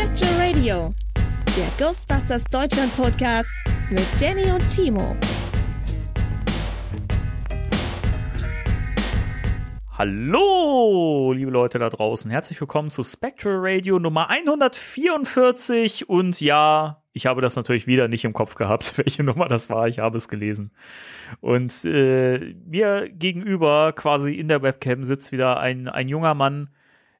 Spectral 0.00 0.48
Radio, 0.48 0.94
der 1.58 1.68
Ghostbusters 1.78 2.44
Deutschland 2.44 2.96
Podcast 2.96 3.52
mit 3.90 4.06
Danny 4.18 4.50
und 4.50 4.70
Timo. 4.70 5.14
Hallo, 9.98 11.32
liebe 11.34 11.50
Leute 11.50 11.78
da 11.78 11.90
draußen. 11.90 12.30
Herzlich 12.30 12.58
willkommen 12.58 12.88
zu 12.88 13.02
Spectral 13.02 13.58
Radio 13.58 13.98
Nummer 13.98 14.30
144. 14.30 16.08
Und 16.08 16.40
ja, 16.40 17.02
ich 17.12 17.26
habe 17.26 17.42
das 17.42 17.56
natürlich 17.56 17.86
wieder 17.86 18.08
nicht 18.08 18.24
im 18.24 18.32
Kopf 18.32 18.54
gehabt, 18.54 18.96
welche 18.96 19.22
Nummer 19.22 19.48
das 19.48 19.68
war. 19.68 19.86
Ich 19.86 19.98
habe 19.98 20.16
es 20.16 20.28
gelesen. 20.28 20.72
Und 21.40 21.84
äh, 21.84 22.54
mir 22.64 23.06
gegenüber, 23.10 23.92
quasi 23.92 24.32
in 24.32 24.48
der 24.48 24.62
Webcam, 24.62 25.04
sitzt 25.04 25.30
wieder 25.30 25.60
ein, 25.60 25.88
ein 25.88 26.08
junger 26.08 26.32
Mann. 26.32 26.70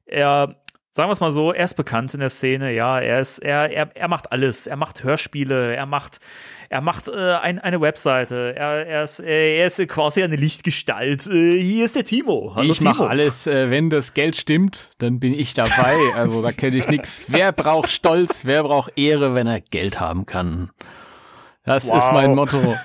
Er 0.05 0.60
sagen 0.91 1.07
wir 1.07 1.13
es 1.13 1.21
mal 1.21 1.31
so, 1.31 1.53
er 1.53 1.65
ist 1.65 1.75
bekannt 1.75 2.13
in 2.13 2.19
der 2.19 2.29
Szene, 2.29 2.73
ja, 2.73 2.99
er 2.99 3.21
ist, 3.21 3.39
er, 3.39 3.71
er, 3.71 3.95
er 3.95 4.07
macht 4.09 4.31
alles, 4.31 4.67
er 4.67 4.75
macht 4.75 5.03
Hörspiele, 5.03 5.73
er 5.73 5.85
macht, 5.85 6.19
er 6.69 6.81
macht 6.81 7.07
äh, 7.07 7.35
ein, 7.35 7.59
eine 7.59 7.79
Webseite, 7.79 8.53
er, 8.57 8.85
er, 8.85 9.03
ist, 9.05 9.19
er 9.19 9.65
ist 9.65 9.87
quasi 9.87 10.21
eine 10.21 10.35
Lichtgestalt. 10.35 11.27
Äh, 11.27 11.59
hier 11.61 11.85
ist 11.85 11.95
der 11.95 12.03
Timo. 12.03 12.53
Hallo, 12.55 12.71
ich 12.71 12.81
mache 12.81 13.07
alles, 13.07 13.47
äh, 13.47 13.69
wenn 13.69 13.89
das 13.89 14.13
Geld 14.13 14.35
stimmt, 14.35 14.89
dann 14.97 15.19
bin 15.19 15.33
ich 15.33 15.53
dabei. 15.53 15.97
Also 16.15 16.41
da 16.41 16.51
kenne 16.51 16.77
ich 16.77 16.87
nichts. 16.89 17.25
Wer 17.29 17.53
braucht 17.53 17.89
Stolz, 17.89 18.43
wer 18.43 18.63
braucht 18.63 18.97
Ehre, 18.97 19.33
wenn 19.33 19.47
er 19.47 19.61
Geld 19.61 19.99
haben 19.99 20.25
kann? 20.25 20.71
Das 21.63 21.87
wow. 21.87 22.03
ist 22.03 22.11
mein 22.11 22.35
Motto. 22.35 22.75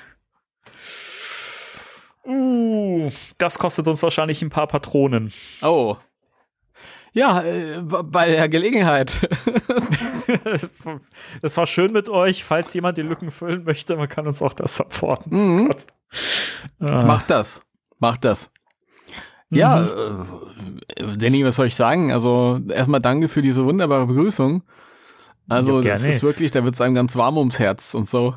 Uh, 2.25 3.11
das 3.39 3.59
kostet 3.59 3.87
uns 3.89 4.03
wahrscheinlich 4.03 4.43
ein 4.43 4.51
paar 4.51 4.67
Patronen. 4.67 5.33
Oh, 5.63 5.97
ja, 7.17 7.41
äh, 7.41 7.81
bei 7.81 8.27
der 8.27 8.47
Gelegenheit. 8.51 9.27
das 11.41 11.57
war 11.57 11.65
schön 11.65 11.93
mit 11.93 12.11
euch. 12.11 12.45
Falls 12.45 12.75
jemand 12.75 12.99
die 12.99 13.03
Lücken 13.03 13.31
füllen 13.31 13.65
möchte, 13.65 13.97
man 13.97 14.07
kann 14.07 14.27
uns 14.27 14.43
auch 14.43 14.53
das 14.53 14.77
supporten. 14.77 15.35
Mhm. 15.35 15.75
Ah. 16.79 17.05
Macht 17.07 17.31
das. 17.31 17.63
Macht 17.99 18.27
das. 18.27 18.51
Mhm. 19.49 19.59
Ja, 19.59 19.87
äh, 19.87 21.17
Danny, 21.17 21.43
was 21.43 21.57
soll 21.57 21.69
ich 21.69 21.75
sagen? 21.75 22.13
Also 22.13 22.61
erstmal 22.69 23.01
danke 23.01 23.29
für 23.29 23.41
diese 23.41 23.65
wunderbare 23.65 24.07
Begrüßung. 24.07 24.63
Also 25.49 25.81
das 25.81 26.05
ist 26.05 26.23
wirklich, 26.23 26.51
da 26.51 26.65
wird 26.65 26.75
es 26.75 26.83
einem 26.83 26.97
ganz 26.97 27.17
warm 27.17 27.39
ums 27.39 27.59
Herz 27.59 27.95
und 27.95 28.11
so. 28.11 28.35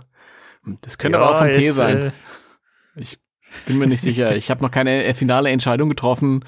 Das 0.81 0.97
könnte 0.97 1.17
ja, 1.17 1.25
aber 1.25 1.35
auch 1.35 1.39
vom 1.39 1.51
Tee 1.51 1.71
sein. 1.71 1.97
Äh 1.97 2.11
ich 2.95 3.19
bin 3.65 3.77
mir 3.77 3.87
nicht 3.87 4.01
sicher. 4.01 4.37
Ich 4.37 4.49
habe 4.49 4.63
noch 4.63 4.71
keine 4.71 5.13
finale 5.15 5.49
Entscheidung 5.49 5.89
getroffen, 5.89 6.45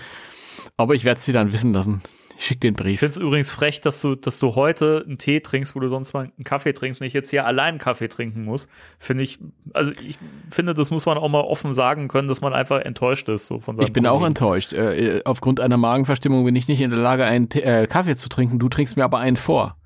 aber 0.78 0.96
ich 0.96 1.04
werde 1.04 1.20
sie 1.20 1.34
dann 1.34 1.52
wissen 1.52 1.74
lassen. 1.74 2.02
Schick 2.42 2.60
den 2.60 2.74
Brief. 2.74 2.94
Ich 2.94 3.00
finde 3.00 3.12
es 3.12 3.18
übrigens 3.18 3.52
frech, 3.52 3.82
dass 3.82 4.02
du, 4.02 4.16
dass 4.16 4.40
du 4.40 4.56
heute 4.56 5.04
einen 5.06 5.20
Tee 5.20 5.42
trinkst, 5.42 5.76
wo 5.76 5.80
du 5.80 5.90
sonst 5.90 6.14
mal 6.14 6.32
einen 6.36 6.44
Kaffee 6.44 6.74
trinkst, 6.74 7.00
und 7.00 7.06
ich 7.06 7.14
jetzt 7.14 7.30
hier 7.30 7.46
allein 7.46 7.70
einen 7.70 7.78
Kaffee 7.78 8.08
trinken 8.08 8.46
muss. 8.46 8.68
Finde 8.98 9.22
ich, 9.22 9.38
also 9.74 9.92
ich 9.92 10.18
finde, 10.50 10.74
das 10.74 10.90
muss 10.90 11.06
man 11.06 11.20
auch 11.20 11.30
mal 11.30 11.42
offen 11.42 11.72
sagen 11.72 12.08
können, 12.08 12.28
dass 12.28 12.42
man 12.42 12.52
einfach 12.52 12.80
enttäuscht 12.80 13.30
ist, 13.30 13.46
so 13.46 13.60
von 13.60 13.76
Ich 13.76 13.94
bin 13.94 14.06
Kollegen. 14.06 14.08
auch 14.08 14.26
enttäuscht. 14.26 14.74
Äh, 14.74 15.18
äh, 15.18 15.22
aufgrund 15.24 15.60
einer 15.60 15.78
Magenverstimmung 15.78 16.44
bin 16.44 16.56
ich 16.56 16.68
nicht 16.68 16.82
in 16.82 16.90
der 16.90 17.00
Lage, 17.00 17.26
einen 17.26 17.48
T 17.48 17.62
äh, 17.62 17.86
Kaffee 17.86 18.18
zu 18.18 18.28
trinken. 18.28 18.58
Du 18.58 18.70
trinkst 18.70 18.98
mir 18.98 19.04
aber 19.04 19.20
einen 19.20 19.38
vor. 19.38 19.78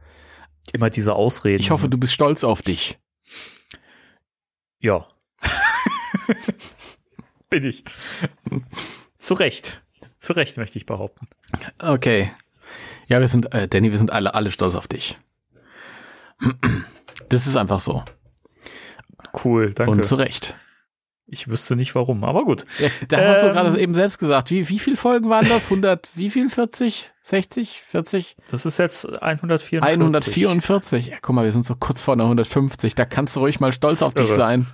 Immer 0.72 0.90
diese 0.90 1.14
Ausreden. 1.14 1.62
Ich 1.62 1.72
hoffe, 1.72 1.90
du 1.90 1.98
bist 1.98 2.14
stolz 2.14 2.46
auf 2.46 2.62
dich. 2.62 2.98
Ja. 4.80 5.06
bin 7.50 7.66
ich. 7.66 7.84
Zu 9.20 9.34
Recht. 9.34 9.84
Zu 10.20 10.32
Recht, 10.32 10.56
möchte 10.56 10.78
ich 10.78 10.86
behaupten. 10.86 11.28
Okay. 11.80 12.32
Ja, 13.08 13.20
wir 13.20 13.28
sind, 13.28 13.54
äh, 13.54 13.68
Danny, 13.68 13.92
wir 13.92 13.98
sind 13.98 14.12
alle, 14.12 14.34
alle 14.34 14.52
stolz 14.52 14.76
auf 14.76 14.88
dich. 14.88 15.18
Das 17.30 17.48
ist 17.48 17.56
einfach 17.56 17.80
so. 17.80 18.04
Cool, 19.44 19.74
danke. 19.74 19.92
Und 19.92 20.06
zu 20.06 20.16
Recht. 20.16 20.56
Ich 21.28 21.48
wüsste 21.48 21.76
nicht 21.76 21.96
warum, 21.96 22.24
aber 22.24 22.46
gut. 22.46 22.66
Ja, 22.78 22.88
da 23.08 23.18
ähm, 23.18 23.28
hast 23.28 23.42
du 23.42 23.48
ähm, 23.48 23.54
gerade 23.54 23.80
eben 23.80 23.94
selbst 23.96 24.20
gesagt. 24.20 24.52
Wie, 24.52 24.70
wie 24.70 24.78
viele 24.78 24.96
Folgen 24.96 25.30
waren 25.30 25.48
das? 25.50 25.66
100, 25.66 26.10
wie 26.14 26.30
viel? 26.30 26.50
40? 26.50 27.12
60? 27.24 27.82
40? 27.82 28.38
Das 28.48 28.68
ist 28.68 28.78
jetzt 28.78 29.06
144. 29.24 29.82
144. 29.82 31.08
Ja, 31.08 31.18
guck 31.22 31.34
mal, 31.34 31.44
wir 31.44 31.52
sind 31.52 31.66
so 31.66 31.76
kurz 31.76 32.00
vor 32.00 32.16
der 32.16 32.26
150. 32.26 32.94
Da 32.94 33.06
kannst 33.06 33.36
du 33.36 33.40
ruhig 33.40 33.60
mal 33.60 33.74
stolz 33.74 34.04
auf 34.04 34.16
irre. 34.16 34.26
dich 34.26 34.34
sein. 34.34 34.68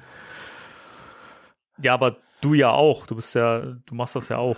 Ja, 1.81 1.93
aber 1.93 2.17
du 2.41 2.53
ja 2.53 2.71
auch. 2.71 3.05
Du 3.05 3.15
bist 3.15 3.33
ja, 3.33 3.61
du 3.85 3.95
machst 3.95 4.17
das 4.17 4.27
ja 4.27 4.37
auch. 4.37 4.57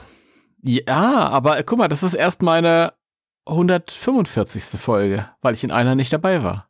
Ja, 0.64 1.30
aber 1.30 1.62
guck 1.62 1.78
mal, 1.78 1.90
das 1.90 2.02
ist 2.02 2.16
erst 2.16 2.42
meine 2.42 2.94
145. 3.46 4.80
Folge, 4.80 5.30
weil 5.42 5.54
ich 5.54 5.64
in 5.64 5.72
einer 5.72 5.96
nicht 5.96 6.14
dabei 6.14 6.44
war. 6.44 6.70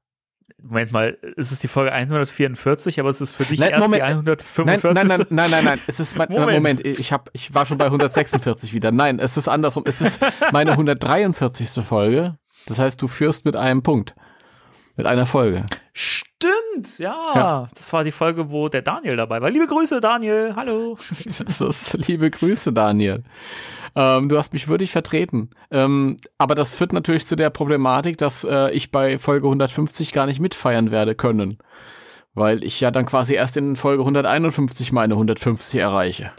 Moment 0.62 0.94
mal, 0.94 1.18
es 1.36 1.52
ist 1.52 1.62
die 1.62 1.68
Folge 1.68 1.92
144, 1.92 3.00
aber 3.00 3.10
es 3.10 3.20
ist 3.20 3.34
für 3.34 3.44
dich 3.44 3.60
nein, 3.60 3.72
erst 3.72 3.82
Moment, 3.82 4.02
die 4.02 4.08
145. 4.08 4.94
Nein, 4.94 5.08
nein, 5.08 5.08
nein, 5.08 5.28
nein, 5.30 5.52
nein, 5.52 5.64
nein, 5.66 5.80
es 5.88 6.00
ist 6.00 6.16
mein, 6.16 6.30
Moment. 6.32 6.54
Moment, 6.54 6.86
ich 6.86 7.12
hab, 7.12 7.30
ich 7.34 7.54
war 7.54 7.66
schon 7.66 7.78
bei 7.78 7.86
146 7.86 8.74
wieder. 8.74 8.92
Nein, 8.92 9.20
es 9.20 9.36
ist 9.36 9.50
andersrum. 9.50 9.84
Es 9.86 10.00
ist 10.00 10.22
meine 10.54 10.72
143. 10.78 11.84
Folge. 11.84 12.38
Das 12.66 12.80
heißt, 12.80 13.02
du 13.02 13.10
führst 13.10 13.44
mit 13.44 13.58
einem 13.58 13.84
Punkt. 13.84 14.16
Mit 14.96 15.06
einer 15.06 15.26
Folge. 15.26 15.66
Stimmt, 15.92 17.00
ja. 17.00 17.16
ja. 17.36 17.68
Das 17.76 17.92
war 17.92 18.04
die 18.04 18.12
Folge, 18.12 18.52
wo 18.52 18.70
der 18.70 18.84
Daniel 18.84 19.18
dabei 19.18 19.42
war. 19.42 19.50
Liebe 19.50 19.68
Grüße, 19.68 20.00
Daniel. 20.00 20.54
Hallo. 20.56 20.98
Das 21.46 21.62
ist, 21.62 21.94
liebe 22.08 22.30
Grüße, 22.30 22.72
Daniel. 22.72 23.24
Ähm, 23.96 24.30
du 24.30 24.38
hast 24.38 24.54
mich 24.54 24.68
würdig 24.68 24.92
vertreten. 24.92 25.50
Ähm, 25.72 26.18
aber 26.38 26.56
das 26.56 26.76
führt 26.76 26.94
natürlich 26.94 27.28
zu 27.28 27.36
der 27.36 27.50
Problematik, 27.50 28.18
dass 28.18 28.44
äh, 28.44 28.72
ich 28.72 28.92
bei 28.92 29.20
Folge 29.20 29.48
150 29.48 30.12
gar 30.12 30.26
nicht 30.26 30.40
mitfeiern 30.40 30.92
werde 30.92 31.16
können. 31.16 31.60
Weil 32.34 32.64
ich 32.64 32.80
ja 32.80 32.90
dann 32.90 33.06
quasi 33.06 33.36
erst 33.36 33.58
in 33.58 33.76
Folge 33.76 34.02
151 34.02 34.92
meine 34.92 35.14
150 35.14 35.80
erreiche. 35.80 36.32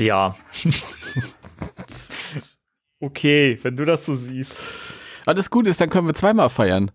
Ja. 0.00 0.36
okay, 3.00 3.58
wenn 3.62 3.76
du 3.76 3.84
das 3.84 4.06
so 4.06 4.14
siehst. 4.14 4.60
Aber 5.26 5.34
das 5.34 5.50
Gute 5.50 5.70
ist, 5.70 5.80
dann 5.80 5.90
können 5.90 6.06
wir 6.06 6.14
zweimal 6.14 6.50
feiern. 6.50 6.92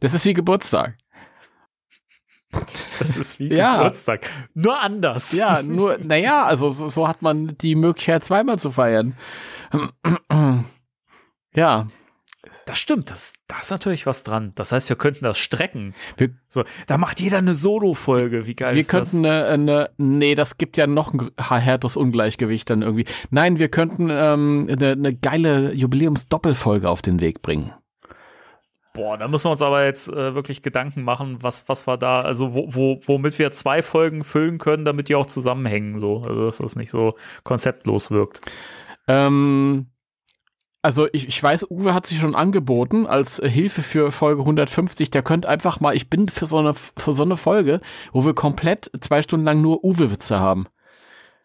Das 0.00 0.12
ist 0.12 0.24
wie 0.24 0.34
Geburtstag. 0.34 0.96
Das 2.98 3.16
ist 3.16 3.38
wie 3.38 3.54
ja. 3.54 3.76
Geburtstag. 3.76 4.28
Nur 4.54 4.80
anders. 4.80 5.32
Ja, 5.32 5.62
nur, 5.62 5.98
naja, 5.98 6.44
also 6.44 6.70
so, 6.72 6.88
so 6.88 7.06
hat 7.06 7.22
man 7.22 7.56
die 7.58 7.74
Möglichkeit, 7.74 8.24
zweimal 8.24 8.58
zu 8.58 8.70
feiern. 8.70 9.14
ja. 11.54 11.88
Das 12.66 12.78
stimmt, 12.78 13.10
das, 13.10 13.32
da 13.46 13.60
ist 13.60 13.70
natürlich 13.70 14.04
was 14.04 14.24
dran. 14.24 14.52
Das 14.54 14.72
heißt, 14.72 14.90
wir 14.90 14.96
könnten 14.96 15.24
das 15.24 15.38
strecken. 15.38 15.94
Wir, 16.18 16.30
so, 16.48 16.64
da 16.86 16.98
macht 16.98 17.18
jeder 17.18 17.38
eine 17.38 17.54
Solo-Folge. 17.54 18.46
Wie 18.46 18.54
geil 18.54 18.74
wir 18.74 18.80
ist 18.80 18.92
das? 18.92 19.14
Wir 19.14 19.20
könnten 19.22 19.26
eine, 19.26 19.44
eine, 19.46 19.90
nee, 19.96 20.34
das 20.34 20.58
gibt 20.58 20.76
ja 20.76 20.86
noch 20.86 21.14
ein 21.14 21.30
härteres 21.38 21.96
Ungleichgewicht 21.96 22.68
dann 22.68 22.82
irgendwie. 22.82 23.06
Nein, 23.30 23.58
wir 23.58 23.70
könnten 23.70 24.08
ähm, 24.10 24.68
eine, 24.70 24.92
eine 24.92 25.14
geile 25.14 25.72
Jubiläums-Doppelfolge 25.72 26.90
auf 26.90 27.00
den 27.00 27.22
Weg 27.22 27.40
bringen. 27.40 27.72
Boah, 28.94 29.16
da 29.16 29.28
müssen 29.28 29.46
wir 29.46 29.52
uns 29.52 29.62
aber 29.62 29.84
jetzt 29.84 30.08
äh, 30.08 30.34
wirklich 30.34 30.62
Gedanken 30.62 31.02
machen, 31.02 31.38
was, 31.40 31.68
was 31.68 31.86
war 31.86 31.98
da, 31.98 32.20
also 32.20 32.54
wo, 32.54 32.74
wo, 32.74 33.00
womit 33.04 33.38
wir 33.38 33.52
zwei 33.52 33.82
Folgen 33.82 34.24
füllen 34.24 34.58
können, 34.58 34.84
damit 34.84 35.08
die 35.08 35.14
auch 35.14 35.26
zusammenhängen, 35.26 36.00
so, 36.00 36.22
also 36.22 36.44
dass 36.46 36.58
das 36.58 36.76
nicht 36.76 36.90
so 36.90 37.14
konzeptlos 37.44 38.10
wirkt. 38.10 38.40
Ähm, 39.06 39.86
also 40.82 41.08
ich, 41.12 41.28
ich 41.28 41.42
weiß, 41.42 41.70
Uwe 41.70 41.92
hat 41.92 42.06
sich 42.06 42.18
schon 42.18 42.34
angeboten 42.34 43.06
als 43.06 43.36
Hilfe 43.44 43.82
für 43.82 44.12
Folge 44.12 44.42
150. 44.42 45.10
Der 45.10 45.22
könnte 45.22 45.48
einfach 45.48 45.80
mal, 45.80 45.94
ich 45.94 46.08
bin 46.08 46.28
für 46.28 46.46
so 46.46 46.58
eine, 46.58 46.72
für 46.74 47.12
so 47.12 47.24
eine 47.24 47.36
Folge, 47.36 47.80
wo 48.12 48.24
wir 48.24 48.34
komplett 48.34 48.90
zwei 49.00 49.22
Stunden 49.22 49.44
lang 49.44 49.60
nur 49.60 49.84
Uwe-Witze 49.84 50.38
haben. 50.38 50.66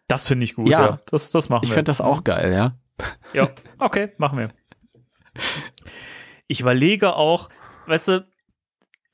Das 0.06 0.26
finde 0.26 0.44
ich 0.44 0.54
gut, 0.54 0.68
ja. 0.68 0.82
ja. 0.82 1.00
Das, 1.06 1.30
das 1.30 1.48
machen 1.48 1.64
ich 1.64 1.70
wir. 1.70 1.72
Ich 1.72 1.74
fände 1.74 1.90
das 1.90 2.00
auch 2.00 2.22
geil, 2.24 2.52
ja. 2.52 2.76
Ja, 3.32 3.50
okay, 3.78 4.12
machen 4.18 4.38
wir 4.38 4.50
ich 6.46 6.60
überlege 6.60 7.14
auch, 7.14 7.48
weißt 7.86 8.08
du, 8.08 8.26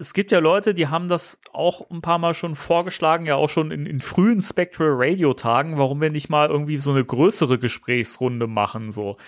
es 0.01 0.15
gibt 0.15 0.33
ja 0.33 0.39
Leute, 0.39 0.73
die 0.73 0.89
haben 0.89 1.09
das 1.09 1.39
auch 1.53 1.91
ein 1.91 2.01
paar 2.01 2.19
Mal 2.19 2.33
schon 2.33 2.57
vorgeschlagen, 2.57 3.27
ja 3.27 3.35
auch 3.35 3.51
schon 3.51 3.71
in, 3.71 3.85
in 3.85 4.01
frühen 4.01 4.41
Spectral 4.41 4.93
Radio 4.93 5.35
Tagen, 5.35 5.77
warum 5.77 6.01
wir 6.01 6.09
nicht 6.09 6.31
mal 6.31 6.49
irgendwie 6.49 6.79
so 6.79 6.91
eine 6.91 7.05
größere 7.05 7.59
Gesprächsrunde 7.59 8.47
machen, 8.47 8.91
so. 8.91 9.19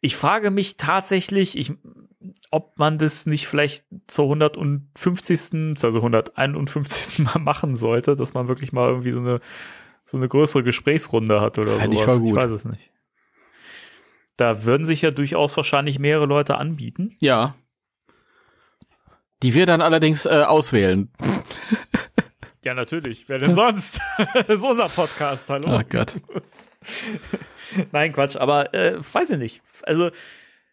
Ich 0.00 0.16
frage 0.16 0.50
mich 0.50 0.78
tatsächlich, 0.78 1.58
ich, 1.58 1.74
ob 2.50 2.78
man 2.78 2.96
das 2.96 3.26
nicht 3.26 3.46
vielleicht 3.46 3.84
zur 4.06 4.24
150., 4.24 5.84
also 5.84 5.98
151. 5.98 7.18
Mal 7.18 7.38
machen 7.38 7.76
sollte, 7.76 8.16
dass 8.16 8.32
man 8.32 8.48
wirklich 8.48 8.72
mal 8.72 8.88
irgendwie 8.88 9.12
so 9.12 9.20
eine, 9.20 9.40
so 10.02 10.16
eine 10.16 10.28
größere 10.28 10.62
Gesprächsrunde 10.62 11.42
hat 11.42 11.58
oder 11.58 11.72
Fänd 11.72 11.92
sowas. 11.92 12.20
Ich, 12.20 12.28
ich 12.30 12.34
weiß 12.34 12.50
es 12.52 12.64
nicht. 12.64 12.90
Da 14.42 14.64
würden 14.64 14.84
sich 14.84 15.02
ja 15.02 15.12
durchaus 15.12 15.56
wahrscheinlich 15.56 16.00
mehrere 16.00 16.26
Leute 16.26 16.58
anbieten. 16.58 17.16
Ja. 17.20 17.54
Die 19.44 19.54
wir 19.54 19.66
dann 19.66 19.80
allerdings 19.80 20.26
äh, 20.26 20.42
auswählen. 20.42 21.12
Ja, 22.64 22.74
natürlich. 22.74 23.28
Wer 23.28 23.40
denn 23.40 23.54
sonst? 23.54 24.00
das 24.34 24.48
ist 24.48 24.64
unser 24.64 24.88
Podcast, 24.88 25.50
hallo. 25.50 25.78
Oh 25.78 25.82
Gott. 25.88 26.20
Nein, 27.92 28.12
Quatsch, 28.12 28.36
aber 28.36 28.72
äh, 28.72 28.98
weiß 29.00 29.30
ich 29.30 29.38
nicht. 29.38 29.62
Also 29.82 30.10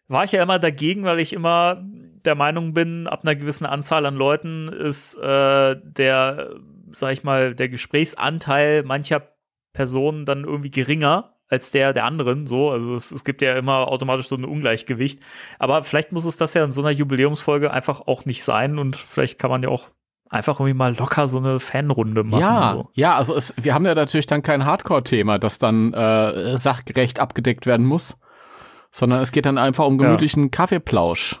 war 0.06 0.22
ich 0.22 0.30
ja 0.30 0.40
immer 0.40 0.60
dagegen, 0.60 1.02
weil 1.02 1.18
ich 1.18 1.32
immer 1.32 1.82
der 2.24 2.36
Meinung 2.36 2.74
bin, 2.74 3.08
ab 3.08 3.22
einer 3.24 3.34
gewissen 3.34 3.66
Anzahl 3.66 4.06
an 4.06 4.14
Leuten 4.14 4.68
ist 4.68 5.16
äh, 5.16 5.76
der, 5.82 6.54
sag 6.92 7.12
ich 7.12 7.24
mal, 7.24 7.56
der 7.56 7.68
Gesprächsanteil 7.68 8.84
mancher 8.84 9.32
Personen 9.72 10.26
dann 10.26 10.44
irgendwie 10.44 10.70
geringer 10.70 11.39
als 11.50 11.72
der 11.72 11.92
der 11.92 12.04
anderen. 12.04 12.46
So, 12.46 12.70
also 12.70 12.94
es, 12.94 13.10
es 13.10 13.24
gibt 13.24 13.42
ja 13.42 13.56
immer 13.56 13.88
automatisch 13.88 14.28
so 14.28 14.36
ein 14.36 14.44
Ungleichgewicht. 14.44 15.20
Aber 15.58 15.82
vielleicht 15.82 16.12
muss 16.12 16.24
es 16.24 16.36
das 16.36 16.54
ja 16.54 16.64
in 16.64 16.72
so 16.72 16.80
einer 16.80 16.90
Jubiläumsfolge 16.90 17.70
einfach 17.70 18.06
auch 18.06 18.24
nicht 18.24 18.42
sein 18.44 18.78
und 18.78 18.96
vielleicht 18.96 19.38
kann 19.38 19.50
man 19.50 19.62
ja 19.62 19.68
auch 19.68 19.88
einfach 20.30 20.60
irgendwie 20.60 20.74
mal 20.74 20.96
locker 20.96 21.26
so 21.26 21.38
eine 21.38 21.58
Fanrunde 21.58 22.22
machen. 22.22 22.40
Ja, 22.40 22.72
so. 22.74 22.90
ja, 22.94 23.16
also 23.16 23.34
es, 23.34 23.52
wir 23.56 23.74
haben 23.74 23.84
ja 23.84 23.94
natürlich 23.94 24.26
dann 24.26 24.42
kein 24.42 24.64
Hardcore-Thema, 24.64 25.38
das 25.38 25.58
dann 25.58 25.92
äh, 25.92 26.56
sachgerecht 26.56 27.18
abgedeckt 27.18 27.66
werden 27.66 27.84
muss, 27.84 28.16
sondern 28.92 29.20
es 29.20 29.32
geht 29.32 29.44
dann 29.44 29.58
einfach 29.58 29.84
um 29.86 29.98
gemütlichen 29.98 30.44
ja. 30.44 30.48
Kaffeeplausch. 30.50 31.40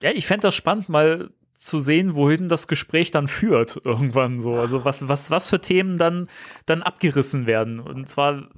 Ja, 0.00 0.12
ich 0.12 0.26
fände 0.26 0.46
das 0.46 0.54
spannend, 0.54 0.88
mal 0.88 1.30
zu 1.60 1.78
sehen, 1.78 2.14
wohin 2.14 2.48
das 2.48 2.68
Gespräch 2.68 3.10
dann 3.10 3.28
führt 3.28 3.82
irgendwann 3.84 4.40
so. 4.40 4.54
Also 4.54 4.84
was, 4.86 5.08
was, 5.08 5.30
was 5.30 5.48
für 5.50 5.60
Themen 5.60 5.98
dann, 5.98 6.26
dann 6.64 6.82
abgerissen 6.82 7.46
werden. 7.46 7.80
Und 7.80 8.08
zwar 8.08 8.48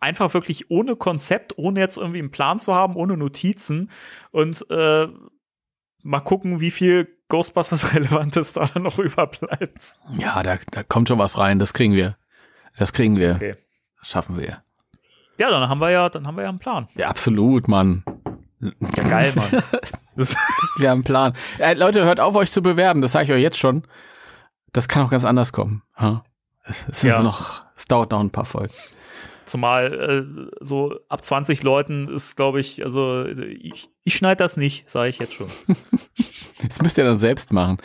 einfach 0.00 0.34
wirklich 0.34 0.70
ohne 0.70 0.96
Konzept, 0.96 1.56
ohne 1.56 1.80
jetzt 1.80 1.96
irgendwie 1.96 2.18
einen 2.18 2.30
Plan 2.30 2.58
zu 2.58 2.74
haben, 2.74 2.94
ohne 2.94 3.16
Notizen 3.16 3.90
und 4.32 4.66
äh, 4.70 5.08
mal 6.02 6.20
gucken, 6.20 6.60
wie 6.60 6.70
viel 6.70 7.08
Ghostbusters 7.28 7.94
Relevantes 7.94 8.52
da 8.52 8.66
dann 8.66 8.82
noch 8.82 8.98
überbleibt. 8.98 9.98
Ja, 10.12 10.42
da, 10.42 10.58
da 10.70 10.82
kommt 10.82 11.08
schon 11.08 11.18
was 11.18 11.38
rein, 11.38 11.58
das 11.58 11.72
kriegen 11.72 11.94
wir. 11.94 12.18
Das 12.78 12.92
kriegen 12.92 13.16
wir. 13.16 13.36
Okay. 13.36 13.56
Das 13.98 14.10
schaffen 14.10 14.36
wir. 14.38 14.62
Ja, 15.38 15.50
dann 15.50 15.70
haben 15.70 15.80
wir 15.80 15.90
ja, 15.90 16.10
dann 16.10 16.26
haben 16.26 16.36
wir 16.36 16.42
ja 16.42 16.50
einen 16.50 16.58
Plan. 16.58 16.88
Ja, 16.96 17.08
absolut, 17.08 17.66
Mann. 17.66 18.04
Ja, 18.96 19.02
geil, 19.08 19.32
Mann. 19.36 19.62
Wir 20.78 20.90
haben 20.90 20.98
einen 20.98 21.04
Plan. 21.04 21.34
Äh, 21.58 21.74
Leute, 21.74 22.04
hört 22.04 22.20
auf, 22.20 22.34
euch 22.34 22.50
zu 22.50 22.62
bewerben. 22.62 23.02
Das 23.02 23.12
sage 23.12 23.26
ich 23.26 23.32
euch 23.32 23.42
jetzt 23.42 23.58
schon. 23.58 23.86
Das 24.72 24.88
kann 24.88 25.04
auch 25.04 25.10
ganz 25.10 25.24
anders 25.24 25.52
kommen. 25.52 25.82
Es, 26.88 27.02
ja. 27.02 27.22
noch, 27.22 27.64
es 27.76 27.86
dauert 27.86 28.10
noch 28.10 28.20
ein 28.20 28.30
paar 28.30 28.44
Folgen. 28.44 28.74
Zumal 29.44 29.92
äh, 29.92 30.56
so 30.60 30.98
ab 31.08 31.24
20 31.24 31.62
Leuten 31.62 32.08
ist, 32.08 32.36
glaube 32.36 32.60
ich, 32.60 32.84
also 32.84 33.24
ich, 33.26 33.88
ich 34.02 34.14
schneide 34.14 34.38
das 34.38 34.56
nicht, 34.56 34.90
sage 34.90 35.08
ich 35.08 35.18
jetzt 35.18 35.34
schon. 35.34 35.46
das 36.68 36.82
müsst 36.82 36.98
ihr 36.98 37.04
dann 37.04 37.18
selbst 37.18 37.52
machen. 37.52 37.78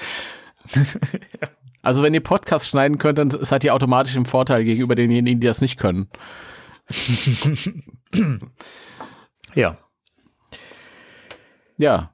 ja. 0.73 1.47
Also 1.83 2.03
wenn 2.03 2.13
ihr 2.13 2.21
Podcast 2.21 2.67
schneiden 2.67 2.97
könnt, 2.97 3.17
dann 3.17 3.31
seid 3.31 3.63
ihr 3.63 3.73
automatisch 3.73 4.15
im 4.15 4.25
Vorteil 4.25 4.63
gegenüber 4.63 4.95
denjenigen, 4.95 5.39
die 5.39 5.47
das 5.47 5.61
nicht 5.61 5.77
können. 5.77 6.09
ja. 9.55 9.77
Ja. 11.81 12.13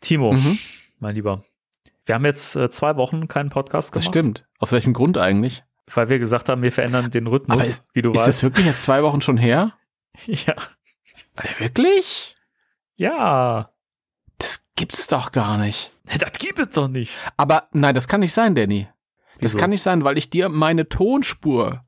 Timo, 0.00 0.32
mhm. 0.32 0.58
mein 0.98 1.14
Lieber. 1.14 1.44
Wir 2.04 2.16
haben 2.16 2.24
jetzt 2.24 2.56
äh, 2.56 2.68
zwei 2.68 2.96
Wochen 2.96 3.28
keinen 3.28 3.48
Podcast 3.48 3.92
gemacht. 3.92 4.06
Das 4.06 4.10
stimmt. 4.10 4.44
Aus 4.58 4.72
welchem 4.72 4.92
Grund 4.92 5.18
eigentlich? 5.18 5.62
Weil 5.86 6.08
wir 6.08 6.18
gesagt 6.18 6.48
haben, 6.48 6.62
wir 6.62 6.72
verändern 6.72 7.10
den 7.10 7.28
Rhythmus, 7.28 7.68
ist, 7.68 7.84
wie 7.92 8.02
du 8.02 8.10
ist 8.10 8.18
weißt. 8.18 8.28
Ist 8.28 8.36
das 8.38 8.42
wirklich 8.42 8.66
jetzt 8.66 8.82
zwei 8.82 9.02
Wochen 9.02 9.22
schon 9.22 9.36
her? 9.36 9.74
Ja. 10.26 10.56
Wirklich? 11.58 12.34
Ja. 12.96 13.70
Das 14.38 14.66
gibt's 14.74 15.06
doch 15.06 15.30
gar 15.30 15.56
nicht. 15.56 15.92
Das 16.18 16.32
gibt 16.32 16.58
es 16.58 16.70
doch 16.70 16.88
nicht. 16.88 17.16
Aber 17.36 17.68
nein, 17.70 17.94
das 17.94 18.08
kann 18.08 18.18
nicht 18.18 18.34
sein, 18.34 18.56
Danny. 18.56 18.88
Das 19.34 19.52
Wieso? 19.52 19.58
kann 19.58 19.70
nicht 19.70 19.82
sein, 19.82 20.02
weil 20.02 20.18
ich 20.18 20.28
dir 20.28 20.48
meine 20.48 20.88
Tonspur 20.88 21.82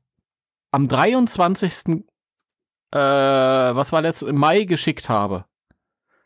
am 0.71 0.87
23. 0.87 2.05
Äh, 2.93 2.97
was 2.97 3.91
war 3.91 4.01
letzt, 4.01 4.23
im 4.23 4.37
Mai 4.37 4.63
geschickt 4.63 5.09
habe. 5.09 5.45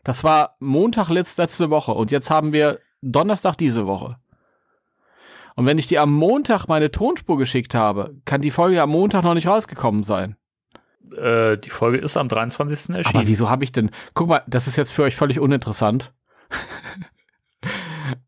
Das 0.05 0.23
war 0.23 0.55
Montag 0.59 1.09
letzt, 1.09 1.39
letzte 1.39 1.69
Woche 1.69 1.91
und 1.91 2.11
jetzt 2.11 2.29
haben 2.29 2.53
wir 2.53 2.79
Donnerstag 3.01 3.55
diese 3.57 3.87
Woche. 3.87 4.17
Und 5.55 5.65
wenn 5.65 5.79
ich 5.79 5.87
dir 5.87 6.01
am 6.01 6.13
Montag 6.13 6.67
meine 6.67 6.91
Tonspur 6.91 7.37
geschickt 7.37 7.73
habe, 7.73 8.15
kann 8.23 8.41
die 8.41 8.51
Folge 8.51 8.81
am 8.81 8.91
Montag 8.91 9.23
noch 9.23 9.33
nicht 9.33 9.47
rausgekommen 9.47 10.03
sein. 10.03 10.35
Äh, 11.17 11.57
die 11.57 11.71
Folge 11.71 11.97
ist 11.97 12.17
am 12.17 12.29
23. 12.29 12.95
erschienen. 12.95 13.15
Aber 13.17 13.27
wieso 13.27 13.49
habe 13.49 13.63
ich 13.63 13.71
denn? 13.71 13.89
Guck 14.13 14.29
mal, 14.29 14.43
das 14.47 14.67
ist 14.67 14.77
jetzt 14.77 14.91
für 14.91 15.03
euch 15.03 15.15
völlig 15.15 15.39
uninteressant. 15.39 16.13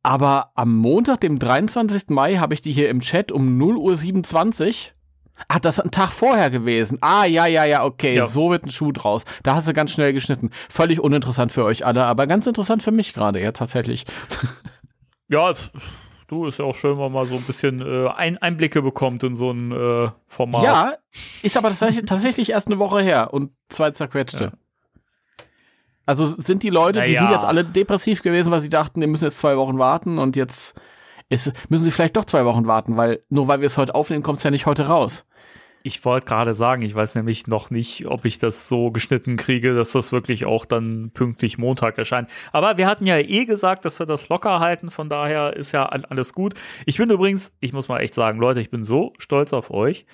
Aber 0.01 0.51
am 0.55 0.75
Montag, 0.75 1.21
dem 1.21 1.37
23. 1.37 2.09
Mai, 2.09 2.37
habe 2.37 2.55
ich 2.55 2.61
die 2.61 2.73
hier 2.73 2.89
im 2.89 3.01
Chat 3.01 3.31
um 3.31 3.61
0.27 3.61 4.65
Uhr 4.65 4.96
Ach, 5.47 5.59
das 5.59 5.77
ist 5.77 5.85
ein 5.85 5.91
Tag 5.91 6.11
vorher 6.11 6.49
gewesen. 6.49 6.97
Ah, 7.01 7.25
ja, 7.25 7.45
ja, 7.45 7.65
ja, 7.65 7.83
okay, 7.85 8.15
ja. 8.15 8.27
so 8.27 8.49
wird 8.49 8.65
ein 8.65 8.71
Schuh 8.71 8.91
draus. 8.91 9.23
Da 9.43 9.55
hast 9.55 9.67
du 9.67 9.73
ganz 9.73 9.91
schnell 9.91 10.13
geschnitten. 10.13 10.51
Völlig 10.69 10.99
uninteressant 10.99 11.51
für 11.51 11.63
euch 11.63 11.85
alle, 11.85 12.05
aber 12.05 12.27
ganz 12.27 12.47
interessant 12.47 12.83
für 12.83 12.91
mich 12.91 13.13
gerade, 13.13 13.41
ja, 13.41 13.51
tatsächlich. 13.51 14.05
Ja, 15.29 15.53
du 16.27 16.45
ist 16.45 16.59
ja 16.59 16.63
auch 16.63 16.73
schön, 16.73 16.91
wenn 16.91 16.99
man 16.99 17.11
mal 17.11 17.25
so 17.25 17.35
ein 17.35 17.43
bisschen 17.43 17.81
äh, 17.81 18.07
ein 18.07 18.37
Einblicke 18.37 18.81
bekommt 18.81 19.25
in 19.25 19.35
so 19.35 19.51
ein 19.51 19.73
äh, 19.73 20.09
Format. 20.25 20.63
Ja, 20.63 20.93
ist 21.41 21.57
aber 21.57 21.73
tatsächlich 21.77 22.51
erst 22.51 22.67
eine 22.67 22.79
Woche 22.79 23.01
her 23.01 23.33
und 23.33 23.51
zwei 23.67 23.91
zerquetschte. 23.91 24.43
Ja. 24.45 24.51
Also 26.05 26.33
sind 26.37 26.63
die 26.63 26.69
Leute, 26.69 26.99
naja. 26.99 27.11
die 27.11 27.17
sind 27.17 27.31
jetzt 27.31 27.43
alle 27.43 27.65
depressiv 27.65 28.21
gewesen, 28.21 28.51
weil 28.51 28.61
sie 28.61 28.69
dachten, 28.69 29.01
die 29.01 29.07
müssen 29.07 29.25
jetzt 29.25 29.39
zwei 29.39 29.57
Wochen 29.57 29.77
warten 29.77 30.17
und 30.17 30.37
jetzt 30.37 30.79
ist, 31.27 31.51
müssen 31.67 31.83
sie 31.83 31.91
vielleicht 31.91 32.15
doch 32.15 32.23
zwei 32.23 32.45
Wochen 32.45 32.65
warten, 32.67 32.95
weil 32.95 33.19
nur 33.27 33.49
weil 33.49 33.59
wir 33.59 33.65
es 33.65 33.77
heute 33.77 33.93
aufnehmen, 33.93 34.23
kommt 34.23 34.37
es 34.37 34.43
ja 34.43 34.51
nicht 34.51 34.65
heute 34.65 34.87
raus. 34.87 35.26
Ich 35.87 36.03
wollte 36.03 36.25
gerade 36.25 36.53
sagen, 36.53 36.81
ich 36.81 36.93
weiß 36.93 37.15
nämlich 37.15 37.47
noch 37.47 37.69
nicht, 37.69 38.07
ob 38.07 38.25
ich 38.25 38.39
das 38.39 38.67
so 38.67 38.91
geschnitten 38.91 39.37
kriege, 39.37 39.73
dass 39.73 39.93
das 39.93 40.11
wirklich 40.11 40.45
auch 40.45 40.65
dann 40.65 41.11
pünktlich 41.13 41.57
Montag 41.57 41.97
erscheint. 41.97 42.29
Aber 42.51 42.77
wir 42.77 42.87
hatten 42.87 43.07
ja 43.07 43.17
eh 43.17 43.45
gesagt, 43.45 43.85
dass 43.85 43.97
wir 43.97 44.05
das 44.05 44.27
locker 44.27 44.59
halten, 44.59 44.91
von 44.91 45.07
daher 45.07 45.55
ist 45.55 45.71
ja 45.71 45.85
alles 45.85 46.33
gut. 46.33 46.55
Ich 46.85 46.97
bin 46.97 47.09
übrigens, 47.09 47.53
ich 47.61 47.71
muss 47.71 47.87
mal 47.87 47.99
echt 47.99 48.13
sagen, 48.13 48.37
Leute, 48.37 48.59
ich 48.59 48.69
bin 48.69 48.83
so 48.83 49.13
stolz 49.17 49.53
auf 49.53 49.71
euch 49.71 50.05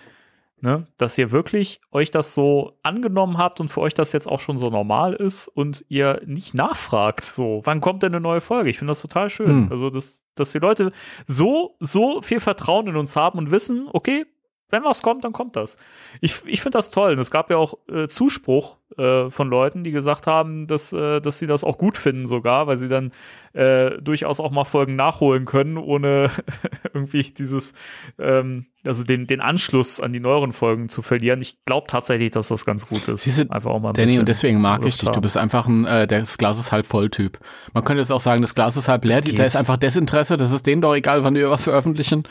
ne, 0.63 0.87
dass 0.97 1.17
ihr 1.17 1.31
wirklich 1.31 1.81
euch 1.91 2.09
das 2.09 2.33
so 2.33 2.79
angenommen 2.83 3.37
habt 3.37 3.59
und 3.59 3.67
für 3.67 3.81
euch 3.81 3.93
das 3.93 4.13
jetzt 4.13 4.27
auch 4.27 4.39
schon 4.39 4.57
so 4.57 4.69
normal 4.69 5.13
ist 5.13 5.49
und 5.49 5.83
ihr 5.89 6.21
nicht 6.25 6.53
nachfragt, 6.53 7.25
so, 7.25 7.61
wann 7.65 7.81
kommt 7.81 8.01
denn 8.01 8.13
eine 8.13 8.21
neue 8.21 8.41
Folge? 8.41 8.69
Ich 8.69 8.77
finde 8.77 8.91
das 8.91 9.01
total 9.01 9.29
schön. 9.29 9.65
Mhm. 9.65 9.71
Also, 9.71 9.89
dass, 9.89 10.23
dass 10.35 10.53
die 10.53 10.59
Leute 10.59 10.93
so, 11.27 11.75
so 11.81 12.21
viel 12.21 12.39
Vertrauen 12.39 12.87
in 12.87 12.95
uns 12.95 13.15
haben 13.17 13.37
und 13.37 13.51
wissen, 13.51 13.89
okay, 13.91 14.25
wenn 14.69 14.83
was 14.83 15.03
kommt, 15.03 15.23
dann 15.23 15.33
kommt 15.33 15.55
das. 15.55 15.77
Ich, 16.19 16.41
ich 16.45 16.61
finde 16.61 16.77
das 16.77 16.89
toll. 16.89 17.13
Und 17.13 17.19
es 17.19 17.29
gab 17.29 17.49
ja 17.51 17.57
auch 17.57 17.75
äh, 17.87 18.07
Zuspruch 18.07 18.77
äh, 18.97 19.29
von 19.29 19.49
Leuten, 19.49 19.83
die 19.83 19.91
gesagt 19.91 20.27
haben, 20.27 20.67
dass, 20.67 20.91
äh, 20.93 21.21
dass 21.21 21.39
sie 21.39 21.47
das 21.47 21.63
auch 21.63 21.77
gut 21.77 21.97
finden 21.97 22.25
sogar, 22.25 22.67
weil 22.67 22.77
sie 22.77 22.89
dann 22.89 23.11
äh, 23.53 23.91
durchaus 24.01 24.39
auch 24.39 24.51
mal 24.51 24.65
Folgen 24.65 24.95
nachholen 24.95 25.45
können, 25.45 25.77
ohne 25.77 26.31
irgendwie 26.93 27.23
dieses, 27.23 27.73
ähm, 28.17 28.65
also 28.85 29.03
den, 29.03 29.27
den 29.27 29.41
Anschluss 29.41 29.99
an 29.99 30.11
die 30.11 30.19
neueren 30.19 30.51
Folgen 30.51 30.89
zu 30.89 31.01
verlieren. 31.01 31.41
Ich 31.41 31.63
glaube 31.65 31.87
tatsächlich, 31.87 32.31
dass 32.31 32.47
das 32.47 32.65
ganz 32.65 32.87
gut 32.87 33.07
ist. 33.07 33.23
Siehste, 33.23 33.51
einfach 33.51 33.71
auch 33.71 33.79
mal 33.79 33.89
ein 33.89 33.93
Danny, 33.93 34.19
und 34.19 34.27
deswegen 34.27 34.59
mag 34.59 34.85
ich 34.85 34.97
dich. 34.97 35.09
Du 35.09 35.21
bist 35.21 35.37
einfach 35.37 35.67
ein, 35.67 35.85
äh, 35.85 36.07
das 36.07 36.37
Glas 36.37 36.59
ist 36.59 36.71
halb 36.71 36.87
voll 36.87 37.09
Typ. 37.09 37.39
Man 37.73 37.83
könnte 37.83 38.01
jetzt 38.01 38.11
auch 38.11 38.19
sagen, 38.19 38.41
das 38.41 38.55
Glas 38.55 38.75
ist 38.75 38.87
halb 38.87 39.05
leer. 39.05 39.21
Da 39.21 39.45
ist 39.45 39.55
einfach 39.55 39.77
Desinteresse. 39.77 40.35
Das 40.37 40.51
ist 40.51 40.65
denen 40.65 40.81
doch 40.81 40.95
egal, 40.95 41.23
wann 41.23 41.35
wir 41.35 41.49
was 41.49 41.63
veröffentlichen. 41.63 42.23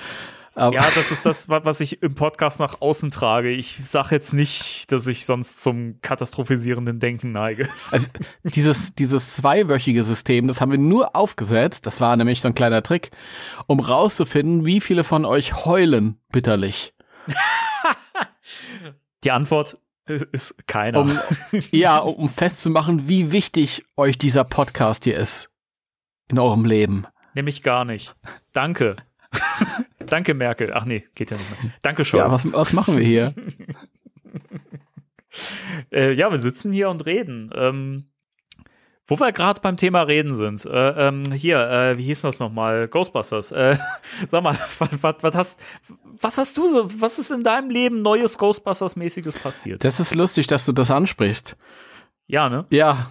Aber 0.55 0.75
ja, 0.75 0.87
das 0.95 1.11
ist 1.11 1.25
das, 1.25 1.49
was 1.49 1.81
ich 1.81 2.03
im 2.03 2.15
Podcast 2.15 2.61
nach 2.61 2.81
außen 2.81 3.11
trage. 3.11 3.51
Ich 3.51 3.79
sage 3.87 4.15
jetzt 4.15 4.35
nicht, 4.35 4.93
dass 4.93 5.07
ich 5.07 5.25
sonst 5.25 5.61
zum 5.61 5.99
katastrophisierenden 6.03 7.01
Denken 7.01 7.33
neige. 7.33 7.69
Also, 7.91 8.07
dieses, 8.43 8.95
dieses 8.95 9.35
zweiwöchige 9.35 10.05
System, 10.05 10.49
das 10.49 10.61
haben 10.61 10.71
wir 10.71 10.79
nur 10.79 11.17
aufgesetzt, 11.17 11.87
das 11.87 12.01
war 12.01 12.17
nämlich 12.17 12.41
so 12.41 12.49
ein 12.49 12.55
kleiner 12.55 12.83
Trick, 12.83 13.11
um 13.67 13.81
rauszufinden, 13.81 14.67
wie 14.67 14.81
viele 14.81 15.05
von 15.05 15.25
euch 15.25 15.65
heulen 15.65 16.19
bitterlich. 16.31 16.93
Die 19.25 19.31
Antwort 19.31 19.79
ist 20.07 20.67
keiner. 20.67 21.01
Um, 21.01 21.19
ja, 21.71 21.99
um 21.99 22.29
festzumachen, 22.29 23.09
wie 23.09 23.33
wichtig 23.33 23.85
euch 23.97 24.19
dieser 24.19 24.45
Podcast 24.45 25.05
hier 25.05 25.17
ist 25.17 25.51
in 26.29 26.39
eurem 26.39 26.65
Leben. 26.65 27.07
Nämlich 27.35 27.63
gar 27.63 27.85
nicht. 27.85 28.15
Danke. 28.53 28.97
Danke, 30.13 30.35
Merkel. 30.35 30.75
Ach 30.75 30.85
nee, 30.85 31.07
geht 31.15 31.31
ja 31.31 31.39
nicht 31.39 31.63
mehr. 31.63 31.73
Danke, 31.81 32.05
Scholz. 32.05 32.23
Ja, 32.23 32.31
was, 32.31 32.53
was 32.53 32.75
machen 32.75 32.99
wir 32.99 33.03
hier? 33.03 33.35
äh, 35.91 36.13
ja, 36.13 36.31
wir 36.31 36.39
sitzen 36.39 36.71
hier 36.71 36.91
und 36.91 37.07
reden. 37.07 37.51
Ähm, 37.55 38.11
wo 39.07 39.19
wir 39.19 39.33
gerade 39.33 39.63
beim 39.63 39.79
Thema 39.79 40.03
Reden 40.03 40.35
sind, 40.35 40.67
äh, 40.67 41.09
ähm, 41.09 41.33
hier, 41.33 41.59
äh, 41.67 41.97
wie 41.97 42.03
hieß 42.03 42.21
das 42.21 42.41
nochmal? 42.41 42.89
Ghostbusters. 42.89 43.53
Äh, 43.53 43.79
sag 44.31 44.43
mal, 44.43 44.55
was, 44.79 45.03
was, 45.03 45.15
was, 45.23 45.35
hast, 45.35 45.61
was 46.21 46.37
hast 46.37 46.59
du 46.59 46.69
so, 46.69 47.01
was 47.01 47.19
ist 47.19 47.31
in 47.31 47.43
deinem 47.43 47.71
Leben 47.71 48.03
Neues 48.03 48.39
Ghostbusters-mäßiges 48.39 49.41
passiert? 49.41 49.83
Das 49.83 49.99
ist 49.99 50.15
lustig, 50.15 50.47
dass 50.47 50.67
du 50.67 50.73
das 50.73 50.91
ansprichst. 50.91 51.57
Ja, 52.27 52.51
ne? 52.51 52.67
Ja. 52.71 53.11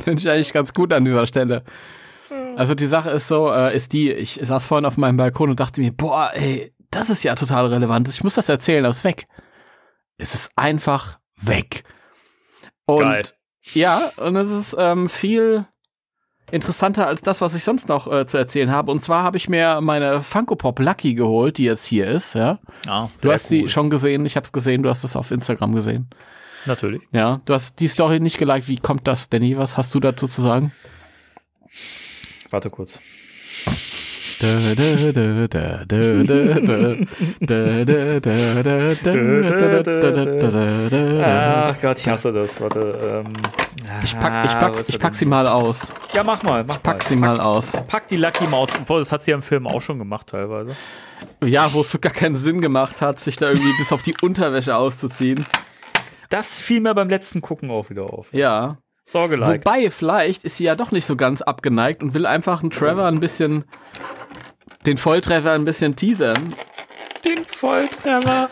Finde 0.00 0.20
ich 0.20 0.28
eigentlich 0.28 0.52
ganz 0.52 0.74
gut 0.74 0.92
an 0.92 1.04
dieser 1.04 1.28
Stelle. 1.28 1.62
Also 2.56 2.74
die 2.74 2.86
Sache 2.86 3.10
ist 3.10 3.28
so, 3.28 3.50
äh, 3.52 3.74
ist 3.74 3.92
die, 3.92 4.12
ich 4.12 4.38
saß 4.42 4.64
vorhin 4.66 4.84
auf 4.84 4.96
meinem 4.96 5.16
Balkon 5.16 5.50
und 5.50 5.60
dachte 5.60 5.80
mir, 5.80 5.92
boah, 5.92 6.30
ey, 6.34 6.72
das 6.90 7.10
ist 7.10 7.22
ja 7.22 7.34
total 7.34 7.66
relevant. 7.66 8.08
Ich 8.08 8.22
muss 8.24 8.34
das 8.34 8.48
erzählen, 8.48 8.84
das 8.84 8.98
ist 8.98 9.04
weg. 9.04 9.26
Es 10.16 10.34
ist 10.34 10.50
einfach 10.56 11.18
weg. 11.40 11.84
Und 12.86 13.00
Geil. 13.00 13.22
ja, 13.74 14.10
und 14.16 14.36
es 14.36 14.50
ist 14.50 14.76
ähm, 14.78 15.08
viel 15.08 15.66
interessanter 16.50 17.06
als 17.06 17.20
das, 17.20 17.40
was 17.42 17.54
ich 17.54 17.62
sonst 17.62 17.88
noch 17.88 18.10
äh, 18.10 18.26
zu 18.26 18.38
erzählen 18.38 18.70
habe. 18.70 18.90
Und 18.90 19.02
zwar 19.02 19.22
habe 19.22 19.36
ich 19.36 19.48
mir 19.48 19.80
meine 19.82 20.20
Funko 20.22 20.56
Pop 20.56 20.78
Lucky 20.80 21.14
geholt, 21.14 21.58
die 21.58 21.64
jetzt 21.64 21.84
hier 21.84 22.06
ist. 22.06 22.34
Ja, 22.34 22.58
Ah, 22.86 23.08
du 23.20 23.30
hast 23.30 23.48
sie 23.48 23.68
schon 23.68 23.90
gesehen. 23.90 24.24
Ich 24.26 24.36
habe 24.36 24.44
es 24.44 24.52
gesehen. 24.52 24.82
Du 24.82 24.88
hast 24.88 25.04
es 25.04 25.14
auf 25.14 25.30
Instagram 25.30 25.74
gesehen. 25.74 26.08
Natürlich. 26.64 27.02
Ja, 27.12 27.40
du 27.44 27.54
hast 27.54 27.80
die 27.80 27.88
Story 27.88 28.18
nicht 28.20 28.38
geliked. 28.38 28.68
Wie 28.68 28.78
kommt 28.78 29.06
das, 29.06 29.28
Danny? 29.28 29.56
Was 29.58 29.76
hast 29.76 29.94
du 29.94 30.00
dazu 30.00 30.26
zu 30.26 30.40
sagen? 30.42 30.72
Warte 32.50 32.70
kurz. 32.70 33.00
Ach 41.24 41.80
Gott, 41.80 41.98
ich 41.98 42.08
hasse 42.08 42.32
das. 42.32 42.60
Warte. 42.60 43.24
Ähm, 43.26 43.32
Ich 44.04 44.16
pack, 44.16 44.46
ich 44.46 44.52
pack, 44.52 44.76
ich 44.88 44.98
pack 44.98 45.14
sie 45.14 45.26
mal 45.26 45.46
aus. 45.48 45.92
Ja, 46.14 46.22
mach 46.22 46.42
mal. 46.44 46.62
Mach 46.64 46.80
Pack 46.82 47.02
sie 47.02 47.16
mal 47.16 47.40
aus. 47.40 47.72
Pack 47.88 48.06
die 48.08 48.16
Lucky 48.16 48.46
Maus. 48.46 48.70
Obwohl, 48.80 49.00
das 49.00 49.10
hat 49.10 49.22
sie 49.24 49.32
ja 49.32 49.36
im 49.36 49.42
Film 49.42 49.66
auch 49.66 49.80
schon 49.80 49.98
gemacht, 49.98 50.28
teilweise. 50.28 50.76
Ja, 51.42 51.72
wo 51.72 51.80
es 51.80 51.90
so 51.90 51.98
gar 51.98 52.12
keinen 52.12 52.36
Sinn 52.36 52.60
gemacht 52.60 53.02
hat, 53.02 53.18
sich 53.18 53.36
da 53.38 53.48
irgendwie 53.48 53.72
bis 53.78 53.90
auf 53.92 54.02
die 54.02 54.14
Unterwäsche 54.22 54.76
auszuziehen. 54.76 55.44
Das 56.30 56.60
fiel 56.60 56.80
mir 56.80 56.94
beim 56.94 57.08
letzten 57.08 57.40
Gucken 57.40 57.70
auch 57.70 57.90
wieder 57.90 58.04
auf. 58.04 58.32
Ja. 58.32 58.78
Sorge, 59.08 59.36
like. 59.36 59.64
Wobei, 59.64 59.90
vielleicht 59.90 60.44
ist 60.44 60.56
sie 60.58 60.64
ja 60.64 60.74
doch 60.76 60.90
nicht 60.92 61.06
so 61.06 61.16
ganz 61.16 61.40
abgeneigt 61.42 62.02
und 62.02 62.12
will 62.14 62.26
einfach 62.26 62.60
einen 62.62 62.70
Trevor 62.70 63.06
ein 63.06 63.20
bisschen, 63.20 63.64
den 64.86 64.98
Volltreffer 64.98 65.52
ein 65.52 65.64
bisschen 65.64 65.96
teasern. 65.96 66.54
Den 67.26 67.44
Volltreffer. 67.44 68.50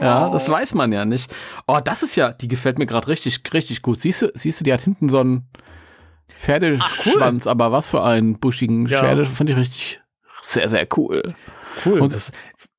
Ja, 0.00 0.30
das 0.30 0.48
weiß 0.48 0.72
man 0.74 0.92
ja 0.92 1.04
nicht. 1.04 1.30
Oh, 1.66 1.78
das 1.84 2.02
ist 2.02 2.16
ja, 2.16 2.32
die 2.32 2.48
gefällt 2.48 2.78
mir 2.78 2.86
gerade 2.86 3.08
richtig, 3.08 3.42
richtig 3.52 3.82
gut. 3.82 4.00
Siehst 4.00 4.22
du, 4.22 4.30
siehst 4.34 4.60
du, 4.60 4.64
die 4.64 4.72
hat 4.72 4.80
hinten 4.80 5.10
so 5.10 5.18
einen 5.20 5.46
Pferdeschwanz, 6.40 7.46
aber 7.46 7.70
was 7.72 7.90
für 7.90 8.02
einen 8.02 8.38
buschigen 8.38 8.86
Ja. 8.86 9.00
Pferde, 9.00 9.26
fand 9.26 9.50
ich 9.50 9.56
richtig 9.56 10.00
sehr, 10.42 10.68
sehr 10.70 10.86
cool. 10.96 11.34
Cool. 11.84 11.94
Und- 11.94 12.00
Und 12.02 12.14
das, 12.14 12.32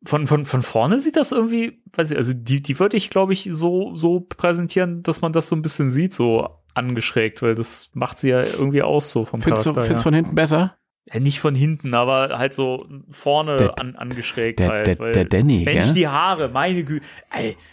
von, 0.03 0.25
von, 0.25 0.45
von 0.45 0.61
vorne 0.63 0.99
sieht 0.99 1.15
das 1.15 1.31
irgendwie, 1.31 1.81
weiß 1.95 2.11
ich, 2.11 2.17
also 2.17 2.33
die, 2.33 2.61
die 2.61 2.79
würde 2.79 2.97
ich, 2.97 3.09
glaube 3.11 3.33
ich, 3.33 3.47
so, 3.51 3.95
so 3.95 4.21
präsentieren, 4.21 5.03
dass 5.03 5.21
man 5.21 5.31
das 5.31 5.47
so 5.47 5.55
ein 5.55 5.61
bisschen 5.61 5.91
sieht, 5.91 6.13
so 6.13 6.49
angeschrägt, 6.73 7.41
weil 7.41 7.55
das 7.55 7.89
macht 7.93 8.19
sie 8.19 8.29
ja 8.29 8.41
irgendwie 8.41 8.81
aus, 8.81 9.11
so 9.11 9.25
vom 9.25 9.41
Findest 9.41 9.65
du, 9.65 9.71
Charakter 9.73 9.87
findest 9.87 10.05
du 10.05 10.09
her. 10.09 10.11
von 10.11 10.13
hinten 10.13 10.35
besser? 10.35 10.77
Ja, 11.11 11.19
nicht 11.19 11.39
von 11.39 11.55
hinten, 11.55 11.93
aber 11.95 12.37
halt 12.37 12.53
so 12.53 12.77
vorne 13.09 13.57
Der- 13.57 13.79
an, 13.79 13.95
angeschrägt 13.95 14.59
der- 14.59 14.69
halt. 14.69 14.99
der- 14.99 15.11
der 15.11 15.25
Danny, 15.25 15.63
Mensch, 15.65 15.85
gell? 15.87 15.93
die 15.95 16.07
Haare, 16.07 16.49
meine 16.49 16.83
Güte. 16.83 17.05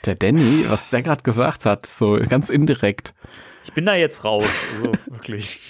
Der 0.06 0.14
Danny, 0.14 0.64
was 0.66 0.88
der 0.90 1.02
gerade 1.02 1.22
gesagt 1.22 1.66
hat, 1.66 1.84
so 1.86 2.18
ganz 2.28 2.48
indirekt. 2.48 3.14
ich 3.64 3.72
bin 3.74 3.84
da 3.84 3.94
jetzt 3.94 4.24
raus, 4.24 4.64
also 4.76 4.92
wirklich. 5.06 5.60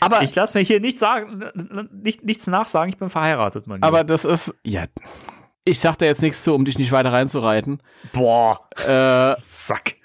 Aber, 0.00 0.22
Ich 0.22 0.34
lasse 0.34 0.56
mir 0.56 0.64
hier 0.64 0.80
nichts 0.80 1.00
sagen, 1.00 1.44
nicht, 2.02 2.24
nichts 2.24 2.46
nachsagen, 2.46 2.88
ich 2.88 2.96
bin 2.98 3.10
verheiratet, 3.10 3.66
mein 3.66 3.82
aber 3.82 4.02
das 4.02 4.24
ist, 4.24 4.54
ja, 4.64 4.84
ich 5.66 5.78
sag 5.80 5.98
da 5.98 6.06
jetzt 6.06 6.22
nichts 6.22 6.42
zu, 6.42 6.54
um 6.54 6.64
dich 6.64 6.78
nicht 6.78 6.92
weiter 6.92 7.12
reinzureiten. 7.12 7.82
Boah, 8.14 8.66
Äh, 8.86 9.36
Sack. 9.42 9.96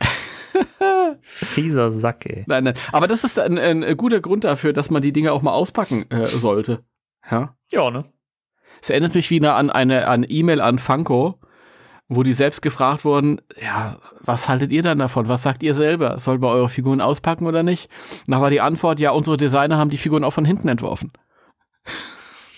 Fieser 1.21 1.91
Sack, 1.91 2.25
ey. 2.25 2.43
nein, 2.47 2.63
nein. 2.65 2.73
Aber 2.91 3.07
das 3.07 3.23
ist 3.23 3.39
ein, 3.39 3.57
ein 3.57 3.97
guter 3.97 4.21
Grund 4.21 4.43
dafür, 4.43 4.73
dass 4.73 4.89
man 4.89 5.01
die 5.01 5.13
Dinge 5.13 5.31
auch 5.31 5.41
mal 5.41 5.53
auspacken 5.53 6.09
äh, 6.09 6.27
sollte. 6.27 6.83
Ja. 7.29 7.55
Ja, 7.71 7.89
ne? 7.91 8.05
Es 8.81 8.89
erinnert 8.89 9.15
mich 9.15 9.29
wieder 9.29 9.55
an 9.55 9.69
eine 9.69 10.07
an 10.07 10.25
E-Mail 10.27 10.59
an 10.59 10.77
Funko, 10.77 11.39
wo 12.09 12.23
die 12.23 12.33
selbst 12.33 12.61
gefragt 12.61 13.05
wurden, 13.05 13.41
ja, 13.61 13.97
was 14.19 14.49
haltet 14.49 14.71
ihr 14.71 14.83
dann 14.83 14.99
davon? 14.99 15.27
Was 15.27 15.43
sagt 15.43 15.63
ihr 15.63 15.73
selber? 15.73 16.19
Sollen 16.19 16.41
wir 16.41 16.49
eure 16.49 16.69
Figuren 16.69 17.01
auspacken 17.01 17.47
oder 17.47 17.63
nicht? 17.63 17.89
Und 18.27 18.31
da 18.31 18.41
war 18.41 18.49
die 18.49 18.61
Antwort, 18.61 18.99
ja, 18.99 19.11
unsere 19.11 19.37
Designer 19.37 19.77
haben 19.77 19.89
die 19.89 19.97
Figuren 19.97 20.23
auch 20.23 20.33
von 20.33 20.45
hinten 20.45 20.67
entworfen. 20.67 21.13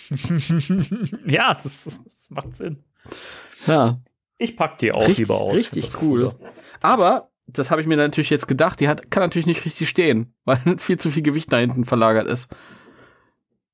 ja, 1.26 1.54
das, 1.54 1.84
das 1.84 2.30
macht 2.30 2.56
Sinn. 2.56 2.84
Ja, 3.68 4.00
Ich 4.38 4.56
pack 4.58 4.78
die 4.80 4.92
auch 4.92 5.02
richtig, 5.02 5.20
lieber 5.20 5.42
aus. 5.42 5.60
Ich 5.60 5.74
richtig 5.74 6.02
cool. 6.02 6.36
Aber 6.82 7.30
das 7.48 7.72
habe 7.72 7.82
ich 7.82 7.88
mir 7.88 7.98
natürlich 7.98 8.30
jetzt 8.30 8.48
gedacht, 8.48 8.80
die 8.80 8.88
hat, 8.88 9.12
kann 9.12 9.22
natürlich 9.24 9.46
nicht 9.46 9.66
richtig 9.66 9.88
stehen, 9.90 10.34
weil 10.46 10.60
viel 10.78 10.98
zu 11.00 11.12
viel 11.12 11.24
Gewicht 11.24 11.52
da 11.52 11.58
hinten 11.58 11.86
verlagert 11.86 12.28
ist. 12.28 12.56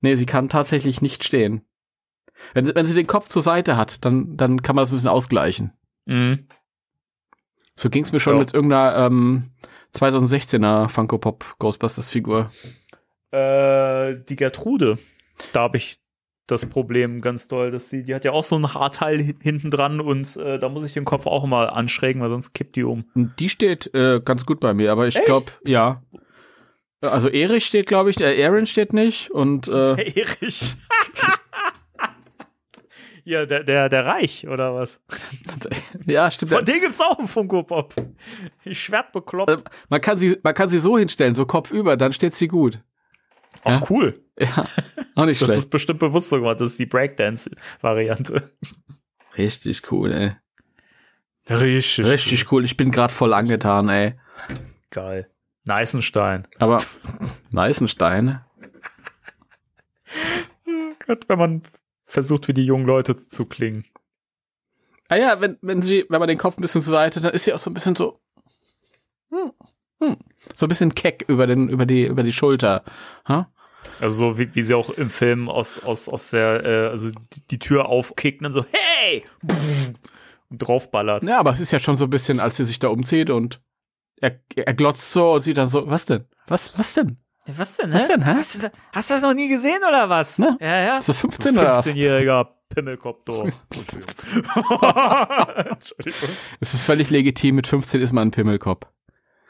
Nee, 0.01 0.15
sie 0.15 0.25
kann 0.25 0.49
tatsächlich 0.49 1.01
nicht 1.01 1.23
stehen. 1.23 1.61
Wenn, 2.53 2.73
wenn 2.73 2.85
sie 2.85 2.95
den 2.95 3.05
Kopf 3.07 3.27
zur 3.27 3.41
Seite 3.43 3.77
hat, 3.77 4.03
dann, 4.03 4.35
dann 4.35 4.61
kann 4.63 4.75
man 4.75 4.81
das 4.83 4.91
ein 4.91 4.95
bisschen 4.95 5.09
ausgleichen. 5.09 5.73
Mhm. 6.05 6.47
So 7.75 7.89
ging 7.89 8.03
es 8.03 8.11
mir 8.11 8.19
schon 8.19 8.33
Ja. 8.33 8.39
mit 8.39 8.53
irgendeiner 8.53 8.97
ähm, 8.97 9.51
2016er 9.93 10.89
Funko 10.89 11.17
Pop 11.19 11.55
Ghostbusters 11.59 12.09
Figur. 12.09 12.51
Äh, 13.31 14.15
die 14.27 14.35
Gertrude, 14.35 14.97
da 15.53 15.61
habe 15.61 15.77
ich 15.77 16.01
das 16.47 16.65
Problem 16.65 17.21
ganz 17.21 17.47
doll, 17.47 17.71
dass 17.71 17.89
sie, 17.89 18.03
die 18.03 18.13
hat 18.13 18.25
ja 18.25 18.31
auch 18.33 18.43
so 18.43 18.55
ein 18.57 18.73
Haarteil 18.73 19.19
hi- 19.19 19.35
hinten 19.41 19.71
dran 19.71 20.01
und 20.01 20.35
äh, 20.37 20.59
da 20.59 20.69
muss 20.69 20.83
ich 20.83 20.93
den 20.93 21.05
Kopf 21.05 21.25
auch 21.25 21.43
immer 21.43 21.73
anschrägen, 21.75 22.21
weil 22.21 22.29
sonst 22.29 22.53
kippt 22.53 22.75
die 22.75 22.83
um. 22.83 23.05
Die 23.15 23.49
steht 23.49 23.93
äh, 23.93 24.21
ganz 24.23 24.45
gut 24.45 24.59
bei 24.59 24.73
mir, 24.73 24.91
aber 24.91 25.07
ich 25.07 25.23
glaube, 25.25 25.45
ja. 25.65 26.01
Also 27.01 27.29
Erich 27.29 27.65
steht, 27.65 27.87
glaube 27.87 28.11
ich, 28.11 28.19
äh, 28.21 28.43
Aaron 28.45 28.65
steht 28.65 28.93
nicht 28.93 29.31
und 29.31 29.67
äh, 29.67 29.93
Erich. 30.19 30.75
ja, 33.23 33.45
der, 33.45 33.63
der, 33.63 33.89
der 33.89 34.05
Reich, 34.05 34.47
oder 34.47 34.73
was? 34.75 35.01
ja, 36.05 36.29
stimmt. 36.31 36.51
Von 36.51 36.65
dem 36.65 36.81
gibt's 36.81 37.01
auch 37.01 37.17
einen 37.19 37.27
Funko 37.27 37.63
Pop. 37.63 37.93
Ich 38.63 38.81
schwert 38.81 39.11
bekloppt. 39.13 39.51
Äh, 39.51 39.57
Man 39.89 40.01
kann 40.01 40.17
sie, 40.17 40.37
man 40.43 40.53
kann 40.53 40.69
sie 40.69 40.79
so 40.79 40.97
hinstellen, 40.97 41.35
so 41.35 41.45
kopfüber, 41.45 41.97
dann 41.97 42.13
steht 42.13 42.35
sie 42.35 42.47
gut. 42.47 42.79
Ach, 43.63 43.79
ja. 43.79 43.85
cool. 43.89 44.23
Ja, 44.39 44.65
auch 45.15 45.25
nicht 45.25 45.41
Das 45.41 45.47
schlecht. 45.49 45.59
ist 45.59 45.69
bestimmt 45.69 45.99
bewusst 45.99 46.29
so 46.29 46.37
gemacht. 46.37 46.59
Das 46.61 46.71
ist 46.71 46.79
die 46.79 46.85
Breakdance-Variante. 46.85 48.51
Richtig 49.37 49.91
cool, 49.91 50.11
ey. 50.11 50.35
Richtig. 51.49 52.05
Richtig 52.05 52.51
cool. 52.51 52.65
Ich 52.65 52.77
bin 52.77 52.91
gerade 52.91 53.13
voll 53.13 53.33
angetan, 53.33 53.89
ey. 53.89 54.15
Geil. 54.89 55.29
Neißenstein. 55.65 56.47
Aber 56.59 56.81
Neißenstein. 57.51 58.41
Gott, 61.05 61.27
wenn 61.29 61.39
man 61.39 61.61
versucht, 62.03 62.47
wie 62.47 62.53
die 62.53 62.65
jungen 62.65 62.85
Leute 62.85 63.15
zu 63.15 63.45
klingen. 63.45 63.85
Ah 65.07 65.15
ja, 65.17 65.41
wenn, 65.41 65.57
wenn 65.61 65.81
sie, 65.81 66.05
wenn 66.09 66.19
man 66.19 66.27
den 66.27 66.37
Kopf 66.37 66.57
ein 66.57 66.61
bisschen 66.61 66.81
zur 66.81 66.93
Seite, 66.93 67.21
dann 67.21 67.33
ist 67.33 67.43
sie 67.43 67.53
auch 67.53 67.59
so 67.59 67.69
ein 67.69 67.73
bisschen 67.73 67.95
so. 67.95 68.19
Hm, 69.31 69.51
hm, 70.01 70.17
so 70.55 70.65
ein 70.65 70.69
bisschen 70.69 70.95
keck 70.95 71.25
über 71.27 71.47
den, 71.47 71.69
über 71.69 71.85
die, 71.85 72.05
über 72.05 72.23
die 72.23 72.31
Schulter. 72.33 72.83
Ha? 73.27 73.51
Also 73.99 74.31
so 74.31 74.39
wie, 74.39 74.53
wie 74.55 74.63
sie 74.63 74.73
auch 74.73 74.89
im 74.91 75.09
Film 75.09 75.49
aus, 75.49 75.79
aus, 75.83 76.07
aus 76.09 76.31
der, 76.31 76.63
äh, 76.65 76.87
also 76.89 77.09
die, 77.09 77.41
die 77.49 77.59
Tür 77.59 77.87
aufkickt 77.87 78.39
und 78.41 78.43
dann 78.45 78.53
so, 78.53 78.65
hey! 78.71 79.23
Und 80.49 80.57
draufballert. 80.61 81.23
Ja, 81.23 81.39
aber 81.39 81.51
es 81.51 81.59
ist 81.59 81.71
ja 81.71 81.79
schon 81.79 81.97
so 81.97 82.05
ein 82.05 82.09
bisschen, 82.09 82.39
als 82.39 82.57
sie 82.57 82.65
sich 82.65 82.79
da 82.79 82.89
umzieht 82.89 83.29
und 83.29 83.61
er, 84.17 84.39
er 84.55 84.73
glotzt 84.73 85.11
so 85.13 85.33
und 85.33 85.41
sieht 85.41 85.57
dann 85.57 85.67
so, 85.67 85.89
was 85.89 86.05
denn? 86.05 86.25
Was, 86.47 86.77
was 86.77 86.93
denn? 86.93 87.17
was 87.47 87.77
denn, 87.77 87.91
Was 87.91 88.07
denn, 88.07 88.23
hä? 88.23 88.33
Hast 88.35 88.55
du, 88.55 88.61
da- 88.61 88.71
hast 88.93 89.09
du 89.09 89.13
das 89.15 89.23
noch 89.23 89.33
nie 89.33 89.47
gesehen 89.49 89.79
oder 89.87 90.09
was? 90.09 90.37
Ne? 90.37 90.57
Ja, 90.61 90.79
ja. 90.81 91.01
So 91.01 91.13
15 91.13 91.57
oder 91.57 91.75
was? 91.77 91.87
15-jähriger 91.87 92.47
Pimmelkopf. 92.69 93.27
Entschuldigung. 93.27 94.03
Entschuldigung. 95.71 96.29
Es 96.59 96.73
ist 96.73 96.83
völlig 96.83 97.09
legitim, 97.09 97.55
mit 97.55 97.67
15 97.67 98.01
ist 98.01 98.11
man 98.13 98.27
ein 98.27 98.31
Pimmelkopf. 98.31 98.85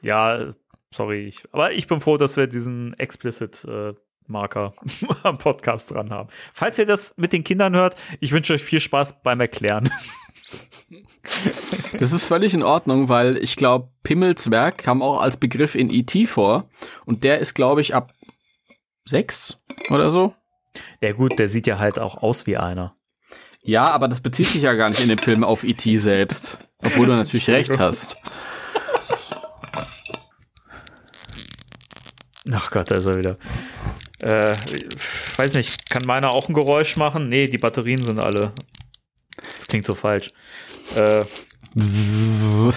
Ja, 0.03 0.53
sorry. 0.93 1.27
Ich, 1.27 1.43
aber 1.51 1.71
ich 1.71 1.87
bin 1.87 2.01
froh, 2.01 2.17
dass 2.17 2.37
wir 2.37 2.47
diesen 2.47 2.93
explicit 2.99 3.65
äh, 3.65 3.93
Marker 4.27 4.73
am 5.23 5.37
Podcast 5.37 5.91
dran 5.91 6.11
haben. 6.11 6.29
Falls 6.53 6.77
ihr 6.79 6.85
das 6.85 7.15
mit 7.17 7.33
den 7.33 7.43
Kindern 7.43 7.75
hört, 7.75 7.95
ich 8.19 8.31
wünsche 8.31 8.53
euch 8.53 8.63
viel 8.63 8.79
Spaß 8.79 9.21
beim 9.23 9.39
Erklären. 9.39 9.91
Das 11.97 12.13
ist 12.13 12.25
völlig 12.25 12.53
in 12.53 12.63
Ordnung, 12.63 13.07
weil 13.07 13.37
ich 13.37 13.55
glaube, 13.55 13.89
Pimmelswerk 14.03 14.79
kam 14.79 15.01
auch 15.01 15.21
als 15.21 15.37
Begriff 15.37 15.75
in 15.75 15.89
E.T. 15.89 16.25
vor. 16.25 16.69
Und 17.05 17.23
der 17.23 17.39
ist, 17.39 17.53
glaube 17.53 17.79
ich, 17.81 17.95
ab 17.95 18.13
sechs 19.05 19.57
oder 19.89 20.11
so. 20.11 20.33
Ja 21.01 21.13
gut, 21.13 21.39
der 21.39 21.47
sieht 21.47 21.67
ja 21.67 21.79
halt 21.79 21.99
auch 21.99 22.21
aus 22.21 22.47
wie 22.47 22.57
einer. 22.57 22.95
Ja, 23.61 23.89
aber 23.89 24.07
das 24.07 24.21
bezieht 24.21 24.47
sich 24.47 24.63
ja 24.63 24.73
gar 24.73 24.89
nicht 24.89 25.01
in 25.01 25.09
dem 25.09 25.19
Film 25.19 25.43
auf 25.43 25.63
E.T. 25.63 25.97
selbst. 25.97 26.57
Obwohl 26.83 27.05
du 27.05 27.13
natürlich 27.13 27.49
recht 27.49 27.77
hast. 27.79 28.17
Ach 32.51 32.71
Gott, 32.71 32.89
da 32.89 32.95
ist 32.95 33.05
er 33.05 33.17
wieder. 33.17 33.37
Äh, 34.19 34.55
weiß 35.37 35.53
nicht, 35.55 35.89
kann 35.89 36.03
meiner 36.05 36.31
auch 36.31 36.47
ein 36.47 36.53
Geräusch 36.53 36.97
machen? 36.97 37.29
Nee, 37.29 37.47
die 37.47 37.57
Batterien 37.57 38.01
sind 38.01 38.19
alle. 38.19 38.53
Das 39.55 39.67
klingt 39.67 39.85
so 39.85 39.95
falsch. 39.95 40.31
Äh, 40.95 41.23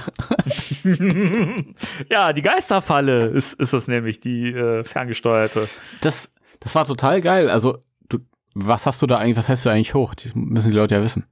ja, 2.11 2.33
die 2.33 2.43
Geisterfalle 2.43 3.27
ist, 3.27 3.55
ist 3.55 3.73
das 3.73 3.89
nämlich, 3.89 4.21
die 4.21 4.53
äh, 4.53 4.85
ferngesteuerte. 4.85 5.69
Das, 6.01 6.31
das 6.61 6.75
war 6.77 6.85
total 6.85 7.21
geil. 7.21 7.51
Also, 7.51 7.79
du, 8.09 8.19
was 8.55 8.87
hast 8.87 9.03
du 9.03 9.07
da 9.07 9.19
eigentlich, 9.19 9.37
was 9.37 9.49
hast 9.49 9.67
du 9.67 9.71
eigentlich 9.71 9.95
hoch? 9.95 10.15
Das 10.15 10.33
müssen 10.35 10.71
die 10.71 10.77
Leute 10.77 10.95
ja 10.95 11.03
wissen. 11.03 11.27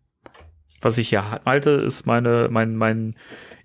Was 0.80 0.98
ich 0.98 1.12
ja 1.12 1.40
halte, 1.44 1.70
ist 1.70 2.06
meine, 2.06 2.48
mein, 2.50 2.74
mein 2.74 3.14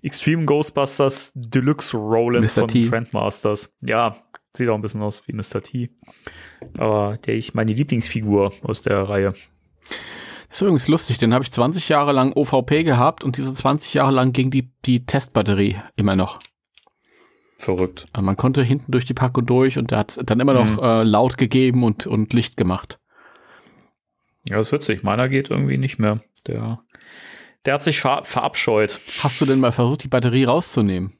Extreme 0.02 0.44
Ghostbusters 0.44 1.32
Deluxe 1.34 1.96
Roland 1.96 2.48
von 2.48 2.68
T. 2.68 2.84
Trendmasters. 2.84 3.74
Ja, 3.82 4.16
sieht 4.56 4.70
auch 4.70 4.74
ein 4.74 4.82
bisschen 4.82 5.02
aus 5.02 5.22
wie 5.26 5.32
Mr. 5.32 5.62
T. 5.62 5.90
Aber 6.76 7.18
der 7.18 7.36
ist 7.36 7.54
meine 7.54 7.72
Lieblingsfigur 7.72 8.52
aus 8.62 8.82
der 8.82 9.08
Reihe. 9.08 9.34
Das 10.48 10.58
ist 10.58 10.62
übrigens 10.62 10.88
lustig, 10.88 11.18
den 11.18 11.34
habe 11.34 11.44
ich 11.44 11.52
20 11.52 11.88
Jahre 11.88 12.12
lang 12.12 12.32
OVP 12.34 12.82
gehabt 12.82 13.22
und 13.22 13.36
diese 13.36 13.52
20 13.52 13.94
Jahre 13.94 14.12
lang 14.12 14.32
ging 14.32 14.50
die, 14.50 14.70
die 14.86 15.04
Testbatterie 15.04 15.76
immer 15.96 16.16
noch. 16.16 16.38
Verrückt. 17.58 18.06
Also 18.12 18.24
man 18.24 18.36
konnte 18.36 18.62
hinten 18.62 18.92
durch 18.92 19.04
die 19.04 19.14
Packung 19.14 19.44
durch 19.44 19.78
und 19.78 19.90
der 19.90 19.98
hat 19.98 20.18
dann 20.24 20.40
immer 20.40 20.54
noch 20.54 20.70
mhm. 20.70 20.78
äh, 20.78 21.02
laut 21.02 21.36
gegeben 21.36 21.82
und, 21.82 22.06
und 22.06 22.32
Licht 22.32 22.56
gemacht. 22.56 22.98
Ja, 24.48 24.56
das 24.56 24.68
ist 24.68 24.72
witzig. 24.72 25.02
Meiner 25.02 25.28
geht 25.28 25.50
irgendwie 25.50 25.76
nicht 25.76 25.98
mehr. 25.98 26.20
Der, 26.46 26.80
der 27.66 27.74
hat 27.74 27.82
sich 27.82 28.00
ver 28.00 28.22
verabscheut. 28.24 29.00
Hast 29.20 29.40
du 29.40 29.44
denn 29.44 29.60
mal 29.60 29.72
versucht, 29.72 30.04
die 30.04 30.08
Batterie 30.08 30.44
rauszunehmen? 30.44 31.17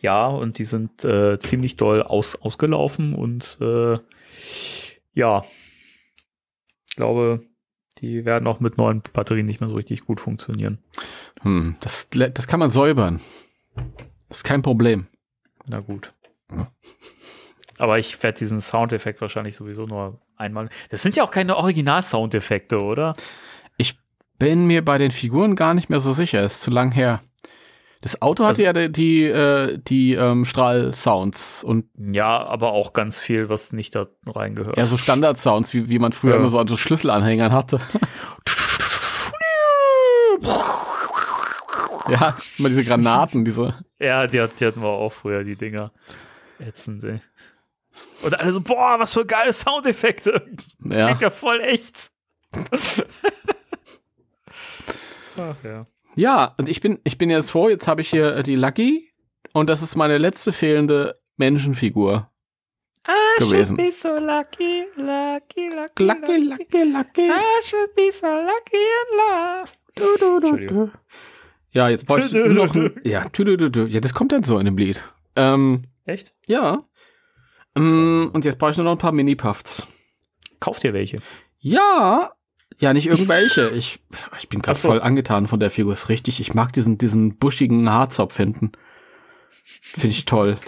Ja, 0.00 0.26
und 0.26 0.58
die 0.58 0.64
sind 0.64 1.04
äh, 1.04 1.38
ziemlich 1.38 1.76
doll 1.76 2.02
aus, 2.02 2.36
ausgelaufen 2.36 3.14
und 3.14 3.58
äh, 3.60 3.98
ja, 5.14 5.44
ich 6.88 6.96
glaube, 6.96 7.42
die 7.98 8.24
werden 8.24 8.46
auch 8.46 8.60
mit 8.60 8.76
neuen 8.76 9.02
Batterien 9.12 9.46
nicht 9.46 9.60
mehr 9.60 9.68
so 9.68 9.76
richtig 9.76 10.02
gut 10.02 10.20
funktionieren. 10.20 10.78
Hm, 11.42 11.76
das, 11.80 12.08
das 12.10 12.46
kann 12.46 12.60
man 12.60 12.70
säubern. 12.70 13.20
Das 14.28 14.38
ist 14.38 14.44
kein 14.44 14.62
Problem. 14.62 15.06
Na 15.66 15.80
gut. 15.80 16.12
Aber 17.78 17.98
ich 17.98 18.22
werde 18.22 18.38
diesen 18.38 18.60
Soundeffekt 18.60 19.20
wahrscheinlich 19.20 19.56
sowieso 19.56 19.86
nur 19.86 20.20
einmal. 20.36 20.68
Das 20.90 21.02
sind 21.02 21.16
ja 21.16 21.22
auch 21.22 21.30
keine 21.30 21.56
Original-Soundeffekte, 21.56 22.78
oder? 22.78 23.14
Ich 23.76 23.98
bin 24.38 24.66
mir 24.66 24.84
bei 24.84 24.98
den 24.98 25.12
Figuren 25.12 25.56
gar 25.56 25.74
nicht 25.74 25.88
mehr 25.88 26.00
so 26.00 26.12
sicher. 26.12 26.42
Ist 26.44 26.62
zu 26.62 26.70
lang 26.70 26.90
her. 26.92 27.20
Das 28.00 28.22
Auto 28.22 28.44
hatte 28.44 28.50
also, 28.50 28.62
ja 28.62 28.72
die, 28.72 28.92
die, 28.92 29.24
äh, 29.24 29.78
die 29.78 30.14
ähm, 30.14 30.44
Strahl-Sounds 30.44 31.64
und 31.64 31.86
ja, 31.96 32.44
aber 32.46 32.70
auch 32.72 32.92
ganz 32.92 33.18
viel, 33.18 33.48
was 33.48 33.72
nicht 33.72 33.96
da 33.96 34.06
reingehört. 34.26 34.76
Ja, 34.76 34.84
so 34.84 34.96
Standard-Sounds, 34.96 35.74
wie, 35.74 35.88
wie 35.88 35.98
man 35.98 36.12
früher 36.12 36.34
ja. 36.34 36.38
immer 36.38 36.48
so 36.48 36.60
an 36.60 36.68
so 36.68 36.76
Schlüsselanhängern 36.76 37.50
hatte. 37.50 37.80
ja, 42.08 42.36
immer 42.56 42.68
diese 42.68 42.84
Granaten, 42.84 43.44
diese. 43.44 43.74
Ja, 43.98 44.28
die, 44.28 44.46
die 44.58 44.66
hatten 44.66 44.80
wir 44.80 44.88
auch 44.88 45.12
früher, 45.12 45.42
die 45.42 45.56
Dinger. 45.56 45.90
Ätzend, 46.60 47.02
ey. 47.02 47.20
Und 48.22 48.38
alle 48.38 48.52
so, 48.52 48.60
boah, 48.60 48.96
was 48.98 49.12
für 49.12 49.26
geile 49.26 49.52
Soundeffekte. 49.52 50.46
Ja. 50.84 51.06
Klingt 51.06 51.22
ja 51.22 51.30
voll 51.30 51.60
echt. 51.60 52.12
Ach 55.36 55.56
ja. 55.62 55.84
Ja, 56.18 56.56
und 56.58 56.68
ich 56.68 56.80
bin, 56.80 56.98
ich 57.04 57.16
bin 57.16 57.30
jetzt 57.30 57.52
vor, 57.52 57.70
jetzt 57.70 57.86
habe 57.86 58.00
ich 58.00 58.10
hier 58.10 58.34
äh, 58.34 58.42
die 58.42 58.56
Lucky 58.56 59.08
und 59.52 59.68
das 59.68 59.82
ist 59.82 59.94
meine 59.94 60.18
letzte 60.18 60.52
fehlende 60.52 61.20
Menschenfigur. 61.36 62.28
I 63.06 63.38
gewesen. 63.38 63.76
should 63.76 63.86
be 63.86 63.92
so 63.92 64.18
lucky, 64.18 64.86
lucky, 64.96 65.68
lucky, 65.68 66.02
lucky, 66.02 66.38
lucky, 66.38 66.82
lucky. 66.82 67.28
I 67.28 67.60
should 67.62 67.94
be 67.94 68.10
so 68.10 68.26
lucky 68.26 68.74
in 68.74 69.16
love. 69.16 69.70
Du, 69.94 70.16
du, 70.18 70.40
du, 70.40 70.66
du. 70.66 70.90
Ja, 71.70 71.88
jetzt 71.88 72.04
brauchst 72.04 72.34
du 72.34 72.52
noch 72.52 72.74
ein, 72.74 73.00
ja, 73.04 73.22
du, 73.32 73.44
du, 73.44 73.56
du, 73.56 73.70
du. 73.70 73.86
ja, 73.86 74.00
das 74.00 74.12
kommt 74.12 74.32
dann 74.32 74.42
so 74.42 74.58
in 74.58 74.64
dem 74.64 74.76
Lied. 74.76 75.00
Ähm, 75.36 75.84
Echt? 76.04 76.34
Ja. 76.48 76.82
Ähm, 77.76 78.32
und 78.34 78.44
jetzt 78.44 78.58
brauche 78.58 78.72
ich 78.72 78.76
nur 78.76 78.86
noch 78.86 78.92
ein 78.92 78.98
paar 78.98 79.12
Mini-Puffs. 79.12 79.86
Kauft 80.58 80.82
ihr 80.82 80.94
welche? 80.94 81.20
Ja, 81.60 82.32
ja, 82.78 82.92
nicht 82.92 83.06
irgendwelche. 83.06 83.70
Ich, 83.70 84.00
ich 84.38 84.48
bin 84.48 84.62
gerade 84.62 84.78
so. 84.78 84.88
voll 84.88 85.00
angetan 85.00 85.46
von 85.46 85.60
der 85.60 85.70
Figur. 85.70 85.92
Ist 85.92 86.08
richtig. 86.08 86.40
Ich 86.40 86.54
mag 86.54 86.72
diesen, 86.72 86.98
diesen 86.98 87.36
buschigen 87.36 87.90
Haarzopf 87.90 88.36
hinten. 88.36 88.72
Finde 89.80 90.08
ich 90.08 90.24
toll. 90.24 90.58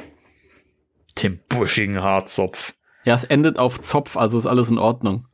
Den 1.22 1.40
buschigen 1.48 2.00
Haarzopf. 2.00 2.74
Ja, 3.04 3.14
es 3.14 3.24
endet 3.24 3.58
auf 3.58 3.80
Zopf, 3.80 4.16
also 4.16 4.38
ist 4.38 4.46
alles 4.46 4.70
in 4.70 4.78
Ordnung. 4.78 5.26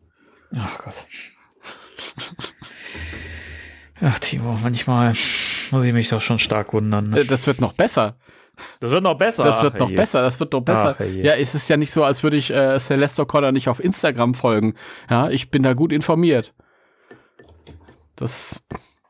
Ach 0.55 0.79
Gott. 0.79 1.07
Ach, 4.01 4.19
Timo, 4.19 4.59
manchmal 4.63 5.15
muss 5.71 5.85
ich 5.85 5.93
mich 5.93 6.09
doch 6.09 6.21
schon 6.21 6.39
stark 6.39 6.73
wundern. 6.73 7.11
Ne? 7.11 7.21
Äh, 7.21 7.25
das 7.25 7.47
wird 7.47 7.61
noch 7.61 7.73
besser. 7.73 8.19
Das 8.81 8.91
wird 8.91 9.03
noch 9.03 9.17
besser. 9.17 9.45
Das 9.45 9.63
wird 9.63 9.79
noch 9.79 9.91
je. 9.91 9.97
besser, 9.97 10.23
das 10.23 10.39
wird 10.39 10.53
noch 10.53 10.63
besser. 10.63 10.97
Ach, 10.99 11.05
ja, 11.05 11.35
es 11.35 11.55
ist 11.55 11.69
ja 11.69 11.77
nicht 11.77 11.91
so, 11.91 12.05
als 12.05 12.23
würde 12.23 12.37
ich 12.37 12.51
äh, 12.51 12.79
Celeste 12.79 13.23
O'Connor 13.23 13.53
nicht 13.53 13.69
auf 13.69 13.83
Instagram 13.83 14.35
folgen. 14.35 14.75
Ja, 15.11 15.29
ich 15.31 15.51
bin 15.51 15.63
da 15.63 15.75
gut 15.75 15.93
informiert. 15.93 16.55
Das 18.17 18.63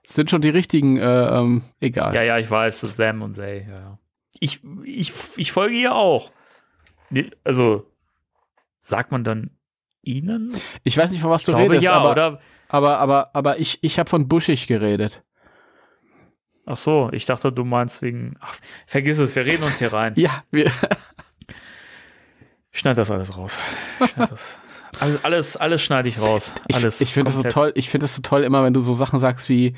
sind 0.06 0.30
schon 0.30 0.42
die 0.42 0.48
richtigen, 0.48 0.98
äh, 0.98 1.38
ähm, 1.38 1.64
egal. 1.80 2.14
Ja, 2.14 2.22
ja, 2.22 2.38
ich 2.38 2.50
weiß, 2.50 2.80
Sam 2.80 3.22
und 3.22 3.34
Zay, 3.34 3.66
ja. 3.68 3.98
Ich, 4.38 4.62
ich, 4.84 5.12
ich 5.36 5.52
folge 5.52 5.74
ihr 5.74 5.94
auch. 5.94 6.30
Also, 7.44 7.90
sagt 8.78 9.12
man 9.12 9.24
dann 9.24 9.50
ihnen? 10.02 10.54
Ich 10.82 10.96
weiß 10.96 11.10
nicht, 11.10 11.22
von 11.22 11.30
was 11.30 11.42
ich 11.42 11.46
du 11.46 11.52
glaube, 11.52 11.70
redest, 11.70 11.84
ja, 11.84 11.92
aber, 11.92 12.10
oder? 12.10 12.40
aber, 12.68 12.98
aber, 12.98 13.30
aber 13.34 13.58
ich, 13.58 13.78
ich 13.82 13.98
habe 13.98 14.10
von 14.10 14.28
buschig 14.28 14.66
geredet. 14.66 15.22
Ach 16.66 16.76
so, 16.76 17.10
ich 17.12 17.26
dachte, 17.26 17.52
du 17.52 17.64
meinst 17.64 18.02
wegen. 18.02 18.34
Ach, 18.40 18.56
vergiss 18.86 19.18
es, 19.18 19.36
wir 19.36 19.46
reden 19.46 19.62
uns 19.62 19.78
hier 19.78 19.92
rein. 19.92 20.14
ja, 20.16 20.42
wir. 20.50 20.72
Schneid 22.72 22.98
das 22.98 23.10
alles 23.10 23.36
raus. 23.36 23.58
Schneid 23.98 24.30
das. 24.32 24.58
Alles, 25.22 25.56
alles 25.56 25.82
schneide 25.82 26.08
ich 26.08 26.20
raus. 26.20 26.54
Alles. 26.72 27.00
Ich, 27.00 27.08
ich 27.08 27.14
finde 27.14 27.32
das 27.32 27.42
so 27.42 27.48
toll. 27.48 27.72
Ich 27.74 27.90
finde 27.90 28.04
das 28.04 28.16
so 28.16 28.22
toll 28.22 28.42
immer, 28.42 28.64
wenn 28.64 28.72
du 28.72 28.80
so 28.80 28.92
Sachen 28.92 29.20
sagst 29.20 29.48
wie, 29.48 29.74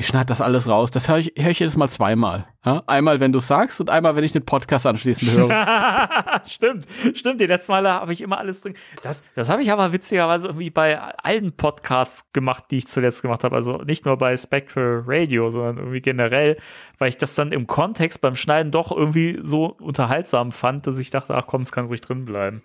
ich 0.00 0.06
schneide 0.06 0.26
das 0.26 0.40
alles 0.40 0.68
raus. 0.68 0.92
Das 0.92 1.08
höre 1.08 1.18
ich, 1.18 1.32
hör 1.36 1.50
ich 1.50 1.58
jedes 1.58 1.76
Mal 1.76 1.88
zweimal. 1.88 2.46
Ja? 2.64 2.84
Einmal, 2.86 3.18
wenn 3.18 3.32
du 3.32 3.40
sagst 3.40 3.80
und 3.80 3.90
einmal, 3.90 4.14
wenn 4.14 4.22
ich 4.22 4.30
den 4.30 4.44
Podcast 4.44 4.86
anschließend 4.86 5.32
höre. 5.32 6.40
stimmt, 6.46 6.86
stimmt. 7.14 7.40
Die 7.40 7.46
letzten 7.46 7.72
Male 7.72 7.92
habe 7.92 8.12
ich 8.12 8.20
immer 8.20 8.38
alles 8.38 8.60
drin. 8.60 8.74
Das, 9.02 9.24
das 9.34 9.48
habe 9.48 9.60
ich 9.60 9.72
aber 9.72 9.92
witzigerweise 9.92 10.46
irgendwie 10.46 10.70
bei 10.70 11.00
allen 11.00 11.50
Podcasts 11.50 12.32
gemacht, 12.32 12.66
die 12.70 12.76
ich 12.76 12.86
zuletzt 12.86 13.22
gemacht 13.22 13.42
habe. 13.42 13.56
Also 13.56 13.78
nicht 13.78 14.06
nur 14.06 14.16
bei 14.16 14.36
Spectral 14.36 15.02
Radio, 15.04 15.50
sondern 15.50 15.78
irgendwie 15.78 16.00
generell, 16.00 16.58
weil 16.98 17.08
ich 17.08 17.18
das 17.18 17.34
dann 17.34 17.50
im 17.50 17.66
Kontext 17.66 18.20
beim 18.20 18.36
Schneiden 18.36 18.70
doch 18.70 18.92
irgendwie 18.96 19.40
so 19.42 19.66
unterhaltsam 19.80 20.52
fand, 20.52 20.86
dass 20.86 21.00
ich 21.00 21.10
dachte, 21.10 21.34
ach 21.34 21.48
komm, 21.48 21.62
es 21.62 21.72
kann 21.72 21.86
ruhig 21.86 22.02
drin 22.02 22.24
bleiben. 22.24 22.62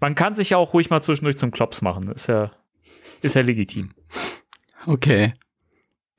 Man 0.00 0.14
kann 0.14 0.34
sich 0.34 0.50
ja 0.50 0.56
auch 0.56 0.74
ruhig 0.74 0.90
mal 0.90 1.02
zwischendurch 1.02 1.36
zum 1.36 1.50
Klops 1.50 1.82
machen. 1.82 2.10
Ist 2.10 2.26
ja, 2.26 2.50
ist 3.22 3.34
ja 3.34 3.42
legitim. 3.42 3.92
Okay. 4.86 5.34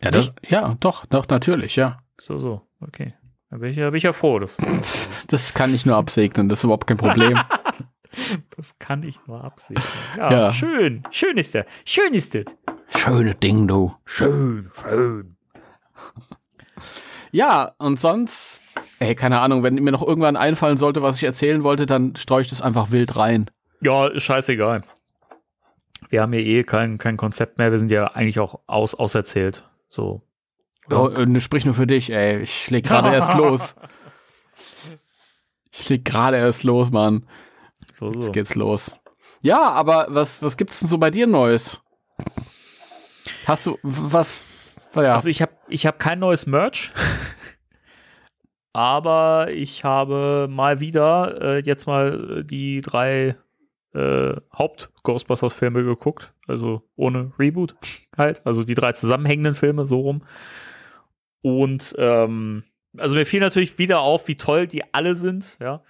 Ja, 0.02 0.12
das, 0.12 0.32
ja, 0.48 0.76
doch, 0.80 1.06
doch, 1.06 1.28
natürlich, 1.28 1.76
ja. 1.76 1.98
So, 2.20 2.38
so, 2.38 2.62
okay. 2.82 3.14
Da 3.50 3.58
bin 3.58 3.72
ich, 3.72 3.78
da 3.78 3.90
bin 3.90 3.98
ich 3.98 4.04
ja 4.04 4.14
froh. 4.14 4.40
Dass, 4.40 4.58
das 5.28 5.54
kann 5.54 5.74
ich 5.74 5.86
nur 5.86 5.96
absegnen, 5.96 6.50
das 6.50 6.60
ist 6.60 6.64
überhaupt 6.66 6.88
kein 6.88 6.98
Problem. 6.98 7.40
das 8.56 8.78
kann 8.80 9.04
ich 9.04 9.26
nur 9.26 9.44
absegnen. 9.44 9.84
Ja, 10.18 10.32
ja, 10.32 10.54
schön, 10.54 11.04
schön 11.12 11.38
ist 11.38 11.54
der. 11.54 11.66
Schön 11.86 12.14
ist 12.14 12.36
das. 12.36 12.46
Schöne 12.96 13.36
Ding, 13.36 13.68
du. 13.68 13.94
Schön, 14.06 14.72
schön. 14.82 15.38
Ja, 17.32 17.74
und 17.78 18.00
sonst, 18.00 18.62
ey, 19.00 19.14
keine 19.16 19.40
Ahnung, 19.40 19.64
wenn 19.64 19.76
mir 19.76 19.92
noch 19.92 20.06
irgendwann 20.06 20.38
einfallen 20.38 20.78
sollte, 20.78 21.02
was 21.02 21.18
ich 21.18 21.24
erzählen 21.24 21.64
wollte, 21.64 21.86
dann 21.86 22.16
streue 22.16 22.42
ich 22.42 22.50
das 22.50 22.62
einfach 22.62 22.92
wild 22.92 23.16
rein. 23.18 23.50
Ja, 23.82 24.08
ist 24.08 24.24
scheißegal. 24.24 24.84
Wir 26.10 26.22
haben 26.22 26.34
ja 26.34 26.40
eh 26.40 26.64
kein, 26.64 26.98
kein 26.98 27.18
Konzept 27.18 27.58
mehr. 27.58 27.72
Wir 27.72 27.80
sind 27.80 27.92
ja 27.92 28.08
eigentlich 28.08 28.40
auch 28.40 28.60
aus, 28.68 28.96
auserzählt. 28.96 29.64
So. 29.90 30.22
Oh, 30.90 31.10
äh, 31.10 31.40
sprich 31.40 31.66
nur 31.66 31.74
für 31.74 31.88
dich, 31.88 32.12
ey. 32.12 32.42
Ich 32.42 32.70
leg 32.70 32.86
gerade 32.86 33.14
erst 33.14 33.34
los. 33.36 33.76
Ich 35.72 35.90
leg 35.90 36.06
gerade 36.06 36.38
erst 36.38 36.64
los, 36.64 36.92
Mann. 36.92 37.28
So, 37.94 38.12
so. 38.12 38.20
Jetzt 38.22 38.34
geht's 38.34 38.56
los. 38.56 38.98
Ja, 39.42 39.70
aber 39.72 40.08
was, 40.10 40.42
was 40.42 40.58
gibt's 40.58 40.80
denn 40.80 40.88
so 40.88 40.98
bei 40.98 41.12
dir 41.12 41.28
Neues? 41.28 41.82
Hast 43.46 43.66
du 43.66 43.78
was? 43.84 44.42
Ja. 44.96 45.14
Also 45.16 45.30
ich 45.30 45.42
habe 45.42 45.54
ich 45.68 45.86
hab 45.86 46.00
kein 46.00 46.20
neues 46.20 46.48
Merch. 46.48 46.92
aber 48.74 49.52
ich 49.52 49.84
habe 49.84 50.48
mal 50.50 50.80
wieder 50.80 51.42
äh, 51.42 51.60
jetzt 51.60 51.86
mal 51.86 52.44
die 52.44 52.82
drei 52.82 53.36
äh, 53.94 54.36
Haupt-Ghostbusters-Filme 54.54 55.84
geguckt, 55.84 56.34
also 56.48 56.84
ohne 56.96 57.32
Reboot 57.40 57.76
halt, 58.16 58.46
also 58.46 58.64
die 58.64 58.76
drei 58.76 58.94
zusammenhängenden 58.94 59.56
Filme 59.56 59.86
so 59.86 60.02
rum. 60.02 60.24
Und 61.42 61.96
ähm, 61.98 62.64
also 62.98 63.16
mir 63.16 63.26
fiel 63.26 63.40
natürlich 63.40 63.78
wieder 63.78 64.00
auf, 64.00 64.28
wie 64.28 64.36
toll 64.36 64.68
die 64.68 64.94
alle 64.94 65.16
sind, 65.16 65.58
ja. 65.60 65.84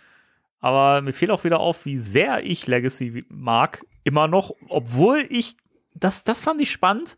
Aber 0.60 1.02
mir 1.02 1.14
fiel 1.14 1.32
auch 1.32 1.44
wieder 1.44 1.60
auf, 1.60 1.86
wie 1.86 1.98
sehr 1.98 2.44
ich 2.44 2.68
Legacy 2.68 3.26
mag, 3.30 3.86
immer 4.04 4.28
noch, 4.28 4.56
obwohl 4.70 5.24
ich, 5.30 5.56
das, 5.94 6.24
das 6.24 6.42
fand 6.42 6.62
ich 6.62 6.72
spannend. 6.72 7.18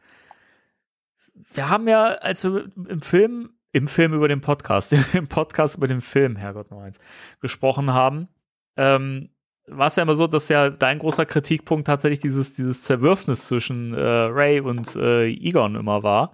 Wir 1.53 1.69
haben 1.69 1.87
ja, 1.87 2.05
als 2.05 2.43
wir 2.43 2.69
im 2.87 3.01
Film, 3.01 3.51
im 3.71 3.87
Film 3.87 4.13
über 4.13 4.27
den 4.27 4.41
Podcast, 4.41 4.93
im 5.13 5.27
Podcast 5.27 5.77
über 5.77 5.87
den 5.87 6.01
Film, 6.01 6.35
Herrgott 6.35 6.69
noch 6.71 6.81
eins, 6.81 6.99
gesprochen 7.39 7.93
haben, 7.93 8.27
ähm, 8.75 9.29
war 9.71 9.87
es 9.87 9.95
ja 9.95 10.03
immer 10.03 10.15
so, 10.15 10.27
dass 10.27 10.49
ja 10.49 10.69
dein 10.69 10.99
großer 10.99 11.25
Kritikpunkt 11.25 11.87
tatsächlich 11.87 12.19
dieses, 12.19 12.53
dieses 12.53 12.83
Zerwürfnis 12.83 13.47
zwischen 13.47 13.93
äh, 13.93 14.01
Ray 14.01 14.59
und 14.61 14.95
äh, 14.95 15.27
Egon 15.27 15.75
immer 15.75 16.03
war. 16.03 16.33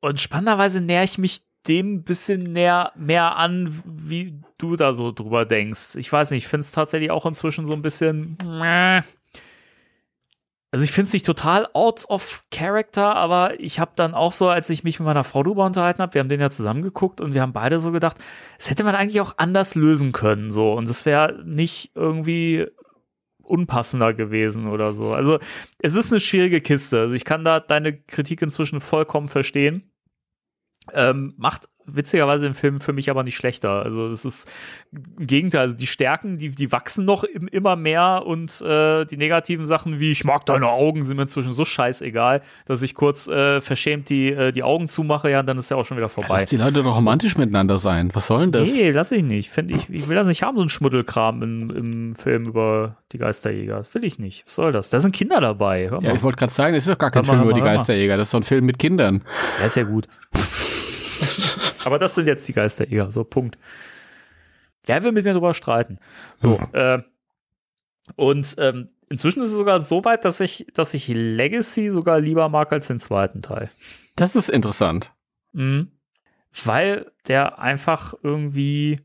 Und 0.00 0.20
spannenderweise 0.20 0.80
näher 0.80 1.04
ich 1.04 1.18
mich 1.18 1.42
dem 1.66 1.94
ein 1.94 2.04
bisschen 2.04 2.42
näher, 2.42 2.92
mehr 2.94 3.36
an, 3.36 3.82
wie 3.84 4.40
du 4.58 4.76
da 4.76 4.94
so 4.94 5.12
drüber 5.12 5.44
denkst. 5.44 5.96
Ich 5.96 6.12
weiß 6.12 6.30
nicht, 6.30 6.44
ich 6.44 6.48
finde 6.48 6.62
es 6.62 6.72
tatsächlich 6.72 7.10
auch 7.10 7.26
inzwischen 7.26 7.66
so 7.66 7.72
ein 7.72 7.82
bisschen. 7.82 8.38
Also 10.76 10.84
ich 10.84 10.92
finde 10.92 11.06
es 11.06 11.14
nicht 11.14 11.24
total 11.24 11.66
out 11.72 12.04
of 12.10 12.44
character, 12.50 13.16
aber 13.16 13.58
ich 13.58 13.80
habe 13.80 13.92
dann 13.96 14.12
auch 14.12 14.30
so, 14.30 14.50
als 14.50 14.68
ich 14.68 14.84
mich 14.84 15.00
mit 15.00 15.06
meiner 15.06 15.24
Frau 15.24 15.42
drüber 15.42 15.64
unterhalten 15.64 16.02
habe, 16.02 16.12
wir 16.12 16.20
haben 16.20 16.28
den 16.28 16.38
ja 16.38 16.50
zusammen 16.50 16.82
geguckt 16.82 17.22
und 17.22 17.32
wir 17.32 17.40
haben 17.40 17.54
beide 17.54 17.80
so 17.80 17.92
gedacht, 17.92 18.18
das 18.58 18.68
hätte 18.68 18.84
man 18.84 18.94
eigentlich 18.94 19.22
auch 19.22 19.38
anders 19.38 19.74
lösen 19.74 20.12
können, 20.12 20.50
so 20.50 20.74
und 20.74 20.86
es 20.90 21.06
wäre 21.06 21.42
nicht 21.46 21.92
irgendwie 21.94 22.66
unpassender 23.40 24.12
gewesen 24.12 24.68
oder 24.68 24.92
so. 24.92 25.14
Also 25.14 25.38
es 25.78 25.94
ist 25.94 26.12
eine 26.12 26.20
schwierige 26.20 26.60
Kiste. 26.60 27.00
Also 27.00 27.14
ich 27.14 27.24
kann 27.24 27.42
da 27.42 27.58
deine 27.58 27.96
Kritik 27.96 28.42
inzwischen 28.42 28.80
vollkommen 28.80 29.28
verstehen. 29.28 29.90
Ähm, 30.92 31.32
macht 31.38 31.70
witzigerweise 31.86 32.46
im 32.46 32.54
Film 32.54 32.80
für 32.80 32.92
mich 32.92 33.10
aber 33.10 33.22
nicht 33.22 33.36
schlechter. 33.36 33.82
Also 33.82 34.08
es 34.08 34.24
ist 34.24 34.50
im 35.18 35.26
Gegenteil, 35.26 35.62
also 35.62 35.76
die 35.76 35.86
Stärken, 35.86 36.38
die, 36.38 36.50
die 36.50 36.72
wachsen 36.72 37.04
noch 37.04 37.24
im, 37.24 37.48
immer 37.48 37.76
mehr 37.76 38.22
und 38.26 38.60
äh, 38.60 39.04
die 39.04 39.16
negativen 39.16 39.66
Sachen 39.66 40.00
wie 40.00 40.12
ich 40.12 40.24
mag 40.24 40.44
deine 40.46 40.68
Augen 40.68 41.04
sind 41.04 41.16
mir 41.16 41.22
inzwischen 41.22 41.52
so 41.52 41.64
scheißegal, 41.64 42.42
dass 42.66 42.82
ich 42.82 42.94
kurz 42.94 43.28
äh, 43.28 43.60
verschämt 43.60 44.08
die, 44.08 44.32
äh, 44.32 44.52
die 44.52 44.62
Augen 44.62 44.88
zumache, 44.88 45.30
ja, 45.30 45.40
und 45.40 45.46
dann 45.46 45.58
ist 45.58 45.70
ja 45.70 45.76
auch 45.76 45.84
schon 45.84 45.96
wieder 45.96 46.08
vorbei. 46.08 46.34
Ja, 46.34 46.40
lass 46.40 46.50
die 46.50 46.56
Leute 46.56 46.82
doch 46.82 46.96
romantisch 46.96 47.36
miteinander 47.36 47.78
sein. 47.78 48.10
Was 48.14 48.26
soll 48.26 48.42
denn 48.42 48.52
das? 48.52 48.72
Nee, 48.72 48.90
lass 48.90 49.12
ich 49.12 49.22
nicht. 49.22 49.50
Find 49.50 49.70
ich, 49.70 49.88
ich 49.90 50.08
will 50.08 50.16
das 50.16 50.26
nicht 50.26 50.42
haben, 50.42 50.56
so 50.56 50.62
ein 50.62 50.68
Schmuddelkram 50.68 51.42
im, 51.42 51.70
im 51.70 52.14
Film 52.14 52.46
über 52.46 52.96
die 53.12 53.18
Geisterjäger. 53.18 53.76
Das 53.76 53.94
will 53.94 54.04
ich 54.04 54.18
nicht. 54.18 54.44
Was 54.46 54.54
soll 54.54 54.72
das? 54.72 54.90
Da 54.90 55.00
sind 55.00 55.14
Kinder 55.14 55.40
dabei. 55.40 55.90
Ja, 56.02 56.14
ich 56.14 56.22
wollte 56.22 56.38
gerade 56.38 56.52
sagen, 56.52 56.74
es 56.74 56.86
ist 56.86 56.92
doch 56.92 56.98
gar 56.98 57.10
kein 57.10 57.24
Film 57.24 57.38
mal, 57.38 57.44
über 57.44 57.52
die 57.52 57.60
Geisterjäger. 57.60 58.16
Das 58.16 58.28
ist 58.28 58.32
so 58.32 58.38
ein 58.38 58.44
Film 58.44 58.64
mit 58.64 58.78
Kindern. 58.78 59.22
Ja, 59.58 59.66
ist 59.66 59.76
ja 59.76 59.84
gut. 59.84 60.08
Aber 61.86 62.00
das 62.00 62.16
sind 62.16 62.26
jetzt 62.26 62.46
die 62.48 62.52
Geister 62.52 62.90
eher. 62.90 63.12
So, 63.12 63.22
Punkt. 63.22 63.56
Wer 64.86 65.04
will 65.04 65.12
mit 65.12 65.24
mir 65.24 65.34
drüber 65.34 65.54
streiten? 65.54 66.00
So, 66.36 66.58
äh, 66.72 67.00
und 68.16 68.56
ähm, 68.58 68.88
inzwischen 69.08 69.40
ist 69.40 69.50
es 69.50 69.56
sogar 69.56 69.78
so 69.78 70.04
weit, 70.04 70.24
dass 70.24 70.40
ich, 70.40 70.66
dass 70.74 70.94
ich 70.94 71.06
Legacy 71.06 71.88
sogar 71.88 72.18
lieber 72.18 72.48
mag 72.48 72.72
als 72.72 72.88
den 72.88 72.98
zweiten 72.98 73.40
Teil. 73.40 73.70
Das 74.16 74.34
ist 74.34 74.48
interessant. 74.48 75.14
Mhm. 75.52 75.92
Weil 76.64 77.12
der 77.28 77.60
einfach 77.60 78.14
irgendwie. 78.20 79.00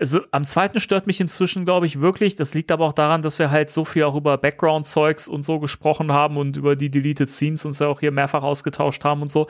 Also 0.00 0.20
am 0.32 0.44
zweiten 0.44 0.80
stört 0.80 1.06
mich 1.06 1.20
inzwischen, 1.20 1.64
glaube 1.64 1.86
ich, 1.86 2.00
wirklich. 2.00 2.34
Das 2.34 2.54
liegt 2.54 2.72
aber 2.72 2.86
auch 2.86 2.92
daran, 2.92 3.22
dass 3.22 3.38
wir 3.38 3.52
halt 3.52 3.70
so 3.70 3.84
viel 3.84 4.02
auch 4.02 4.16
über 4.16 4.36
Background-Zeugs 4.36 5.28
und 5.28 5.44
so 5.44 5.60
gesprochen 5.60 6.12
haben 6.12 6.36
und 6.36 6.56
über 6.56 6.74
die 6.74 6.90
Deleted 6.90 7.30
Scenes 7.30 7.64
uns 7.64 7.78
ja 7.78 7.86
auch 7.86 8.00
hier 8.00 8.10
mehrfach 8.10 8.42
ausgetauscht 8.42 9.04
haben 9.04 9.22
und 9.22 9.30
so 9.30 9.46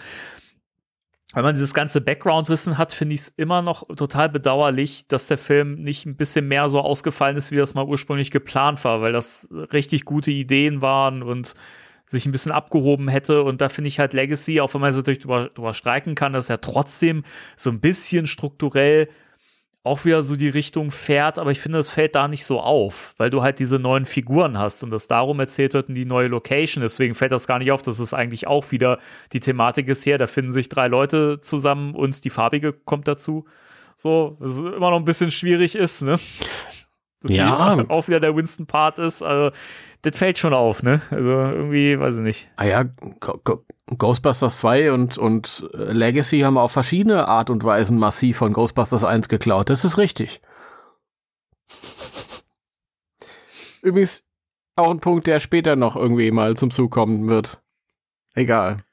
wenn 1.35 1.45
man 1.45 1.55
dieses 1.55 1.75
ganze 1.75 2.01
Background-Wissen 2.01 2.79
hat, 2.79 2.93
finde 2.93 3.15
ich 3.15 3.21
es 3.21 3.29
immer 3.37 3.61
noch 3.61 3.87
total 3.97 4.31
bedauerlich, 4.31 5.09
dass 5.09 5.27
der 5.27 5.37
Film 5.37 5.75
nicht 5.75 6.07
ein 6.07 6.17
bisschen 6.17 6.49
mehr 6.49 6.69
so 6.69 6.81
ausgefallen 6.81 7.37
ist, 7.37 7.51
wie 7.51 7.57
das 7.57 7.75
mal 7.75 7.85
ursprünglich 7.85 8.31
geplant 8.31 8.83
war, 8.85 9.03
weil 9.03 9.13
das 9.13 9.49
richtig 9.73 10.07
gute 10.07 10.31
Ideen 10.31 10.81
waren 10.81 11.23
und 11.23 11.55
sich 12.07 12.25
ein 12.25 12.33
bisschen 12.33 12.53
abgehoben 12.53 13.09
hätte. 13.09 13.43
Und 13.43 13.61
da 13.61 13.69
finde 13.69 13.89
ich 13.89 13.99
halt 13.99 14.15
Legacy, 14.15 14.61
auch 14.61 14.73
wenn 14.73 14.81
man 14.81 14.91
es 14.91 14.97
natürlich 14.97 15.19
drüber, 15.19 15.51
drüber 15.55 15.75
streiken 15.75 16.15
kann, 16.15 16.33
dass 16.33 16.49
er 16.49 16.63
trotzdem 16.63 17.23
so 17.57 17.69
ein 17.69 17.81
bisschen 17.81 18.27
strukturell 18.27 19.09
auch 19.85 20.05
wieder 20.05 20.23
so 20.23 20.37
die 20.37 20.49
Richtung 20.49 20.91
fährt, 20.91 21.39
aber 21.39 21.51
ich 21.51 21.61
finde, 21.61 21.79
es 21.79 21.91
fällt 21.91 22.15
da 22.15 22.29
nicht 22.29 22.45
so 22.45 22.61
auf, 22.61 23.15
weil 23.17 23.31
du 23.31 23.43
halt 23.43 23.59
diese 23.59 23.79
neuen 23.79 24.05
Figuren 24.05 24.59
hast 24.59 24.83
und 24.83 24.91
das 24.91 25.09
darum 25.09 25.41
erzählt 25.41 25.73
wird 25.73 25.89
in 25.89 25.95
die 25.95 26.05
neue 26.05 26.29
Location. 26.29 26.83
Deswegen 26.83 27.15
fällt 27.15 27.33
das 27.33 27.47
gar 27.47 27.59
nicht 27.59 27.73
auf, 27.73 27.81
dass 27.83 27.99
es 27.99 28.13
eigentlich 28.13 28.47
auch 28.47 28.71
wieder 28.71 28.99
die 29.33 29.41
Thematik 29.41 29.89
ist 29.89 30.05
her. 30.05 30.19
Da 30.19 30.27
finden 30.27 30.53
sich 30.53 30.69
drei 30.69 30.89
Leute 30.89 31.41
zusammen 31.41 31.95
und 31.95 32.25
die 32.25 32.31
farbige 32.31 32.73
kommt 32.73 33.09
dazu. 33.09 33.47
So, 33.97 34.37
dass 34.41 34.51
es 34.51 34.59
immer 34.59 34.91
noch 34.91 34.99
ein 34.99 35.05
bisschen 35.05 35.31
schwierig 35.31 35.75
ist, 35.75 36.03
ne? 36.03 36.19
Dass 37.21 37.33
ja. 37.33 37.85
auch 37.89 38.07
wieder 38.07 38.21
der 38.21 38.37
Winston-Part 38.37 39.01
ist. 39.01 39.23
Also, 39.23 39.57
das 40.03 40.17
fällt 40.17 40.39
schon 40.39 40.55
auf, 40.55 40.83
ne? 40.83 41.03
Also 41.11 41.29
irgendwie, 41.29 41.99
weiß 41.99 42.17
ich 42.17 42.23
nicht. 42.23 42.51
Ah 42.57 42.65
ja, 42.65 42.85
Ghostbusters 43.97 44.59
2 44.59 44.93
und, 44.93 45.19
und 45.19 45.69
äh, 45.75 45.93
Legacy 45.93 46.41
haben 46.41 46.59
auf 46.59 46.73
verschiedene 46.73 47.27
Art 47.27 47.51
und 47.51 47.65
Weisen 47.65 47.99
massiv 47.99 48.39
von 48.39 48.53
Ghostbusters 48.53 49.05
1 49.05 49.29
geklaut. 49.29 49.71
Das 49.71 49.85
ist 49.85 49.99
richtig. 49.99 50.41
Übrigens 53.83 54.25
auch 54.77 54.91
ein 54.91 55.01
Punkt, 55.01 55.27
der 55.27 55.41
später 55.41 55.77
noch 55.77 55.97
irgendwie 55.97 56.31
mal 56.31 56.57
zum 56.57 56.71
Zug 56.71 56.91
kommen 56.91 57.29
wird. 57.29 57.61
Egal. 58.35 58.85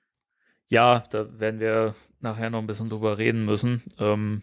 Ja, 0.69 1.03
da 1.11 1.39
werden 1.39 1.59
wir 1.59 1.95
nachher 2.19 2.49
noch 2.49 2.59
ein 2.59 2.67
bisschen 2.67 2.89
drüber 2.89 3.17
reden 3.17 3.45
müssen. 3.45 3.83
Ähm, 3.99 4.41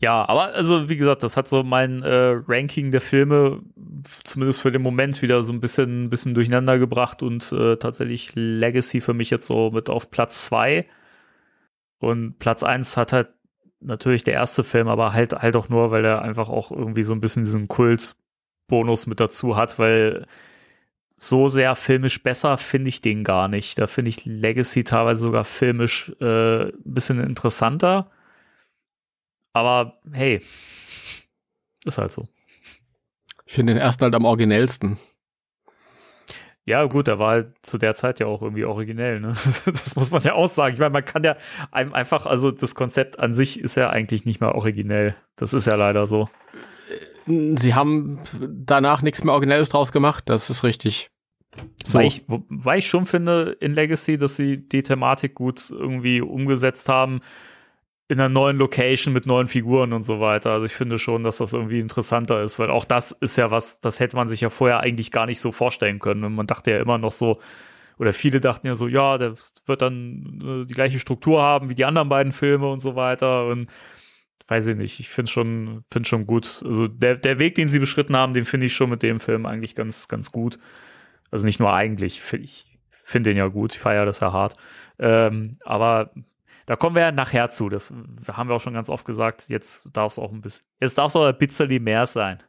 ja, 0.00 0.28
aber 0.28 0.54
also 0.54 0.88
wie 0.88 0.96
gesagt, 0.96 1.22
das 1.22 1.36
hat 1.36 1.48
so 1.48 1.62
mein 1.62 2.02
äh, 2.02 2.40
Ranking 2.46 2.90
der 2.92 3.00
Filme 3.00 3.62
zumindest 4.24 4.60
für 4.62 4.70
den 4.72 4.82
Moment 4.82 5.22
wieder 5.22 5.42
so 5.42 5.52
ein 5.52 5.60
bisschen, 5.60 6.10
bisschen 6.10 6.34
durcheinander 6.34 6.78
gebracht 6.78 7.22
und 7.22 7.50
äh, 7.52 7.76
tatsächlich 7.76 8.32
Legacy 8.34 9.00
für 9.00 9.14
mich 9.14 9.30
jetzt 9.30 9.46
so 9.46 9.70
mit 9.70 9.90
auf 9.90 10.10
Platz 10.10 10.44
zwei 10.44 10.86
Und 11.98 12.38
Platz 12.38 12.62
eins 12.62 12.96
hat 12.96 13.12
halt 13.12 13.30
natürlich 13.80 14.24
der 14.24 14.34
erste 14.34 14.64
Film, 14.64 14.88
aber 14.88 15.12
halt 15.12 15.32
halt 15.34 15.56
auch 15.56 15.68
nur, 15.68 15.90
weil 15.90 16.04
er 16.04 16.22
einfach 16.22 16.48
auch 16.48 16.70
irgendwie 16.70 17.02
so 17.02 17.12
ein 17.14 17.20
bisschen 17.20 17.44
diesen 17.44 17.68
Kult-Bonus 17.68 19.06
mit 19.06 19.20
dazu 19.20 19.56
hat, 19.56 19.78
weil 19.78 20.26
so 21.16 21.48
sehr 21.48 21.74
filmisch 21.74 22.22
besser 22.22 22.56
finde 22.58 22.88
ich 22.90 23.00
den 23.00 23.24
gar 23.24 23.48
nicht. 23.48 23.78
Da 23.78 23.88
finde 23.88 24.10
ich 24.10 24.24
Legacy 24.24 24.84
teilweise 24.84 25.22
sogar 25.22 25.44
filmisch 25.44 26.12
äh, 26.20 26.68
ein 26.68 26.72
bisschen 26.84 27.20
interessanter 27.20 28.10
aber 29.52 29.98
hey, 30.12 30.42
ist 31.84 31.98
halt 31.98 32.12
so. 32.12 32.28
Ich 33.46 33.54
finde 33.54 33.74
den 33.74 33.80
ersten 33.80 34.04
halt 34.04 34.14
am 34.14 34.24
originellsten. 34.24 34.98
Ja, 36.68 36.84
gut, 36.84 37.06
der 37.06 37.18
war 37.18 37.30
halt 37.30 37.54
zu 37.62 37.78
der 37.78 37.94
Zeit 37.94 38.20
ja 38.20 38.26
auch 38.26 38.42
irgendwie 38.42 38.66
originell, 38.66 39.20
ne? 39.20 39.34
Das 39.64 39.96
muss 39.96 40.10
man 40.10 40.22
ja 40.22 40.34
auch 40.34 40.48
sagen. 40.48 40.74
Ich 40.74 40.80
meine, 40.80 40.92
man 40.92 41.04
kann 41.04 41.24
ja 41.24 41.36
einem 41.70 41.94
einfach, 41.94 42.26
also 42.26 42.50
das 42.50 42.74
Konzept 42.74 43.18
an 43.18 43.32
sich 43.32 43.58
ist 43.58 43.76
ja 43.76 43.88
eigentlich 43.88 44.26
nicht 44.26 44.42
mehr 44.42 44.54
originell. 44.54 45.16
Das 45.36 45.54
ist 45.54 45.66
ja 45.66 45.76
leider 45.76 46.06
so. 46.06 46.28
Sie 47.26 47.74
haben 47.74 48.20
danach 48.38 49.00
nichts 49.00 49.24
mehr 49.24 49.32
Originelles 49.32 49.70
draus 49.70 49.92
gemacht, 49.92 50.24
das 50.26 50.50
ist 50.50 50.62
richtig. 50.62 51.10
So. 51.86 51.98
Weil, 51.98 52.06
ich, 52.06 52.24
weil 52.26 52.80
ich 52.80 52.86
schon 52.86 53.06
finde 53.06 53.56
in 53.60 53.72
Legacy, 53.72 54.18
dass 54.18 54.36
sie 54.36 54.68
die 54.68 54.82
Thematik 54.82 55.34
gut 55.34 55.70
irgendwie 55.70 56.20
umgesetzt 56.20 56.90
haben 56.90 57.20
in 58.08 58.18
einer 58.18 58.30
neuen 58.30 58.56
Location 58.56 59.12
mit 59.12 59.26
neuen 59.26 59.48
Figuren 59.48 59.92
und 59.92 60.02
so 60.02 60.18
weiter. 60.18 60.52
Also 60.52 60.64
ich 60.64 60.72
finde 60.72 60.98
schon, 60.98 61.24
dass 61.24 61.38
das 61.38 61.52
irgendwie 61.52 61.78
interessanter 61.78 62.42
ist, 62.42 62.58
weil 62.58 62.70
auch 62.70 62.86
das 62.86 63.12
ist 63.12 63.36
ja 63.36 63.50
was, 63.50 63.80
das 63.80 64.00
hätte 64.00 64.16
man 64.16 64.28
sich 64.28 64.40
ja 64.40 64.48
vorher 64.48 64.80
eigentlich 64.80 65.10
gar 65.10 65.26
nicht 65.26 65.40
so 65.40 65.52
vorstellen 65.52 65.98
können. 65.98 66.24
Und 66.24 66.34
man 66.34 66.46
dachte 66.46 66.70
ja 66.70 66.78
immer 66.80 66.96
noch 66.96 67.12
so, 67.12 67.38
oder 67.98 68.14
viele 68.14 68.40
dachten 68.40 68.66
ja 68.66 68.76
so, 68.76 68.88
ja, 68.88 69.18
der 69.18 69.34
wird 69.66 69.82
dann 69.82 70.40
äh, 70.42 70.66
die 70.66 70.74
gleiche 70.74 70.98
Struktur 70.98 71.42
haben 71.42 71.68
wie 71.68 71.74
die 71.74 71.84
anderen 71.84 72.08
beiden 72.08 72.32
Filme 72.32 72.70
und 72.70 72.80
so 72.80 72.96
weiter. 72.96 73.46
Und 73.46 73.68
weiß 74.46 74.68
ich 74.68 74.76
nicht, 74.76 75.00
ich 75.00 75.10
finde 75.10 75.30
schon, 75.30 75.82
finde 75.90 76.08
schon 76.08 76.26
gut. 76.26 76.62
Also 76.64 76.88
der, 76.88 77.16
der 77.16 77.38
Weg, 77.38 77.56
den 77.56 77.68
sie 77.68 77.78
beschritten 77.78 78.16
haben, 78.16 78.32
den 78.32 78.46
finde 78.46 78.66
ich 78.66 78.72
schon 78.72 78.88
mit 78.88 79.02
dem 79.02 79.20
Film 79.20 79.44
eigentlich 79.44 79.74
ganz, 79.74 80.08
ganz 80.08 80.32
gut. 80.32 80.58
Also 81.30 81.44
nicht 81.44 81.60
nur 81.60 81.74
eigentlich, 81.74 82.22
ich 82.32 82.64
finde 82.90 83.30
den 83.30 83.36
ja 83.36 83.48
gut, 83.48 83.74
ich 83.74 83.80
feiere 83.80 84.06
das 84.06 84.20
ja 84.20 84.32
hart. 84.32 84.56
Ähm, 84.98 85.58
aber 85.60 86.10
da 86.68 86.76
kommen 86.76 86.94
wir 86.94 87.00
ja 87.00 87.12
nachher 87.12 87.48
zu. 87.48 87.70
Das 87.70 87.90
haben 88.30 88.50
wir 88.50 88.56
auch 88.56 88.60
schon 88.60 88.74
ganz 88.74 88.90
oft 88.90 89.06
gesagt. 89.06 89.48
Jetzt 89.48 89.88
darf 89.94 90.12
es 90.12 90.18
auch 90.18 90.30
ein 90.32 90.42
bisschen, 90.42 90.66
jetzt 90.78 90.98
darf 90.98 91.06
es 91.06 91.16
auch 91.16 91.24
ein 91.24 91.38
bisschen 91.38 91.82
mehr 91.82 92.04
sein. 92.04 92.42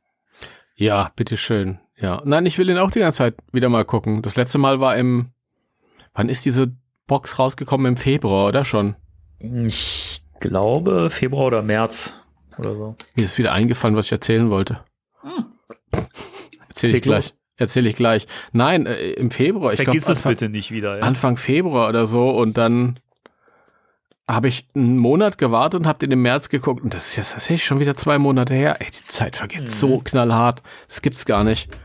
Ja, 0.75 1.13
bitteschön. 1.15 1.79
Ja. 1.95 2.21
Nein, 2.25 2.45
ich 2.45 2.58
will 2.58 2.69
ihn 2.69 2.77
auch 2.79 2.91
die 2.91 2.99
ganze 2.99 3.19
Zeit 3.19 3.36
wieder 3.53 3.69
mal 3.69 3.86
gucken. 3.86 4.21
Das 4.21 4.36
letzte 4.36 4.58
Mal 4.58 4.82
war 4.82 4.97
im, 4.97 5.29
wann 6.13 6.27
ist 6.27 6.43
diese 6.43 6.75
Box 7.08 7.39
rausgekommen? 7.39 7.86
Im 7.86 7.95
Februar, 7.95 8.49
oder 8.49 8.65
schon? 8.65 8.97
Ich 9.39 10.21
glaube 10.41 11.10
Februar 11.10 11.45
oder 11.45 11.62
März 11.62 12.19
oder 12.58 12.75
so. 12.75 12.95
Mir 13.15 13.23
ist 13.23 13.38
wieder 13.38 13.53
eingefallen, 13.53 13.95
was 13.95 14.08
ich 14.08 14.12
erzählen 14.12 14.49
wollte. 14.49 14.84
Hm. 15.21 15.45
Erzähle 16.67 16.97
ich 16.97 17.03
gleich. 17.03 17.34
Erzähle 17.55 17.88
ich 17.88 17.95
gleich. 17.95 18.27
Nein, 18.51 18.86
äh, 18.86 19.12
im 19.12 19.32
Februar. 19.32 19.71
Ich 19.71 19.82
Vergiss 19.82 20.05
glaub, 20.05 20.17
es 20.17 20.21
bitte 20.23 20.49
nicht 20.49 20.71
wieder. 20.71 20.97
Ja. 20.97 21.03
Anfang 21.03 21.38
Februar 21.38 21.88
oder 21.88 22.05
so 22.05 22.32
und 22.32 22.58
dann 22.58 22.99
habe 24.30 24.48
ich 24.48 24.68
einen 24.76 24.98
Monat 24.98 25.39
gewartet 25.39 25.82
und 25.82 25.88
habe 25.88 26.00
den 26.00 26.12
im 26.12 26.22
März 26.22 26.50
geguckt 26.50 26.84
und 26.84 26.94
das 26.94 27.08
ist 27.08 27.15
jetzt 27.15 27.32
tatsächlich 27.34 27.65
schon 27.65 27.80
wieder 27.80 27.98
zwei 27.98 28.20
Monate 28.20 28.54
her. 28.54 28.78
Ey, 28.80 28.88
die 28.92 29.08
Zeit 29.08 29.36
vergeht 29.36 29.62
mhm. 29.62 29.68
so 29.68 30.00
knallhart. 30.00 30.62
Das 30.88 31.02
gibt's 31.02 31.26
gar 31.26 31.44
nicht. 31.44 31.76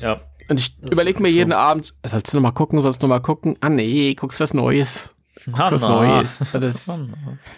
Ja. 0.00 0.22
Und 0.48 0.58
ich 0.58 0.76
überlege 0.80 1.20
mir 1.20 1.28
jeden 1.28 1.52
Abend, 1.52 1.94
sollst 2.04 2.32
du 2.32 2.38
noch 2.38 2.42
mal 2.42 2.52
gucken, 2.52 2.80
sollst 2.80 3.02
du 3.02 3.06
noch 3.06 3.14
mal 3.14 3.20
gucken? 3.20 3.56
Ah 3.60 3.68
nee, 3.68 4.14
guckst 4.14 4.40
was 4.40 4.54
Neues. 4.54 5.14
Guckst 5.44 5.72
was 5.72 5.82
Neues. 5.82 6.44
Das, 6.52 7.00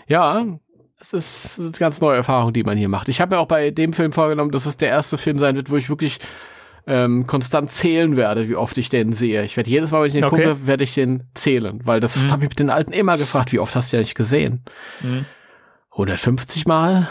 ja, 0.09 0.45
es 0.99 1.13
ist, 1.13 1.45
es 1.45 1.59
ist 1.59 1.67
eine 1.67 1.79
ganz 1.79 2.01
neue 2.01 2.17
Erfahrung, 2.17 2.53
die 2.53 2.65
man 2.65 2.77
hier 2.77 2.89
macht. 2.89 3.09
Ich 3.09 3.21
habe 3.21 3.37
mir 3.37 3.41
auch 3.41 3.47
bei 3.47 3.71
dem 3.71 3.93
Film 3.93 4.13
vorgenommen, 4.13 4.51
dass 4.51 4.67
es 4.67 4.77
der 4.77 4.89
erste 4.89 5.17
Film 5.17 5.39
sein 5.39 5.55
wird, 5.55 5.71
wo 5.71 5.77
ich 5.77 5.89
wirklich 5.89 6.19
ähm, 6.87 7.27
konstant 7.27 7.71
zählen 7.71 8.17
werde, 8.17 8.49
wie 8.49 8.57
oft 8.57 8.77
ich 8.79 8.89
den 8.89 9.13
sehe. 9.13 9.45
Ich 9.45 9.57
werde 9.57 9.71
jedes 9.71 9.91
Mal, 9.91 10.01
wenn 10.01 10.09
ich 10.09 10.15
den 10.15 10.25
okay. 10.25 10.45
gucke, 10.45 10.67
werde 10.67 10.85
ich 10.85 10.95
den 10.95 11.25
zählen, 11.35 11.81
weil 11.85 12.01
das 12.01 12.17
mhm. 12.17 12.31
habe 12.31 12.45
ich 12.45 12.51
mit 12.51 12.59
den 12.59 12.71
Alten 12.71 12.93
immer 12.93 13.17
gefragt, 13.17 13.53
wie 13.53 13.59
oft 13.59 13.75
hast 13.75 13.93
du 13.93 13.97
ja 13.97 14.03
nicht 14.03 14.15
gesehen? 14.15 14.65
Mhm. 15.01 15.25
150 15.93 16.67
Mal? 16.67 17.09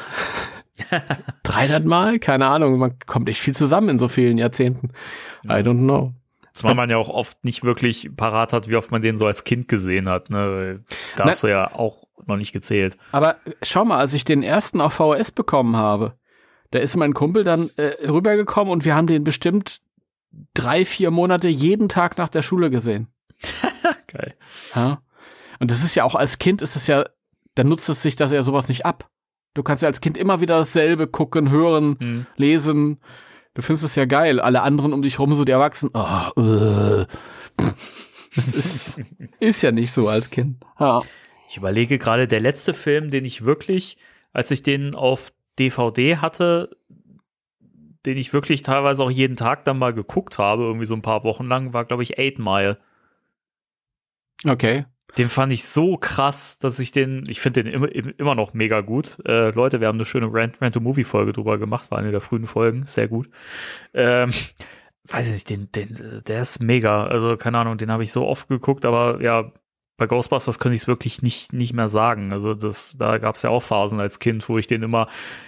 300 1.44 1.86
Mal? 1.86 2.20
Keine 2.20 2.48
Ahnung, 2.48 2.78
man 2.78 2.98
kommt 3.06 3.30
echt 3.30 3.40
viel 3.40 3.56
zusammen 3.56 3.90
in 3.90 4.00
so 4.00 4.08
vielen 4.08 4.38
Jahrzehnten. 4.38 4.92
I 5.46 5.62
don't 5.62 5.84
know. 5.84 6.14
Zumal 6.54 6.76
man 6.76 6.90
ja 6.90 6.98
auch 6.98 7.10
oft 7.10 7.44
nicht 7.44 7.64
wirklich 7.64 8.12
parat 8.16 8.54
hat, 8.54 8.70
wie 8.70 8.76
oft 8.76 8.92
man 8.92 9.02
den 9.02 9.18
so 9.18 9.26
als 9.26 9.44
Kind 9.44 9.68
gesehen 9.68 10.08
hat. 10.08 10.30
Ne? 10.30 10.82
Da 11.16 11.26
hast 11.26 11.42
du 11.42 11.48
ja 11.48 11.74
auch 11.74 12.04
noch 12.28 12.38
nicht 12.38 12.54
gezählt. 12.54 12.96
Aber 13.12 13.38
schau 13.64 13.86
mal, 13.86 13.98
als 13.98 14.14
ich 14.14 14.24
den 14.24 14.44
ersten 14.44 14.80
auf 14.80 14.94
VHS 14.94 15.32
bekommen 15.32 15.76
habe, 15.76 16.14
da 16.74 16.80
ist 16.80 16.96
mein 16.96 17.14
Kumpel 17.14 17.44
dann 17.44 17.70
äh, 17.76 18.08
rübergekommen 18.08 18.74
und 18.74 18.84
wir 18.84 18.96
haben 18.96 19.06
den 19.06 19.24
bestimmt 19.24 19.82
drei, 20.56 20.86
vier 20.86 21.12
Monate 21.12 21.48
jeden 21.48 21.88
Tag 21.88 22.18
nach 22.18 22.30
der 22.30 22.42
Schule 22.42 22.72
gesehen. 22.72 23.10
Geil. 24.08 24.34
Ja? 24.74 25.04
Und 25.60 25.70
das 25.70 25.84
ist 25.84 25.94
ja 25.94 26.04
auch 26.04 26.16
als 26.16 26.40
Kind 26.40 26.64
ist 26.64 26.76
es 26.76 26.88
ja, 26.88 27.06
dann 27.54 27.68
nutzt 27.68 27.90
es 27.90 28.02
sich 28.02 28.16
das 28.16 28.32
ja 28.32 28.42
sowas 28.42 28.70
nicht 28.70 28.88
ab. 28.88 29.08
Du 29.54 29.62
kannst 29.62 29.84
ja 29.84 29.88
als 29.88 30.02
Kind 30.02 30.18
immer 30.18 30.42
wieder 30.42 30.58
dasselbe 30.58 31.06
gucken, 31.06 31.52
hören, 31.52 31.96
hm. 32.00 32.26
lesen. 32.38 33.00
Du 33.54 33.62
findest 33.62 33.86
es 33.86 33.96
ja 33.96 34.06
geil. 34.06 34.40
Alle 34.40 34.64
anderen 34.64 34.94
um 34.94 35.04
dich 35.04 35.20
rum, 35.20 35.36
so 35.36 35.46
die 35.46 35.52
Erwachsenen, 35.52 35.92
oh, 35.94 36.42
uh. 36.42 37.06
das 38.36 38.48
ist, 38.48 39.00
ist 39.40 39.62
ja 39.62 39.72
nicht 39.72 39.92
so 39.92 40.08
als 40.08 40.32
Kind. 40.32 40.66
Ja. 40.80 41.04
Ich 41.52 41.58
überlege 41.58 42.00
gerade, 42.00 42.28
der 42.28 42.40
letzte 42.40 42.74
Film, 42.74 43.12
den 43.12 43.26
ich 43.26 43.46
wirklich, 43.46 43.98
als 44.32 44.50
ich 44.50 44.64
den 44.64 44.96
auf 44.96 45.32
DVD 45.60 46.18
hatte, 46.18 46.76
den 48.06 48.18
ich 48.18 48.34
wirklich 48.34 48.64
teilweise 48.64 49.04
auch 49.04 49.12
jeden 49.12 49.36
Tag 49.36 49.64
dann 49.66 49.78
mal 49.78 49.94
geguckt 49.94 50.38
habe, 50.38 50.64
irgendwie 50.64 50.86
so 50.86 50.96
ein 50.96 51.02
paar 51.02 51.24
Wochen 51.24 51.46
lang, 51.46 51.74
war, 51.74 51.86
glaube 51.86 52.04
ich, 52.04 52.18
Eight 52.18 52.40
Mile. 52.40 52.78
Okay. 54.46 54.86
Den 55.18 55.30
fand 55.30 55.54
ich 55.54 55.66
so 55.66 55.98
krass, 55.98 56.58
dass 56.58 56.80
ich 56.80 56.92
den, 56.92 57.26
ich 57.28 57.40
finde 57.40 57.64
den 57.64 57.74
immer, 57.74 57.88
immer 57.94 58.36
noch 58.36 58.54
mega 58.54 58.82
gut. 58.82 59.18
Äh, 59.26 59.52
Leute, 59.52 59.80
wir 59.80 59.88
haben 59.88 59.98
eine 59.98 60.06
schöne 60.06 60.28
Rant-to-Movie-Folge 60.32 61.34
drüber 61.34 61.60
gemacht, 61.60 61.92
war 61.92 62.00
eine 62.00 62.12
der 62.12 62.22
frühen 62.22 62.48
Folgen, 62.48 62.86
sehr 62.86 63.08
gut. 63.08 63.30
Ähm, 63.94 64.32
weiß 65.08 65.28
ich 65.28 65.34
nicht, 65.34 65.50
den, 65.50 65.72
den, 65.72 66.22
der 66.26 66.42
ist 66.42 66.62
mega. 66.62 67.06
Also, 67.06 67.38
keine 67.38 67.60
Ahnung, 67.60 67.78
den 67.78 67.92
habe 67.92 68.04
ich 68.04 68.12
so 68.12 68.26
oft 68.26 68.48
geguckt, 68.48 68.86
aber 68.86 69.22
ja, 69.22 69.52
bei 70.04 70.08
Ghostbusters 70.08 70.60
könnte 70.60 70.76
ich 70.76 70.82
es 70.82 70.88
wirklich 70.88 71.22
nicht, 71.22 71.54
nicht 71.54 71.72
mehr 71.72 71.88
sagen. 71.88 72.34
Also 72.34 72.54
das, 72.54 72.98
da 72.98 73.20
gab 73.20 73.36
es 73.36 73.42
ja 73.44 73.50
auch 73.50 73.62
Phasen 73.62 74.02
als 74.02 74.20
Kind, 74.20 74.50
wo 74.50 74.58
ich 74.58 74.68
den 74.68 74.84
immer, 74.84 75.08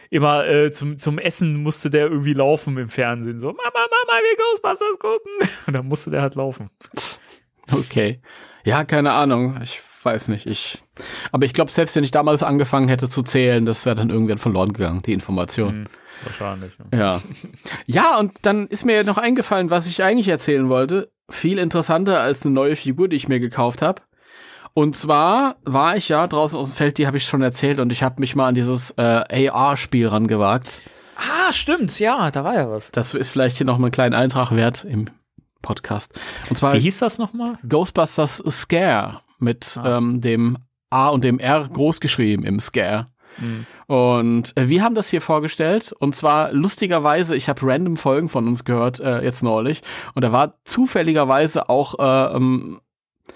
immer 0.10 0.48
äh, 0.48 0.72
zum, 0.72 0.98
zum 0.98 1.20
Essen 1.20 1.62
musste 1.62 1.90
der 1.90 2.08
irgendwie 2.08 2.32
laufen 2.32 2.78
im 2.78 2.88
Fernsehen. 2.88 3.42
So, 3.42 3.48
Mama, 3.48 3.60
Mama, 3.74 4.22
wir 4.22 4.38
Ghostbusters 4.38 5.00
gucken. 5.00 5.32
Und 5.68 5.74
dann 5.74 5.86
musste 5.88 6.10
der 6.10 6.22
halt 6.22 6.36
laufen. 6.36 6.70
Okay. 7.70 8.22
Ja, 8.64 8.86
keine 8.86 9.12
Ahnung. 9.12 9.60
Ich 9.62 9.82
weiß 10.04 10.30
nicht. 10.30 10.48
Ich, 10.48 10.82
aber 11.34 11.44
ich 11.44 11.54
glaube, 11.54 11.70
selbst 11.70 11.98
wenn 11.98 12.06
ich 12.06 12.12
damals 12.12 12.42
angefangen 12.42 12.88
hätte 12.88 13.10
zu 13.10 13.24
zählen, 13.24 13.66
das 13.66 13.86
wäre 13.86 13.98
dann 13.98 14.10
irgendwann 14.10 14.38
verloren 14.38 14.72
gegangen, 14.72 15.02
die 15.06 15.12
Information. 15.12 15.80
Mhm, 15.80 15.88
wahrscheinlich. 16.24 16.78
Ja. 16.94 16.98
ja. 16.98 17.22
Ja, 17.88 18.20
und 18.20 18.38
dann 18.44 18.68
ist 18.68 18.86
mir 18.86 19.04
noch 19.04 19.18
eingefallen, 19.18 19.70
was 19.70 19.88
ich 19.88 20.02
eigentlich 20.02 20.30
erzählen 20.30 20.70
wollte. 20.70 21.12
Viel 21.30 21.58
interessanter 21.58 22.22
als 22.22 22.46
eine 22.46 22.56
neue 22.56 22.78
Figur, 22.78 23.10
die 23.10 23.18
ich 23.18 23.28
mir 23.28 23.42
gekauft 23.42 23.82
habe. 23.82 24.02
Und 24.78 24.94
zwar 24.98 25.56
war 25.64 25.96
ich 25.96 26.10
ja 26.10 26.28
draußen 26.28 26.60
aus 26.60 26.68
dem 26.68 26.74
Feld, 26.74 26.98
die 26.98 27.08
habe 27.08 27.16
ich 27.16 27.24
schon 27.24 27.42
erzählt, 27.42 27.80
und 27.80 27.94
ich 27.94 28.04
habe 28.04 28.20
mich 28.20 28.36
mal 28.36 28.50
an 28.50 28.56
dieses 28.56 28.92
äh, 28.98 29.50
AR-Spiel 29.50 30.06
rangewagt. 30.06 30.82
Ah, 31.16 31.54
stimmt, 31.54 31.98
ja, 31.98 32.30
da 32.30 32.44
war 32.44 32.56
ja 32.56 32.70
was. 32.70 32.92
Das 32.92 33.14
ist 33.14 33.30
vielleicht 33.30 33.56
hier 33.56 33.66
noch 33.66 33.78
mal 33.78 33.86
einen 33.86 33.94
kleinen 33.94 34.14
Eintrag 34.14 34.52
wert 34.52 34.84
im 34.84 35.10
Podcast. 35.62 36.20
Und 36.50 36.58
zwar 36.58 36.74
Wie 36.74 36.80
hieß 36.80 37.00
das 37.00 37.20
nochmal? 37.20 37.58
Ghostbusters 37.68 38.44
Scare 38.50 39.22
mit 39.40 39.80
ah. 39.82 39.98
ähm, 39.98 40.20
dem 40.20 40.58
A 40.90 41.08
und 41.08 41.24
dem 41.24 41.40
R 41.40 41.70
großgeschrieben 41.70 42.46
im 42.46 42.60
Scare. 42.60 43.08
Mhm. 43.38 43.66
Und 43.88 44.58
äh, 44.58 44.68
wir 44.68 44.84
haben 44.84 44.96
das 44.96 45.08
hier 45.10 45.22
vorgestellt 45.22 45.94
und 46.00 46.18
zwar 46.18 46.52
lustigerweise, 46.52 47.38
ich 47.38 47.48
habe 47.48 47.62
random 47.64 47.96
Folgen 47.96 48.28
von 48.28 48.46
uns 48.46 48.66
gehört 48.66 49.00
äh, 49.00 49.22
jetzt 49.24 49.42
neulich 49.42 49.82
und 50.16 50.24
da 50.24 50.34
war 50.34 50.56
zufälligerweise 50.66 51.70
auch 51.70 51.98
äh, 52.00 52.36
ähm, 52.36 52.82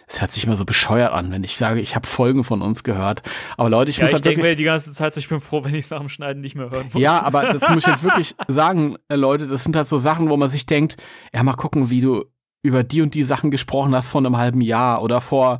es 0.09 0.21
hört 0.21 0.31
sich 0.31 0.43
immer 0.43 0.55
so 0.55 0.65
bescheuert 0.65 1.13
an, 1.13 1.31
wenn 1.31 1.43
ich 1.43 1.55
sage, 1.55 1.79
ich 1.79 1.95
habe 1.95 2.07
Folgen 2.07 2.43
von 2.43 2.63
uns 2.63 2.83
gehört. 2.83 3.21
Aber 3.57 3.69
Leute, 3.69 3.91
ich 3.91 3.97
ja, 3.97 4.03
muss 4.03 4.09
ich 4.09 4.13
halt 4.15 4.25
denke 4.25 4.41
mir 4.41 4.55
die 4.55 4.63
ganze 4.63 4.91
Zeit, 4.91 5.13
so, 5.13 5.19
ich 5.19 5.29
bin 5.29 5.39
froh, 5.39 5.63
wenn 5.63 5.75
ich 5.75 5.85
es 5.85 5.91
nach 5.91 5.99
dem 5.99 6.09
Schneiden 6.09 6.41
nicht 6.41 6.55
mehr 6.55 6.71
hören 6.71 6.89
muss. 6.91 7.01
Ja, 7.01 7.21
aber 7.21 7.53
das 7.53 7.69
muss 7.69 7.83
ich 7.83 7.87
halt 7.87 8.01
wirklich 8.01 8.35
sagen, 8.47 8.97
äh, 9.07 9.15
Leute, 9.15 9.45
das 9.45 9.63
sind 9.63 9.75
halt 9.75 9.87
so 9.87 9.99
Sachen, 9.99 10.29
wo 10.29 10.35
man 10.35 10.49
sich 10.49 10.65
denkt, 10.65 10.97
ja, 11.31 11.43
mal 11.43 11.53
gucken, 11.53 11.91
wie 11.91 12.01
du 12.01 12.25
über 12.63 12.83
die 12.83 13.01
und 13.01 13.13
die 13.13 13.23
Sachen 13.23 13.51
gesprochen 13.51 13.93
hast 13.93 14.09
vor 14.09 14.19
einem 14.19 14.35
halben 14.35 14.61
Jahr 14.61 15.03
oder 15.03 15.21
vor 15.21 15.59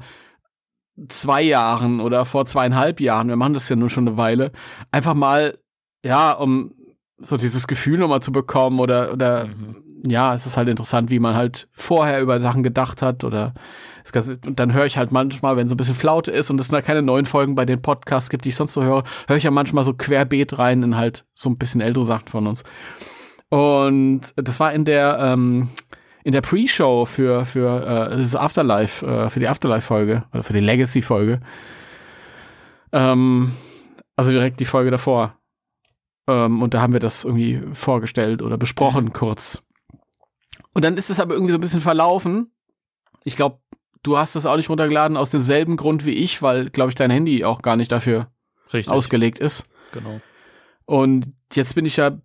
zwei 1.08 1.44
Jahren 1.44 2.02
oder 2.02 2.26
vor 2.26 2.48
zweieinhalb 2.48 3.00
Jahren. 3.00 3.30
Wir 3.30 3.36
machen 3.36 3.54
das 3.54 3.70
ja 3.70 3.76
nur 3.76 3.90
schon 3.90 4.08
eine 4.08 4.18
Weile. 4.18 4.52
Einfach 4.92 5.14
mal, 5.14 5.60
ja, 6.04 6.32
um 6.32 6.74
so 7.20 7.38
dieses 7.38 7.68
Gefühl 7.68 8.00
nochmal 8.00 8.22
zu 8.22 8.32
bekommen 8.32 8.80
oder, 8.80 9.14
oder 9.14 9.46
mhm. 9.46 9.76
Ja, 10.04 10.34
es 10.34 10.46
ist 10.46 10.58
halt 10.58 10.70
interessant, 10.70 11.10
wie 11.10 11.20
man 11.20 11.36
halt 11.36 11.68
vorher 11.72 12.22
über 12.22 12.40
Sachen 12.42 12.64
gedacht 12.64 13.02
hat 13.02 13.24
oder 13.24 13.54
und 14.12 14.60
dann 14.60 14.74
höre 14.74 14.88
ich 14.88 14.98
halt 14.98 15.12
manchmal, 15.12 15.56
wenn 15.56 15.70
so 15.70 15.76
ein 15.76 15.78
bisschen 15.78 15.94
Flaute 15.94 16.32
ist 16.32 16.50
und 16.50 16.60
es 16.60 16.70
da 16.70 16.82
keine 16.82 17.04
neuen 17.04 17.28
Folgen 17.28 17.54
bei 17.54 17.66
den 17.66 17.82
Podcasts 17.82 18.32
gibt, 18.32 18.44
die 18.44 18.50
ich 18.50 18.56
sonst 18.56 18.74
so 18.74 18.82
höre, 18.82 19.04
höre 19.28 19.38
ich 19.38 19.44
ja 19.44 19.52
manchmal 19.52 19.84
so 19.84 19.94
querbeet 19.94 20.58
rein 20.58 20.82
in 20.82 20.96
halt 20.96 21.26
so 21.36 21.48
ein 21.50 21.60
bisschen 21.60 21.80
ältere 21.80 22.06
Sachen 22.06 22.28
von 22.28 22.48
uns. 22.48 22.64
Und 23.50 24.22
das 24.36 24.60
war 24.60 24.74
in 24.74 24.86
der 24.86 25.20
ähm, 25.20 25.70
in 26.24 26.32
der 26.32 26.42
Pre-Show 26.42 27.06
für 27.06 27.46
für 27.46 27.84
äh, 27.84 28.16
das 28.16 28.26
ist 28.26 28.36
Afterlife 28.36 29.06
äh, 29.06 29.30
für 29.30 29.40
die 29.40 29.48
Afterlife-Folge 29.48 30.24
oder 30.34 30.44
für 30.44 30.54
die 30.54 30.60
Legacy-Folge. 30.60 31.40
Ähm, 32.92 33.52
also 34.16 34.32
direkt 34.32 34.60
die 34.60 34.66
Folge 34.66 34.92
davor. 34.92 35.36
Ähm, 36.28 36.62
und 36.62 36.74
da 36.74 36.82
haben 36.82 36.94
wir 36.94 37.00
das 37.00 37.24
irgendwie 37.24 37.62
vorgestellt 37.74 38.42
oder 38.42 38.58
besprochen 38.58 39.06
mhm. 39.06 39.14
kurz. 39.14 39.64
Und 40.80 40.84
dann 40.84 40.96
ist 40.96 41.10
es 41.10 41.20
aber 41.20 41.34
irgendwie 41.34 41.52
so 41.52 41.58
ein 41.58 41.62
bisschen 41.62 41.82
verlaufen. 41.82 42.54
Ich 43.26 43.36
glaube, 43.36 43.60
du 44.02 44.18
hast 44.18 44.38
es 44.38 44.46
auch 44.46 44.56
nicht 44.56 44.70
runtergeladen 44.70 45.18
aus 45.18 45.30
demselben 45.30 45.76
Grund 45.76 46.06
wie 46.06 46.14
ich, 46.14 46.42
weil, 46.42 46.70
glaube 46.70 46.88
ich, 46.88 46.96
dein 46.96 47.12
Handy 47.12 47.44
auch 47.44 47.62
gar 47.62 47.76
nicht 47.76 47.92
dafür 47.92 48.32
Richtig. 48.72 48.90
ausgelegt 48.90 49.40
ist. 49.40 49.66
Genau. 49.92 50.22
Und 50.86 51.34
jetzt 51.52 51.76
bin 51.76 51.86
ich 51.86 51.98
ja 51.98 52.18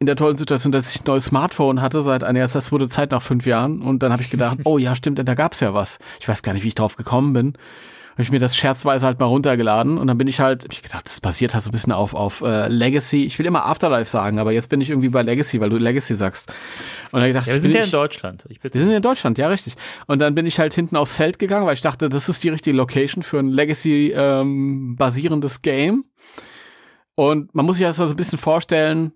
in 0.00 0.06
der 0.06 0.16
tollen 0.16 0.36
Situation, 0.36 0.72
dass 0.72 0.92
ich 0.92 1.02
ein 1.02 1.06
neues 1.06 1.26
Smartphone 1.26 1.80
hatte 1.80 2.02
seit 2.02 2.24
einer 2.24 2.40
Jahr. 2.40 2.48
Das 2.48 2.72
wurde 2.72 2.88
Zeit 2.88 3.12
nach 3.12 3.22
fünf 3.22 3.46
Jahren. 3.46 3.80
Und 3.80 4.02
dann 4.02 4.10
habe 4.10 4.22
ich 4.22 4.30
gedacht, 4.30 4.58
oh 4.64 4.76
ja, 4.76 4.96
stimmt, 4.96 5.20
da 5.20 5.34
gab's 5.36 5.60
ja 5.60 5.72
was. 5.72 6.00
Ich 6.18 6.26
weiß 6.26 6.42
gar 6.42 6.52
nicht, 6.52 6.64
wie 6.64 6.68
ich 6.68 6.74
drauf 6.74 6.96
gekommen 6.96 7.32
bin 7.32 7.52
habe 8.12 8.22
ich 8.22 8.30
mir 8.30 8.38
das 8.38 8.56
scherzweise 8.56 9.06
halt 9.06 9.20
mal 9.20 9.26
runtergeladen 9.26 9.98
und 9.98 10.06
dann 10.06 10.18
bin 10.18 10.26
ich 10.26 10.40
halt, 10.40 10.64
hab 10.64 10.72
ich 10.72 10.82
gedacht, 10.82 11.06
das 11.06 11.20
basiert 11.20 11.54
halt 11.54 11.64
so 11.64 11.70
ein 11.70 11.72
bisschen 11.72 11.92
auf, 11.92 12.14
auf 12.14 12.42
äh, 12.42 12.68
Legacy. 12.68 13.24
Ich 13.24 13.38
will 13.38 13.46
immer 13.46 13.66
Afterlife 13.66 14.10
sagen, 14.10 14.38
aber 14.38 14.52
jetzt 14.52 14.68
bin 14.68 14.80
ich 14.80 14.90
irgendwie 14.90 15.08
bei 15.08 15.22
Legacy, 15.22 15.60
weil 15.60 15.70
du 15.70 15.76
Legacy 15.76 16.14
sagst. 16.14 16.52
Und 17.12 17.20
dann 17.20 17.28
gedacht, 17.28 17.46
ja, 17.46 17.54
wir 17.54 17.60
sind 17.60 17.74
ja 17.74 17.84
in 17.84 17.90
Deutschland. 17.90 18.44
Ich. 18.48 18.62
Wir 18.62 18.70
sind 18.72 18.90
in 18.90 19.02
Deutschland, 19.02 19.38
ja, 19.38 19.48
richtig. 19.48 19.76
Und 20.06 20.20
dann 20.20 20.34
bin 20.34 20.46
ich 20.46 20.58
halt 20.58 20.74
hinten 20.74 20.96
aufs 20.96 21.16
Feld 21.16 21.38
gegangen, 21.38 21.66
weil 21.66 21.74
ich 21.74 21.80
dachte, 21.80 22.08
das 22.08 22.28
ist 22.28 22.44
die 22.44 22.50
richtige 22.50 22.76
Location 22.76 23.22
für 23.22 23.38
ein 23.38 23.48
Legacy-basierendes 23.48 25.56
ähm, 25.56 25.62
Game. 25.62 26.04
Und 27.14 27.54
man 27.54 27.66
muss 27.66 27.76
sich 27.76 27.86
das 27.86 27.96
so 27.96 28.04
ein 28.04 28.16
bisschen 28.16 28.38
vorstellen, 28.38 29.12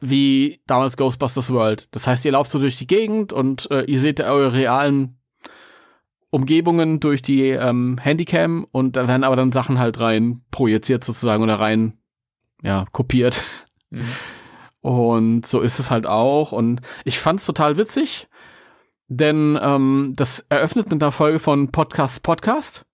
wie 0.00 0.62
damals 0.66 0.96
Ghostbusters 0.96 1.52
World. 1.52 1.88
Das 1.90 2.06
heißt, 2.06 2.24
ihr 2.24 2.32
lauft 2.32 2.50
so 2.50 2.58
durch 2.58 2.76
die 2.76 2.86
Gegend 2.86 3.32
und 3.32 3.70
äh, 3.70 3.84
ihr 3.84 4.00
seht 4.00 4.20
eure 4.20 4.54
realen 4.54 5.19
Umgebungen 6.30 7.00
durch 7.00 7.22
die 7.22 7.48
ähm, 7.48 7.98
Handycam 8.00 8.66
und 8.70 8.96
da 8.96 9.08
werden 9.08 9.24
aber 9.24 9.36
dann 9.36 9.52
Sachen 9.52 9.78
halt 9.78 10.00
rein 10.00 10.42
projiziert 10.50 11.04
sozusagen 11.04 11.42
oder 11.42 11.58
rein 11.58 11.98
ja 12.62 12.86
kopiert. 12.92 13.44
Mhm. 13.90 14.04
Und 14.80 15.46
so 15.46 15.60
ist 15.60 15.78
es 15.78 15.90
halt 15.90 16.06
auch 16.06 16.52
und 16.52 16.80
ich 17.04 17.18
fand's 17.18 17.44
total 17.44 17.76
witzig, 17.76 18.28
denn 19.08 19.58
ähm, 19.60 20.14
das 20.16 20.46
eröffnet 20.48 20.90
mit 20.90 21.02
einer 21.02 21.12
Folge 21.12 21.38
von 21.38 21.70
Podcast 21.70 22.22
Podcast 22.22 22.86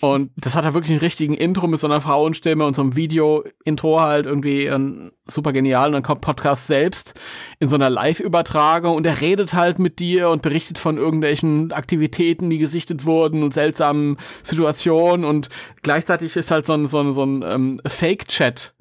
Und 0.00 0.30
das 0.36 0.54
hat 0.54 0.64
er 0.64 0.74
wirklich 0.74 0.90
einen 0.90 1.00
richtigen 1.00 1.34
Intro 1.34 1.66
mit 1.66 1.80
so 1.80 1.86
einer 1.86 2.00
Frauenstimme 2.00 2.66
und 2.66 2.76
so 2.76 2.82
einem 2.82 2.96
Video-Intro 2.96 4.00
halt 4.00 4.26
irgendwie 4.26 4.66
ähm, 4.66 5.12
super 5.26 5.52
genial. 5.52 5.86
Und 5.86 5.92
dann 5.92 6.02
kommt 6.02 6.20
Podcast 6.20 6.66
selbst 6.66 7.14
in 7.60 7.68
so 7.68 7.76
einer 7.76 7.88
Live-Übertragung 7.88 8.94
und 8.94 9.06
er 9.06 9.20
redet 9.20 9.54
halt 9.54 9.78
mit 9.78 9.98
dir 9.98 10.28
und 10.28 10.42
berichtet 10.42 10.78
von 10.78 10.98
irgendwelchen 10.98 11.72
Aktivitäten, 11.72 12.50
die 12.50 12.58
gesichtet 12.58 13.06
wurden 13.06 13.42
und 13.42 13.54
seltsamen 13.54 14.18
Situationen. 14.42 15.24
Und 15.24 15.48
gleichzeitig 15.82 16.36
ist 16.36 16.50
halt 16.50 16.66
so 16.66 16.74
ein, 16.74 16.84
so 16.86 17.00
ein, 17.00 17.12
so 17.12 17.24
ein 17.24 17.42
ähm, 17.42 17.80
Fake-Chat 17.86 18.74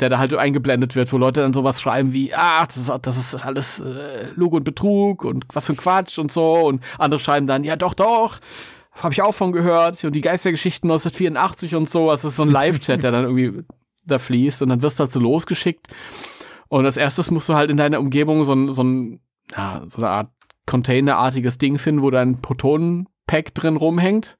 der 0.00 0.10
da 0.10 0.18
halt 0.18 0.34
eingeblendet 0.34 0.94
wird, 0.94 1.12
wo 1.12 1.16
Leute 1.16 1.40
dann 1.40 1.54
sowas 1.54 1.80
schreiben 1.80 2.12
wie, 2.12 2.34
ah, 2.34 2.66
das 2.66 2.76
ist, 2.76 2.92
das 3.02 3.16
ist 3.16 3.46
alles 3.46 3.80
äh, 3.80 4.26
Lug 4.34 4.52
und 4.52 4.64
Betrug 4.64 5.24
und 5.24 5.46
was 5.54 5.66
für 5.66 5.72
ein 5.72 5.78
Quatsch 5.78 6.18
und 6.18 6.30
so. 6.30 6.66
Und 6.66 6.82
andere 6.98 7.18
schreiben 7.18 7.46
dann, 7.46 7.64
ja 7.64 7.76
doch, 7.76 7.94
doch, 7.94 8.38
habe 9.02 9.12
ich 9.12 9.22
auch 9.22 9.34
von 9.34 9.52
gehört. 9.52 10.02
Und 10.04 10.14
die 10.14 10.20
Geistergeschichten 10.20 10.90
1984 10.90 11.74
und 11.74 11.88
so. 11.88 12.10
Das 12.10 12.24
ist 12.24 12.36
so 12.36 12.42
ein 12.42 12.50
Live-Chat, 12.50 13.02
der 13.02 13.12
dann 13.12 13.24
irgendwie 13.24 13.64
da 14.04 14.18
fließt 14.18 14.62
und 14.62 14.68
dann 14.68 14.82
wirst 14.82 14.98
du 14.98 15.04
halt 15.04 15.12
so 15.12 15.20
losgeschickt. 15.20 15.88
Und 16.68 16.84
als 16.84 16.96
erstes 16.96 17.30
musst 17.30 17.48
du 17.48 17.54
halt 17.54 17.70
in 17.70 17.76
deiner 17.76 18.00
Umgebung 18.00 18.44
so 18.44 18.52
ein, 18.52 18.72
so 18.72 18.82
ein, 18.82 19.20
ja, 19.56 19.82
so 19.88 19.98
eine 19.98 20.10
Art 20.10 20.30
Containerartiges 20.66 21.58
Ding 21.58 21.78
finden, 21.78 22.02
wo 22.02 22.10
dein 22.10 22.40
Protonenpack 22.40 23.54
drin 23.54 23.76
rumhängt. 23.76 24.36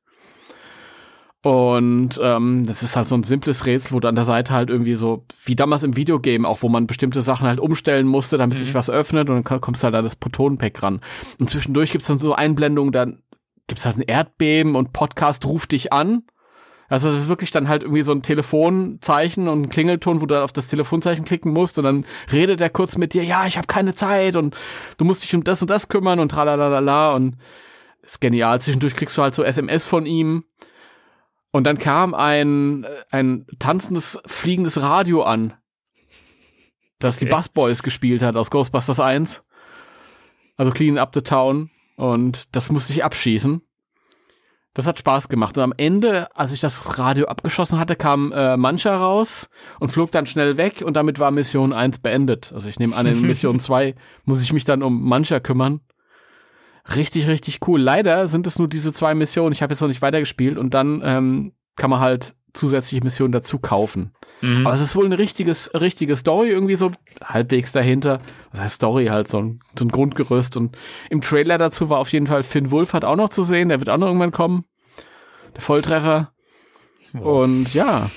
Und 1.45 2.19
ähm, 2.21 2.65
das 2.67 2.83
ist 2.83 2.97
halt 2.97 3.07
so 3.07 3.15
ein 3.15 3.23
simples 3.23 3.67
Rätsel, 3.67 3.93
wo 3.93 4.01
du 4.01 4.09
an 4.09 4.17
der 4.17 4.25
Seite 4.25 4.53
halt 4.53 4.69
irgendwie 4.69 4.97
so, 4.97 5.25
wie 5.45 5.55
damals 5.55 5.85
im 5.85 5.95
Videogame 5.95 6.49
auch, 6.49 6.63
wo 6.63 6.69
man 6.69 6.89
bestimmte 6.89 7.23
Sachen 7.23 7.47
halt 7.47 7.61
umstellen 7.61 8.09
musste, 8.09 8.37
damit 8.37 8.59
mhm. 8.59 8.65
sich 8.65 8.75
was 8.75 8.91
öffnet 8.91 9.31
und 9.31 9.49
dann 9.49 9.61
kommst 9.61 9.83
du 9.83 9.85
halt 9.85 9.95
an 9.95 10.03
das 10.03 10.17
Protonenpack 10.17 10.83
ran. 10.83 11.01
Und 11.39 11.49
zwischendurch 11.49 11.93
gibt's 11.93 12.09
dann 12.09 12.19
so 12.19 12.35
Einblendungen, 12.35 12.91
dann 12.91 13.23
gibt's 13.67 13.87
halt 13.87 13.97
ein 13.97 14.03
Erdbeben 14.03 14.77
und 14.77 14.93
Podcast 14.93 15.45
ruft 15.47 15.73
dich 15.73 15.93
an. 15.93 16.25
Also 16.89 17.11
das 17.11 17.23
ist 17.23 17.29
wirklich 17.29 17.51
dann 17.51 17.69
halt 17.69 17.83
irgendwie 17.83 18.03
so 18.03 18.13
ein 18.13 18.23
Telefonzeichen 18.23 19.49
und 19.49 19.63
ein 19.63 19.69
Klingelton, 19.69 20.21
wo 20.21 20.27
du 20.27 20.35
dann 20.35 20.45
auf 20.45 20.53
das 20.53 20.69
Telefonzeichen 20.69 21.25
klicken 21.25 21.53
musst 21.53 21.79
und 21.79 21.85
dann 21.85 22.07
redet 22.31 22.61
er 22.61 22.71
kurz 22.71 22.97
mit 22.97 23.13
dir, 23.13 23.25
ja, 23.25 23.47
ich 23.47 23.57
habe 23.57 23.67
keine 23.67 23.97
Zeit 23.97 24.37
und 24.37 24.57
du 24.97 25.05
musst 25.05 25.25
dich 25.25 25.35
um 25.35 25.43
das 25.43 25.63
und 25.63 25.69
das 25.69 25.89
kümmern 25.89 26.21
und 26.21 26.29
tralalala 26.29 27.13
und 27.15 27.37
ist 28.03 28.21
genial. 28.21 28.61
Zwischendurch 28.61 28.95
kriegst 28.95 29.19
du 29.19 29.23
halt 29.23 29.35
so 29.35 29.43
SMS 29.43 29.85
von 29.85 30.07
ihm 30.07 30.45
und 31.51 31.65
dann 31.65 31.79
kam 31.79 32.15
ein, 32.15 32.87
ein 33.11 33.47
tanzendes, 33.59 34.21
fliegendes 34.27 34.81
Radio 34.81 35.23
an, 35.23 35.55
das 36.99 37.17
okay. 37.17 37.25
die 37.25 37.31
Bassboys 37.31 37.83
gespielt 37.83 38.23
hat 38.23 38.37
aus 38.37 38.51
Ghostbusters 38.51 39.01
1. 39.01 39.45
Also 40.57 40.71
Clean 40.71 40.99
Up 40.99 41.11
the 41.15 41.21
Town. 41.21 41.71
Und 41.97 42.55
das 42.55 42.71
musste 42.71 42.93
ich 42.93 43.05
abschießen. 43.05 43.63
Das 44.75 44.87
hat 44.87 44.99
Spaß 44.99 45.31
gemacht. 45.31 45.57
Und 45.57 45.65
am 45.65 45.73
Ende, 45.77 46.29
als 46.37 46.53
ich 46.53 46.61
das 46.61 46.99
Radio 46.99 47.27
abgeschossen 47.27 47.79
hatte, 47.79 47.97
kam 47.97 48.31
äh, 48.33 48.59
Mancha 48.59 48.95
raus 48.95 49.49
und 49.81 49.89
flog 49.89 50.13
dann 50.13 50.27
schnell 50.27 50.59
weg 50.59 50.83
und 50.85 50.95
damit 50.95 51.19
war 51.19 51.31
Mission 51.31 51.73
1 51.73 52.01
beendet. 52.01 52.53
Also 52.53 52.69
ich 52.69 52.79
nehme 52.79 52.95
an, 52.95 53.07
in 53.07 53.21
Mission 53.27 53.59
2 53.59 53.95
muss 54.25 54.43
ich 54.43 54.53
mich 54.53 54.65
dann 54.65 54.83
um 54.83 55.09
Mancha 55.09 55.41
kümmern. 55.41 55.81
Richtig, 56.95 57.27
richtig 57.27 57.67
cool. 57.67 57.81
Leider 57.81 58.29
sind 58.29 58.47
es 58.47 58.59
nur 58.59 58.69
diese 58.69 58.93
zwei 58.93 59.15
Missionen. 59.15 59.53
Ich 59.53 59.63
habe 59.63 59.73
jetzt 59.73 59.81
noch 59.81 59.89
nicht 59.89 60.03
weitergespielt 60.03 60.59
und 60.59 60.75
dann 60.75 61.01
ähm, 61.03 61.53
kann 61.75 61.89
man 61.89 62.01
halt 62.01 62.35
zusätzliche 62.53 63.05
Missionen 63.05 63.33
dazu 63.33 63.59
kaufen. 63.59 64.15
Mhm. 64.41 64.67
Aber 64.67 64.75
es 64.75 64.81
ist 64.81 64.97
wohl 64.97 65.05
eine 65.05 65.19
richtiges, 65.19 65.71
richtige 65.75 66.17
Story 66.17 66.49
irgendwie 66.49 66.75
so 66.75 66.91
halbwegs 67.23 67.73
dahinter. 67.73 68.21
Das 68.51 68.61
heißt 68.61 68.77
Story 68.77 69.07
halt 69.07 69.29
so 69.29 69.39
ein, 69.39 69.61
so 69.79 69.85
ein 69.85 69.91
Grundgerüst 69.91 70.57
und 70.57 70.77
im 71.11 71.21
Trailer 71.21 71.59
dazu 71.59 71.91
war 71.91 71.99
auf 71.99 72.13
jeden 72.13 72.27
Fall 72.27 72.43
Finn 72.43 72.71
Wolfhard 72.71 73.05
auch 73.05 73.17
noch 73.17 73.29
zu 73.29 73.43
sehen. 73.43 73.69
Der 73.69 73.79
wird 73.79 73.91
auch 73.91 73.99
noch 73.99 74.07
irgendwann 74.07 74.33
kommen. 74.33 74.65
Der 75.55 75.63
Volltreffer. 75.63 76.33
Wow. 77.13 77.45
Und 77.45 77.75
ja. 77.75 78.11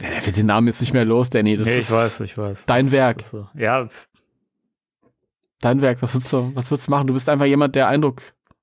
Er 0.00 0.24
wird 0.24 0.36
den 0.36 0.46
Namen 0.46 0.66
jetzt 0.68 0.80
nicht 0.80 0.92
mehr 0.94 1.04
los, 1.04 1.30
Danny. 1.30 1.56
Das 1.56 1.68
nee, 1.68 1.78
ich 1.78 1.90
weiß, 1.90 2.20
ich 2.20 2.38
weiß. 2.38 2.64
Dein 2.66 2.86
das 2.86 2.92
Werk. 2.92 3.22
So. 3.22 3.48
Ja, 3.54 3.88
dein 5.62 5.80
Werk, 5.80 6.02
was 6.02 6.14
willst 6.14 6.30
du, 6.32 6.54
was 6.54 6.70
willst 6.70 6.88
du 6.88 6.90
machen? 6.90 7.06
Du 7.06 7.14
bist 7.14 7.28
einfach 7.30 7.46
jemand, 7.46 7.74
der 7.74 7.88
Eindruck 7.88 8.22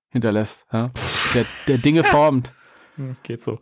hinterlässt, 0.10 0.68
ja? 0.72 0.92
der, 1.34 1.46
der 1.68 1.80
Dinge 1.80 2.04
formt. 2.04 2.54
Geht 3.24 3.42
so. 3.42 3.60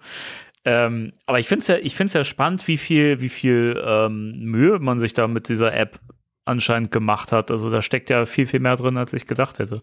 Ähm, 0.70 1.14
aber 1.28 1.40
ich 1.40 1.48
finde 1.48 1.62
es 1.62 1.68
ja, 1.70 1.78
ich 1.78 1.96
finde 1.96 2.08
es 2.08 2.14
ja 2.14 2.26
spannend, 2.26 2.68
wie 2.68 2.78
viel, 2.78 3.22
wie 3.22 3.30
viel 3.30 3.82
ähm, 3.86 4.38
Mühe 4.42 4.80
man 4.80 5.00
sich 5.00 5.14
da 5.14 5.26
mit 5.26 5.48
dieser 5.48 5.74
App 5.74 5.98
anscheinend 6.44 6.92
gemacht 6.92 7.32
hat. 7.32 7.52
Also 7.52 7.70
da 7.72 7.82
steckt 7.82 8.10
ja 8.10 8.26
viel, 8.26 8.46
viel 8.46 8.60
mehr 8.60 8.76
drin, 8.76 8.98
als 8.98 9.14
ich 9.14 9.26
gedacht 9.26 9.60
hätte. 9.60 9.82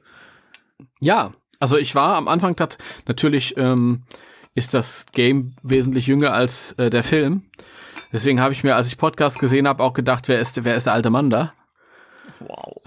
Ja, 1.00 1.32
also 1.58 1.78
ich 1.78 1.94
war 1.94 2.16
am 2.16 2.28
Anfang 2.28 2.54
tat, 2.54 2.76
natürlich 3.08 3.56
ähm, 3.56 4.02
ist 4.54 4.74
das 4.74 5.06
Game 5.14 5.56
wesentlich 5.62 6.06
jünger 6.06 6.34
als 6.34 6.72
äh, 6.72 6.90
der 6.90 7.02
Film. 7.02 7.44
Deswegen 8.12 8.42
habe 8.42 8.52
ich 8.52 8.62
mir, 8.62 8.76
als 8.76 8.88
ich 8.88 8.98
Podcast 8.98 9.38
gesehen 9.38 9.66
habe, 9.66 9.82
auch 9.82 9.94
gedacht, 9.94 10.28
wer 10.28 10.38
ist, 10.38 10.64
wer 10.64 10.74
ist 10.74 10.84
der 10.84 10.92
alte 10.92 11.08
Mann 11.08 11.30
da? 11.30 11.54
Wow. 12.40 12.82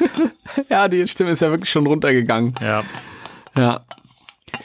ja, 0.70 0.88
die 0.88 1.06
Stimme 1.06 1.32
ist 1.32 1.42
ja 1.42 1.50
wirklich 1.50 1.70
schon 1.70 1.86
runtergegangen. 1.86 2.54
Ja. 2.62 2.82
Ja. 3.58 3.84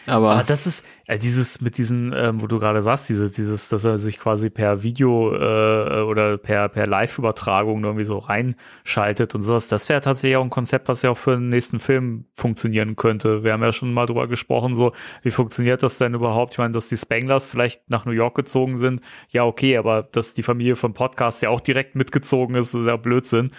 Aber, 0.06 0.32
Aber 0.32 0.44
das 0.44 0.68
ist 0.68 0.86
ja, 1.08 1.18
dieses 1.18 1.60
mit 1.62 1.78
diesen, 1.78 2.14
ähm, 2.16 2.42
wo 2.42 2.48
du 2.48 2.60
gerade 2.60 2.82
sagst, 2.82 3.10
dieses, 3.10 3.34
dieses, 3.34 3.70
dass 3.70 3.84
er 3.84 3.98
sich 3.98 4.20
quasi 4.20 4.50
per 4.50 4.84
Video 4.84 5.34
äh, 5.34 6.02
oder 6.02 6.38
per 6.38 6.70
per 6.70 6.88
Live-Übertragung 6.88 7.84
irgendwie 7.84 8.04
so 8.04 8.20
reinschaltet 8.20 9.36
und 9.36 9.42
sowas. 9.42 9.68
Das 9.68 9.90
wäre 9.90 10.02
tatsächlich 10.02 10.38
auch 10.38 10.44
ein 10.44 10.50
Konzept, 10.50 10.88
was 10.88 11.02
ja 11.02 11.10
auch 11.10 11.18
für 11.18 11.36
den 11.36 11.50
nächsten 11.50 11.80
Film 11.80 12.26
funktionieren 12.34 12.96
könnte. 12.96 13.44
Wir 13.44 13.54
haben 13.54 13.64
ja 13.64 13.72
schon 13.72 13.94
mal 13.94 14.06
drüber 14.06 14.28
gesprochen, 14.28 14.76
so 14.76 14.92
wie 15.24 15.32
funktioniert 15.32 15.84
das 15.84 15.98
denn 15.98 16.14
überhaupt? 16.14 16.54
Ich 16.54 16.58
meine, 16.60 16.74
dass 16.74 16.88
die 16.88 16.98
Spanglers 16.98 17.48
vielleicht 17.48 17.90
nach 17.90 18.06
New 18.06 18.12
York 18.12 18.36
gezogen 18.36 18.78
sind, 18.78 19.02
ja 19.30 19.46
okay, 19.46 19.78
aber 19.78 20.04
dass 20.04 20.34
die 20.34 20.44
Familie 20.44 20.76
vom 20.76 20.94
Podcast 20.94 21.42
ja 21.42 21.50
auch 21.50 21.62
direkt 21.62 21.96
mitgezogen 21.96 22.56
ist, 22.56 22.74
ist 22.74 22.88
ja 22.88 22.98
Blödsinn 22.98 23.52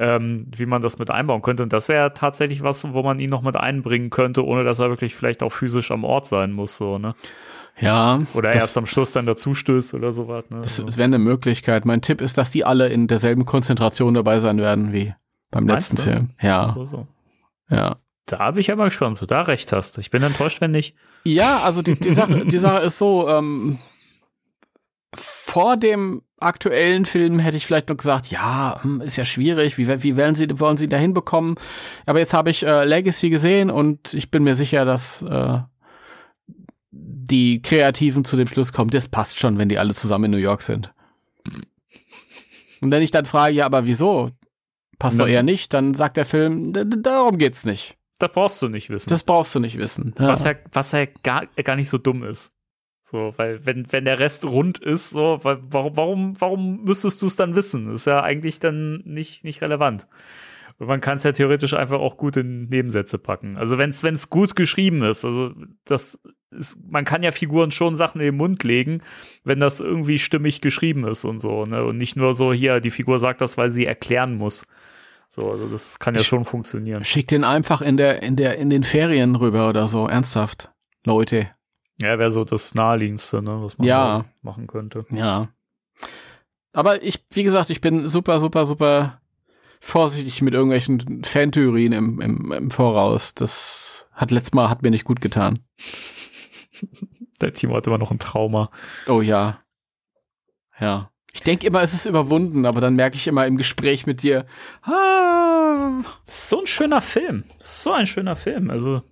ähm, 0.00 0.46
wie 0.56 0.66
man 0.66 0.80
das 0.80 0.98
mit 0.98 1.10
einbauen 1.10 1.42
könnte. 1.42 1.62
Und 1.62 1.72
das 1.72 1.88
wäre 1.88 2.14
tatsächlich 2.14 2.62
was, 2.62 2.92
wo 2.92 3.02
man 3.02 3.18
ihn 3.18 3.30
noch 3.30 3.42
mit 3.42 3.54
einbringen 3.54 4.08
könnte, 4.08 4.44
ohne 4.44 4.64
dass 4.64 4.78
er 4.78 4.88
wirklich 4.88 5.14
vielleicht 5.14 5.42
auch 5.42 5.52
physisch 5.52 5.90
am 5.90 6.04
Ort 6.04 6.26
sein 6.26 6.52
muss, 6.52 6.76
so, 6.76 6.98
ne? 6.98 7.14
Ja. 7.78 8.20
Oder 8.34 8.52
erst 8.52 8.76
am 8.76 8.86
Schluss 8.86 9.12
dann 9.12 9.26
dazustößt 9.26 9.94
oder 9.94 10.12
sowas. 10.12 10.44
Ne? 10.50 10.60
Das, 10.62 10.82
das 10.84 10.96
wäre 10.96 11.04
eine 11.04 11.18
Möglichkeit. 11.18 11.84
Mein 11.84 12.02
Tipp 12.02 12.20
ist, 12.20 12.36
dass 12.36 12.50
die 12.50 12.64
alle 12.64 12.88
in 12.88 13.06
derselben 13.06 13.46
Konzentration 13.46 14.14
dabei 14.14 14.38
sein 14.38 14.58
werden 14.58 14.92
wie 14.92 15.14
beim 15.50 15.64
Meinst 15.64 15.92
letzten 15.92 15.96
du? 15.96 16.02
Film. 16.02 16.30
Ja. 16.42 16.72
So, 16.74 16.84
so. 16.84 17.06
Ja. 17.70 17.96
Da 18.26 18.50
bin 18.50 18.60
ich 18.60 18.70
aber 18.70 18.84
gespannt, 18.84 19.14
ob 19.14 19.20
du 19.20 19.26
da 19.26 19.42
recht 19.42 19.72
hast. 19.72 19.98
Ich 19.98 20.10
bin 20.10 20.22
enttäuscht, 20.22 20.60
wenn 20.60 20.72
nicht. 20.72 20.94
Ja, 21.24 21.60
also 21.64 21.80
die, 21.80 21.94
die, 21.94 22.10
Sache, 22.10 22.44
die 22.46 22.58
Sache 22.58 22.84
ist 22.84 22.98
so, 22.98 23.28
ähm, 23.28 23.78
vor 25.14 25.76
dem 25.76 26.22
aktuellen 26.38 27.04
Film 27.04 27.38
hätte 27.38 27.56
ich 27.56 27.66
vielleicht 27.66 27.88
noch 27.88 27.96
gesagt, 27.96 28.30
ja, 28.30 28.80
hm, 28.82 29.00
ist 29.00 29.16
ja 29.16 29.24
schwierig, 29.24 29.76
wie, 29.76 30.02
wie 30.02 30.16
werden 30.16 30.34
sie, 30.34 30.48
wollen 30.58 30.76
sie 30.76 30.88
da 30.88 30.96
hinbekommen? 30.96 31.56
Aber 32.06 32.18
jetzt 32.18 32.32
habe 32.32 32.50
ich 32.50 32.64
äh, 32.64 32.84
Legacy 32.84 33.30
gesehen 33.30 33.70
und 33.70 34.14
ich 34.14 34.30
bin 34.30 34.44
mir 34.44 34.54
sicher, 34.54 34.84
dass 34.84 35.22
äh, 35.22 35.58
die 36.90 37.62
Kreativen 37.62 38.24
zu 38.24 38.36
dem 38.36 38.48
Schluss 38.48 38.72
kommen, 38.72 38.90
das 38.90 39.08
passt 39.08 39.38
schon, 39.38 39.58
wenn 39.58 39.68
die 39.68 39.78
alle 39.78 39.94
zusammen 39.94 40.26
in 40.26 40.30
New 40.32 40.36
York 40.38 40.62
sind. 40.62 40.92
Und 42.80 42.90
wenn 42.90 43.02
ich 43.02 43.10
dann 43.10 43.26
frage, 43.26 43.54
ja, 43.54 43.66
aber 43.66 43.84
wieso? 43.84 44.30
Passt 44.98 45.18
Nein. 45.18 45.26
doch 45.26 45.32
eher 45.32 45.42
nicht, 45.42 45.74
dann 45.74 45.94
sagt 45.94 46.16
der 46.16 46.26
Film, 46.26 46.72
darum 46.72 47.38
geht's 47.38 47.64
nicht. 47.64 47.96
Das 48.18 48.32
brauchst 48.32 48.60
du 48.60 48.68
nicht 48.68 48.90
wissen. 48.90 49.08
Das 49.08 49.22
brauchst 49.22 49.54
du 49.54 49.60
nicht 49.60 49.78
wissen. 49.78 50.14
Ja. 50.18 50.28
Was 50.28 50.44
ja, 50.44 50.54
was 50.72 50.92
ja 50.92 51.06
gar, 51.22 51.46
gar 51.46 51.76
nicht 51.76 51.88
so 51.88 51.98
dumm 51.98 52.22
ist. 52.22 52.52
So, 53.10 53.34
weil 53.38 53.66
wenn, 53.66 53.92
wenn 53.92 54.04
der 54.04 54.20
Rest 54.20 54.44
rund 54.44 54.78
ist, 54.78 55.10
so, 55.10 55.40
weil, 55.42 55.58
warum, 55.62 55.96
warum, 55.96 56.40
warum 56.40 56.84
müsstest 56.84 57.20
du 57.22 57.26
es 57.26 57.34
dann 57.34 57.56
wissen? 57.56 57.88
Das 57.88 58.00
ist 58.00 58.06
ja 58.06 58.22
eigentlich 58.22 58.60
dann 58.60 59.02
nicht, 59.04 59.42
nicht 59.42 59.62
relevant. 59.62 60.06
Und 60.78 60.86
man 60.86 61.00
kann 61.00 61.16
es 61.16 61.24
ja 61.24 61.32
theoretisch 61.32 61.74
einfach 61.74 61.98
auch 61.98 62.16
gut 62.16 62.36
in 62.36 62.68
Nebensätze 62.68 63.18
packen. 63.18 63.56
Also 63.56 63.78
wenn 63.78 63.90
es 63.90 64.30
gut 64.30 64.54
geschrieben 64.54 65.02
ist, 65.02 65.24
also 65.24 65.52
das 65.84 66.20
ist, 66.52 66.78
man 66.88 67.04
kann 67.04 67.24
ja 67.24 67.32
Figuren 67.32 67.72
schon 67.72 67.96
Sachen 67.96 68.20
in 68.20 68.26
den 68.26 68.36
Mund 68.36 68.62
legen, 68.62 69.02
wenn 69.42 69.58
das 69.58 69.80
irgendwie 69.80 70.20
stimmig 70.20 70.60
geschrieben 70.60 71.04
ist 71.04 71.24
und 71.24 71.40
so, 71.40 71.64
ne? 71.64 71.84
Und 71.84 71.96
nicht 71.96 72.14
nur 72.14 72.32
so, 72.32 72.52
hier, 72.52 72.78
die 72.78 72.90
Figur 72.90 73.18
sagt 73.18 73.40
das, 73.40 73.58
weil 73.58 73.72
sie 73.72 73.86
erklären 73.86 74.36
muss. 74.36 74.66
So, 75.28 75.50
also 75.50 75.66
das 75.66 75.98
kann 75.98 76.14
ja 76.14 76.22
schon 76.22 76.44
funktionieren. 76.44 77.04
Schick 77.04 77.26
den 77.26 77.42
einfach 77.42 77.82
in 77.82 77.96
der, 77.96 78.22
in 78.22 78.36
der, 78.36 78.56
in 78.58 78.70
den 78.70 78.84
Ferien 78.84 79.34
rüber 79.34 79.68
oder 79.68 79.88
so, 79.88 80.06
ernsthaft. 80.06 80.70
Leute. 81.04 81.50
Ja, 82.00 82.18
wäre 82.18 82.30
so 82.30 82.44
das 82.44 82.74
naheliegendste, 82.74 83.42
ne, 83.42 83.62
was 83.62 83.76
man 83.78 83.86
ja. 83.86 84.24
machen 84.42 84.66
könnte. 84.66 85.04
Ja. 85.10 85.48
Aber 86.72 87.02
ich, 87.02 87.24
wie 87.32 87.42
gesagt, 87.42 87.70
ich 87.70 87.80
bin 87.80 88.08
super, 88.08 88.38
super, 88.38 88.64
super 88.64 89.20
vorsichtig 89.80 90.42
mit 90.42 90.54
irgendwelchen 90.54 91.24
Fantheorien 91.24 91.92
im, 91.92 92.20
im, 92.20 92.52
im 92.52 92.70
Voraus. 92.70 93.34
Das 93.34 94.06
hat 94.12 94.30
letztes 94.30 94.54
Mal 94.54 94.68
hat 94.68 94.82
mir 94.82 94.90
nicht 94.90 95.04
gut 95.04 95.20
getan. 95.20 95.60
Der 97.40 97.54
Timo 97.54 97.74
hat 97.76 97.86
immer 97.86 97.98
noch 97.98 98.10
ein 98.10 98.18
Trauma. 98.18 98.70
Oh 99.06 99.22
ja. 99.22 99.60
Ja. 100.78 101.10
Ich 101.32 101.42
denke 101.42 101.66
immer, 101.66 101.80
es 101.82 101.94
ist 101.94 102.06
überwunden, 102.06 102.66
aber 102.66 102.80
dann 102.80 102.96
merke 102.96 103.16
ich 103.16 103.26
immer 103.26 103.46
im 103.46 103.56
Gespräch 103.56 104.06
mit 104.06 104.22
dir, 104.22 104.46
ah. 104.82 106.02
So 106.24 106.60
ein 106.60 106.66
schöner 106.66 107.00
Film. 107.00 107.44
So 107.60 107.92
ein 107.92 108.06
schöner 108.06 108.36
Film. 108.36 108.70
Also 108.70 109.02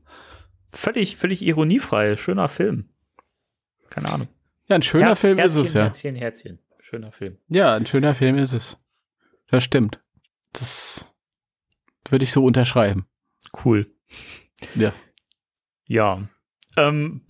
völlig, 0.68 1.16
völlig 1.16 1.42
ironiefrei. 1.42 2.16
Schöner 2.16 2.48
Film. 2.48 2.88
Keine 3.90 4.10
Ahnung. 4.10 4.28
Ja, 4.68 4.76
ein 4.76 4.82
schöner 4.82 5.08
Herz, 5.08 5.20
Film 5.20 5.38
Herzchen, 5.38 5.60
ist 5.62 5.68
es 5.68 5.74
ja. 5.74 5.82
Herzchen, 5.84 6.14
Herzchen. 6.14 6.58
Schöner 6.80 7.12
Film. 7.12 7.38
Ja, 7.48 7.74
ein 7.74 7.86
schöner 7.86 8.14
Film 8.14 8.38
ist 8.38 8.52
es. 8.52 8.76
Das 9.48 9.64
stimmt. 9.64 10.00
Das 10.52 11.06
würde 12.08 12.24
ich 12.24 12.32
so 12.32 12.44
unterschreiben. 12.44 13.06
Cool. 13.64 13.90
Ja. 14.74 14.92
Ja. 15.86 16.28
Ähm, 16.76 17.22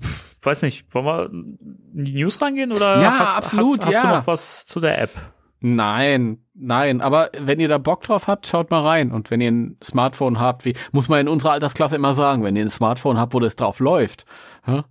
weiß 0.42 0.62
nicht, 0.62 0.92
wollen 0.94 1.06
wir 1.06 1.30
in 1.30 2.04
die 2.04 2.14
News 2.14 2.40
reingehen 2.42 2.72
oder 2.72 3.00
ja, 3.00 3.18
hast, 3.18 3.38
absolut, 3.38 3.78
hast, 3.80 3.86
hast 3.86 3.94
ja. 3.94 4.10
du 4.10 4.16
noch 4.16 4.26
was 4.26 4.66
zu 4.66 4.80
der 4.80 5.00
App? 5.00 5.12
Nein, 5.60 6.38
nein, 6.54 7.00
aber 7.00 7.30
wenn 7.36 7.58
ihr 7.58 7.68
da 7.68 7.78
Bock 7.78 8.02
drauf 8.02 8.28
habt, 8.28 8.46
schaut 8.46 8.70
mal 8.70 8.86
rein. 8.86 9.10
Und 9.10 9.30
wenn 9.30 9.40
ihr 9.40 9.50
ein 9.50 9.76
Smartphone 9.82 10.38
habt, 10.38 10.64
wie, 10.64 10.74
muss 10.92 11.08
man 11.08 11.20
in 11.20 11.28
unserer 11.28 11.52
Altersklasse 11.52 11.96
immer 11.96 12.14
sagen, 12.14 12.44
wenn 12.44 12.54
ihr 12.54 12.62
ein 12.62 12.70
Smartphone 12.70 13.18
habt, 13.18 13.34
wo 13.34 13.40
das 13.40 13.56
drauf 13.56 13.80
läuft. 13.80 14.24
Ja? 14.66 14.84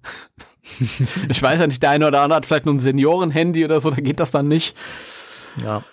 ich 1.30 1.42
weiß 1.42 1.62
ja 1.62 1.68
nicht, 1.68 1.82
der 1.82 1.92
eine 1.92 2.08
oder 2.08 2.22
andere 2.22 2.38
hat 2.38 2.46
vielleicht 2.46 2.66
nur 2.66 2.76
ein 2.76 2.80
Seniorenhandy 2.80 3.64
oder 3.64 3.80
so, 3.80 3.90
da 3.92 4.02
geht 4.02 4.20
das 4.20 4.32
dann 4.32 4.50
nicht. 4.50 4.76
Ja. 5.64 5.84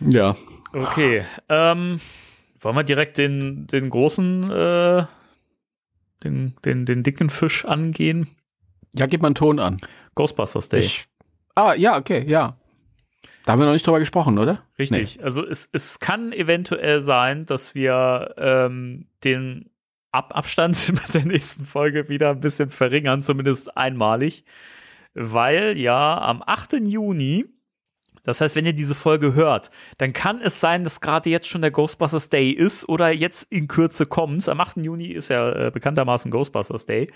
Ja. 0.00 0.36
Okay. 0.72 1.24
Ähm, 1.48 2.00
wollen 2.58 2.76
wir 2.76 2.84
direkt 2.84 3.18
den, 3.18 3.66
den 3.66 3.90
großen, 3.90 4.50
äh, 4.50 5.04
den, 6.24 6.56
den, 6.64 6.86
den 6.86 7.02
dicken 7.02 7.28
Fisch 7.28 7.66
angehen? 7.66 8.28
Ja, 8.94 9.06
gib 9.06 9.20
mal 9.20 9.28
einen 9.28 9.34
Ton 9.34 9.58
an. 9.58 9.78
Ghostbusters 10.14 10.70
Day. 10.70 10.80
Ich, 10.80 11.06
ah, 11.54 11.74
ja, 11.74 11.98
okay, 11.98 12.24
ja. 12.26 12.56
Da 13.46 13.52
haben 13.52 13.60
wir 13.60 13.66
noch 13.66 13.72
nicht 13.72 13.86
drüber 13.86 14.00
gesprochen, 14.00 14.38
oder? 14.38 14.62
Richtig. 14.78 15.16
Nee. 15.16 15.24
Also 15.24 15.46
es, 15.46 15.70
es 15.72 16.00
kann 16.00 16.32
eventuell 16.32 17.00
sein, 17.00 17.46
dass 17.46 17.74
wir 17.74 18.34
ähm, 18.36 19.06
den 19.24 19.70
Ab 20.10 20.36
Abstand 20.36 20.76
mit 20.92 21.14
der 21.14 21.24
nächsten 21.24 21.64
Folge 21.64 22.08
wieder 22.08 22.30
ein 22.30 22.40
bisschen 22.40 22.70
verringern, 22.70 23.22
zumindest 23.22 23.76
einmalig. 23.76 24.44
Weil 25.14 25.78
ja 25.78 26.20
am 26.20 26.42
8. 26.44 26.74
Juni 26.84 27.46
das 28.24 28.40
heißt, 28.40 28.56
wenn 28.56 28.66
ihr 28.66 28.72
diese 28.72 28.96
Folge 28.96 29.34
hört, 29.34 29.70
dann 29.98 30.12
kann 30.12 30.40
es 30.40 30.58
sein, 30.58 30.82
dass 30.82 31.00
gerade 31.00 31.30
jetzt 31.30 31.46
schon 31.46 31.60
der 31.60 31.70
Ghostbusters 31.70 32.28
Day 32.28 32.50
ist 32.50 32.88
oder 32.88 33.12
jetzt 33.12 33.52
in 33.52 33.68
Kürze 33.68 34.04
kommt. 34.04 34.48
Am 34.48 34.60
8. 34.60 34.78
Juni 34.78 35.06
ist 35.06 35.28
ja 35.28 35.66
äh, 35.68 35.70
bekanntermaßen 35.70 36.32
Ghostbusters 36.32 36.86
Day. 36.86 37.06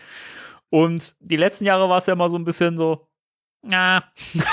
Und 0.69 1.17
die 1.19 1.37
letzten 1.37 1.65
Jahre 1.65 1.89
war 1.89 1.99
es 1.99 2.07
ja 2.07 2.13
immer 2.13 2.29
so 2.29 2.39
ein 2.39 2.45
bisschen 2.45 2.77
so, 2.77 3.09
ja. 3.69 4.05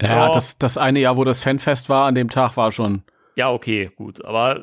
Ja, 0.00 0.28
oh. 0.28 0.32
das, 0.32 0.58
das 0.58 0.78
eine 0.78 1.00
Jahr, 1.00 1.16
wo 1.16 1.24
das 1.24 1.42
Fanfest 1.42 1.88
war, 1.88 2.06
an 2.06 2.14
dem 2.14 2.30
Tag 2.30 2.56
war 2.56 2.72
schon. 2.72 3.02
Ja, 3.36 3.50
okay, 3.52 3.90
gut. 3.96 4.24
Aber 4.24 4.60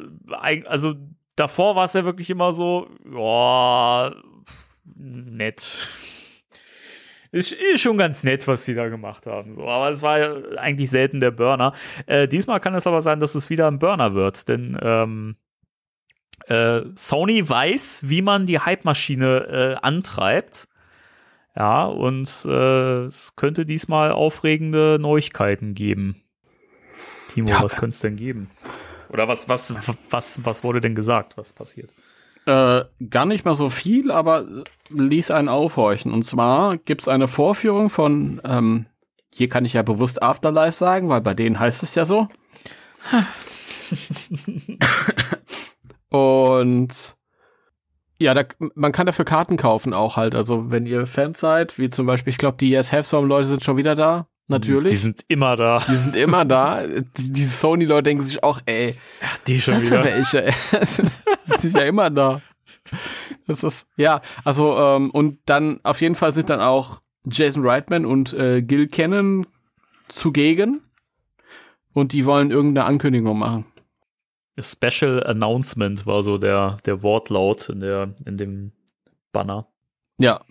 also 0.66 0.96
davor 1.36 1.76
war 1.76 1.86
es 1.86 1.94
ja 1.94 2.06
wirklich 2.06 2.30
immer 2.30 2.54
so, 2.54 2.90
ja, 3.12 4.14
nett 4.96 5.88
ist, 7.34 7.52
ist 7.52 7.82
schon 7.82 7.98
ganz 7.98 8.24
nett, 8.24 8.48
was 8.48 8.64
sie 8.64 8.76
da 8.76 8.88
gemacht 8.90 9.26
haben. 9.26 9.54
So, 9.54 9.68
aber 9.68 9.90
es 9.90 10.04
war 10.04 10.20
ja 10.20 10.36
eigentlich 10.58 10.90
selten 10.90 11.20
der 11.20 11.32
Burner. 11.32 11.74
Äh, 12.06 12.28
diesmal 12.28 12.60
kann 12.60 12.76
es 12.76 12.86
aber 12.86 13.02
sein, 13.02 13.20
dass 13.20 13.34
es 13.34 13.50
wieder 13.50 13.68
ein 13.68 13.80
Burner 13.80 14.14
wird, 14.14 14.48
denn 14.48 14.78
ähm, 14.82 15.36
äh, 16.46 16.82
Sony 16.96 17.48
weiß, 17.48 18.04
wie 18.06 18.22
man 18.22 18.46
die 18.46 18.60
Hype-Maschine 18.60 19.48
äh, 19.48 19.76
antreibt. 19.82 20.68
Ja, 21.56 21.86
und 21.86 22.46
äh, 22.46 23.06
es 23.06 23.36
könnte 23.36 23.66
diesmal 23.66 24.12
aufregende 24.12 24.98
Neuigkeiten 25.00 25.76
geben. 25.76 26.24
Timo, 27.30 27.50
ja. 27.50 27.62
was 27.62 27.76
könnte 27.76 27.94
es 27.94 28.00
denn 28.00 28.16
geben? 28.16 28.50
Oder 29.10 29.28
was, 29.28 29.48
was, 29.48 29.74
was, 30.10 30.44
was 30.44 30.64
wurde 30.64 30.82
denn 30.82 30.96
gesagt? 30.96 31.38
Was 31.38 31.54
passiert? 31.54 31.92
Äh, 32.46 32.84
gar 33.10 33.26
nicht 33.26 33.46
mal 33.46 33.56
so 33.56 33.70
viel, 33.70 34.12
aber 34.12 34.46
ließ 34.90 35.32
einen 35.32 35.50
aufhorchen. 35.50 36.12
Und 36.12 36.24
zwar 36.24 36.78
gibt's 36.78 37.08
eine 37.08 37.28
Vorführung 37.28 37.90
von, 37.90 38.42
ähm, 38.44 38.88
hier 39.32 39.50
kann 39.50 39.66
ich 39.66 39.74
ja 39.74 39.84
bewusst 39.84 40.22
Afterlife 40.22 40.76
sagen, 40.76 41.10
weil 41.10 41.22
bei 41.22 41.34
denen 41.34 41.60
heißt 41.60 41.84
es 41.84 41.96
ja 41.96 42.06
so. 42.06 42.28
Und 46.10 47.16
ja, 48.24 48.34
da, 48.34 48.44
man 48.76 48.92
kann 48.92 49.06
dafür 49.06 49.26
Karten 49.26 49.58
kaufen 49.58 49.94
auch 49.94 50.18
halt. 50.18 50.36
Also 50.36 50.72
wenn 50.72 50.86
ihr 50.86 51.06
Fans 51.06 51.40
seid, 51.40 51.78
wie 51.78 51.90
zum 51.90 52.06
Beispiel, 52.06 52.32
ich 52.32 52.38
glaube, 52.38 52.58
die 52.58 52.70
Yes 52.70 52.92
Have 52.92 53.04
Some 53.04 53.28
Leute 53.28 53.48
sind 53.48 53.64
schon 53.64 53.78
wieder 53.78 53.96
da. 53.96 54.28
Natürlich. 54.48 54.92
Die 54.92 54.98
sind 54.98 55.24
immer 55.30 55.56
da. 55.56 55.82
Die 55.88 55.96
sind 55.96 56.16
immer 56.16 56.44
da. 56.46 56.82
Die, 57.18 57.32
die 57.32 57.46
Sony-Leute 57.46 58.04
denken 58.04 58.24
sich 58.24 58.44
auch, 58.44 58.60
ey, 58.66 58.96
Ach, 59.22 59.38
die 59.40 59.60
schon 59.62 59.76
das 59.76 59.86
wieder. 59.86 60.04
welche. 60.04 60.52
die 61.48 61.62
sind 61.62 61.76
ja 61.76 61.84
immer 61.84 62.10
da. 62.10 62.42
Das 63.48 63.64
ist, 63.64 63.88
ja, 63.96 64.22
also, 64.44 64.78
ähm, 64.78 65.12
und 65.12 65.40
dann 65.46 65.80
auf 65.84 66.02
jeden 66.02 66.16
Fall 66.16 66.34
sind 66.34 66.50
dann 66.50 66.60
auch 66.60 67.02
Jason 67.26 67.66
Reitman 67.66 68.06
und 68.06 68.34
äh, 68.34 68.62
Gil 68.62 68.88
Cannon 68.88 69.48
zugegen. 70.10 70.82
Und 71.94 72.12
die 72.12 72.26
wollen 72.26 72.52
irgendeine 72.52 72.86
Ankündigung 72.86 73.40
machen. 73.40 73.66
Special 74.60 75.24
Announcement 75.24 76.06
war 76.06 76.24
so 76.24 76.38
der, 76.38 76.78
der 76.86 77.02
Wortlaut 77.02 77.70
in, 77.70 77.80
der, 77.80 78.14
in 78.26 78.38
dem 78.38 78.72
Banner. 79.32 79.68
Ja, 80.18 80.42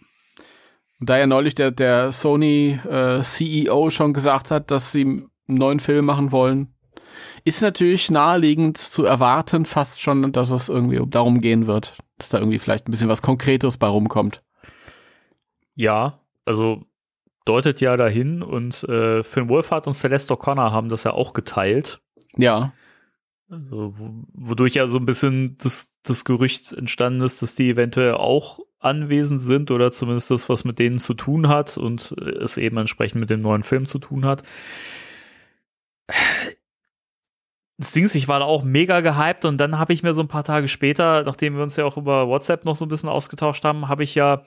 und 1.03 1.11
da 1.11 1.19
ja 1.19 1.27
neulich 1.27 1.57
der, 1.57 1.73
der 1.73 2.13
Sony 2.13 2.79
äh, 2.89 3.23
CEO 3.23 3.91
schon 3.91 4.13
gesagt 4.13 4.53
hat, 4.53 4.71
dass 4.71 4.93
sie 4.93 5.03
einen 5.03 5.31
neuen 5.49 5.81
Film 5.81 6.07
machen 6.07 6.31
wollen, 6.31 6.77
ist 7.43 7.61
natürlich 7.61 8.09
naheliegend 8.09 8.79
zu 8.79 9.05
erwarten, 9.05 9.67
fast 9.67 10.01
schon, 10.01 10.31
dass 10.31 10.53
es 10.53 10.69
irgendwie 10.69 11.01
darum 11.11 11.41
gehen 11.41 11.67
wird, 11.67 11.97
dass 12.19 12.29
da 12.29 12.39
irgendwie 12.39 12.61
vielleicht 12.61 12.87
ein 12.87 12.93
bisschen 12.93 13.09
was 13.09 13.21
Konkretes 13.21 13.79
bei 13.79 13.89
rumkommt. 13.89 14.45
Ja, 15.75 16.21
also 16.45 16.85
deutet 17.47 17.81
ja 17.81 17.97
dahin 17.97 18.41
und 18.41 18.85
äh, 18.85 19.25
Finn 19.25 19.49
Wolfhard 19.49 19.89
und 19.89 19.95
Celeste 19.95 20.35
O'Connor 20.35 20.71
haben 20.71 20.89
das 20.89 21.03
ja 21.03 21.15
auch 21.15 21.33
geteilt. 21.33 22.01
Ja. 22.37 22.75
Also, 23.53 23.93
wodurch 24.33 24.75
ja 24.75 24.87
so 24.87 24.97
ein 24.97 25.05
bisschen 25.05 25.59
das, 25.59 25.91
das 26.05 26.25
Gerücht 26.25 26.73
entstanden 26.73 27.21
ist, 27.21 27.43
dass 27.43 27.55
die 27.55 27.69
eventuell 27.69 28.15
auch 28.15 28.61
anwesend 28.79 29.43
sind 29.43 29.71
oder 29.71 29.93
zumindest 29.93 30.31
das, 30.31 30.49
was 30.49 30.65
mit 30.65 30.79
denen 30.79 30.99
zu 30.99 31.13
tun 31.13 31.49
hat 31.49 31.77
und 31.77 32.13
es 32.13 32.57
eben 32.57 32.79
entsprechend 32.79 33.21
mit 33.21 33.29
dem 33.29 33.43
neuen 33.43 33.63
Film 33.63 33.85
zu 33.85 33.99
tun 33.99 34.25
hat. 34.25 34.43
Das 37.77 37.93
Ding 37.93 38.07
ist, 38.07 38.15
ich 38.15 38.27
war 38.27 38.39
da 38.39 38.47
auch 38.47 38.63
mega 38.63 39.01
gehypt 39.01 39.45
und 39.45 39.59
dann 39.59 39.79
habe 39.79 39.93
ich 39.93 40.03
mir 40.03 40.15
so 40.15 40.23
ein 40.23 40.29
paar 40.29 40.45
Tage 40.45 40.69
später, 40.69 41.23
nachdem 41.23 41.55
wir 41.55 41.63
uns 41.63 41.77
ja 41.77 41.85
auch 41.85 41.99
über 41.99 42.29
WhatsApp 42.29 42.65
noch 42.65 42.77
so 42.77 42.87
ein 42.87 42.89
bisschen 42.89 43.11
ausgetauscht 43.11 43.65
haben, 43.65 43.89
habe 43.89 44.03
ich 44.03 44.15
ja 44.15 44.47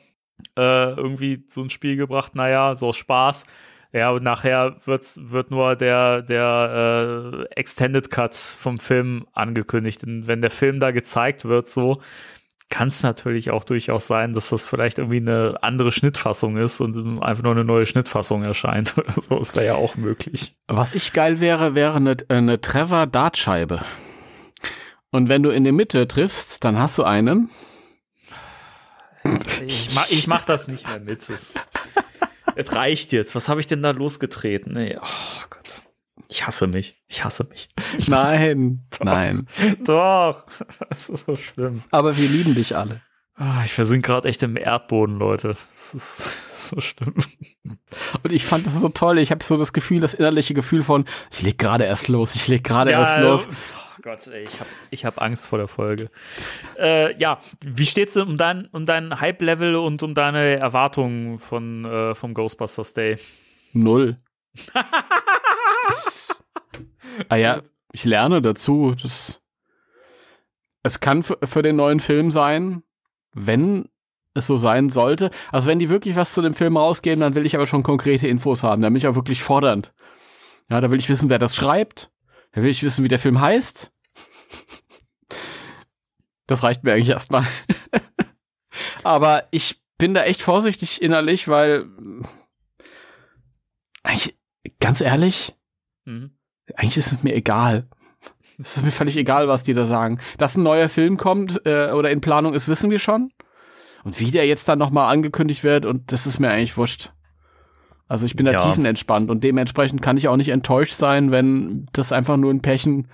äh, 0.57 0.93
irgendwie 0.93 1.45
so 1.47 1.61
ein 1.61 1.69
Spiel 1.69 1.95
gebracht, 1.95 2.33
naja, 2.33 2.73
so 2.73 2.91
Spaß. 2.91 3.45
Ja, 3.95 4.09
und 4.11 4.23
nachher 4.23 4.75
wird's, 4.83 5.17
wird 5.23 5.51
nur 5.51 5.77
der, 5.77 6.21
der 6.21 7.45
äh, 7.49 7.55
Extended 7.55 8.11
Cut 8.11 8.35
vom 8.35 8.77
Film 8.77 9.25
angekündigt. 9.31 10.03
Und 10.03 10.27
wenn 10.27 10.41
der 10.41 10.51
Film 10.51 10.81
da 10.81 10.91
gezeigt 10.91 11.45
wird, 11.45 11.69
so, 11.69 12.01
kann 12.69 12.89
es 12.89 13.03
natürlich 13.03 13.51
auch 13.51 13.63
durchaus 13.63 14.05
sein, 14.05 14.33
dass 14.33 14.49
das 14.49 14.65
vielleicht 14.65 14.97
irgendwie 14.97 15.21
eine 15.21 15.55
andere 15.61 15.93
Schnittfassung 15.93 16.57
ist 16.57 16.81
und 16.81 17.23
einfach 17.23 17.43
nur 17.43 17.53
eine 17.53 17.63
neue 17.63 17.85
Schnittfassung 17.85 18.43
erscheint 18.43 18.97
oder 18.97 19.13
so. 19.13 19.39
Das 19.39 19.55
wäre 19.55 19.65
ja 19.65 19.75
auch 19.75 19.95
möglich. 19.95 20.57
Was 20.67 20.93
ich 20.93 21.13
geil 21.13 21.39
wäre, 21.39 21.73
wäre 21.73 21.95
eine, 21.95 22.17
eine 22.27 22.59
Trevor-Dartscheibe. 22.59 23.79
Und 25.09 25.29
wenn 25.29 25.41
du 25.41 25.51
in 25.51 25.63
der 25.63 25.71
Mitte 25.71 26.05
triffst, 26.05 26.65
dann 26.65 26.77
hast 26.77 26.97
du 26.97 27.03
einen. 27.03 27.49
Ich 29.65 29.95
mach, 29.95 30.09
ich 30.09 30.27
mach 30.27 30.43
das 30.43 30.67
nicht 30.67 30.85
mehr 30.85 30.99
mit. 30.99 31.29
Es, 31.29 31.53
es 32.55 32.73
reicht 32.73 33.11
jetzt. 33.11 33.35
Was 33.35 33.49
habe 33.49 33.59
ich 33.59 33.67
denn 33.67 33.81
da 33.81 33.91
losgetreten? 33.91 34.73
Nee, 34.73 34.97
oh 34.99 35.45
Gott. 35.49 35.81
Ich 36.29 36.47
hasse 36.47 36.67
mich. 36.67 37.01
Ich 37.07 37.23
hasse 37.23 37.45
mich. 37.45 37.69
Nein, 38.07 38.85
doch, 38.97 39.05
nein. 39.05 39.47
Doch. 39.83 40.45
Das 40.89 41.09
ist 41.09 41.25
so 41.25 41.35
schlimm. 41.35 41.83
Aber 41.91 42.17
wir 42.17 42.27
lieben 42.27 42.55
dich 42.55 42.75
alle. 42.75 43.01
Ah, 43.37 43.63
ich 43.65 43.73
versink 43.73 44.05
gerade 44.05 44.29
echt 44.29 44.41
im 44.43 44.55
Erdboden, 44.55 45.17
Leute. 45.17 45.57
Das 45.73 45.93
ist 45.93 46.69
so 46.69 46.79
schlimm. 46.79 47.15
Und 48.23 48.31
ich 48.31 48.45
fand 48.45 48.65
das 48.65 48.79
so 48.79 48.87
toll. 48.87 49.19
Ich 49.19 49.29
habe 49.31 49.43
so 49.43 49.57
das 49.57 49.73
Gefühl, 49.73 49.99
das 49.99 50.13
innerliche 50.13 50.53
Gefühl 50.53 50.83
von, 50.83 51.03
ich 51.31 51.41
leg 51.41 51.57
gerade 51.57 51.83
erst 51.83 52.07
los, 52.07 52.33
ich 52.35 52.47
leg 52.47 52.63
gerade 52.63 52.91
ja, 52.91 52.99
erst 53.01 53.21
los. 53.21 53.47
Gott, 54.05 54.27
ey, 54.27 54.43
ich 54.43 54.59
habe 54.59 54.69
ich 54.91 55.03
hab 55.03 55.19
Angst 55.19 55.47
vor 55.47 55.57
der 55.57 55.67
Folge. 55.67 56.11
Äh, 56.77 57.17
ja, 57.17 57.39
wie 57.61 57.87
steht's 57.87 58.15
um 58.15 58.37
dein, 58.37 58.67
um 58.67 58.85
dein 58.85 59.19
Hype-Level 59.19 59.75
und 59.77 60.03
um 60.03 60.13
deine 60.13 60.57
Erwartungen 60.57 61.39
von, 61.39 61.85
äh, 61.85 62.13
vom 62.13 62.35
Ghostbusters 62.35 62.93
Day? 62.93 63.17
Null. 63.73 64.19
ah 67.29 67.35
ja, 67.35 67.63
ich 67.93 68.05
lerne 68.05 68.43
dazu. 68.43 68.93
Das, 69.01 69.41
es 70.83 70.99
kann 70.99 71.23
für 71.23 71.63
den 71.63 71.75
neuen 71.75 71.99
Film 71.99 72.29
sein, 72.29 72.83
wenn 73.33 73.89
es 74.35 74.45
so 74.45 74.57
sein 74.57 74.91
sollte. 74.91 75.31
Also 75.51 75.67
wenn 75.67 75.79
die 75.79 75.89
wirklich 75.89 76.15
was 76.15 76.35
zu 76.35 76.43
dem 76.43 76.53
Film 76.53 76.77
rausgeben, 76.77 77.21
dann 77.21 77.33
will 77.33 77.47
ich 77.47 77.55
aber 77.55 77.65
schon 77.65 77.81
konkrete 77.81 78.27
Infos 78.27 78.61
haben. 78.61 78.83
Da 78.83 78.89
bin 78.89 78.97
ich 78.97 79.07
auch 79.07 79.15
wirklich 79.15 79.41
fordernd. 79.41 79.95
Ja, 80.69 80.79
da 80.79 80.91
will 80.91 80.99
ich 80.99 81.09
wissen, 81.09 81.31
wer 81.31 81.39
das 81.39 81.55
schreibt. 81.55 82.11
Da 82.51 82.61
will 82.61 82.69
ich 82.69 82.83
wissen, 82.83 83.03
wie 83.03 83.09
der 83.09 83.17
Film 83.17 83.41
heißt. 83.41 83.91
Das 86.47 86.63
reicht 86.63 86.83
mir 86.83 86.93
eigentlich 86.93 87.09
erstmal. 87.09 87.45
aber 89.03 89.43
ich 89.51 89.81
bin 89.97 90.13
da 90.13 90.23
echt 90.23 90.41
vorsichtig 90.41 91.01
innerlich, 91.01 91.47
weil 91.47 91.85
eigentlich, 94.03 94.37
ganz 94.79 95.01
ehrlich, 95.01 95.55
mhm. 96.05 96.31
eigentlich 96.75 96.97
ist 96.97 97.11
es 97.11 97.23
mir 97.23 97.35
egal. 97.35 97.87
Es 98.57 98.77
ist 98.77 98.83
mir 98.83 98.91
völlig 98.91 99.17
egal, 99.17 99.47
was 99.47 99.63
die 99.63 99.73
da 99.73 99.85
sagen. 99.85 100.19
Dass 100.37 100.55
ein 100.55 100.63
neuer 100.63 100.87
Film 100.87 101.17
kommt 101.17 101.65
äh, 101.65 101.91
oder 101.91 102.11
in 102.11 102.21
Planung 102.21 102.53
ist, 102.53 102.67
wissen 102.67 102.89
wir 102.89 102.99
schon. 102.99 103.31
Und 104.03 104.19
wie 104.19 104.31
der 104.31 104.45
jetzt 104.45 104.69
dann 104.69 104.79
nochmal 104.79 105.11
angekündigt 105.11 105.63
wird, 105.63 105.85
und 105.85 106.11
das 106.11 106.27
ist 106.27 106.39
mir 106.39 106.51
eigentlich 106.51 106.77
wurscht. 106.77 107.11
Also 108.07 108.25
ich 108.27 108.35
bin 108.35 108.45
da 108.45 108.51
ja. 108.51 108.59
tiefenentspannt 108.59 109.31
und 109.31 109.43
dementsprechend 109.43 110.01
kann 110.01 110.15
ich 110.15 110.27
auch 110.27 110.37
nicht 110.37 110.49
enttäuscht 110.49 110.93
sein, 110.93 111.31
wenn 111.31 111.87
das 111.91 112.11
einfach 112.11 112.37
nur 112.37 112.53
ein 112.53 112.61
Pärchen 112.61 113.07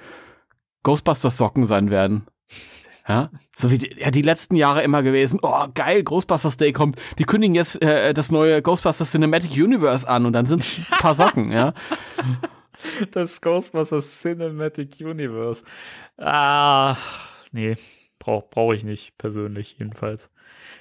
Ghostbusters-Socken 0.83 1.65
sein 1.65 1.89
werden. 1.89 2.27
Ja, 3.07 3.31
so 3.55 3.71
wie 3.71 3.79
die, 3.79 3.99
ja, 3.99 4.11
die 4.11 4.21
letzten 4.21 4.55
Jahre 4.55 4.83
immer 4.83 5.01
gewesen. 5.01 5.39
Oh, 5.41 5.65
geil, 5.73 6.03
Ghostbusters 6.03 6.57
Day 6.57 6.71
kommt. 6.71 7.01
Die 7.17 7.23
kündigen 7.23 7.55
jetzt 7.55 7.81
äh, 7.81 8.13
das 8.13 8.31
neue 8.31 8.61
Ghostbusters 8.61 9.11
Cinematic 9.11 9.51
Universe 9.53 10.07
an 10.07 10.25
und 10.25 10.33
dann 10.33 10.45
sind 10.45 10.59
es 10.59 10.77
ein 10.77 10.99
paar 10.99 11.15
Socken, 11.15 11.51
ja. 11.51 11.73
Das 13.11 13.41
Ghostbusters 13.41 14.21
Cinematic 14.21 15.01
Universe. 15.01 15.63
Ah, 16.17 16.95
nee, 17.51 17.75
brauche 18.17 18.47
brauch 18.49 18.73
ich 18.73 18.83
nicht, 18.83 19.17
persönlich 19.19 19.75
jedenfalls. 19.79 20.31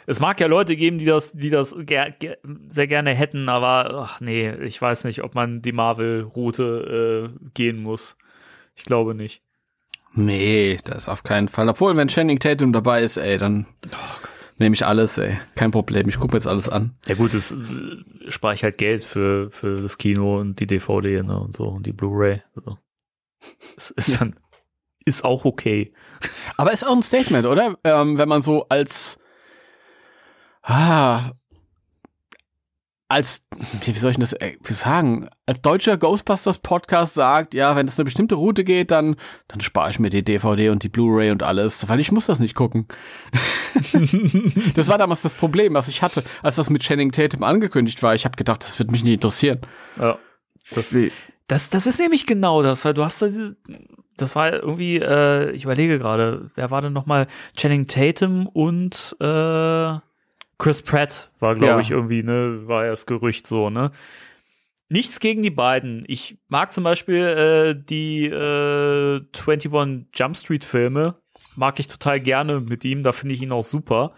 Es 0.06 0.18
mag 0.18 0.40
ja 0.40 0.46
Leute 0.46 0.76
geben, 0.76 0.98
die 0.98 1.04
das, 1.04 1.32
die 1.32 1.50
das 1.50 1.76
ger 1.80 2.10
ger 2.10 2.38
sehr 2.68 2.86
gerne 2.86 3.10
hätten, 3.14 3.48
aber 3.48 3.90
ach 3.94 4.20
nee, 4.20 4.50
ich 4.64 4.80
weiß 4.80 5.04
nicht, 5.04 5.22
ob 5.22 5.34
man 5.34 5.60
die 5.62 5.72
Marvel-Route 5.72 7.32
äh, 7.36 7.48
gehen 7.54 7.82
muss. 7.82 8.16
Ich 8.74 8.84
glaube 8.84 9.14
nicht. 9.14 9.42
Nee, 10.12 10.78
das 10.84 11.08
auf 11.08 11.22
keinen 11.22 11.48
Fall. 11.48 11.68
Obwohl, 11.68 11.96
wenn 11.96 12.08
Channing 12.08 12.40
Tatum 12.40 12.72
dabei 12.72 13.02
ist, 13.02 13.16
ey, 13.16 13.38
dann 13.38 13.66
oh 13.86 14.26
nehme 14.60 14.74
ich 14.74 14.84
alles, 14.84 15.18
ey. 15.18 15.38
Kein 15.54 15.70
Problem. 15.70 16.08
Ich 16.08 16.18
gucke 16.18 16.32
mir 16.32 16.38
jetzt 16.38 16.46
alles 16.46 16.68
an. 16.68 16.94
Ja 17.08 17.14
gut, 17.14 17.32
es 17.32 17.52
äh, 17.52 17.56
spare 18.28 18.54
ich 18.54 18.62
halt 18.62 18.78
Geld 18.78 19.02
für, 19.02 19.50
für 19.50 19.76
das 19.76 19.98
Kino 19.98 20.38
und 20.38 20.60
die 20.60 20.66
DVD 20.66 21.22
ne, 21.22 21.40
und 21.40 21.56
so 21.56 21.64
und 21.64 21.86
die 21.86 21.92
Blu-ray. 21.92 22.42
Also, 22.54 22.78
es 23.76 23.90
ist 23.90 24.20
dann 24.20 24.36
ist 25.06 25.24
auch 25.24 25.44
okay. 25.44 25.92
Aber 26.58 26.72
ist 26.72 26.86
auch 26.86 26.94
ein 26.94 27.02
Statement, 27.02 27.46
oder? 27.46 27.78
Ähm, 27.84 28.18
wenn 28.18 28.28
man 28.28 28.42
so 28.42 28.66
als 28.68 29.18
ah, 30.62 31.32
als, 33.10 33.44
wie 33.84 33.92
soll 33.92 34.12
ich 34.12 34.18
das 34.18 34.32
äh, 34.34 34.56
sagen, 34.68 35.28
als 35.44 35.60
deutscher 35.60 35.96
Ghostbusters 35.96 36.58
Podcast 36.58 37.14
sagt, 37.14 37.54
ja, 37.54 37.74
wenn 37.74 37.88
es 37.88 37.98
eine 37.98 38.04
bestimmte 38.04 38.36
Route 38.36 38.62
geht, 38.62 38.92
dann, 38.92 39.16
dann 39.48 39.60
spare 39.60 39.90
ich 39.90 39.98
mir 39.98 40.10
die 40.10 40.22
DVD 40.22 40.68
und 40.68 40.84
die 40.84 40.88
Blu-ray 40.88 41.32
und 41.32 41.42
alles, 41.42 41.88
weil 41.88 41.98
ich 41.98 42.12
muss 42.12 42.26
das 42.26 42.38
nicht 42.38 42.54
gucken. 42.54 42.86
das 44.76 44.86
war 44.86 44.96
damals 44.96 45.22
das 45.22 45.34
Problem, 45.34 45.74
was 45.74 45.88
ich 45.88 46.02
hatte, 46.02 46.22
als 46.40 46.54
das 46.54 46.70
mit 46.70 46.82
Channing 46.82 47.10
Tatum 47.10 47.42
angekündigt 47.42 48.00
war. 48.04 48.14
Ich 48.14 48.24
habe 48.24 48.36
gedacht, 48.36 48.62
das 48.62 48.78
wird 48.78 48.92
mich 48.92 49.02
nicht 49.02 49.14
interessieren. 49.14 49.58
Ja. 49.98 50.16
Das, 50.72 50.96
das, 51.48 51.68
das 51.68 51.86
ist 51.88 51.98
nämlich 51.98 52.26
genau 52.26 52.62
das, 52.62 52.84
weil 52.84 52.94
du 52.94 53.04
hast 53.04 53.20
diese, 53.22 53.56
das 54.16 54.36
war 54.36 54.52
irgendwie, 54.52 54.98
äh, 54.98 55.50
ich 55.50 55.64
überlege 55.64 55.98
gerade, 55.98 56.48
wer 56.54 56.70
war 56.70 56.80
denn 56.80 56.92
nochmal 56.92 57.26
Channing 57.56 57.88
Tatum 57.88 58.46
und 58.46 59.16
äh, 59.18 59.98
Chris 60.60 60.82
Pratt 60.82 61.30
war, 61.40 61.54
glaube 61.54 61.72
ja. 61.72 61.80
ich, 61.80 61.90
irgendwie, 61.90 62.22
ne, 62.22 62.68
war 62.68 62.84
ja 62.84 62.90
das 62.90 63.06
Gerücht 63.06 63.46
so, 63.46 63.70
ne? 63.70 63.90
Nichts 64.90 65.18
gegen 65.20 65.42
die 65.42 65.50
beiden. 65.50 66.04
Ich 66.06 66.38
mag 66.48 66.72
zum 66.72 66.84
Beispiel 66.84 67.16
äh, 67.16 67.74
die 67.74 68.26
äh, 68.26 69.20
21 69.32 70.06
Jump 70.14 70.36
Street 70.36 70.64
Filme. 70.64 71.14
Mag 71.56 71.78
ich 71.78 71.86
total 71.86 72.20
gerne 72.20 72.60
mit 72.60 72.84
ihm. 72.84 73.02
Da 73.02 73.12
finde 73.12 73.34
ich 73.34 73.42
ihn 73.42 73.52
auch 73.52 73.62
super. 73.62 74.12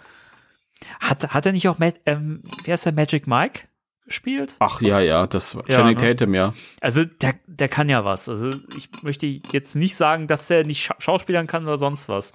Hat, 0.99 1.33
hat 1.33 1.47
er 1.47 1.53
nicht 1.53 1.69
auch, 1.69 1.77
ähm, 2.07 2.43
wer 2.65 2.75
ist 2.75 2.87
der 2.87 2.93
Magic 2.93 3.27
Mike 3.27 3.69
gespielt? 4.07 4.57
Ach 4.59 4.81
ja, 4.81 4.99
ja, 4.99 5.27
das 5.27 5.55
war 5.55 5.63
ja, 5.69 5.77
Channing 5.77 5.99
ne? 5.99 6.17
Tatum, 6.17 6.35
ja. 6.35 6.55
Also 6.81 7.05
der, 7.05 7.35
der 7.47 7.69
kann 7.69 7.89
ja 7.89 8.05
was. 8.05 8.29
Also 8.29 8.55
ich 8.77 8.89
möchte 9.03 9.27
jetzt 9.27 9.77
nicht 9.77 9.95
sagen, 9.95 10.27
dass 10.27 10.51
er 10.51 10.65
nicht 10.65 10.83
Scha 10.83 10.97
Schauspielern 10.99 11.47
kann 11.47 11.65
oder 11.65 11.79
sonst 11.79 12.09
was. 12.09 12.33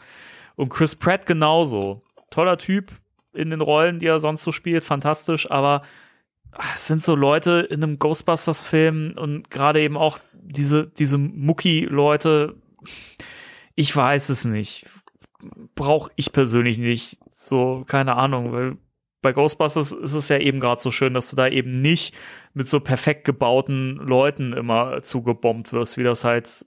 Und 0.55 0.69
Chris 0.69 0.95
Pratt 0.95 1.25
genauso. 1.25 2.03
Toller 2.29 2.57
Typ, 2.57 2.91
in 3.37 3.49
den 3.49 3.61
Rollen, 3.61 3.99
die 3.99 4.07
er 4.07 4.19
sonst 4.19 4.43
so 4.43 4.51
spielt, 4.51 4.83
fantastisch, 4.83 5.49
aber 5.49 5.81
es 6.73 6.87
sind 6.87 7.01
so 7.01 7.15
Leute 7.15 7.67
in 7.69 7.83
einem 7.83 7.99
Ghostbusters-Film 7.99 9.13
und 9.15 9.49
gerade 9.51 9.81
eben 9.81 9.97
auch 9.97 10.19
diese, 10.33 10.87
diese 10.87 11.17
Mucki-Leute, 11.17 12.55
ich 13.75 13.95
weiß 13.95 14.29
es 14.29 14.45
nicht. 14.45 14.87
Brauche 15.75 16.11
ich 16.15 16.31
persönlich 16.31 16.77
nicht. 16.77 17.19
So, 17.29 17.83
keine 17.85 18.15
Ahnung, 18.15 18.51
weil 18.51 18.77
bei 19.21 19.33
Ghostbusters 19.33 19.91
ist 19.91 20.13
es 20.13 20.29
ja 20.29 20.37
eben 20.37 20.59
gerade 20.59 20.79
so 20.79 20.91
schön, 20.91 21.13
dass 21.13 21.29
du 21.29 21.35
da 21.35 21.47
eben 21.47 21.81
nicht 21.81 22.15
mit 22.53 22.67
so 22.67 22.79
perfekt 22.79 23.25
gebauten 23.25 23.95
Leuten 23.97 24.53
immer 24.53 25.01
zugebombt 25.01 25.73
wirst, 25.73 25.97
wie 25.97 26.03
das 26.03 26.23
halt 26.23 26.65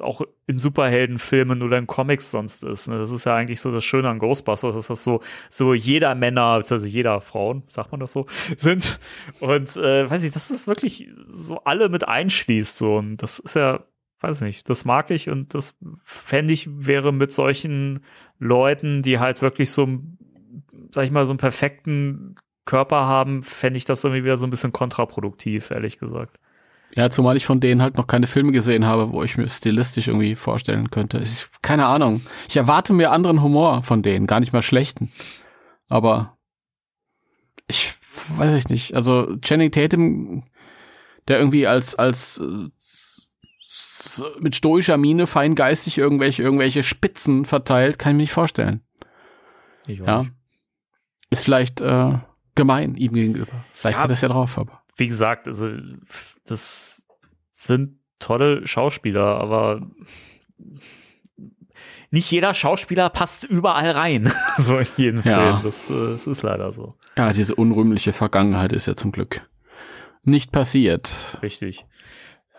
auch 0.00 0.22
in 0.46 0.58
Superheldenfilmen 0.58 1.62
oder 1.62 1.78
in 1.78 1.86
Comics 1.86 2.30
sonst 2.30 2.64
ist. 2.64 2.88
Ne? 2.88 2.98
Das 2.98 3.12
ist 3.12 3.24
ja 3.24 3.36
eigentlich 3.36 3.60
so 3.60 3.70
das 3.70 3.84
Schöne 3.84 4.08
an 4.08 4.18
Ghostbusters, 4.18 4.74
dass 4.74 4.86
das 4.88 5.04
so, 5.04 5.20
so 5.48 5.74
jeder 5.74 6.14
Männer, 6.14 6.42
also 6.42 6.76
jeder 6.76 7.20
Frauen, 7.20 7.62
sagt 7.68 7.92
man 7.92 8.00
das 8.00 8.12
so, 8.12 8.26
sind. 8.56 8.98
Und 9.40 9.76
äh, 9.76 10.10
weiß 10.10 10.24
ich, 10.24 10.32
dass 10.32 10.48
das 10.48 10.66
wirklich 10.66 11.08
so 11.24 11.58
alle 11.64 11.88
mit 11.88 12.06
einschließt. 12.06 12.78
So. 12.78 12.96
Und 12.96 13.18
das 13.18 13.38
ist 13.38 13.54
ja, 13.54 13.84
weiß 14.20 14.40
nicht, 14.42 14.68
das 14.68 14.84
mag 14.84 15.10
ich 15.10 15.28
und 15.28 15.54
das 15.54 15.76
fände 16.04 16.52
ich, 16.52 16.68
wäre 16.70 17.12
mit 17.12 17.32
solchen 17.32 18.04
Leuten, 18.38 19.02
die 19.02 19.18
halt 19.18 19.42
wirklich 19.42 19.70
so 19.70 19.88
sag 20.92 21.04
ich 21.04 21.10
mal, 21.10 21.26
so 21.26 21.32
einen 21.32 21.38
perfekten 21.38 22.36
Körper 22.64 23.06
haben, 23.06 23.42
fände 23.42 23.76
ich 23.76 23.84
das 23.84 24.04
irgendwie 24.04 24.24
wieder 24.24 24.36
so 24.36 24.46
ein 24.46 24.50
bisschen 24.50 24.72
kontraproduktiv, 24.72 25.70
ehrlich 25.70 25.98
gesagt. 25.98 26.38
Ja, 26.94 27.08
zumal 27.08 27.36
ich 27.36 27.46
von 27.46 27.60
denen 27.60 27.80
halt 27.80 27.96
noch 27.96 28.06
keine 28.06 28.26
Filme 28.26 28.52
gesehen 28.52 28.84
habe, 28.84 29.12
wo 29.12 29.22
ich 29.22 29.38
mir 29.38 29.48
stilistisch 29.48 30.08
irgendwie 30.08 30.36
vorstellen 30.36 30.90
könnte. 30.90 31.18
Ich, 31.18 31.48
keine 31.62 31.86
Ahnung. 31.86 32.20
Ich 32.48 32.56
erwarte 32.56 32.92
mir 32.92 33.12
anderen 33.12 33.42
Humor 33.42 33.82
von 33.82 34.02
denen, 34.02 34.26
gar 34.26 34.40
nicht 34.40 34.52
mal 34.52 34.62
schlechten. 34.62 35.10
Aber 35.88 36.36
ich 37.66 37.94
weiß 38.36 38.54
ich 38.54 38.68
nicht. 38.68 38.94
Also 38.94 39.36
Channing 39.40 39.72
Tatum, 39.72 40.44
der 41.28 41.38
irgendwie 41.38 41.66
als 41.66 41.94
als 41.94 42.42
mit 44.40 44.54
stoischer 44.54 44.98
Miene 44.98 45.26
feingeistig 45.26 45.96
irgendwelche 45.96 46.42
irgendwelche 46.42 46.82
Spitzen 46.82 47.46
verteilt, 47.46 47.98
kann 47.98 48.10
ich 48.12 48.16
mir 48.16 48.22
nicht 48.24 48.32
vorstellen. 48.32 48.82
Ich 49.86 49.98
ja. 49.98 50.24
Nicht. 50.24 50.32
Ist 51.32 51.44
vielleicht 51.44 51.80
äh, 51.80 52.18
gemein 52.54 52.94
ihm 52.94 53.14
gegenüber. 53.14 53.52
Vielleicht 53.74 53.96
ja, 53.96 54.02
hat 54.04 54.10
er 54.10 54.14
es 54.14 54.20
ja 54.20 54.28
drauf, 54.28 54.58
aber. 54.58 54.82
Wie 54.96 55.08
gesagt, 55.08 55.48
also 55.48 55.70
das 56.46 57.06
sind 57.52 57.98
tolle 58.18 58.66
Schauspieler, 58.66 59.40
aber 59.40 59.80
nicht 62.10 62.30
jeder 62.30 62.52
Schauspieler 62.52 63.08
passt 63.08 63.44
überall 63.44 63.90
rein, 63.90 64.30
so 64.58 64.78
in 64.78 64.86
jeden 64.96 65.22
ja. 65.22 65.42
Film. 65.42 65.60
Das, 65.62 65.88
äh, 65.88 66.10
das 66.12 66.26
ist 66.26 66.42
leider 66.42 66.72
so. 66.72 66.94
Ja, 67.16 67.32
diese 67.32 67.54
unrühmliche 67.54 68.12
Vergangenheit 68.12 68.72
ist 68.72 68.86
ja 68.86 68.94
zum 68.94 69.12
Glück 69.12 69.48
nicht 70.22 70.52
passiert. 70.52 71.38
Richtig. 71.42 71.86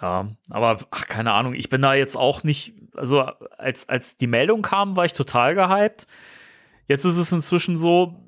Ja, 0.02 0.28
aber 0.50 0.78
ach, 0.92 1.08
keine 1.08 1.32
Ahnung, 1.34 1.54
ich 1.54 1.70
bin 1.70 1.82
da 1.82 1.94
jetzt 1.94 2.18
auch 2.18 2.44
nicht, 2.44 2.74
also 2.98 3.22
als, 3.22 3.88
als 3.88 4.18
die 4.18 4.28
Meldung 4.28 4.62
kam, 4.62 4.98
war 4.98 5.06
ich 5.06 5.14
total 5.14 5.56
gehypt. 5.56 6.08
Jetzt 6.88 7.06
ist 7.06 7.18
es 7.18 7.32
inzwischen 7.32 7.78
so, 7.78 8.23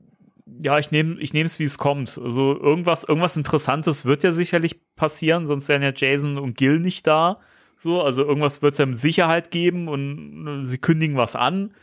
ja, 0.46 0.78
ich 0.78 0.92
nehme 0.92 1.20
ich 1.20 1.34
es, 1.34 1.60
wie 1.60 1.64
es 1.64 1.78
kommt. 1.78 2.20
Also 2.22 2.60
irgendwas, 2.60 3.04
irgendwas 3.04 3.36
Interessantes 3.38 4.06
wird 4.06 4.24
ja 4.24 4.32
sicherlich 4.32 4.80
passieren, 4.96 5.48
sonst 5.48 5.68
wären 5.70 5.82
ja 5.82 5.92
Jason 5.96 6.38
und 6.38 6.56
Gil 6.56 6.80
nicht 6.80 7.08
da. 7.08 7.40
So, 7.78 8.02
also 8.02 8.24
irgendwas 8.24 8.62
wird 8.62 8.74
es 8.74 8.78
ja 8.78 8.86
mit 8.86 8.98
Sicherheit 8.98 9.52
geben 9.52 9.88
und 9.88 10.48
äh, 10.48 10.64
sie 10.64 10.78
kündigen 10.78 11.18
was 11.18 11.36
an. 11.36 11.74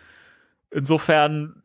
Insofern, 0.70 1.62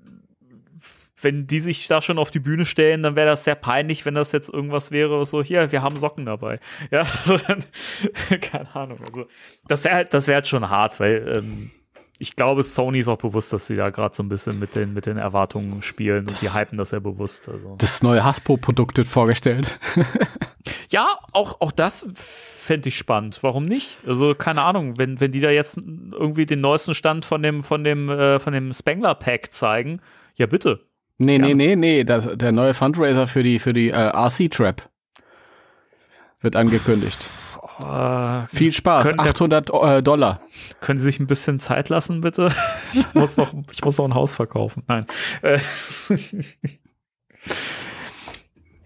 wenn 1.22 1.48
die 1.48 1.60
sich 1.60 1.88
da 1.88 2.02
schon 2.02 2.20
auf 2.20 2.32
die 2.32 2.40
Bühne 2.40 2.66
stellen, 2.66 3.04
dann 3.04 3.16
wäre 3.16 3.28
das 3.28 3.46
sehr 3.46 3.56
peinlich, 3.56 4.06
wenn 4.06 4.16
das 4.16 4.34
jetzt 4.34 4.50
irgendwas 4.50 4.92
wäre, 4.92 5.26
so, 5.26 5.42
hier, 5.42 5.72
wir 5.72 5.82
haben 5.82 5.96
Socken 5.96 6.26
dabei. 6.26 6.60
Ja, 6.92 7.02
also 7.18 7.38
dann, 7.38 7.64
keine 8.42 8.76
Ahnung. 8.76 9.00
Also, 9.06 9.28
das 9.68 9.86
wäre 9.86 9.96
halt, 9.96 10.14
das 10.14 10.28
halt 10.28 10.48
schon 10.48 10.70
hart, 10.70 11.00
weil 11.00 11.36
ähm, 11.38 11.72
ich 12.20 12.36
glaube, 12.36 12.64
Sony 12.64 13.00
ist 13.00 13.08
auch 13.08 13.18
bewusst, 13.18 13.54
dass 13.54 13.68
sie 13.68 13.76
da 13.76 13.90
gerade 13.90 14.16
so 14.16 14.24
ein 14.24 14.30
bisschen 14.30 14.60
mit 14.60 14.76
den, 14.76 14.94
mit 14.94 15.06
den 15.06 15.18
Erwartungen 15.18 15.82
spielen 15.82 16.26
das, 16.26 16.42
und 16.42 16.50
die 16.52 16.60
hypen 16.60 16.78
das 16.78 16.92
ja 16.92 17.00
bewusst. 17.00 17.48
Also. 17.48 17.76
Das 17.78 18.02
neue 18.02 18.24
Hasbro-Produkt 18.24 18.98
wird 18.98 19.08
vorgestellt. 19.08 19.80
ja, 20.90 21.08
auch, 21.32 21.62
auch 21.62 21.72
das 21.72 22.06
fände 22.16 22.90
ich 22.90 22.98
spannend. 22.98 23.40
Warum 23.42 23.66
nicht? 23.66 24.00
Also, 24.06 24.34
keine 24.34 24.66
Ahnung, 24.66 24.98
wenn, 24.98 25.20
wenn 25.22 25.32
die 25.32 25.42
da 25.42 25.52
jetzt 25.52 25.78
irgendwie 25.78 26.46
den 26.46 26.62
neuesten 26.62 26.96
Stand 26.96 27.26
von 27.26 27.44
dem, 27.44 27.62
von 27.62 27.84
dem, 27.84 28.10
äh, 28.10 28.40
von 28.40 28.54
dem 28.54 28.74
Spengler-Pack 28.74 29.54
zeigen, 29.54 30.02
ja 30.36 30.48
bitte. 30.48 30.82
Nee, 31.20 31.38
Gerne. 31.38 31.56
nee, 31.56 31.68
nee, 31.68 31.76
nee, 31.76 32.04
das, 32.04 32.28
der 32.38 32.52
neue 32.52 32.74
Fundraiser 32.74 33.28
für 33.28 33.44
die, 33.44 33.60
für 33.60 33.74
die 33.74 33.90
äh, 33.90 34.12
RC-Trap 34.16 34.90
wird 36.42 36.56
angekündigt. 36.56 37.30
Äh, 37.80 38.48
Viel 38.48 38.72
Spaß, 38.72 39.20
800 39.20 39.70
äh, 39.70 40.02
Dollar. 40.04 40.42
Können 40.82 41.00
Sie 41.00 41.06
sich 41.06 41.20
ein 41.20 41.28
bisschen 41.28 41.60
Zeit 41.60 41.90
lassen, 41.90 42.22
bitte? 42.22 42.52
Ich 42.94 43.14
muss 43.14 43.38
noch, 43.38 43.54
ich 43.72 43.84
muss 43.84 43.98
noch 43.98 44.06
ein 44.06 44.16
Haus 44.16 44.36
verkaufen. 44.36 44.84
Nein. 44.88 45.06
Äh, 45.42 45.60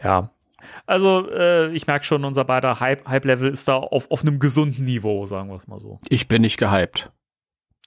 Ja. 0.04 0.32
Also, 0.86 1.30
äh, 1.32 1.72
ich 1.74 1.88
merke 1.88 2.06
schon, 2.06 2.26
unser 2.26 2.44
beider 2.44 2.80
Hype-Level 2.80 3.50
ist 3.52 3.68
da 3.68 3.78
auf, 3.78 4.10
auf 4.12 4.22
einem 4.22 4.40
gesunden 4.40 4.86
Niveau, 4.86 5.26
sagen 5.26 5.50
wir 5.50 5.56
es 5.56 5.68
mal 5.68 5.80
so. 5.80 6.00
Ich 6.10 6.28
bin 6.28 6.42
nicht 6.42 6.58
gehypt. 6.58 7.12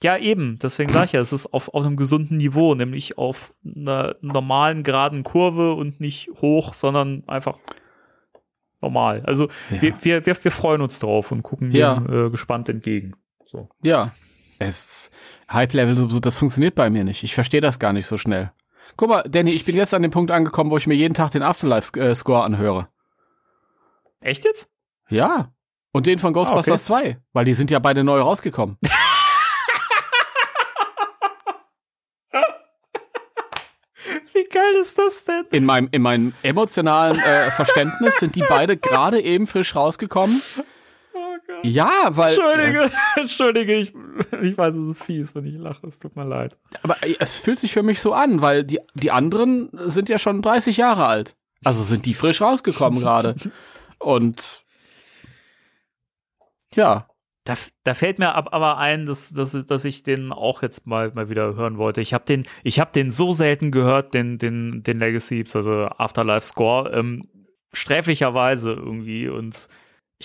Ja, 0.03 0.17
eben. 0.17 0.59
Deswegen 0.61 0.91
sage 0.91 1.05
ich 1.05 1.11
ja, 1.13 1.21
es 1.21 1.33
ist 1.33 1.53
auf, 1.53 1.73
auf 1.73 1.83
einem 1.83 1.95
gesunden 1.95 2.37
Niveau, 2.37 2.75
nämlich 2.75 3.17
auf 3.17 3.53
einer 3.65 4.15
normalen, 4.21 4.83
geraden 4.83 5.23
Kurve 5.23 5.73
und 5.73 6.01
nicht 6.01 6.29
hoch, 6.41 6.73
sondern 6.73 7.23
einfach 7.27 7.57
normal. 8.81 9.23
Also 9.25 9.49
ja. 9.71 9.81
wir, 9.81 10.03
wir, 10.03 10.25
wir, 10.25 10.43
wir, 10.43 10.51
freuen 10.51 10.81
uns 10.81 10.99
drauf 10.99 11.31
und 11.31 11.43
gucken 11.43 11.71
ja. 11.71 11.95
dem 11.95 12.27
äh, 12.27 12.29
gespannt 12.29 12.69
entgegen. 12.69 13.13
So. 13.45 13.69
Ja. 13.83 14.13
Äh, 14.59 14.71
Hype-Level, 15.51 15.97
so, 15.97 16.19
das 16.19 16.37
funktioniert 16.37 16.75
bei 16.75 16.89
mir 16.89 17.03
nicht. 17.03 17.23
Ich 17.23 17.33
verstehe 17.33 17.61
das 17.61 17.79
gar 17.79 17.93
nicht 17.93 18.07
so 18.07 18.17
schnell. 18.17 18.51
Guck 18.97 19.09
mal, 19.09 19.23
Danny, 19.23 19.51
ich 19.51 19.65
bin 19.65 19.75
jetzt 19.75 19.93
an 19.93 20.01
dem 20.01 20.11
Punkt 20.11 20.31
angekommen, 20.31 20.71
wo 20.71 20.77
ich 20.77 20.87
mir 20.87 20.95
jeden 20.95 21.13
Tag 21.13 21.31
den 21.31 21.43
Afterlife-Score 21.43 22.43
anhöre. 22.43 22.87
Echt 24.21 24.45
jetzt? 24.45 24.69
Ja. 25.09 25.51
Und 25.91 26.07
den 26.07 26.19
von 26.19 26.33
Ghostbusters 26.33 26.89
ah, 26.89 26.95
okay. 26.95 27.13
2, 27.13 27.17
weil 27.33 27.45
die 27.45 27.53
sind 27.53 27.71
ja 27.71 27.79
beide 27.79 28.03
neu 28.03 28.19
rausgekommen. 28.19 28.77
Wie 34.35 34.43
geil 34.49 34.75
ist 34.81 34.97
das 34.97 35.23
denn? 35.23 35.45
In 35.51 35.63
meinem, 35.63 35.87
in 35.91 36.01
meinem 36.01 36.33
emotionalen 36.43 37.17
äh, 37.17 37.51
Verständnis 37.51 38.17
sind 38.17 38.35
die 38.35 38.43
beide 38.47 38.75
gerade 38.75 39.21
eben 39.21 39.47
frisch 39.47 39.75
rausgekommen. 39.75 40.41
Oh. 41.13 41.19
Ja, 41.63 42.09
weil. 42.09 42.33
Entschuldige, 42.33 42.83
äh, 42.83 42.89
Entschuldige, 43.19 43.75
ich, 43.75 43.93
ich 44.41 44.57
weiß, 44.57 44.75
es 44.75 44.97
ist 44.97 45.03
fies, 45.03 45.35
wenn 45.35 45.45
ich 45.45 45.55
lache, 45.55 45.87
es 45.87 45.99
tut 45.99 46.17
mir 46.17 46.25
leid. 46.25 46.57
Aber 46.83 47.01
äh, 47.01 47.15
es 47.19 47.37
fühlt 47.37 47.59
sich 47.59 47.71
für 47.71 47.83
mich 47.83 48.01
so 48.01 48.13
an, 48.13 48.41
weil 48.41 48.65
die, 48.65 48.79
die 48.93 49.11
anderen 49.11 49.69
sind 49.89 50.09
ja 50.09 50.19
schon 50.19 50.41
30 50.41 50.75
Jahre 50.75 51.07
alt. 51.07 51.37
Also 51.63 51.83
sind 51.83 52.05
die 52.05 52.13
frisch 52.13 52.41
rausgekommen 52.41 52.99
gerade. 53.01 53.35
Und 53.99 54.63
ja, 56.73 57.07
da, 57.45 57.53
da 57.83 57.93
fällt 57.93 58.17
mir 58.17 58.33
ab, 58.33 58.49
aber 58.51 58.77
ein, 58.79 59.05
dass, 59.05 59.29
dass, 59.29 59.51
dass 59.65 59.85
ich 59.85 60.01
den 60.01 60.31
auch 60.31 60.63
jetzt 60.63 60.87
mal, 60.87 61.11
mal 61.13 61.29
wieder 61.29 61.55
hören 61.55 61.77
wollte. 61.77 62.01
Ich 62.01 62.13
habe 62.13 62.25
den, 62.25 62.43
habe 62.65 62.91
den 62.91 63.11
so 63.11 63.31
selten 63.31 63.71
gehört, 63.71 64.15
den, 64.15 64.39
den, 64.39 64.81
den 64.81 64.99
Legacy, 64.99 65.45
also 65.53 65.83
Afterlife 65.83 66.45
Score, 66.45 66.91
ähm, 66.91 67.29
sträflicherweise 67.71 68.73
irgendwie. 68.73 69.29
Und 69.29 69.69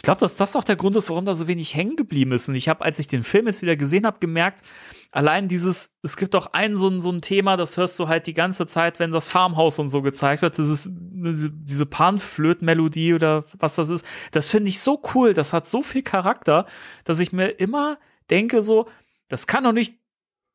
ich 0.00 0.02
glaube, 0.02 0.20
dass 0.20 0.34
das 0.34 0.56
auch 0.56 0.64
der 0.64 0.76
Grund 0.76 0.96
ist, 0.96 1.10
warum 1.10 1.26
da 1.26 1.34
so 1.34 1.46
wenig 1.46 1.74
hängen 1.74 1.94
geblieben 1.94 2.32
ist. 2.32 2.48
Und 2.48 2.54
ich 2.54 2.70
habe, 2.70 2.82
als 2.82 2.98
ich 2.98 3.06
den 3.06 3.22
Film 3.22 3.46
jetzt 3.46 3.60
wieder 3.60 3.76
gesehen 3.76 4.06
habe, 4.06 4.18
gemerkt, 4.18 4.62
allein 5.10 5.46
dieses, 5.46 5.94
es 6.02 6.16
gibt 6.16 6.32
doch 6.32 6.54
ein 6.54 6.78
so, 6.78 6.88
ein 6.88 7.02
so 7.02 7.12
ein 7.12 7.20
Thema, 7.20 7.58
das 7.58 7.76
hörst 7.76 7.98
du 7.98 8.08
halt 8.08 8.26
die 8.26 8.32
ganze 8.32 8.66
Zeit, 8.66 8.98
wenn 8.98 9.10
das 9.10 9.28
Farmhaus 9.28 9.78
und 9.78 9.90
so 9.90 10.00
gezeigt 10.00 10.40
wird, 10.40 10.56
dieses, 10.56 10.88
diese, 10.90 11.50
diese 11.50 11.84
Panflöt-Melodie 11.84 13.12
oder 13.12 13.44
was 13.58 13.74
das 13.74 13.90
ist. 13.90 14.06
Das 14.30 14.48
finde 14.48 14.70
ich 14.70 14.80
so 14.80 15.02
cool, 15.14 15.34
das 15.34 15.52
hat 15.52 15.66
so 15.66 15.82
viel 15.82 16.02
Charakter, 16.02 16.64
dass 17.04 17.20
ich 17.20 17.34
mir 17.34 17.48
immer 17.48 17.98
denke 18.30 18.62
so, 18.62 18.88
das 19.28 19.46
kann 19.46 19.64
doch 19.64 19.72
nicht 19.72 19.99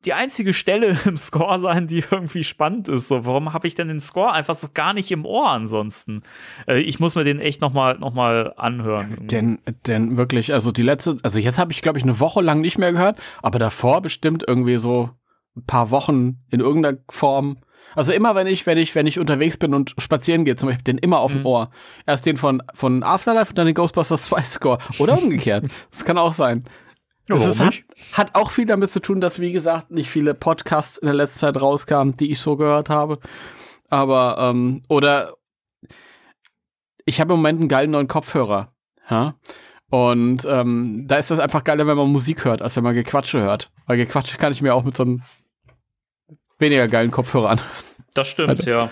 die 0.06 0.14
einzige 0.14 0.54
Stelle 0.54 0.96
im 1.04 1.16
Score 1.16 1.58
sein, 1.58 1.86
die 1.86 2.04
irgendwie 2.10 2.44
spannend 2.44 2.88
ist. 2.88 3.08
So, 3.08 3.26
warum 3.26 3.52
habe 3.52 3.66
ich 3.66 3.74
denn 3.74 3.88
den 3.88 4.00
Score 4.00 4.32
einfach 4.32 4.54
so 4.54 4.68
gar 4.72 4.94
nicht 4.94 5.10
im 5.10 5.26
Ohr 5.26 5.50
ansonsten? 5.50 6.22
Äh, 6.66 6.80
ich 6.80 7.00
muss 7.00 7.14
mir 7.14 7.24
den 7.24 7.40
echt 7.40 7.60
noch 7.60 7.72
mal, 7.72 7.98
noch 7.98 8.14
mal 8.14 8.54
anhören. 8.56 9.18
Denn, 9.20 9.60
denn 9.86 10.16
wirklich, 10.16 10.52
also 10.52 10.72
die 10.72 10.82
letzte, 10.82 11.16
also 11.22 11.38
jetzt 11.38 11.58
habe 11.58 11.72
ich 11.72 11.82
glaube 11.82 11.98
ich 11.98 12.04
eine 12.04 12.20
Woche 12.20 12.40
lang 12.40 12.60
nicht 12.60 12.78
mehr 12.78 12.92
gehört, 12.92 13.20
aber 13.42 13.58
davor 13.58 14.00
bestimmt 14.00 14.44
irgendwie 14.46 14.78
so 14.78 15.10
ein 15.56 15.64
paar 15.64 15.90
Wochen 15.90 16.38
in 16.50 16.60
irgendeiner 16.60 16.98
Form. 17.10 17.58
Also 17.94 18.12
immer 18.12 18.34
wenn 18.34 18.46
ich, 18.46 18.66
wenn 18.66 18.78
ich, 18.78 18.94
wenn 18.94 19.06
ich 19.06 19.18
unterwegs 19.18 19.56
bin 19.56 19.72
und 19.72 19.94
spazieren 19.98 20.44
gehe, 20.44 20.56
zum 20.56 20.68
Beispiel 20.68 20.84
den 20.84 20.98
immer 20.98 21.20
auf 21.20 21.32
dem 21.32 21.40
mhm. 21.40 21.46
Ohr. 21.46 21.70
Erst 22.04 22.26
den 22.26 22.36
von, 22.36 22.62
von 22.74 23.02
Afterlife 23.02 23.50
und 23.50 23.58
dann 23.58 23.66
den 23.66 23.74
Ghostbusters 23.74 24.22
2 24.24 24.42
Score. 24.42 24.78
Oder 24.98 25.20
umgekehrt. 25.20 25.64
das 25.90 26.04
kann 26.04 26.18
auch 26.18 26.32
sein. 26.32 26.64
Ja, 27.28 27.36
es 27.36 27.60
hat, 27.60 27.84
hat, 28.12 28.34
auch 28.34 28.50
viel 28.50 28.66
damit 28.66 28.92
zu 28.92 29.00
tun, 29.00 29.20
dass, 29.20 29.40
wie 29.40 29.50
gesagt, 29.50 29.90
nicht 29.90 30.10
viele 30.10 30.32
Podcasts 30.34 30.96
in 30.96 31.06
der 31.06 31.14
letzten 31.14 31.40
Zeit 31.40 31.60
rauskamen, 31.60 32.16
die 32.16 32.30
ich 32.30 32.38
so 32.38 32.56
gehört 32.56 32.88
habe. 32.88 33.18
Aber, 33.90 34.36
ähm, 34.38 34.82
oder 34.88 35.34
ich 37.04 37.20
habe 37.20 37.32
im 37.32 37.38
Moment 37.38 37.60
einen 37.60 37.68
geilen 37.68 37.90
neuen 37.90 38.08
Kopfhörer. 38.08 38.72
Ja? 39.10 39.34
Und 39.90 40.44
ähm, 40.44 41.04
da 41.06 41.16
ist 41.16 41.30
das 41.30 41.38
einfach 41.38 41.64
geiler, 41.64 41.86
wenn 41.86 41.96
man 41.96 42.10
Musik 42.10 42.44
hört, 42.44 42.62
als 42.62 42.76
wenn 42.76 42.84
man 42.84 42.94
Gequatsche 42.94 43.40
hört. 43.40 43.70
Weil 43.86 43.96
Gequatsche 43.96 44.36
kann 44.38 44.52
ich 44.52 44.62
mir 44.62 44.74
auch 44.74 44.84
mit 44.84 44.96
so 44.96 45.04
einem 45.04 45.22
weniger 46.58 46.88
geilen 46.88 47.10
Kopfhörer 47.10 47.50
anhören. 47.50 47.70
Das 48.14 48.28
stimmt, 48.28 48.50
also, 48.50 48.70
ja. 48.70 48.90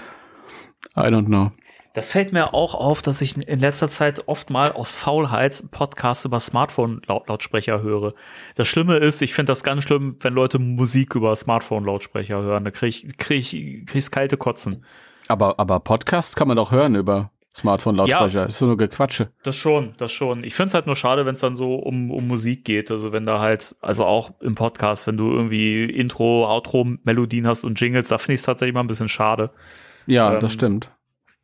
I 0.97 1.09
don't 1.09 1.27
know. 1.27 1.51
Das 1.95 2.11
fällt 2.11 2.33
mir 2.33 2.55
auch 2.55 2.75
auf, 2.75 3.03
dass 3.03 3.23
ich 3.23 3.37
in 3.47 3.61
letzter 3.61 3.89
Zeit 3.89 4.25
oft 4.27 4.51
mal 4.51 4.73
aus 4.73 4.97
Faulheit 4.97 5.63
Podcasts 5.71 6.25
über 6.25 6.41
Smartphone-Lautsprecher 6.41 7.83
höre. 7.83 8.15
Das 8.57 8.67
Schlimme 8.67 8.97
ist, 8.97 9.23
ich 9.23 9.33
finde 9.33 9.53
das 9.53 9.63
ganz 9.63 9.85
schlimm, 9.85 10.17
wenn 10.21 10.35
Leute 10.35 10.59
Musik 10.59 11.15
über 11.15 11.37
Smartphone-Lautsprecher 11.37 12.43
hören. 12.43 12.65
Da 12.65 12.73
kriege 12.73 12.89
ich, 12.89 13.17
krieg 13.17 13.39
ich, 13.39 13.87
krieg's 13.87 14.11
kalte 14.11 14.37
Kotzen. 14.37 14.85
Aber, 15.29 15.61
aber 15.61 15.79
Podcasts 15.79 16.35
kann 16.35 16.49
man 16.49 16.57
doch 16.57 16.73
hören 16.73 16.97
über 16.97 17.31
Smartphone-Lautsprecher. 17.57 18.41
Ja, 18.41 18.47
ist 18.47 18.59
so 18.59 18.67
nur 18.67 18.77
Gequatsche. 18.77 19.31
Das 19.45 19.55
schon, 19.55 19.95
das 19.97 20.11
schon. 20.11 20.43
Ich 20.43 20.57
finde 20.57 20.69
es 20.69 20.75
halt 20.75 20.87
nur 20.87 20.97
schade, 20.97 21.27
wenn 21.27 21.35
es 21.35 21.41
dann 21.41 21.55
so 21.55 21.77
um, 21.77 22.11
um 22.11 22.27
Musik 22.27 22.65
geht. 22.65 22.91
Also 22.91 23.13
wenn 23.13 23.25
da 23.25 23.39
halt, 23.39 23.77
also 23.81 24.05
auch 24.05 24.33
im 24.41 24.57
Podcast, 24.57 25.07
wenn 25.07 25.17
du 25.17 25.31
irgendwie 25.31 25.85
Intro, 25.85 26.49
Outro-Melodien 26.49 27.47
hast 27.47 27.63
und 27.63 27.81
Jingles, 27.81 28.09
da 28.09 28.19
finde 28.19 28.35
ich 28.35 28.41
es 28.41 28.47
tatsächlich 28.47 28.75
mal 28.75 28.81
ein 28.81 28.89
bisschen 28.89 29.09
schade. 29.09 29.51
Ja, 30.07 30.35
ähm, 30.35 30.41
das 30.41 30.53
stimmt. 30.53 30.91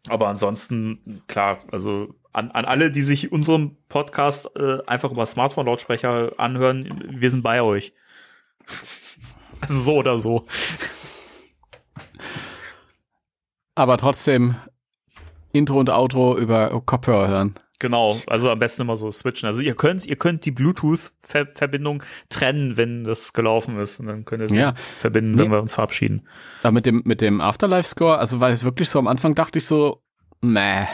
Aber 0.08 0.28
ansonsten, 0.28 1.22
klar, 1.26 1.60
also 1.70 2.14
an, 2.32 2.50
an 2.52 2.64
alle, 2.64 2.90
die 2.90 3.02
sich 3.02 3.32
unserem 3.32 3.76
Podcast 3.88 4.50
äh, 4.56 4.78
einfach 4.86 5.10
über 5.10 5.26
Smartphone-Lautsprecher 5.26 6.32
anhören, 6.38 7.02
wir 7.08 7.30
sind 7.30 7.42
bei 7.42 7.62
euch. 7.62 7.92
so 9.66 9.96
oder 9.96 10.18
so. 10.18 10.46
Aber 13.74 13.96
trotzdem 13.96 14.56
Intro 15.52 15.78
und 15.80 15.90
Outro 15.90 16.36
über 16.36 16.80
Kopfhörer 16.84 17.28
hören. 17.28 17.54
Genau, 17.80 18.14
also 18.26 18.50
am 18.50 18.58
besten 18.58 18.82
immer 18.82 18.94
so 18.94 19.10
switchen. 19.10 19.46
Also 19.46 19.62
ihr 19.62 19.74
könnt, 19.74 20.04
ihr 20.04 20.16
könnt 20.16 20.44
die 20.44 20.50
Bluetooth-Verbindung 20.50 22.02
trennen, 22.28 22.76
wenn 22.76 23.04
das 23.04 23.32
gelaufen 23.32 23.78
ist. 23.78 23.98
Und 24.00 24.06
dann 24.06 24.26
könnt 24.26 24.42
ihr 24.42 24.50
sie 24.50 24.58
ja. 24.58 24.74
verbinden, 24.96 25.38
wenn 25.38 25.46
nee. 25.46 25.52
wir 25.52 25.62
uns 25.62 25.74
verabschieden. 25.74 26.28
Da 26.62 26.70
mit 26.72 26.84
dem, 26.84 27.00
mit 27.06 27.22
dem 27.22 27.40
Afterlife-Score, 27.40 28.18
also 28.18 28.38
war 28.38 28.50
es 28.50 28.64
wirklich 28.64 28.90
so, 28.90 28.98
am 28.98 29.06
Anfang 29.06 29.34
dachte 29.34 29.58
ich 29.58 29.66
so, 29.66 30.02
meh. 30.42 30.84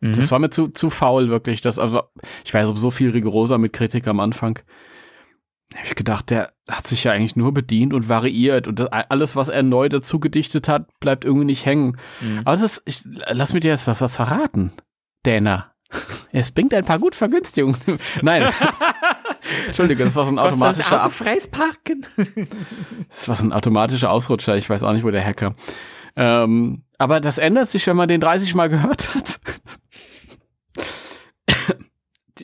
Mhm. 0.00 0.14
Das 0.14 0.30
war 0.30 0.38
mir 0.38 0.48
zu, 0.48 0.68
zu 0.68 0.88
faul, 0.88 1.28
wirklich. 1.28 1.60
Das, 1.60 1.78
also, 1.78 2.02
ich 2.42 2.54
weiß 2.54 2.70
so 2.74 2.90
viel 2.90 3.10
rigoroser 3.10 3.58
mit 3.58 3.74
Kritik 3.74 4.06
am 4.08 4.20
Anfang. 4.20 4.58
Hab 5.74 5.84
ich 5.84 5.94
gedacht, 5.94 6.30
der 6.30 6.54
hat 6.66 6.86
sich 6.86 7.04
ja 7.04 7.12
eigentlich 7.12 7.36
nur 7.36 7.52
bedient 7.52 7.92
und 7.92 8.08
variiert 8.08 8.66
und 8.66 8.80
das, 8.80 8.88
alles, 8.90 9.36
was 9.36 9.50
er 9.50 9.62
neu 9.62 9.90
dazu 9.90 10.20
gedichtet 10.20 10.68
hat, 10.68 10.88
bleibt 11.00 11.26
irgendwie 11.26 11.44
nicht 11.44 11.66
hängen. 11.66 11.98
Mhm. 12.22 12.40
Aber 12.46 12.54
es 12.54 12.62
ist, 12.62 12.82
ich, 12.86 13.02
lass 13.04 13.52
mir 13.52 13.60
dir 13.60 13.72
jetzt 13.72 13.86
was, 13.86 14.00
was 14.00 14.14
verraten. 14.14 14.72
Dana. 15.24 15.74
Es 16.32 16.50
bringt 16.50 16.74
ein 16.74 16.84
paar 16.84 16.98
gut 16.98 17.14
Vergünstigungen. 17.14 17.78
Nein. 18.22 18.52
Entschuldige, 19.66 20.04
das 20.04 20.14
war 20.16 20.26
so 20.26 20.32
ein 20.32 20.38
automatischer. 20.38 20.90
Das 20.90 21.00
Auto 21.00 21.10
freies 21.10 21.48
Parken. 21.48 22.06
das 23.08 23.28
war 23.28 23.36
so 23.36 23.46
ein 23.46 23.52
automatischer 23.52 24.10
Ausrutscher. 24.10 24.56
Ich 24.56 24.68
weiß 24.68 24.82
auch 24.82 24.92
nicht, 24.92 25.04
wo 25.04 25.10
der 25.10 25.22
herkam. 25.22 25.54
Ähm, 26.16 26.82
aber 26.98 27.20
das 27.20 27.38
ändert 27.38 27.70
sich, 27.70 27.86
wenn 27.86 27.96
man 27.96 28.08
den 28.08 28.20
30 28.20 28.54
Mal 28.54 28.68
gehört 28.68 29.14
hat. 29.14 29.40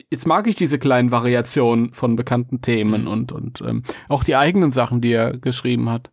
Jetzt 0.09 0.25
mag 0.25 0.47
ich 0.47 0.55
diese 0.55 0.79
kleinen 0.79 1.11
Variationen 1.11 1.93
von 1.93 2.15
bekannten 2.15 2.61
Themen 2.61 3.03
mhm. 3.03 3.07
und, 3.07 3.31
und 3.31 3.61
ähm, 3.61 3.83
auch 4.09 4.23
die 4.23 4.35
eigenen 4.35 4.71
Sachen, 4.71 5.01
die 5.01 5.11
er 5.11 5.37
geschrieben 5.37 5.89
hat. 5.89 6.11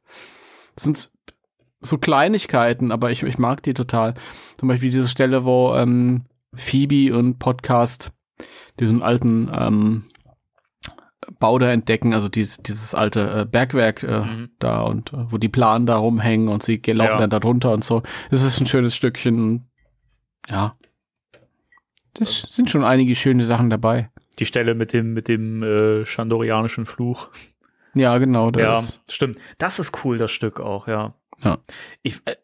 Das 0.74 0.84
sind 0.84 1.10
so 1.80 1.98
Kleinigkeiten, 1.98 2.92
aber 2.92 3.10
ich, 3.10 3.22
ich 3.22 3.38
mag 3.38 3.62
die 3.62 3.74
total. 3.74 4.14
Zum 4.58 4.68
Beispiel 4.68 4.90
diese 4.90 5.08
Stelle, 5.08 5.44
wo 5.44 5.74
ähm, 5.74 6.26
Phoebe 6.54 7.16
und 7.16 7.38
Podcast 7.38 8.12
diesen 8.80 9.02
alten 9.02 9.50
ähm, 9.54 10.04
Bau 11.38 11.58
da 11.58 11.70
entdecken, 11.70 12.14
also 12.14 12.28
dieses, 12.28 12.58
dieses 12.58 12.94
alte 12.94 13.42
äh, 13.42 13.44
Bergwerk 13.44 14.02
äh, 14.02 14.24
mhm. 14.24 14.50
da 14.58 14.82
und 14.82 15.12
äh, 15.12 15.30
wo 15.30 15.38
die 15.38 15.48
Planen 15.48 15.86
da 15.86 15.96
rumhängen 15.96 16.48
und 16.48 16.64
sie 16.64 16.82
laufen 16.84 17.12
ja. 17.12 17.18
dann 17.18 17.30
da 17.30 17.38
drunter 17.38 17.72
und 17.72 17.84
so. 17.84 18.02
Das 18.30 18.42
ist 18.42 18.60
ein 18.60 18.66
schönes 18.66 18.96
Stückchen. 18.96 19.70
Ja. 20.48 20.76
Das 22.14 22.42
sind 22.42 22.70
schon 22.70 22.84
einige 22.84 23.14
schöne 23.14 23.46
Sachen 23.46 23.70
dabei. 23.70 24.10
Die 24.38 24.46
Stelle 24.46 24.74
mit 24.74 24.92
dem, 24.92 25.14
mit 25.14 25.28
dem 25.28 25.62
äh, 25.62 26.04
chandorianischen 26.04 26.86
Fluch. 26.86 27.30
Ja, 27.94 28.18
genau. 28.18 28.50
Das. 28.50 28.96
Ja, 28.96 29.00
stimmt. 29.08 29.38
Das 29.58 29.78
ist 29.78 30.04
cool, 30.04 30.18
das 30.18 30.30
Stück 30.30 30.60
auch, 30.60 30.88
ja. 30.88 31.14
Ja. 31.42 31.58
Ich, 32.02 32.20
äh, 32.24 32.36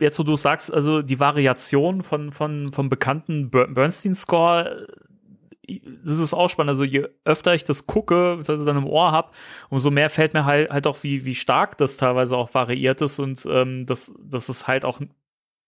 jetzt, 0.00 0.18
wo 0.18 0.22
du 0.22 0.36
sagst, 0.36 0.72
also 0.72 1.02
die 1.02 1.20
Variation 1.20 2.02
von, 2.02 2.32
von, 2.32 2.72
vom 2.72 2.88
bekannten 2.88 3.50
Bernstein-Score, 3.50 4.86
äh, 5.66 5.80
das 6.04 6.18
ist 6.18 6.34
auch 6.34 6.50
spannend. 6.50 6.70
Also 6.70 6.84
je 6.84 7.08
öfter 7.24 7.54
ich 7.54 7.64
das 7.64 7.86
gucke, 7.86 8.36
das 8.36 8.48
heißt 8.48 8.66
dann 8.66 8.76
im 8.76 8.86
Ohr 8.86 9.12
habe, 9.12 9.30
umso 9.70 9.90
mehr 9.90 10.10
fällt 10.10 10.34
mir 10.34 10.44
halt, 10.44 10.70
halt 10.70 10.86
auch, 10.86 11.02
wie, 11.02 11.24
wie 11.24 11.34
stark 11.34 11.78
das 11.78 11.96
teilweise 11.96 12.36
auch 12.36 12.52
variiert 12.52 13.00
ist 13.00 13.18
und 13.18 13.46
ähm, 13.50 13.86
dass, 13.86 14.12
dass 14.18 14.48
es 14.48 14.66
halt 14.66 14.84
auch 14.84 15.00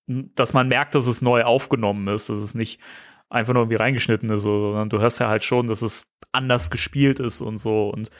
dass 0.09 0.53
man 0.53 0.69
merkt, 0.69 0.95
dass 0.95 1.07
es 1.07 1.21
neu 1.21 1.43
aufgenommen 1.43 2.07
ist, 2.09 2.29
dass 2.29 2.39
es 2.39 2.55
nicht 2.55 2.81
einfach 3.29 3.55
nur 3.55 3.63
irgendwie 3.63 3.77
reingeschnitten 3.77 4.31
ist, 4.31 4.43
sondern 4.43 4.89
du 4.89 5.01
hörst 5.01 5.21
ja 5.21 5.29
halt 5.29 5.45
schon, 5.45 5.67
dass 5.67 5.83
es 5.83 6.07
anders 6.33 6.71
gespielt 6.71 7.19
ist 7.19 7.41
und 7.41 7.59
so. 7.59 7.91
Und 7.91 8.11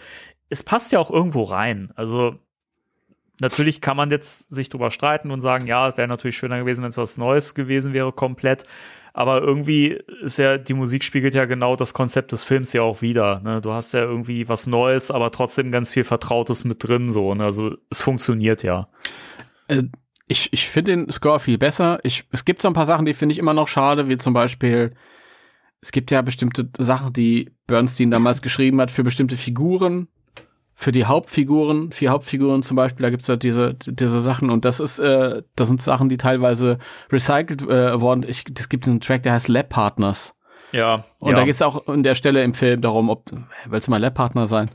es 0.49 0.63
passt 0.63 0.93
ja 0.93 0.99
auch 0.99 1.11
irgendwo 1.11 1.45
rein. 1.45 1.93
Also 1.95 2.39
natürlich 3.41 3.81
kann 3.81 3.97
man 3.97 4.11
jetzt 4.11 4.51
sich 4.51 4.69
drüber 4.69 4.91
streiten 4.91 5.31
und 5.31 5.41
sagen, 5.41 5.67
ja, 5.67 5.89
es 5.89 5.97
wäre 5.97 6.09
natürlich 6.09 6.37
schöner 6.37 6.59
gewesen, 6.59 6.83
wenn 6.83 6.91
es 6.91 6.97
was 6.97 7.19
Neues 7.19 7.55
gewesen 7.55 7.93
wäre, 7.93 8.13
komplett. 8.13 8.65
Aber 9.13 9.41
irgendwie 9.41 9.99
ist 10.23 10.39
ja, 10.39 10.59
die 10.59 10.75
Musik 10.75 11.03
spiegelt 11.03 11.35
ja 11.35 11.47
genau 11.47 11.75
das 11.75 11.95
Konzept 11.95 12.33
des 12.33 12.45
Films 12.45 12.75
ja 12.75 12.83
auch 12.83 13.01
wieder. 13.01 13.41
Ne? 13.41 13.63
Du 13.63 13.73
hast 13.73 13.95
ja 13.95 14.01
irgendwie 14.01 14.47
was 14.47 14.67
Neues, 14.67 15.11
aber 15.11 15.33
trotzdem 15.33 15.71
ganz 15.73 15.91
viel 15.91 16.05
Vertrautes 16.05 16.67
mit 16.67 16.87
drin, 16.87 17.11
so. 17.11 17.35
Ne? 17.35 17.45
Also 17.45 17.77
es 17.89 18.03
funktioniert 18.03 18.63
ja. 18.63 18.89
Äh, 19.69 19.85
ich, 20.29 20.53
ich 20.53 20.69
finde 20.69 20.91
den 20.91 21.11
Score 21.11 21.41
viel 21.41 21.57
besser. 21.57 21.99
Ich, 22.03 22.25
es 22.31 22.45
gibt 22.45 22.61
so 22.61 22.69
ein 22.69 22.75
paar 22.75 22.85
Sachen, 22.85 23.07
die 23.07 23.15
finde 23.15 23.33
ich 23.33 23.39
immer 23.39 23.55
noch 23.55 23.69
schade, 23.69 24.09
wie 24.09 24.19
zum 24.19 24.35
Beispiel, 24.35 24.93
es 25.81 25.93
gibt 25.93 26.11
ja 26.11 26.21
bestimmte 26.21 26.69
Sachen, 26.77 27.13
die 27.13 27.53
Bernstein 27.67 28.11
damals 28.11 28.43
geschrieben 28.43 28.81
hat 28.81 28.91
für 28.91 29.05
bestimmte 29.05 29.37
Figuren, 29.37 30.09
für 30.79 30.93
die 30.93 31.07
Hauptfiguren, 31.07 31.91
vier 31.91 32.11
Hauptfiguren 32.11 32.63
zum 32.63 32.77
Beispiel, 32.77 33.03
da 33.03 33.11
gibt's 33.11 33.29
ja 33.29 33.37
diese, 33.37 33.75
diese 33.75 34.21
Sachen 34.21 34.51
und 34.51 34.67
das 34.67 34.79
ist, 34.79 34.99
äh, 34.99 35.43
das 35.57 35.69
sind 35.69 35.81
Sachen, 35.81 36.11
die 36.11 36.19
teilweise 36.19 36.79
recycelt 37.11 37.63
äh, 37.63 37.99
worden. 37.99 38.25
Ich, 38.29 38.45
das 38.45 38.69
gibt 38.69 38.87
einen 38.87 39.01
Track, 39.01 39.23
der 39.23 39.33
heißt 39.33 39.49
Lab 39.49 39.71
Partners. 39.71 40.35
Ja. 40.73 41.07
Und 41.21 41.31
ja. 41.31 41.37
da 41.37 41.45
geht's 41.45 41.63
auch 41.63 41.87
an 41.87 42.03
der 42.03 42.15
Stelle 42.15 42.45
im 42.45 42.53
Film 42.53 42.83
darum, 42.83 43.09
ob, 43.09 43.31
willst 43.65 43.87
du 43.87 43.91
mal 43.91 44.01
Lab 44.01 44.15
Partner 44.15 44.47
sein? 44.47 44.71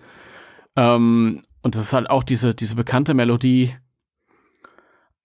Ähm, 0.75 1.43
und 1.61 1.75
das 1.75 1.83
ist 1.83 1.93
halt 1.93 2.09
auch 2.09 2.23
diese, 2.23 2.55
diese 2.55 2.75
bekannte 2.75 3.13
Melodie, 3.13 3.75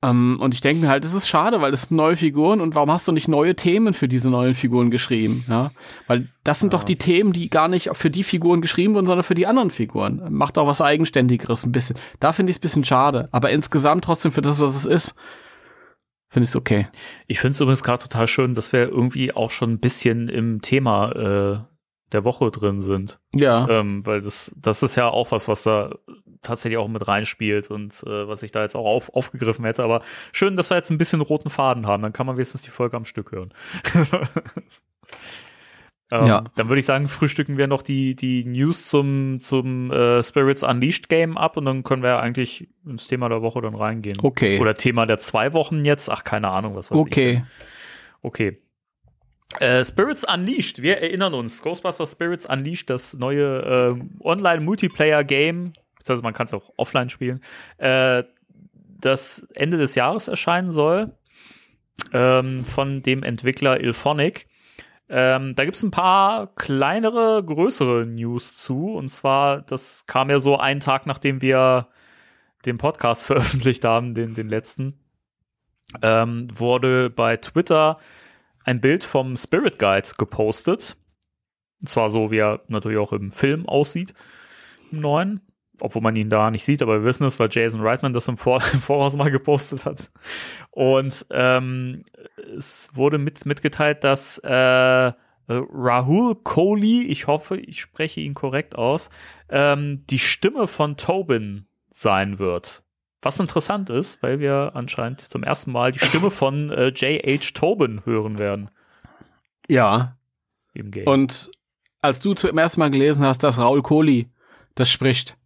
um, 0.06 0.34
ähm, 0.34 0.40
und 0.40 0.54
ich 0.54 0.60
denke 0.60 0.82
mir 0.82 0.88
halt, 0.88 1.04
es 1.04 1.14
ist 1.14 1.28
schade, 1.28 1.60
weil 1.60 1.72
es 1.72 1.82
sind 1.82 1.96
neue 1.96 2.16
Figuren 2.16 2.60
und 2.60 2.74
warum 2.74 2.90
hast 2.90 3.08
du 3.08 3.12
nicht 3.12 3.28
neue 3.28 3.56
Themen 3.56 3.94
für 3.94 4.08
diese 4.08 4.30
neuen 4.30 4.54
Figuren 4.54 4.90
geschrieben? 4.90 5.44
Ja? 5.48 5.72
Weil 6.06 6.28
das 6.44 6.60
sind 6.60 6.72
ja. 6.72 6.78
doch 6.78 6.84
die 6.84 6.96
Themen, 6.96 7.32
die 7.32 7.50
gar 7.50 7.68
nicht 7.68 7.90
für 7.94 8.10
die 8.10 8.24
Figuren 8.24 8.60
geschrieben 8.60 8.94
wurden, 8.94 9.06
sondern 9.06 9.24
für 9.24 9.34
die 9.34 9.46
anderen 9.46 9.70
Figuren. 9.70 10.22
Macht 10.30 10.58
auch 10.58 10.66
was 10.66 10.80
Eigenständigeres 10.80 11.66
ein 11.66 11.72
bisschen. 11.72 11.98
Da 12.20 12.32
finde 12.32 12.50
ich 12.50 12.56
es 12.56 12.60
ein 12.60 12.62
bisschen 12.62 12.84
schade. 12.84 13.28
Aber 13.32 13.50
insgesamt 13.50 14.04
trotzdem 14.04 14.32
für 14.32 14.42
das, 14.42 14.60
was 14.60 14.76
es 14.76 14.86
ist, 14.86 15.14
finde 16.28 16.44
ich 16.44 16.50
es 16.50 16.56
okay. 16.56 16.88
Ich 17.26 17.40
finde 17.40 17.54
es 17.54 17.60
übrigens 17.60 17.82
gerade 17.82 18.02
total 18.02 18.26
schön, 18.26 18.54
dass 18.54 18.72
wir 18.72 18.88
irgendwie 18.88 19.32
auch 19.32 19.50
schon 19.50 19.72
ein 19.72 19.80
bisschen 19.80 20.28
im 20.28 20.60
Thema 20.60 21.12
äh, 21.12 21.75
der 22.12 22.24
Woche 22.24 22.50
drin 22.50 22.80
sind. 22.80 23.18
Ja. 23.34 23.68
Ähm, 23.68 24.06
weil 24.06 24.22
das, 24.22 24.54
das 24.56 24.82
ist 24.82 24.96
ja 24.96 25.08
auch 25.08 25.32
was, 25.32 25.48
was 25.48 25.62
da 25.62 25.94
tatsächlich 26.42 26.78
auch 26.78 26.88
mit 26.88 27.06
reinspielt 27.06 27.70
und 27.70 28.02
äh, 28.06 28.28
was 28.28 28.42
ich 28.42 28.52
da 28.52 28.62
jetzt 28.62 28.76
auch 28.76 28.86
auf, 28.86 29.14
aufgegriffen 29.14 29.64
hätte. 29.64 29.82
Aber 29.82 30.02
schön, 30.32 30.56
dass 30.56 30.70
wir 30.70 30.76
jetzt 30.76 30.90
ein 30.90 30.98
bisschen 30.98 31.20
roten 31.20 31.50
Faden 31.50 31.86
haben. 31.86 32.02
Dann 32.02 32.12
kann 32.12 32.26
man 32.26 32.36
wenigstens 32.36 32.62
die 32.62 32.70
Folge 32.70 32.96
am 32.96 33.04
Stück 33.04 33.32
hören. 33.32 33.52
ähm, 36.12 36.26
ja. 36.26 36.44
Dann 36.54 36.68
würde 36.68 36.78
ich 36.78 36.86
sagen, 36.86 37.08
frühstücken 37.08 37.56
wir 37.58 37.66
noch 37.66 37.82
die, 37.82 38.14
die 38.14 38.44
News 38.44 38.86
zum, 38.86 39.40
zum 39.40 39.90
äh, 39.90 40.22
Spirits 40.22 40.62
Unleashed 40.62 41.08
Game 41.08 41.36
ab 41.36 41.56
und 41.56 41.64
dann 41.64 41.82
können 41.82 42.04
wir 42.04 42.20
eigentlich 42.20 42.68
ins 42.86 43.08
Thema 43.08 43.28
der 43.28 43.42
Woche 43.42 43.60
dann 43.62 43.74
reingehen. 43.74 44.18
Okay. 44.22 44.60
Oder 44.60 44.74
Thema 44.74 45.06
der 45.06 45.18
zwei 45.18 45.52
Wochen 45.52 45.84
jetzt. 45.84 46.08
Ach, 46.08 46.22
keine 46.22 46.50
Ahnung, 46.50 46.76
was 46.76 46.92
weiß 46.92 47.00
okay. 47.00 47.30
ich. 47.30 47.38
Okay. 48.22 48.52
Okay. 48.52 48.58
Äh, 49.60 49.84
Spirits 49.84 50.24
Unleashed, 50.24 50.82
wir 50.82 50.98
erinnern 50.98 51.34
uns, 51.34 51.62
Ghostbusters 51.62 52.12
Spirits 52.12 52.46
Unleashed, 52.46 52.90
das 52.90 53.14
neue 53.14 53.96
äh, 53.96 54.24
Online-Multiplayer-Game, 54.24 55.72
beziehungsweise 55.96 56.22
man 56.22 56.34
kann 56.34 56.46
es 56.46 56.54
auch 56.54 56.72
offline 56.76 57.08
spielen, 57.08 57.40
äh, 57.78 58.24
das 59.00 59.46
Ende 59.54 59.76
des 59.78 59.94
Jahres 59.94 60.28
erscheinen 60.28 60.72
soll, 60.72 61.14
ähm, 62.12 62.64
von 62.64 63.02
dem 63.02 63.22
Entwickler 63.22 63.80
Ilphonic. 63.80 64.46
Ähm, 65.08 65.54
da 65.54 65.64
gibt 65.64 65.76
es 65.76 65.82
ein 65.82 65.90
paar 65.90 66.54
kleinere, 66.56 67.42
größere 67.44 68.06
News 68.06 68.56
zu. 68.56 68.94
Und 68.94 69.08
zwar, 69.08 69.62
das 69.62 70.06
kam 70.06 70.30
ja 70.30 70.40
so 70.40 70.58
einen 70.58 70.80
Tag, 70.80 71.06
nachdem 71.06 71.40
wir 71.42 71.88
den 72.64 72.78
Podcast 72.78 73.26
veröffentlicht 73.26 73.84
haben, 73.84 74.14
den, 74.14 74.34
den 74.34 74.48
letzten, 74.48 74.98
ähm, 76.02 76.48
wurde 76.52 77.10
bei 77.10 77.36
Twitter 77.36 77.98
ein 78.66 78.80
Bild 78.80 79.04
vom 79.04 79.36
Spirit 79.36 79.78
Guide 79.78 80.08
gepostet. 80.18 80.96
Und 81.80 81.88
zwar 81.88 82.10
so, 82.10 82.30
wie 82.30 82.38
er 82.38 82.60
natürlich 82.68 82.98
auch 82.98 83.12
im 83.12 83.30
Film 83.30 83.66
aussieht, 83.66 84.12
im 84.92 85.00
neuen. 85.00 85.40
Obwohl 85.80 86.00
man 86.00 86.16
ihn 86.16 86.30
da 86.30 86.50
nicht 86.50 86.64
sieht, 86.64 86.80
aber 86.80 87.00
wir 87.00 87.04
wissen 87.04 87.24
es, 87.24 87.38
weil 87.38 87.50
Jason 87.50 87.82
Reitman 87.82 88.14
das 88.14 88.28
im, 88.28 88.38
Vor 88.38 88.62
im 88.72 88.80
Voraus 88.80 89.16
mal 89.16 89.30
gepostet 89.30 89.84
hat. 89.84 90.10
Und 90.70 91.26
ähm, 91.30 92.02
es 92.56 92.90
wurde 92.94 93.18
mit, 93.18 93.44
mitgeteilt, 93.44 94.02
dass 94.02 94.38
äh, 94.38 95.12
Rahul 95.48 96.34
Kohli, 96.42 97.06
ich 97.06 97.26
hoffe, 97.26 97.58
ich 97.58 97.80
spreche 97.80 98.20
ihn 98.20 98.34
korrekt 98.34 98.74
aus, 98.74 99.10
ähm, 99.50 100.04
die 100.08 100.18
Stimme 100.18 100.66
von 100.66 100.96
Tobin 100.96 101.66
sein 101.90 102.38
wird. 102.38 102.85
Was 103.26 103.40
interessant 103.40 103.90
ist, 103.90 104.22
weil 104.22 104.38
wir 104.38 104.70
anscheinend 104.74 105.20
zum 105.20 105.42
ersten 105.42 105.72
Mal 105.72 105.90
die 105.90 105.98
Stimme 105.98 106.30
von 106.30 106.70
äh, 106.70 106.90
J.H. 106.90 107.54
Tobin 107.54 108.02
hören 108.04 108.38
werden. 108.38 108.70
Ja. 109.66 110.16
Im 110.74 110.92
Game. 110.92 111.08
Und 111.08 111.50
als 112.00 112.20
du 112.20 112.34
zum 112.34 112.56
ersten 112.56 112.78
Mal 112.78 112.92
gelesen 112.92 113.26
hast, 113.26 113.42
dass 113.42 113.58
Raul 113.58 113.82
Kohli 113.82 114.30
das 114.76 114.92
spricht, 114.92 115.36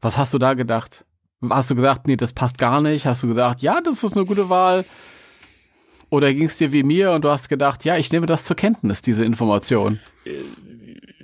was 0.00 0.18
hast 0.18 0.32
du 0.34 0.38
da 0.38 0.54
gedacht? 0.54 1.04
Hast 1.50 1.68
du 1.68 1.74
gesagt, 1.74 2.06
nee, 2.06 2.16
das 2.16 2.32
passt 2.32 2.58
gar 2.58 2.80
nicht? 2.80 3.06
Hast 3.06 3.24
du 3.24 3.26
gesagt, 3.26 3.60
ja, 3.60 3.80
das 3.80 4.04
ist 4.04 4.16
eine 4.16 4.24
gute 4.24 4.48
Wahl? 4.48 4.84
Oder 6.10 6.32
ging 6.32 6.44
es 6.44 6.58
dir 6.58 6.70
wie 6.70 6.84
mir 6.84 7.10
und 7.10 7.24
du 7.24 7.28
hast 7.28 7.48
gedacht, 7.48 7.84
ja, 7.84 7.96
ich 7.96 8.12
nehme 8.12 8.26
das 8.26 8.44
zur 8.44 8.54
Kenntnis, 8.54 9.02
diese 9.02 9.24
Information? 9.24 9.98
Äh, 10.24 10.44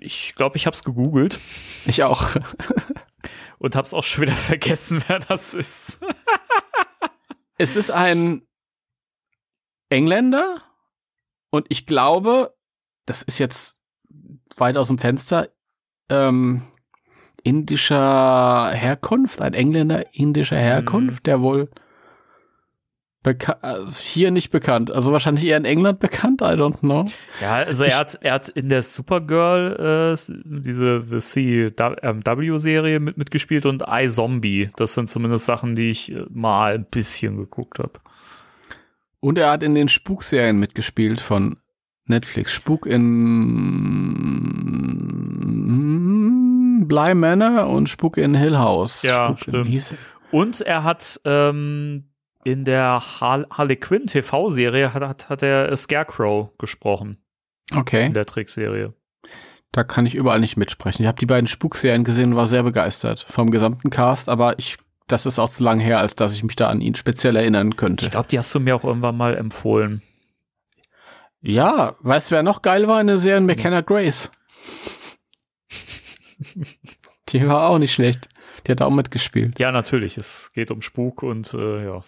ich 0.01 0.35
glaube, 0.35 0.57
ich 0.57 0.67
habe 0.67 0.75
es 0.75 0.83
gegoogelt. 0.83 1.39
Ich 1.87 2.03
auch. 2.03 2.27
und 3.59 3.77
hab's 3.77 3.95
auch 3.95 4.05
schon 4.05 4.23
wieder 4.23 4.33
vergessen, 4.37 5.03
wer 5.07 5.21
das 5.21 5.55
ist. 5.55 6.01
es 7.59 7.77
ist 7.77 7.91
ein 7.91 8.47
Engländer 9.89 10.63
und 11.51 11.67
ich 11.69 11.87
glaube, 11.87 12.55
das 13.07 13.23
ist 13.23 13.39
jetzt 13.39 13.77
weit 14.57 14.77
aus 14.77 14.89
dem 14.89 14.99
Fenster, 14.99 15.49
ähm, 16.09 16.63
indischer 17.43 18.71
Herkunft, 18.73 19.41
ein 19.41 19.55
Engländer 19.55 20.15
indischer 20.15 20.57
Herkunft, 20.57 21.21
mhm. 21.21 21.25
der 21.25 21.41
wohl 21.43 21.71
Beka 23.25 23.57
äh, 23.63 23.91
hier 23.99 24.31
nicht 24.31 24.51
bekannt. 24.51 24.93
Also 24.93 25.11
wahrscheinlich 25.11 25.45
eher 25.47 25.57
in 25.57 25.65
England 25.65 25.99
bekannt, 25.99 26.43
I 26.43 26.55
don't 26.55 26.79
know. 26.81 27.07
Ja, 27.41 27.55
also 27.55 27.83
er 27.85 27.99
hat, 27.99 28.19
er 28.21 28.35
hat 28.35 28.51
in 28.51 28.69
der 28.69 28.85
Supergirl 28.85 30.15
äh, 30.15 30.33
diese 30.45 31.03
The 31.03 31.19
CW-Serie 31.19 33.01
mit, 33.01 33.17
mitgespielt 33.17 33.67
und 33.67 33.83
iZombie. 33.89 34.71
Das 34.77 34.95
sind 34.95 35.11
zumindest 35.11 35.47
Sachen, 35.47 35.75
die 35.75 35.91
ich 35.91 36.13
äh, 36.13 36.27
mal 36.31 36.75
ein 36.75 36.85
bisschen 36.85 37.39
geguckt 37.39 37.81
habe. 37.81 37.95
Und 39.21 39.39
er 39.39 39.51
hat 39.51 39.63
in 39.63 39.75
den 39.75 39.89
Spukserien 39.89 40.59
mitgespielt 40.59 41.19
von 41.21 41.57
Netflix. 42.05 42.53
Spuk 42.53 42.85
in 42.85 43.01
Bly 46.87 47.15
Manor 47.15 47.69
und 47.69 47.89
Spuk 47.89 48.19
in 48.19 48.35
Hill 48.35 48.59
House. 48.59 49.03
Ja, 49.03 49.29
Spuk 49.29 49.39
stimmt. 49.41 49.95
Und 50.31 50.61
er 50.61 50.85
hat 50.85 51.21
ähm, 51.25 52.11
in 52.45 52.65
der 52.65 53.03
Harley 53.21 53.77
Quinn 53.77 54.07
TV-Serie 54.07 54.93
hat, 54.95 55.03
hat, 55.03 55.29
hat 55.29 55.43
er 55.43 55.77
Scarecrow 55.77 56.51
gesprochen. 56.59 57.19
Okay. 57.73 58.07
In 58.07 58.15
der 58.15 58.27
Trickserie. 58.27 58.93
Da 59.73 59.83
kann 59.83 60.07
ich 60.07 60.15
überall 60.15 60.41
nicht 60.41 60.57
mitsprechen. 60.57 61.03
Ich 61.03 61.09
habe 61.09 61.19
die 61.19 61.27
beiden 61.27 61.49
Spukserien 61.49 62.05
gesehen 62.05 62.31
und 62.31 62.37
war 62.37 62.47
sehr 62.47 62.63
begeistert 62.63 63.27
vom 63.29 63.51
gesamten 63.51 63.91
Cast, 63.91 64.29
aber 64.29 64.59
ich, 64.59 64.77
das 65.09 65.27
ist 65.27 65.39
auch 65.39 65.51
zu 65.51 65.65
lange 65.65 65.83
her, 65.83 65.99
als 65.99 66.15
dass 66.15 66.35
ich 66.35 66.45
mich 66.45 66.55
da 66.55 66.69
an 66.69 66.81
ihn 66.81 66.95
speziell 66.95 67.35
erinnern 67.35 67.75
könnte. 67.77 68.05
Ich 68.05 68.11
glaube, 68.13 68.29
die 68.29 68.39
hast 68.39 68.55
du 68.55 68.61
mir 68.61 68.77
auch 68.77 68.85
irgendwann 68.85 69.17
mal 69.17 69.37
empfohlen. 69.37 70.03
Ja, 71.41 71.97
weißt 72.01 72.31
du, 72.31 72.37
wer 72.37 72.43
noch 72.43 72.63
geil 72.63 72.87
war 72.87 73.01
in 73.01 73.09
der 73.09 73.19
Serie? 73.19 73.41
McKenna 73.41 73.81
Grace. 73.81 74.31
die 77.31 77.47
war 77.47 77.69
auch 77.69 77.79
nicht 77.79 77.93
schlecht. 77.93 78.29
Die 78.67 78.73
hat 78.73 78.83
auch 78.83 78.91
mitgespielt. 78.91 79.59
Ja, 79.59 79.73
natürlich. 79.73 80.17
Es 80.17 80.53
geht 80.53 80.71
um 80.71 80.83
Spuk 80.83 81.23
und 81.23 81.53
äh, 81.55 81.85
ja. 81.85 82.05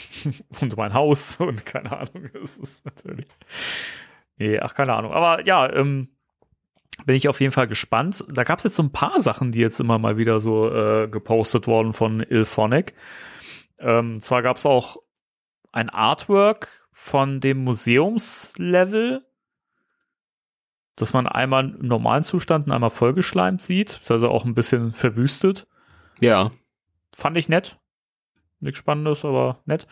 und 0.60 0.76
mein 0.76 0.94
Haus 0.94 1.36
und 1.40 1.66
keine 1.66 1.92
Ahnung. 1.92 2.30
Das 2.32 2.56
ist 2.56 2.84
natürlich. 2.84 3.26
Nee, 4.36 4.58
ach, 4.60 4.74
keine 4.74 4.94
Ahnung. 4.94 5.12
Aber 5.12 5.44
ja, 5.46 5.70
ähm, 5.72 6.08
bin 7.04 7.16
ich 7.16 7.28
auf 7.28 7.40
jeden 7.40 7.52
Fall 7.52 7.68
gespannt. 7.68 8.24
Da 8.28 8.44
gab 8.44 8.58
es 8.58 8.64
jetzt 8.64 8.76
so 8.76 8.82
ein 8.82 8.92
paar 8.92 9.20
Sachen, 9.20 9.52
die 9.52 9.60
jetzt 9.60 9.80
immer 9.80 9.98
mal 9.98 10.16
wieder 10.16 10.40
so 10.40 10.72
äh, 10.72 11.08
gepostet 11.08 11.66
worden 11.66 11.92
von 11.92 12.20
Ilphonic. 12.20 12.94
Ähm, 13.78 14.20
zwar 14.20 14.42
gab 14.42 14.56
es 14.56 14.66
auch 14.66 14.96
ein 15.72 15.90
Artwork 15.90 16.88
von 16.92 17.40
dem 17.40 17.62
Museumslevel, 17.64 19.24
das 20.96 21.12
man 21.12 21.28
einmal 21.28 21.76
im 21.78 21.86
normalen 21.86 22.24
Zustand 22.24 22.66
und 22.66 22.72
einmal 22.72 22.90
vollgeschleimt 22.90 23.62
sieht, 23.62 24.00
also 24.08 24.28
auch 24.28 24.44
ein 24.44 24.54
bisschen 24.54 24.92
verwüstet. 24.92 25.68
Ja. 26.20 26.50
Fand 27.14 27.36
ich 27.36 27.48
nett 27.48 27.78
nichts 28.60 28.78
Spannendes, 28.78 29.24
aber 29.24 29.60
nett. 29.66 29.86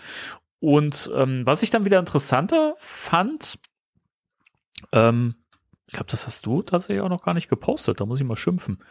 und 0.61 1.11
ähm, 1.15 1.43
was 1.45 1.63
ich 1.63 1.71
dann 1.71 1.85
wieder 1.85 1.99
interessanter 1.99 2.75
fand, 2.77 3.59
ähm, 4.93 5.35
ich 5.87 5.93
glaube, 5.93 6.11
das 6.11 6.27
hast 6.27 6.47
du 6.47 6.63
tatsächlich 6.63 7.01
auch 7.01 7.09
noch 7.09 7.23
gar 7.23 7.35
nicht 7.35 7.49
gepostet, 7.49 8.01
da 8.01 8.07
muss 8.07 8.21
ich 8.21 8.27
mal 8.27 8.37
schimpfen. 8.37 8.83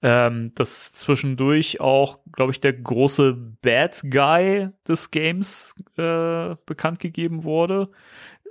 Ähm, 0.00 0.52
dass 0.54 0.92
zwischendurch 0.92 1.80
auch, 1.80 2.20
glaube 2.30 2.52
ich, 2.52 2.60
der 2.60 2.72
große 2.72 3.34
Bad 3.60 4.00
Guy 4.08 4.68
des 4.86 5.10
Games 5.10 5.74
äh, 5.96 6.54
bekannt 6.66 7.00
gegeben 7.00 7.42
wurde. 7.42 7.90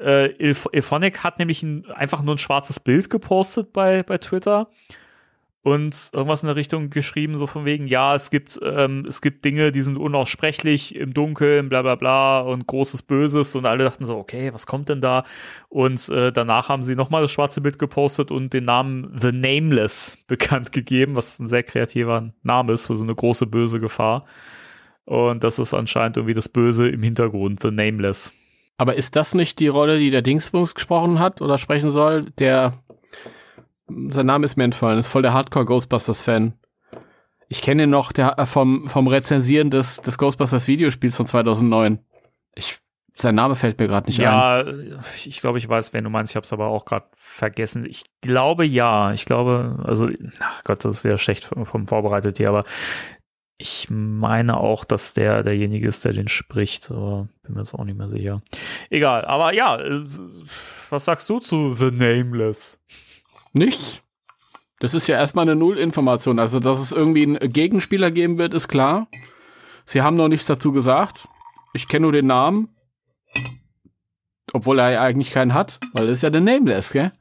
Äh, 0.02 0.32
Ilphonic 0.34 1.24
hat 1.24 1.40
nämlich 1.40 1.64
ein, 1.64 1.90
einfach 1.90 2.22
nur 2.22 2.36
ein 2.36 2.40
schwarzes 2.40 2.82
Bild 2.82 3.10
gepostet 3.10 3.72
bei, 3.72 4.04
bei 4.04 4.18
Twitter 4.18 4.70
und 5.68 6.12
irgendwas 6.14 6.44
in 6.44 6.48
der 6.48 6.56
Richtung 6.56 6.90
geschrieben, 6.90 7.38
so 7.38 7.46
von 7.46 7.66
wegen, 7.66 7.88
ja, 7.88 8.16
es 8.16 8.32
gibt, 8.32 8.58
ähm, 8.64 9.04
es 9.06 9.22
gibt 9.22 9.44
Dinge, 9.44 9.74
die 9.74 9.82
sind 9.82 9.98
unaussprechlich 9.98 10.96
im 10.96 11.14
Dunkeln, 11.14 11.68
bla 11.68 11.82
bla 11.82 11.96
bla 11.96 12.40
und 12.40 12.68
großes 12.68 13.02
Böses 13.02 13.54
und 13.54 13.66
alle 13.66 13.84
dachten 13.84 14.06
so, 14.06 14.16
okay, 14.16 14.54
was 14.54 14.66
kommt 14.66 14.88
denn 14.88 15.02
da? 15.02 15.26
Und 15.68 16.08
äh, 16.08 16.32
danach 16.32 16.70
haben 16.70 16.84
sie 16.84 16.96
nochmal 16.96 17.22
das 17.22 17.32
schwarze 17.32 17.60
Bild 17.60 17.80
gepostet 17.80 18.32
und 18.32 18.54
den 18.54 18.64
Namen 18.64 19.12
The 19.20 19.34
Nameless 19.34 20.18
bekannt 20.28 20.72
gegeben, 20.72 21.18
was 21.18 21.38
ein 21.38 21.50
sehr 21.50 21.64
kreativer 21.64 22.32
Name 22.44 22.72
ist 22.72 22.88
für 22.88 22.96
so 22.96 23.04
eine 23.04 23.16
große 23.16 23.46
böse 23.46 23.82
Gefahr. 23.82 24.24
Und 25.04 25.44
das 25.44 25.60
ist 25.60 25.74
anscheinend 25.74 26.16
irgendwie 26.16 26.34
das 26.34 26.48
Böse 26.48 26.88
im 26.88 27.04
Hintergrund, 27.04 27.62
The 27.62 27.72
Nameless. 27.72 28.32
Aber 28.78 28.96
ist 28.96 29.18
das 29.18 29.34
nicht 29.34 29.60
die 29.60 29.68
Rolle, 29.68 30.00
die 30.00 30.12
der 30.12 30.22
Dingsbums 30.22 30.76
gesprochen 30.76 31.20
hat 31.20 31.42
oder 31.42 31.58
sprechen 31.58 31.90
soll? 31.90 32.32
Der 32.40 32.72
sein 33.88 34.26
Name 34.26 34.46
ist 34.46 34.58
mir 34.58 34.64
entfallen, 34.64 35.00
ist 35.00 35.08
voll 35.08 35.22
der 35.22 35.34
Hardcore 35.34 35.66
Ghostbusters-Fan. 35.66 36.54
Ich 37.50 37.62
kenne 37.62 37.84
ihn 37.84 37.90
noch 37.90 38.12
der, 38.12 38.38
äh, 38.38 38.46
vom, 38.46 38.90
vom 38.90 39.08
Rezensieren 39.08 39.72
des, 39.72 40.02
des 40.02 40.18
Ghostbusters 40.18 40.68
Videospiels 40.68 41.16
von 41.16 41.28
2009. 41.28 42.00
Ich, 42.56 42.80
sein 43.16 43.36
Name 43.36 43.56
fällt 43.56 43.80
mir 43.80 43.88
gerade 43.88 44.08
nicht 44.08 44.20
ja, 44.20 44.60
ein. 44.60 44.90
Ja, 44.92 45.00
ich 45.26 45.40
glaube, 45.40 45.58
ich 45.58 45.68
weiß, 45.68 45.94
wen 45.94 46.04
du 46.04 46.10
meinst. 46.10 46.34
Ich 46.34 46.36
habe 46.36 46.44
es 46.44 46.54
aber 46.54 46.68
auch 46.68 46.86
gerade 46.86 47.08
vergessen. 47.16 47.86
Ich 47.86 48.04
glaube 48.22 48.66
ja. 48.66 49.14
Ich 49.14 49.26
glaube, 49.26 49.84
also, 49.86 50.10
ach 50.40 50.64
Gott, 50.66 50.84
das 50.84 51.04
wäre 51.04 51.18
schlecht 51.18 51.46
vom, 51.46 51.66
vom 51.66 51.88
vorbereitet 51.88 52.38
hier, 52.38 52.50
aber 52.50 52.66
ich 53.58 53.88
meine 53.90 54.58
auch, 54.58 54.84
dass 54.84 55.14
der 55.14 55.42
derjenige 55.42 55.88
ist, 55.88 56.06
der 56.06 56.14
den 56.14 56.28
spricht, 56.28 56.92
aber 56.92 57.28
bin 57.42 57.56
mir 57.56 57.62
jetzt 57.62 57.74
auch 57.74 57.86
nicht 57.86 57.98
mehr 57.98 58.10
sicher. 58.10 58.42
Egal, 58.90 59.26
aber 59.26 59.54
ja, 59.54 59.80
äh, 59.80 60.06
was 60.90 61.06
sagst 61.06 61.28
du 61.30 61.40
zu 61.40 61.74
The 61.74 61.90
Nameless? 61.90 62.80
Nichts. 63.54 64.02
Das 64.80 64.94
ist 64.94 65.08
ja 65.08 65.18
erstmal 65.18 65.44
eine 65.44 65.56
Nullinformation. 65.56 66.40
Also, 66.40 66.60
dass 66.60 66.80
es 66.80 66.92
irgendwie 66.92 67.24
einen 67.24 67.52
Gegenspieler 67.52 68.12
geben 68.12 68.38
wird, 68.38 68.54
ist 68.54 68.68
klar. 68.68 69.08
Sie 69.86 70.02
haben 70.02 70.18
noch 70.18 70.28
nichts 70.28 70.46
dazu 70.46 70.72
gesagt. 70.72 71.28
Ich 71.74 71.88
kenne 71.88 72.04
nur 72.04 72.12
den 72.12 72.28
Namen. 72.28 72.76
Obwohl 74.54 74.80
er 74.80 74.92
ja 74.92 75.02
eigentlich 75.02 75.32
keinen 75.32 75.54
hat, 75.54 75.80
weil 75.94 76.06
es 76.10 76.20
ist 76.20 76.22
ja 76.24 76.30
der 76.30 76.42
Nameless, 76.42 76.92
gell? 76.92 77.12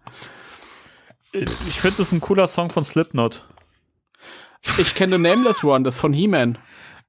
Ich 1.32 1.80
finde 1.80 1.98
das 1.98 2.12
ein 2.12 2.20
cooler 2.20 2.46
Song 2.46 2.70
von 2.70 2.84
Slipknot. 2.84 3.44
Ich 4.78 4.94
kenne 4.94 5.12
den 5.12 5.22
Nameless 5.22 5.64
One, 5.64 5.84
das 5.84 5.98
von 5.98 6.12
He-Man. 6.12 6.58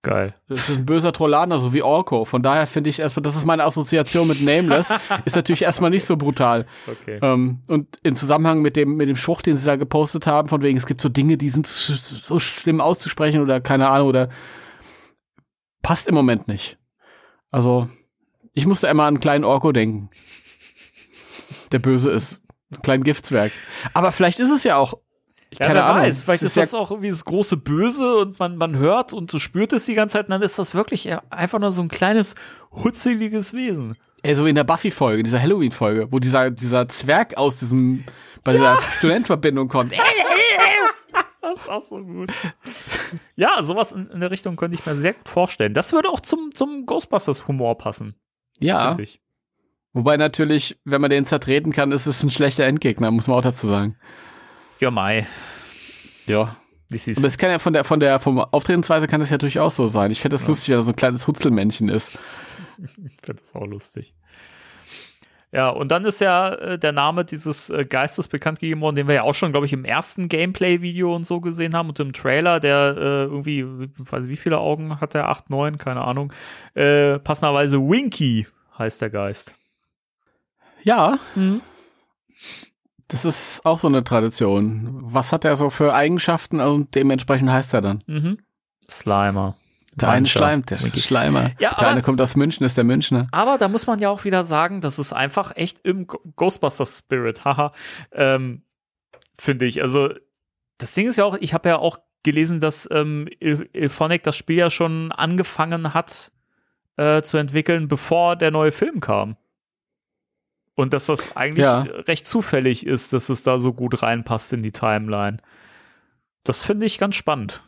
Geil. 0.08 0.34
Das 0.48 0.70
ist 0.70 0.78
ein 0.78 0.86
böser 0.86 1.12
Trollaner, 1.12 1.60
so 1.60 1.74
wie 1.74 1.82
Orko. 1.82 2.24
Von 2.24 2.42
daher 2.42 2.66
finde 2.66 2.90
ich 2.90 3.00
erstmal, 3.00 3.24
das 3.24 3.36
ist 3.36 3.46
meine 3.46 3.66
Assoziation 3.66 4.26
mit 4.26 4.42
Nameless, 4.42 4.94
ist 5.26 5.36
natürlich 5.36 5.64
erstmal 5.64 5.90
nicht 5.90 6.06
so 6.06 6.16
brutal. 6.16 6.66
Okay. 6.88 7.20
Ähm, 7.22 7.62
und 7.68 7.98
in 8.04 8.16
Zusammenhang 8.16 8.62
mit 8.62 8.78
dem, 8.78 8.96
mit 8.96 9.10
dem 9.10 9.18
Spruch, 9.18 9.42
den 9.42 9.58
sie 9.58 9.66
da 9.66 9.76
gepostet 9.76 10.26
haben, 10.26 10.48
von 10.48 10.62
wegen, 10.62 10.78
es 10.78 10.86
gibt 10.86 11.02
so 11.02 11.10
Dinge, 11.10 11.38
die 11.38 11.50
sind 11.50 11.68
so 11.68 12.40
schlimm 12.40 12.80
auszusprechen 12.80 13.42
oder 13.42 13.60
keine 13.60 13.90
Ahnung, 13.90 14.08
oder 14.08 14.30
passt 15.82 16.08
im 16.08 16.16
Moment 16.16 16.48
nicht. 16.48 16.78
Also, 17.52 17.90
ich 18.54 18.66
musste 18.66 18.88
immer 18.88 19.04
an 19.04 19.16
einen 19.16 19.20
kleinen 19.20 19.44
Orko 19.44 19.74
denken. 19.74 20.10
Der 21.74 21.80
böse 21.80 22.12
ist. 22.12 22.40
Ein 22.72 22.82
kleinen 22.82 23.04
Giftswerk. 23.04 23.52
Aber 23.94 24.14
vielleicht 24.14 24.40
ist 24.40 24.52
es 24.52 24.64
ja 24.64 24.78
auch 24.78 24.94
ja, 25.60 25.68
keine 25.68 25.84
Ahnung. 25.84 26.04
Weiß. 26.04 26.24
Vielleicht 26.24 26.44
ist, 26.44 26.50
ist 26.50 26.58
das 26.58 26.72
ja 26.74 26.80
auch 26.80 26.92
irgendwie 26.92 27.10
das 27.10 27.26
große 27.26 27.58
Böse 27.58 28.16
und 28.18 28.40
man, 28.40 28.58
man 28.58 28.78
hört 28.78 29.14
und 29.14 29.32
so 29.32 29.40
spürt 29.40 29.74
es 29.74 29.86
die 29.86 29.94
ganze 29.94 30.14
Zeit 30.14 30.26
und 30.26 30.32
dann 30.32 30.42
ist 30.42 30.60
das 30.60 30.76
wirklich 30.76 31.10
einfach 31.30 31.60
nur 31.60 31.72
so 31.72 31.82
ein 31.82 31.90
kleines, 31.90 32.36
hutzeliges 32.72 33.54
Wesen. 33.54 33.96
Ey, 34.24 34.36
so 34.36 34.46
in 34.46 34.56
der 34.56 34.64
Buffy-Folge, 34.64 35.24
dieser 35.24 35.42
Halloween-Folge, 35.42 36.12
wo 36.12 36.20
dieser, 36.20 36.52
dieser 36.52 36.88
Zwerg 36.90 37.38
aus 37.38 37.58
diesem, 37.58 38.04
bei 38.44 38.54
ja. 38.54 38.60
dieser 38.60 38.82
Studentenverbindung 38.82 39.68
kommt. 39.68 39.94
das 41.42 41.62
ist 41.62 41.70
auch 41.70 41.82
so 41.82 42.04
gut. 42.04 42.32
Ja, 43.36 43.62
sowas 43.64 43.92
in, 43.92 44.08
in, 44.08 44.20
der 44.20 44.32
Richtung 44.32 44.56
könnte 44.56 44.76
ich 44.76 44.86
mir 44.86 44.96
sehr 44.96 45.14
gut 45.14 45.30
vorstellen. 45.30 45.74
Das 45.74 45.94
würde 45.94 46.10
auch 46.10 46.20
zum, 46.20 46.54
zum 46.54 46.86
Ghostbusters-Humor 46.86 47.78
passen. 47.78 48.16
Ja. 48.60 48.98
Wobei 49.94 50.18
natürlich, 50.18 50.80
wenn 50.84 51.02
man 51.02 51.10
den 51.10 51.26
zertreten 51.26 51.72
kann, 51.72 51.92
ist 51.92 52.06
es 52.06 52.24
ein 52.24 52.32
schlechter 52.32 52.66
Endgegner, 52.66 53.10
muss 53.12 53.28
man 53.28 53.38
auch 53.38 53.42
dazu 53.42 53.68
sagen. 53.68 53.98
Ja, 54.80 54.92
Mai. 54.92 55.28
Ja. 56.26 56.56
Aber 56.90 57.28
es 57.28 57.38
kann 57.38 57.52
ja 57.52 57.60
von 57.60 57.74
der, 57.74 57.84
von 57.84 58.00
der, 58.00 58.20
vom 58.20 58.40
Auftretensweise 58.40 59.08
kann 59.08 59.20
es 59.20 59.30
ja 59.30 59.38
durchaus 59.38 59.76
so 59.76 59.88
sein. 59.88 60.10
Ich 60.12 60.22
fände 60.22 60.36
das 60.36 60.44
ja. 60.44 60.50
lustig, 60.50 60.70
wenn 60.70 60.80
er 60.80 60.84
so 60.84 60.92
ein 60.92 60.96
kleines 60.96 61.28
Hutzelmännchen 61.28 61.90
ist. 61.90 62.12
ich 62.78 62.92
finde 62.92 63.42
das 63.42 63.54
auch 63.56 63.66
lustig. 63.66 64.14
Ja, 65.52 65.70
und 65.70 65.90
dann 65.92 66.04
ist 66.06 66.20
ja 66.20 66.54
äh, 66.54 66.80
der 66.80 66.92
Name 66.92 67.24
dieses 67.26 67.70
äh, 67.70 67.86
Geistes 67.86 68.28
bekannt 68.28 68.60
gegeben 68.60 68.82
worden, 68.82 68.96
den 68.96 69.08
wir 69.08 69.16
ja 69.16 69.22
auch 69.24 69.36
schon, 69.36 69.52
glaube 69.52 69.66
ich, 69.66 69.74
im 69.74 69.86
ersten 69.86 70.28
Gameplay-Video 70.28 71.16
und 71.16 71.26
so 71.26 71.40
gesehen 71.40 71.74
haben 71.74 71.90
und 71.90 72.00
im 72.00 72.12
Trailer, 72.14 72.60
der 72.60 72.96
äh, 72.98 73.24
irgendwie, 73.24 73.66
weiß 73.66 74.26
ich, 74.26 74.30
wie 74.30 74.38
viele 74.38 74.60
Augen 74.60 75.00
hat 75.00 75.14
der? 75.14 75.30
Acht, 75.30 75.50
neun, 75.50 75.78
keine 75.78 76.02
Ahnung. 76.02 76.34
Äh, 76.74 77.20
passenderweise 77.20 77.80
Winky 77.80 78.46
heißt 78.78 79.02
der 79.02 79.10
Geist. 79.10 79.56
Ja. 80.84 81.18
Mhm. 81.36 81.62
Das 83.08 83.24
ist 83.26 83.66
auch 83.66 83.80
so 83.80 83.88
eine 83.88 84.04
Tradition. 84.04 85.00
Was 85.02 85.32
hat 85.32 85.46
er 85.46 85.56
so 85.56 85.70
für 85.70 85.94
Eigenschaften 85.94 86.60
und 86.60 86.94
dementsprechend 86.96 87.50
heißt 87.50 87.74
er 87.74 87.82
dann? 87.82 88.04
Mhm. 88.08 88.40
Slimer. 88.90 89.56
Der 90.00 90.10
eine 90.10 90.28
schleimt, 90.28 90.70
der 90.70 90.78
ist 90.78 91.00
Schleimer. 91.00 91.52
Ja, 91.60 91.74
der 91.74 91.88
eine 91.88 92.04
kommt 92.04 92.22
aus 92.22 92.36
München, 92.36 92.64
ist 92.64 92.78
der 92.78 92.84
Münchner. 92.84 93.28
Aber 93.32 93.58
da 93.58 93.68
muss 93.68 93.88
man 93.88 94.00
ja 94.00 94.10
auch 94.10 94.26
wieder 94.26 94.44
sagen, 94.44 94.80
das 94.80 95.00
ist 95.00 95.12
einfach 95.12 95.56
echt 95.56 95.80
im 95.84 96.06
Ghostbusters 96.06 97.00
Spirit, 97.00 97.46
haha, 97.46 97.72
ähm, 98.12 98.62
finde 99.40 99.66
ich. 99.66 99.82
Also 99.82 100.10
das 100.78 100.94
Ding 100.94 101.08
ist 101.08 101.18
ja 101.18 101.26
auch, 101.26 101.36
ich 101.40 101.56
habe 101.56 101.70
ja 101.70 101.78
auch 101.78 101.98
gelesen, 102.22 102.60
dass 102.60 102.88
ähm, 102.92 103.28
Ilphonic 103.40 104.22
das 104.22 104.36
Spiel 104.36 104.58
ja 104.58 104.70
schon 104.70 105.12
angefangen 105.12 105.96
hat 105.96 106.32
äh, 106.98 107.24
zu 107.24 107.38
entwickeln, 107.38 107.88
bevor 107.88 108.36
der 108.36 108.52
neue 108.52 108.72
Film 108.72 109.00
kam. 109.00 109.36
Und 110.78 110.94
dass 110.94 111.08
das 111.08 111.36
eigentlich 111.36 111.66
ja. 111.66 111.82
recht 111.82 112.28
zufällig 112.28 112.86
ist, 112.86 113.12
dass 113.12 113.30
es 113.30 113.42
da 113.42 113.58
so 113.58 113.74
gut 113.74 114.04
reinpasst 114.04 114.54
in 114.54 114.62
die 114.62 114.72
Timeline. 114.72 115.38
Das 116.44 116.64
finde 116.64 116.86
ich 116.86 117.00
ganz 117.00 117.16
spannend. 117.16 117.64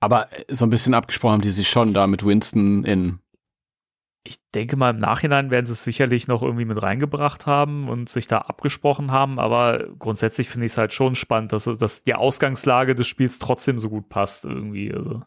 Aber 0.00 0.26
so 0.50 0.66
ein 0.66 0.70
bisschen 0.70 0.92
abgesprochen 0.92 1.34
haben 1.34 1.42
die 1.42 1.52
sich 1.52 1.68
schon 1.68 1.94
da 1.94 2.08
mit 2.08 2.26
Winston 2.26 2.84
in. 2.84 3.20
Ich 4.24 4.38
denke 4.52 4.76
mal, 4.76 4.90
im 4.90 4.98
Nachhinein 4.98 5.52
werden 5.52 5.66
sie 5.66 5.72
es 5.72 5.84
sicherlich 5.84 6.26
noch 6.26 6.42
irgendwie 6.42 6.64
mit 6.64 6.82
reingebracht 6.82 7.46
haben 7.46 7.88
und 7.88 8.08
sich 8.08 8.26
da 8.26 8.38
abgesprochen 8.38 9.12
haben, 9.12 9.38
aber 9.38 9.86
grundsätzlich 9.98 10.48
finde 10.48 10.66
ich 10.66 10.72
es 10.72 10.78
halt 10.78 10.92
schon 10.92 11.14
spannend, 11.14 11.52
dass, 11.52 11.64
dass 11.64 12.02
die 12.02 12.14
Ausgangslage 12.14 12.96
des 12.96 13.06
Spiels 13.06 13.38
trotzdem 13.38 13.78
so 13.78 13.88
gut 13.88 14.08
passt 14.08 14.46
irgendwie. 14.46 14.92
Also. 14.92 15.22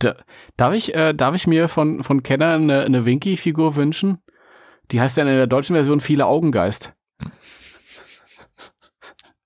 Da, 0.00 0.16
darf, 0.56 0.74
ich, 0.74 0.92
äh, 0.94 1.12
darf 1.12 1.36
ich 1.36 1.46
mir 1.46 1.68
von, 1.68 2.02
von 2.02 2.24
Kenner 2.24 2.54
eine, 2.54 2.82
eine 2.82 3.04
Winky-Figur 3.04 3.76
wünschen? 3.76 4.23
Die 4.90 5.00
heißt 5.00 5.16
ja 5.16 5.22
in 5.22 5.28
der 5.28 5.46
deutschen 5.46 5.74
Version 5.74 6.00
Viele 6.00 6.26
Augengeist. 6.26 6.92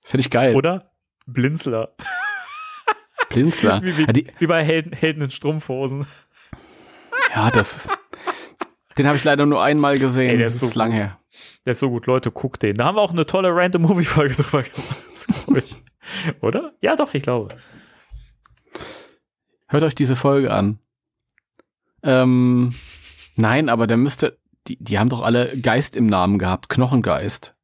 Finde 0.06 0.20
ich 0.20 0.30
geil. 0.30 0.56
Oder 0.56 0.90
Blinzler. 1.26 1.94
Blinzler. 3.28 3.82
wie, 3.82 3.98
wie, 3.98 4.02
ja, 4.06 4.12
die, 4.12 4.26
wie, 4.38 4.46
bei 4.46 4.64
Helden, 4.64 4.92
Helden 4.92 5.22
in 5.22 5.30
Strumpfhosen. 5.30 6.06
Ja, 7.34 7.50
das. 7.50 7.88
Den 8.96 9.06
habe 9.06 9.16
ich 9.16 9.24
leider 9.24 9.44
nur 9.46 9.62
einmal 9.62 9.98
gesehen. 9.98 10.30
Ey, 10.30 10.38
der 10.38 10.46
ist, 10.46 10.56
das 10.56 10.68
ist 10.68 10.74
so 10.74 10.78
lang 10.78 10.92
her. 10.92 11.18
Der 11.64 11.72
ist 11.72 11.80
so 11.80 11.90
gut, 11.90 12.06
Leute, 12.06 12.30
guckt 12.30 12.62
den. 12.62 12.74
Da 12.74 12.86
haben 12.86 12.96
wir 12.96 13.02
auch 13.02 13.12
eine 13.12 13.26
tolle 13.26 13.54
Random 13.54 13.82
Movie 13.82 14.04
Folge 14.04 14.34
drüber 14.42 14.62
gemacht, 14.62 15.76
Oder? 16.40 16.72
Ja, 16.80 16.96
doch, 16.96 17.12
ich 17.14 17.22
glaube. 17.22 17.48
Hört 19.68 19.82
euch 19.82 19.94
diese 19.94 20.16
Folge 20.16 20.50
an. 20.50 20.78
Ähm, 22.02 22.74
nein, 23.36 23.68
aber 23.68 23.86
der 23.86 23.98
müsste, 23.98 24.38
die, 24.68 24.76
die 24.80 24.98
haben 24.98 25.08
doch 25.08 25.22
alle 25.22 25.58
Geist 25.60 25.96
im 25.96 26.06
Namen 26.06 26.38
gehabt, 26.38 26.68
Knochengeist. 26.68 27.54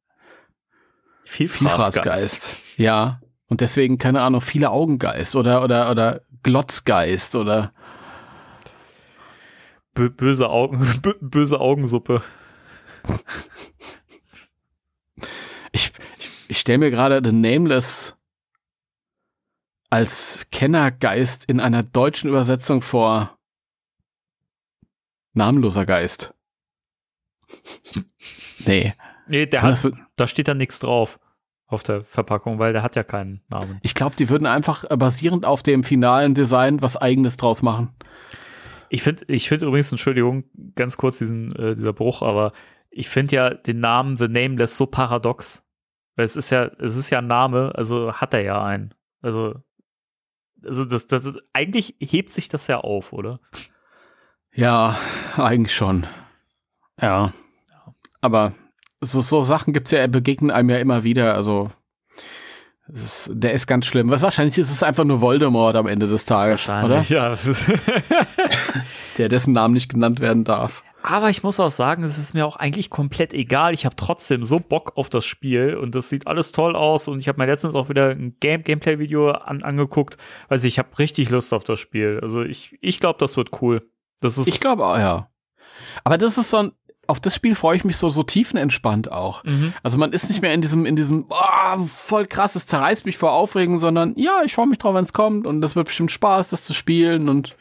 Vielfraßgeist. 1.25 2.55
Ja. 2.77 3.21
Und 3.47 3.61
deswegen, 3.61 3.97
keine 3.97 4.21
Ahnung, 4.21 4.41
viele 4.41 4.71
Augengeist 4.71 5.35
oder, 5.35 5.63
oder, 5.63 5.91
oder 5.91 6.21
Glotzgeist 6.43 7.35
oder. 7.35 7.73
B 9.93 10.09
böse 10.09 10.49
Augen, 10.49 11.01
böse 11.21 11.59
Augensuppe. 11.59 12.21
ich, 15.71 15.93
ich, 16.19 16.29
ich 16.47 16.59
stelle 16.59 16.79
mir 16.79 16.91
gerade 16.91 17.21
The 17.23 17.31
Nameless 17.31 18.17
als 19.89 20.45
Kennergeist 20.51 21.45
in 21.45 21.59
einer 21.59 21.83
deutschen 21.83 22.29
Übersetzung 22.29 22.81
vor. 22.81 23.37
Namenloser 25.33 25.85
Geist. 25.85 26.34
nee. 28.65 28.93
Nee, 29.27 29.45
der 29.47 29.63
hat, 29.63 29.91
da 30.15 30.27
steht 30.27 30.47
da 30.47 30.53
nichts 30.53 30.79
drauf 30.79 31.19
auf 31.67 31.83
der 31.83 32.03
Verpackung, 32.03 32.59
weil 32.59 32.73
der 32.73 32.83
hat 32.83 32.95
ja 32.95 33.03
keinen 33.03 33.41
Namen. 33.49 33.79
Ich 33.81 33.95
glaube, 33.95 34.15
die 34.15 34.29
würden 34.29 34.45
einfach 34.45 34.83
äh, 34.89 34.97
basierend 34.97 35.45
auf 35.45 35.63
dem 35.63 35.83
finalen 35.83 36.35
Design 36.35 36.81
was 36.81 36.95
eigenes 36.95 37.37
draus 37.37 37.61
machen. 37.61 37.95
Ich 38.89 39.01
finde, 39.01 39.25
ich 39.27 39.49
finde 39.49 39.65
übrigens, 39.65 39.91
Entschuldigung, 39.91 40.45
ganz 40.75 40.95
kurz 40.97 41.17
diesen, 41.17 41.55
äh, 41.55 41.75
dieser 41.75 41.93
Bruch, 41.93 42.21
aber 42.21 42.51
ich 42.91 43.09
finde 43.09 43.35
ja 43.35 43.49
den 43.53 43.79
Namen 43.79 44.15
The 44.15 44.27
Nameless 44.27 44.77
so 44.77 44.85
paradox. 44.85 45.63
Weil 46.15 46.25
es 46.25 46.35
ist 46.35 46.49
ja, 46.49 46.65
es 46.79 46.95
ist 46.95 47.09
ja 47.09 47.17
ein 47.19 47.27
Name, 47.27 47.73
also 47.75 48.13
hat 48.13 48.33
er 48.33 48.41
ja 48.41 48.63
einen. 48.63 48.93
Also, 49.21 49.55
also 50.63 50.85
das, 50.85 51.07
das 51.07 51.25
ist, 51.25 51.39
eigentlich 51.51 51.95
hebt 51.99 52.29
sich 52.29 52.47
das 52.47 52.67
ja 52.67 52.79
auf, 52.79 53.11
oder? 53.11 53.39
Ja, 54.53 54.97
eigentlich 55.35 55.75
schon. 55.75 56.07
Ja. 57.01 57.33
Aber 58.21 58.53
so, 59.01 59.21
so 59.21 59.43
Sachen 59.43 59.73
gibt's 59.73 59.91
ja, 59.91 60.07
begegnen 60.07 60.51
einem 60.51 60.69
ja 60.69 60.77
immer 60.77 61.03
wieder, 61.03 61.35
also 61.35 61.71
ist, 62.87 63.31
der 63.33 63.53
ist 63.53 63.65
ganz 63.65 63.87
schlimm. 63.87 64.09
Was 64.11 64.21
wahrscheinlich 64.21 64.57
ist 64.57 64.71
es 64.71 64.83
einfach 64.83 65.05
nur 65.05 65.19
Voldemort 65.19 65.75
am 65.75 65.87
Ende 65.87 66.07
des 66.07 66.25
Tages, 66.25 66.69
oder? 66.69 67.01
Ja. 67.01 67.35
der 69.17 69.29
dessen 69.29 69.53
Namen 69.53 69.73
nicht 69.73 69.89
genannt 69.89 70.19
werden 70.19 70.43
darf. 70.43 70.83
Aber 71.01 71.29
ich 71.29 71.43
muss 71.43 71.59
auch 71.59 71.71
sagen, 71.71 72.03
es 72.03 72.17
ist 72.17 72.33
mir 72.33 72.45
auch 72.45 72.55
eigentlich 72.55 72.89
komplett 72.89 73.33
egal. 73.33 73.73
Ich 73.73 73.85
habe 73.85 73.95
trotzdem 73.95 74.43
so 74.43 74.57
Bock 74.57 74.93
auf 74.95 75.09
das 75.09 75.23
Spiel 75.23 75.75
und 75.75 75.93
das 75.93 76.09
sieht 76.09 76.25
alles 76.25 76.51
toll 76.51 76.75
aus 76.75 77.07
und 77.07 77.19
ich 77.19 77.27
habe 77.27 77.39
mir 77.39 77.45
letztens 77.45 77.75
auch 77.75 77.89
wieder 77.89 78.09
ein 78.09 78.37
Game 78.39 78.63
Gameplay-Video 78.63 79.31
an, 79.31 79.61
angeguckt. 79.61 80.17
Also 80.47 80.67
ich 80.67 80.79
habe 80.79 80.97
richtig 80.97 81.29
Lust 81.29 81.53
auf 81.53 81.63
das 81.63 81.79
Spiel. 81.79 82.19
Also 82.21 82.41
ich, 82.41 82.77
ich 82.81 82.99
glaube, 82.99 83.19
das 83.19 83.37
wird 83.37 83.61
cool. 83.61 83.87
Das 84.19 84.37
ist 84.39 84.47
ich 84.47 84.59
glaube 84.59 84.85
auch, 84.85 84.97
ja. 84.97 85.29
Aber 86.03 86.17
das 86.17 86.37
ist 86.39 86.49
so 86.49 86.57
ein, 86.57 86.71
auf 87.07 87.19
das 87.19 87.35
Spiel 87.35 87.55
freue 87.55 87.77
ich 87.77 87.85
mich 87.85 87.97
so, 87.97 88.09
so 88.09 88.23
tiefenentspannt 88.23 89.11
auch. 89.11 89.43
Mhm. 89.43 89.73
Also 89.83 89.97
man 89.97 90.13
ist 90.13 90.29
nicht 90.29 90.41
mehr 90.41 90.53
in 90.53 90.61
diesem, 90.61 90.85
in 90.85 90.95
diesem, 90.95 91.25
oh, 91.29 91.85
voll 91.87 92.25
krass, 92.25 92.55
es 92.55 92.65
zerreißt 92.65 93.05
mich 93.05 93.17
vor 93.17 93.31
Aufregen, 93.31 93.79
sondern 93.79 94.13
ja, 94.17 94.41
ich 94.43 94.53
freue 94.53 94.67
mich 94.67 94.77
drauf, 94.77 94.95
wenn 94.95 95.05
es 95.05 95.13
kommt 95.13 95.47
und 95.47 95.61
das 95.61 95.75
wird 95.75 95.87
bestimmt 95.87 96.11
Spaß, 96.11 96.49
das 96.49 96.63
zu 96.63 96.73
spielen 96.73 97.29
und 97.29 97.55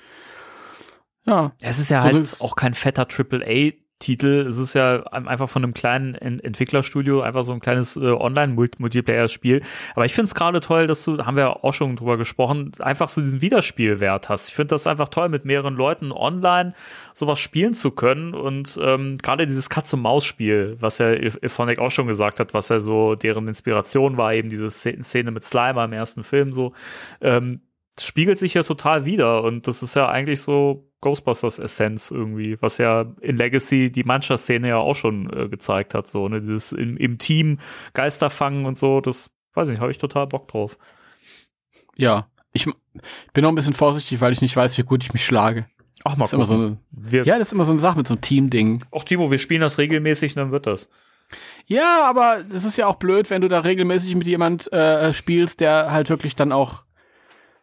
ja. 1.27 1.53
Es 1.63 1.79
ist 1.79 1.89
ja 1.89 2.01
so 2.01 2.05
halt 2.05 2.37
auch 2.41 2.57
kein 2.57 2.75
fetter 2.75 3.07
AAA 3.09 3.73
Titel. 4.05 4.45
Es 4.47 4.59
ist 4.59 4.75
ja 4.75 5.03
einfach 5.05 5.49
von 5.49 5.65
einem 5.65 5.73
kleinen 5.73 6.15
Entwicklerstudio 6.15 7.23
einfach 7.23 7.43
so 7.45 7.53
ein 7.55 7.61
kleines 7.61 7.97
äh, 7.97 8.11
Online-Multiplayer-Spiel. 8.11 9.63
Aber 9.95 10.05
ich 10.05 10.13
finde 10.13 10.27
es 10.27 10.35
gerade 10.35 10.61
toll, 10.61 10.87
dass 10.87 11.05
du, 11.05 11.25
haben 11.25 11.39
wir 11.39 11.65
auch 11.65 11.73
schon 11.73 11.97
drüber 11.97 12.19
gesprochen, 12.19 12.73
einfach 12.81 13.09
so 13.09 13.23
diesen 13.23 13.41
Wiederspielwert 13.41 14.29
hast. 14.29 14.49
Ich 14.49 14.55
finde 14.55 14.75
das 14.75 14.87
einfach 14.87 15.09
toll, 15.09 15.31
mit 15.31 15.47
mehreren 15.47 15.75
Leuten 15.75 16.13
online 16.13 16.75
sowas 17.15 17.39
spielen 17.39 17.73
zu 17.73 17.93
können. 17.93 18.35
Und 18.35 18.79
ähm, 18.83 19.17
gerade 19.19 19.47
dieses 19.47 19.71
Katz-und-Maus-Spiel, 19.71 20.77
was 20.81 20.99
ja 20.99 21.11
Ephonic 21.13 21.79
auch 21.79 21.91
schon 21.91 22.07
gesagt 22.07 22.41
hat, 22.41 22.53
was 22.53 22.69
ja 22.69 22.81
so 22.81 23.15
deren 23.15 23.49
Inspiration 23.49 24.19
war, 24.19 24.35
eben 24.35 24.51
diese 24.51 24.71
Szene 24.71 25.31
mit 25.31 25.45
Slimer 25.45 25.85
im 25.87 25.93
ersten 25.95 26.23
Film 26.23 26.53
so, 26.53 26.75
ähm, 27.23 27.63
spiegelt 27.99 28.39
sich 28.39 28.53
ja 28.53 28.65
total 28.65 29.07
wieder. 29.07 29.43
Und 29.43 29.67
das 29.67 29.83
ist 29.83 29.95
ja 29.95 30.09
eigentlich 30.09 30.43
so 30.43 30.91
Ghostbusters 31.05 31.59
Essenz 31.59 32.11
irgendwie, 32.11 32.57
was 32.61 32.79
ja 32.79 33.05
in 33.21 33.37
Legacy 33.37 33.93
die 33.93 34.05
Mannschaftsszene 34.05 34.69
ja 34.69 34.79
auch 34.79 34.97
schon 34.97 35.31
äh, 35.33 35.49
gezeigt 35.49 35.95
hat, 35.95 36.09
so, 36.09 36.29
ne, 36.29 36.41
dieses 36.41 36.73
im, 36.73 36.97
im 36.97 37.19
Team 37.19 37.59
Geister 37.93 38.31
fangen 38.31 38.65
und 38.65 38.79
so, 38.79 39.01
das, 39.01 39.31
weiß 39.53 39.69
ich, 39.69 39.79
habe 39.79 39.91
ich 39.91 39.99
total 39.99 40.27
Bock 40.27 40.49
drauf. 40.49 40.79
Ja, 41.97 42.29
ich 42.55 42.65
bin 42.65 43.43
noch 43.43 43.51
ein 43.51 43.55
bisschen 43.55 43.75
vorsichtig, 43.75 44.21
weil 44.23 44.33
ich 44.33 44.41
nicht 44.41 44.57
weiß, 44.57 44.79
wie 44.79 44.83
gut 44.83 45.05
ich 45.05 45.13
mich 45.13 45.27
schlage. 45.27 45.67
Ach, 46.05 46.17
mal 46.17 46.25
ist 46.25 46.31
so 46.31 46.55
eine, 46.55 46.79
Ja, 47.11 47.39
das 47.39 47.49
ist 47.49 47.53
immer 47.53 47.65
so 47.65 47.73
eine 47.73 47.81
Sache 47.81 47.99
mit 47.99 48.09
so 48.09 48.15
einem 48.15 48.23
Team-Ding. 48.23 48.85
Ach, 48.91 49.05
Timo, 49.05 49.31
wir 49.31 49.39
spielen 49.39 49.61
das 49.61 49.79
regelmäßig, 49.79 50.35
dann 50.35 50.51
wird 50.51 50.67
das. 50.67 50.89
Ja, 51.67 52.09
aber 52.09 52.45
das 52.45 52.65
ist 52.65 52.79
ja 52.79 52.87
auch 52.87 52.97
blöd, 52.97 53.31
wenn 53.31 53.43
du 53.43 53.49
da 53.49 53.61
regelmäßig 53.61 54.15
mit 54.15 54.27
jemand 54.27 54.73
äh, 54.73 55.13
spielst, 55.13 55.61
der 55.61 55.93
halt 55.93 56.11
wirklich 56.11 56.35
dann 56.35 56.53
auch 56.53 56.85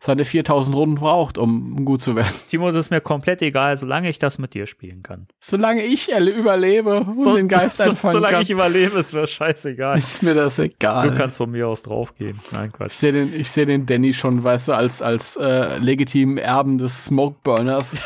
seine 0.03 0.25
4000 0.25 0.75
Runden 0.75 0.95
braucht, 0.95 1.37
um 1.37 1.85
gut 1.85 2.01
zu 2.01 2.15
werden. 2.15 2.33
Timo, 2.49 2.67
es 2.67 2.75
ist 2.75 2.89
mir 2.89 3.01
komplett 3.01 3.43
egal, 3.43 3.77
solange 3.77 4.09
ich 4.09 4.17
das 4.17 4.39
mit 4.39 4.55
dir 4.55 4.65
spielen 4.65 5.03
kann. 5.03 5.27
Solange 5.39 5.83
ich 5.83 6.09
überlebe 6.09 7.01
und 7.01 7.13
so, 7.13 7.35
den 7.35 7.47
Geist 7.47 7.77
so, 7.77 7.83
einfangen 7.83 8.13
solange 8.13 8.33
kann. 8.33 8.41
ich 8.41 8.49
überlebe, 8.49 8.97
ist 8.97 9.13
mir 9.13 9.27
scheißegal. 9.27 9.99
Ist 9.99 10.23
mir 10.23 10.33
das 10.33 10.57
egal. 10.57 11.07
Du 11.07 11.15
kannst 11.15 11.37
von 11.37 11.51
mir 11.51 11.67
aus 11.67 11.83
draufgehen. 11.83 12.39
Nein, 12.49 12.71
Quatsch. 12.71 12.93
Ich 12.93 12.97
sehe 12.97 13.11
den, 13.11 13.39
ich 13.39 13.51
seh 13.51 13.65
den 13.65 13.85
Danny 13.85 14.11
schon, 14.13 14.43
weißt 14.43 14.69
du, 14.69 14.73
als, 14.73 15.03
als 15.03 15.35
äh, 15.35 15.77
legitimen 15.77 16.39
Erben 16.39 16.79
des 16.79 17.05
Smokeburners. 17.05 17.95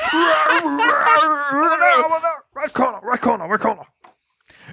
right 2.56 2.74
corner, 2.74 3.00
right 3.04 3.22
corner, 3.22 3.46
right 3.46 3.62
corner. 3.62 3.88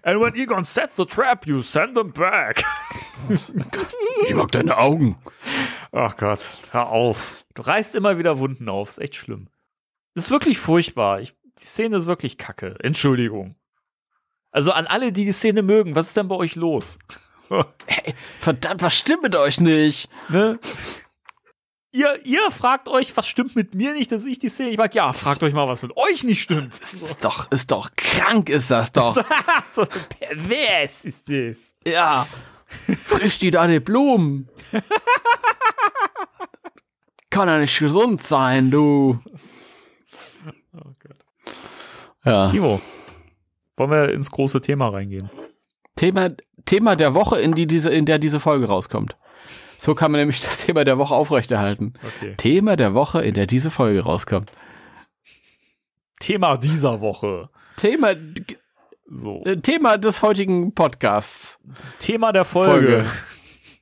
And 0.03 0.21
when 0.21 0.35
Egon 0.35 0.65
sets 0.65 0.97
the 0.97 1.05
trap, 1.05 1.47
you 1.47 1.63
send 1.63 1.97
them 1.97 2.13
back. 2.13 2.65
ich 3.29 4.35
mag 4.35 4.51
deine 4.51 4.77
Augen. 4.77 5.17
Ach 5.93 6.17
Gott, 6.17 6.59
hör 6.73 6.89
auf. 6.89 7.45
Du 7.55 7.63
reißt 7.63 7.95
immer 7.95 8.19
wieder 8.19 8.39
Wunden 8.39 8.69
auf. 8.69 8.91
Ist 8.91 8.99
echt 8.99 9.15
schlimm. 9.15 9.49
Ist 10.15 10.31
wirklich 10.31 10.59
furchtbar. 10.59 11.21
Ich, 11.21 11.35
die 11.59 11.65
Szene 11.65 11.97
ist 11.97 12.07
wirklich 12.07 12.37
kacke. 12.37 12.77
Entschuldigung. 12.81 13.55
Also 14.51 14.73
an 14.73 14.87
alle, 14.87 15.13
die 15.13 15.25
die 15.25 15.33
Szene 15.33 15.63
mögen, 15.63 15.95
was 15.95 16.09
ist 16.09 16.17
denn 16.17 16.29
bei 16.29 16.37
euch 16.37 16.57
los? 16.57 16.99
hey, 17.87 18.15
verdammt, 18.41 18.83
was 18.83 18.97
stimmt 18.97 19.23
mit 19.23 19.37
euch 19.37 19.61
nicht? 19.61 20.09
Ne? 20.29 20.59
Ihr, 21.95 22.19
ihr 22.25 22.51
fragt 22.51 22.89
euch, 22.89 23.15
was 23.19 23.29
stimmt 23.29 23.55
mit 23.55 23.75
mir 23.75 23.93
nicht, 23.93 24.11
dass 24.13 24.25
ich 24.25 24.39
die 24.39 24.49
Szene 24.49 24.71
nicht 24.71 24.79
mag? 24.79 24.95
Ja, 24.95 25.13
fragt 25.13 25.43
euch 25.43 25.53
mal, 25.53 25.69
was 25.69 25.83
mit 25.83 25.95
euch 25.95 26.25
nicht 26.25 26.41
stimmt. 26.41 26.81
Das 26.81 26.95
ist 26.95 27.23
doch, 27.23 27.51
ist 27.51 27.71
doch 27.71 27.91
krank, 27.97 28.49
ist 28.49 28.71
das 28.71 28.93
doch. 28.93 29.15
so 29.73 29.85
pervers 29.85 31.05
ist 31.05 31.29
das. 31.29 31.75
Ja. 31.87 32.27
Frisch 33.05 33.39
die 33.39 33.51
deine 33.51 33.83
Blumen. 33.83 34.49
Kann 37.29 37.49
ja 37.49 37.59
nicht 37.59 37.79
gesund 37.79 38.23
sein, 38.25 38.71
du. 38.71 39.21
Oh 40.75 40.95
Gott. 40.99 41.55
Ja. 42.25 42.47
Timo, 42.47 42.81
wollen 43.77 43.91
wir 43.91 44.09
ins 44.15 44.31
große 44.31 44.63
Thema 44.63 44.89
reingehen? 44.89 45.31
Thema, 45.97 46.31
Thema 46.65 46.97
der 46.97 47.13
Woche, 47.13 47.39
in, 47.39 47.55
die 47.55 47.67
diese, 47.67 47.91
in 47.91 48.07
der 48.07 48.19
diese 48.19 48.41
Folge 48.41 48.67
rauskommt. 48.67 49.15
So 49.83 49.97
kann 49.97 50.13
man 50.13 50.21
nämlich 50.21 50.41
das 50.43 50.59
Thema 50.59 50.85
der 50.85 50.97
Woche 50.97 51.13
aufrechterhalten. 51.13 51.95
Okay. 52.07 52.37
Thema 52.37 52.77
der 52.77 52.95
Woche, 52.95 53.21
in 53.21 53.35
der 53.35 53.47
diese 53.47 53.69
Folge 53.69 54.03
rauskommt. 54.03 54.53
Thema 56.21 56.57
dieser 56.57 57.01
Woche. 57.01 57.51
Thema, 57.79 58.15
so. 59.07 59.43
Äh, 59.45 59.57
Thema 59.57 59.99
des 59.99 60.23
heutigen 60.23 60.73
Podcasts. 60.73 61.59
Thema 61.99 62.33
der 62.33 62.45
Folge. 62.45 63.03
Folge. 63.03 63.11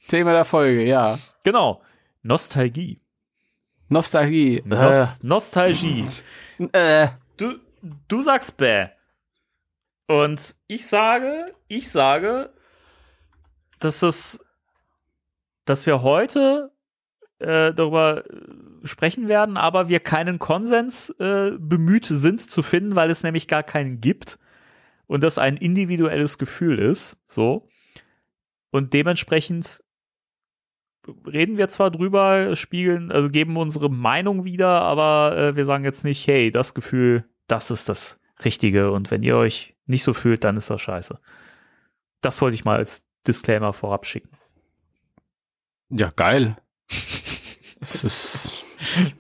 Thema 0.08 0.32
der 0.32 0.46
Folge, 0.46 0.84
ja. 0.84 1.18
Genau. 1.44 1.82
Nostalgie. 2.22 3.02
Nostalgie. 3.90 4.62
Nos 4.64 5.20
äh. 5.20 5.26
Nostalgie. 5.26 6.06
Äh. 6.72 7.08
Du, 7.36 7.56
du 8.08 8.22
sagst 8.22 8.56
bäh. 8.56 8.86
Und 10.06 10.56
ich 10.66 10.86
sage, 10.86 11.44
ich 11.68 11.90
sage, 11.90 12.54
dass 13.80 14.00
es, 14.00 14.42
dass 15.70 15.86
wir 15.86 16.02
heute 16.02 16.72
äh, 17.38 17.72
darüber 17.72 18.24
sprechen 18.82 19.28
werden, 19.28 19.56
aber 19.56 19.88
wir 19.88 20.00
keinen 20.00 20.40
Konsens 20.40 21.10
äh, 21.20 21.52
bemüht 21.58 22.06
sind 22.06 22.40
zu 22.40 22.62
finden, 22.62 22.96
weil 22.96 23.08
es 23.08 23.22
nämlich 23.22 23.46
gar 23.46 23.62
keinen 23.62 24.00
gibt 24.00 24.38
und 25.06 25.22
das 25.22 25.38
ein 25.38 25.56
individuelles 25.56 26.38
Gefühl 26.38 26.78
ist, 26.80 27.18
so. 27.26 27.68
Und 28.72 28.94
dementsprechend 28.94 29.84
reden 31.24 31.56
wir 31.56 31.68
zwar 31.68 31.92
drüber, 31.92 32.56
spiegeln, 32.56 33.12
also 33.12 33.28
geben 33.28 33.56
unsere 33.56 33.90
Meinung 33.90 34.44
wieder, 34.44 34.82
aber 34.82 35.36
äh, 35.36 35.56
wir 35.56 35.66
sagen 35.66 35.84
jetzt 35.84 36.02
nicht, 36.02 36.26
hey, 36.26 36.50
das 36.50 36.74
Gefühl, 36.74 37.24
das 37.46 37.70
ist 37.70 37.88
das 37.88 38.20
Richtige 38.44 38.90
und 38.90 39.12
wenn 39.12 39.22
ihr 39.22 39.36
euch 39.36 39.76
nicht 39.86 40.02
so 40.02 40.14
fühlt, 40.14 40.42
dann 40.42 40.56
ist 40.56 40.68
das 40.68 40.80
scheiße. 40.80 41.20
Das 42.22 42.42
wollte 42.42 42.56
ich 42.56 42.64
mal 42.64 42.76
als 42.76 43.06
Disclaimer 43.24 43.72
vorab 43.72 44.04
schicken. 44.04 44.39
Ja, 45.90 46.08
geil. 46.14 46.56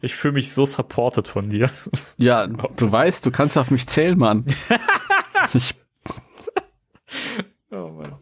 ich 0.00 0.14
fühle 0.14 0.34
mich 0.34 0.52
so 0.52 0.64
supported 0.64 1.28
von 1.28 1.48
dir. 1.48 1.70
Ja, 2.16 2.46
du 2.76 2.90
weißt, 2.90 3.26
du 3.26 3.30
kannst 3.30 3.58
auf 3.58 3.70
mich 3.70 3.86
zählen, 3.86 4.18
Mann. 4.18 4.46
ich 5.54 5.74
oh 7.70 7.88
Mann. 7.88 8.16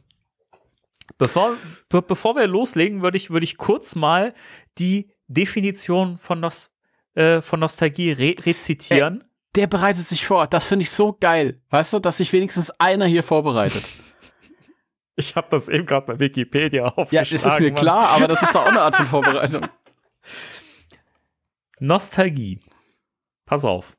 Bevor, 1.18 1.56
be 1.88 2.00
bevor 2.00 2.36
wir 2.36 2.46
loslegen, 2.46 3.02
würde 3.02 3.16
ich, 3.16 3.30
würde 3.30 3.44
ich 3.44 3.56
kurz 3.56 3.94
mal 3.96 4.34
die 4.78 5.10
Definition 5.26 6.16
von, 6.16 6.40
Nos 6.40 6.70
äh, 7.14 7.40
von 7.40 7.60
Nostalgie 7.60 8.12
re 8.12 8.34
rezitieren. 8.44 9.20
Äh, 9.20 9.24
der 9.56 9.66
bereitet 9.66 10.06
sich 10.06 10.26
vor. 10.26 10.46
Das 10.46 10.64
finde 10.64 10.84
ich 10.84 10.90
so 10.90 11.16
geil. 11.18 11.60
Weißt 11.70 11.92
du, 11.92 11.98
dass 11.98 12.18
sich 12.18 12.32
wenigstens 12.32 12.70
einer 12.78 13.06
hier 13.06 13.24
vorbereitet. 13.24 13.82
Ich 15.18 15.34
habe 15.34 15.48
das 15.50 15.68
eben 15.68 15.84
gerade 15.84 16.06
bei 16.06 16.20
Wikipedia 16.20 16.84
aufgeschlagen. 16.84 17.10
Ja, 17.10 17.20
das 17.22 17.32
ist 17.32 17.44
mir 17.44 17.72
Mann. 17.72 17.74
klar, 17.74 18.08
aber 18.10 18.28
das 18.28 18.40
ist 18.40 18.54
doch 18.54 18.62
auch 18.62 18.68
eine 18.68 18.82
Art 18.82 18.94
von 18.94 19.06
Vorbereitung. 19.06 19.66
Nostalgie. 21.80 22.60
Pass 23.44 23.64
auf. 23.64 23.96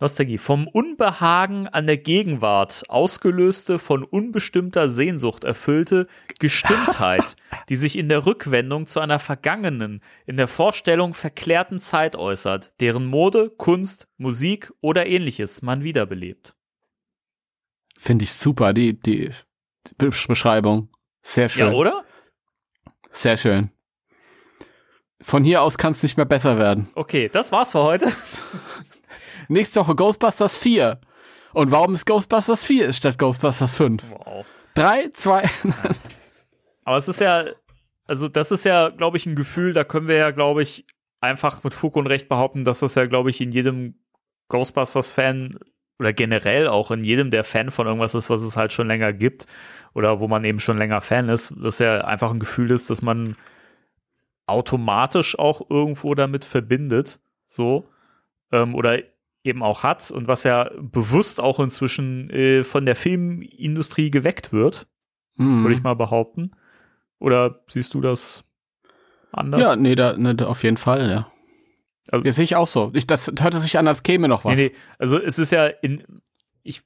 Nostalgie. 0.00 0.36
Vom 0.36 0.66
Unbehagen 0.66 1.68
an 1.68 1.86
der 1.86 1.98
Gegenwart 1.98 2.82
ausgelöste, 2.88 3.78
von 3.78 4.02
unbestimmter 4.02 4.90
Sehnsucht 4.90 5.44
erfüllte 5.44 6.08
Gestimmtheit, 6.40 7.36
die 7.68 7.76
sich 7.76 7.96
in 7.96 8.08
der 8.08 8.26
Rückwendung 8.26 8.88
zu 8.88 8.98
einer 8.98 9.20
vergangenen, 9.20 10.02
in 10.26 10.38
der 10.38 10.48
Vorstellung 10.48 11.14
verklärten 11.14 11.78
Zeit 11.78 12.16
äußert, 12.16 12.72
deren 12.80 13.06
Mode, 13.06 13.48
Kunst, 13.50 14.08
Musik 14.16 14.72
oder 14.80 15.06
ähnliches 15.06 15.62
man 15.62 15.84
wiederbelebt. 15.84 16.56
Finde 18.02 18.22
ich 18.22 18.32
super, 18.32 18.72
die, 18.72 18.98
die, 18.98 19.30
die 19.86 19.94
Beschreibung. 20.26 20.88
Sehr 21.20 21.50
schön. 21.50 21.66
Ja, 21.66 21.72
oder? 21.72 22.02
Sehr 23.12 23.36
schön. 23.36 23.72
Von 25.20 25.44
hier 25.44 25.60
aus 25.60 25.76
kann 25.76 25.92
es 25.92 26.02
nicht 26.02 26.16
mehr 26.16 26.24
besser 26.24 26.56
werden. 26.56 26.88
Okay, 26.94 27.28
das 27.28 27.52
war's 27.52 27.72
für 27.72 27.82
heute. 27.82 28.10
Nächste 29.48 29.80
Woche 29.80 29.94
Ghostbusters 29.94 30.56
4. 30.56 30.98
Und 31.52 31.70
warum 31.72 31.92
ist 31.92 32.06
Ghostbusters 32.06 32.64
4 32.64 32.94
statt 32.94 33.18
Ghostbusters 33.18 33.76
5? 33.76 34.02
Wow. 34.10 34.46
3, 34.76 35.10
2. 35.12 35.50
Aber 36.84 36.96
es 36.96 37.06
ist 37.06 37.20
ja, 37.20 37.44
also 38.06 38.28
das 38.28 38.50
ist 38.50 38.64
ja, 38.64 38.88
glaube 38.88 39.18
ich, 39.18 39.26
ein 39.26 39.34
Gefühl, 39.34 39.74
da 39.74 39.84
können 39.84 40.08
wir 40.08 40.16
ja, 40.16 40.30
glaube 40.30 40.62
ich, 40.62 40.86
einfach 41.20 41.62
mit 41.64 41.74
Fug 41.74 41.96
und 41.96 42.06
Recht 42.06 42.30
behaupten, 42.30 42.64
dass 42.64 42.80
das 42.80 42.94
ja, 42.94 43.04
glaube 43.04 43.28
ich, 43.28 43.42
in 43.42 43.52
jedem 43.52 44.00
Ghostbusters-Fan 44.48 45.58
oder 46.00 46.14
generell 46.14 46.66
auch 46.66 46.90
in 46.90 47.04
jedem, 47.04 47.30
der 47.30 47.44
Fan 47.44 47.70
von 47.70 47.86
irgendwas 47.86 48.14
ist, 48.14 48.30
was 48.30 48.40
es 48.40 48.56
halt 48.56 48.72
schon 48.72 48.88
länger 48.88 49.12
gibt 49.12 49.46
oder 49.92 50.18
wo 50.18 50.28
man 50.28 50.44
eben 50.44 50.58
schon 50.58 50.78
länger 50.78 51.02
Fan 51.02 51.28
ist, 51.28 51.52
dass 51.62 51.78
ja 51.78 52.00
einfach 52.06 52.30
ein 52.30 52.40
Gefühl 52.40 52.70
ist, 52.70 52.88
dass 52.88 53.02
man 53.02 53.36
automatisch 54.46 55.38
auch 55.38 55.68
irgendwo 55.68 56.14
damit 56.14 56.46
verbindet, 56.46 57.20
so 57.44 57.86
ähm, 58.50 58.74
oder 58.74 59.00
eben 59.44 59.62
auch 59.62 59.82
hat 59.82 60.10
und 60.10 60.26
was 60.26 60.44
ja 60.44 60.70
bewusst 60.80 61.38
auch 61.38 61.60
inzwischen 61.60 62.30
äh, 62.30 62.62
von 62.62 62.86
der 62.86 62.96
Filmindustrie 62.96 64.10
geweckt 64.10 64.54
wird, 64.54 64.86
mhm. 65.36 65.64
würde 65.64 65.74
ich 65.74 65.82
mal 65.82 65.96
behaupten. 65.96 66.52
Oder 67.18 67.60
siehst 67.68 67.92
du 67.92 68.00
das 68.00 68.42
anders? 69.32 69.60
Ja, 69.60 69.76
nee, 69.76 69.94
da, 69.94 70.16
ne, 70.16 70.34
auf 70.46 70.62
jeden 70.62 70.78
Fall, 70.78 71.10
ja. 71.10 71.30
Also, 72.10 72.24
das 72.24 72.36
sehe 72.36 72.44
ich 72.44 72.56
auch 72.56 72.68
so. 72.68 72.90
Ich, 72.94 73.06
das 73.06 73.32
hörte 73.40 73.58
sich 73.58 73.78
an, 73.78 73.86
als 73.86 74.02
käme 74.02 74.28
noch 74.28 74.44
was. 74.44 74.58
Nee, 74.58 74.68
nee. 74.68 74.74
Also 74.98 75.20
es 75.20 75.38
ist 75.38 75.52
ja 75.52 75.66
in, 75.66 76.02
ich, 76.62 76.82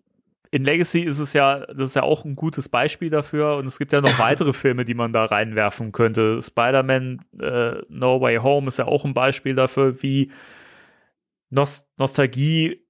in 0.51 0.65
Legacy 0.65 1.01
ist 1.01 1.19
es 1.19 1.33
ja, 1.33 1.67
das 1.67 1.91
ist 1.91 1.97
ja 1.97 2.03
auch 2.03 2.25
ein 2.25 2.37
gutes 2.37 2.69
Beispiel 2.69 3.11
dafür 3.11 3.57
und 3.57 3.67
es 3.67 3.79
gibt 3.79 3.93
ja 3.93 4.01
noch 4.01 4.19
weitere 4.19 4.53
Filme, 4.53 4.85
die 4.85 4.95
man 4.95 5.13
da 5.13 5.25
reinwerfen 5.25 5.93
könnte. 5.93 6.41
Spider-Man 6.43 7.21
äh, 7.41 7.83
No 7.89 8.21
Way 8.21 8.39
Home 8.39 8.69
ist 8.69 8.79
ja 8.79 8.87
auch 8.87 9.05
ein 9.05 9.15
Beispiel 9.15 9.55
dafür, 9.55 10.03
wie 10.03 10.31
Nost 11.51 11.89
Nostalgie 11.97 12.85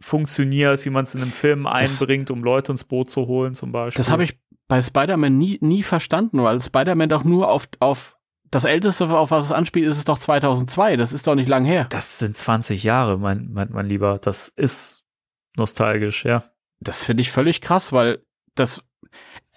funktioniert, 0.00 0.84
wie 0.84 0.90
man 0.90 1.04
es 1.04 1.14
in 1.14 1.22
einem 1.22 1.32
Film 1.32 1.64
das, 1.64 2.00
einbringt, 2.00 2.30
um 2.30 2.44
Leute 2.44 2.72
ins 2.72 2.84
Boot 2.84 3.10
zu 3.10 3.26
holen, 3.26 3.54
zum 3.54 3.72
Beispiel. 3.72 3.98
Das 3.98 4.10
habe 4.10 4.24
ich 4.24 4.38
bei 4.68 4.82
Spider-Man 4.82 5.36
nie, 5.36 5.58
nie 5.62 5.82
verstanden, 5.82 6.42
weil 6.42 6.60
Spider-Man 6.60 7.08
doch 7.08 7.24
nur 7.24 7.50
auf, 7.50 7.68
auf 7.78 8.15
das 8.50 8.64
älteste, 8.64 9.08
auf 9.08 9.30
was 9.30 9.46
es 9.46 9.52
anspielt, 9.52 9.88
ist 9.88 9.98
es 9.98 10.04
doch 10.04 10.18
2002. 10.18 10.96
Das 10.96 11.12
ist 11.12 11.26
doch 11.26 11.34
nicht 11.34 11.48
lang 11.48 11.64
her. 11.64 11.86
Das 11.90 12.18
sind 12.18 12.36
20 12.36 12.82
Jahre, 12.84 13.18
mein, 13.18 13.48
mein, 13.52 13.68
mein 13.70 13.86
Lieber. 13.86 14.18
Das 14.20 14.48
ist 14.48 15.04
nostalgisch, 15.56 16.24
ja. 16.24 16.44
Das 16.80 17.04
finde 17.04 17.22
ich 17.22 17.32
völlig 17.32 17.60
krass, 17.60 17.92
weil 17.92 18.22
das, 18.54 18.82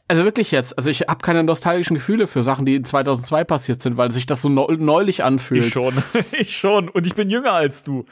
also 0.08 0.24
wirklich 0.24 0.52
jetzt, 0.52 0.78
also 0.78 0.90
ich 0.90 1.02
habe 1.02 1.20
keine 1.22 1.44
nostalgischen 1.44 1.96
Gefühle 1.96 2.28
für 2.28 2.44
Sachen, 2.44 2.66
die 2.66 2.76
in 2.76 2.86
2002 2.86 3.44
passiert 3.44 3.82
sind, 3.82 3.98
weil 3.98 4.12
sich 4.12 4.26
das 4.26 4.42
so 4.42 4.50
neulich 4.50 5.24
anfühlt. 5.24 5.66
Ich 5.66 5.74
schon, 5.74 6.02
ich 6.32 6.58
schon. 6.58 6.90
Und 6.90 7.06
ich 7.06 7.16
bin 7.16 7.30
jünger 7.30 7.54
als 7.54 7.84
du. 7.84 8.06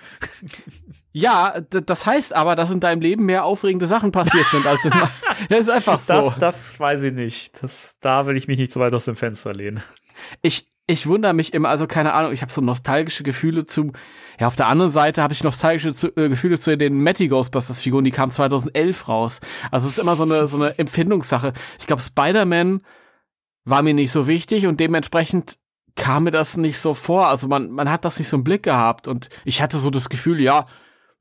Ja, 1.14 1.60
das 1.62 2.06
heißt 2.06 2.34
aber, 2.34 2.56
dass 2.56 2.70
in 2.70 2.80
deinem 2.80 3.02
Leben 3.02 3.26
mehr 3.26 3.44
aufregende 3.44 3.88
Sachen 3.88 4.12
passiert 4.12 4.46
sind 4.52 4.68
als 4.68 4.86
in 4.86 4.92
Ja, 5.50 5.58
ist 5.58 5.70
einfach 5.70 6.00
so. 6.00 6.14
Das, 6.14 6.38
das 6.38 6.80
weiß 6.80 7.04
ich 7.04 7.14
nicht. 7.14 7.64
Das, 7.64 7.96
da 8.02 8.28
will 8.28 8.38
ich 8.38 8.48
mich 8.48 8.58
nicht 8.58 8.72
so 8.72 8.80
weit 8.80 8.94
aus 8.94 9.06
dem 9.06 9.16
Fenster 9.16 9.54
lehnen. 9.54 9.84
Ich, 10.42 10.68
ich 10.88 11.08
wundere 11.08 11.34
mich 11.34 11.54
immer, 11.54 11.70
also 11.70 11.88
keine 11.88 12.14
Ahnung, 12.14 12.32
ich 12.32 12.42
habe 12.42 12.52
so 12.52 12.62
nostalgische 12.62 13.24
Gefühle 13.24 13.66
zu. 13.66 13.92
Ja, 14.40 14.48
auf 14.48 14.56
der 14.56 14.68
anderen 14.68 14.92
Seite 14.92 15.22
habe 15.24 15.34
ich 15.34 15.44
nostalgische 15.44 15.94
zu, 15.94 16.16
äh, 16.16 16.30
Gefühle 16.30 16.60
zu 16.60 16.78
den 16.78 17.02
Matty 17.02 17.28
Ghostbusters 17.28 17.80
Figuren, 17.80 18.06
die 18.06 18.12
kamen 18.12 18.32
2011 18.32 19.08
raus. 19.08 19.42
Also 19.72 19.88
es 19.88 19.94
ist 19.94 20.00
immer 20.00 20.16
so 20.16 20.24
eine 20.24 20.48
so 20.48 20.58
eine 20.58 20.78
Empfindungssache. 20.78 21.54
Ich 21.80 21.88
glaube, 21.88 22.02
Spider-Man 22.02 22.82
war 23.66 23.82
mir 23.82 23.94
nicht 23.94 24.12
so 24.12 24.28
wichtig 24.28 24.68
und 24.68 24.80
dementsprechend 24.80 25.58
kam 25.96 26.26
mir 26.26 26.32
das 26.32 26.56
nicht 26.56 26.80
so 26.80 26.94
vor. 26.94 27.28
Also 27.28 27.48
man 27.48 27.72
man 27.72 27.90
hat 27.90 28.06
das 28.06 28.20
nicht 28.20 28.30
so 28.30 28.38
im 28.38 28.44
Blick 28.44 28.64
gehabt 28.64 29.08
und 29.08 29.30
ich 29.44 29.62
hatte 29.62 29.78
so 29.78 29.90
das 29.90 30.10
Gefühl, 30.10 30.40
ja, 30.40 30.68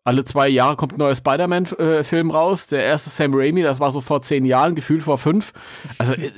alle 0.07 0.25
zwei 0.25 0.49
Jahre 0.49 0.77
kommt 0.77 0.93
ein 0.93 0.99
neuer 0.99 1.17
Spider-Man-Film 1.17 2.31
äh, 2.31 2.33
raus. 2.33 2.69
Der 2.69 2.85
erste 2.85 3.11
Sam 3.11 3.35
Raimi, 3.35 3.63
das 3.63 3.81
war 3.81 3.91
so 3.91 4.01
vor 4.01 4.23
zehn 4.23 4.45
Jahren, 4.45 4.77
gefühlt 4.77 5.03
vor 5.03 5.19
fünf. 5.19 5.53
Also 5.99 6.15
äh, 6.15 6.31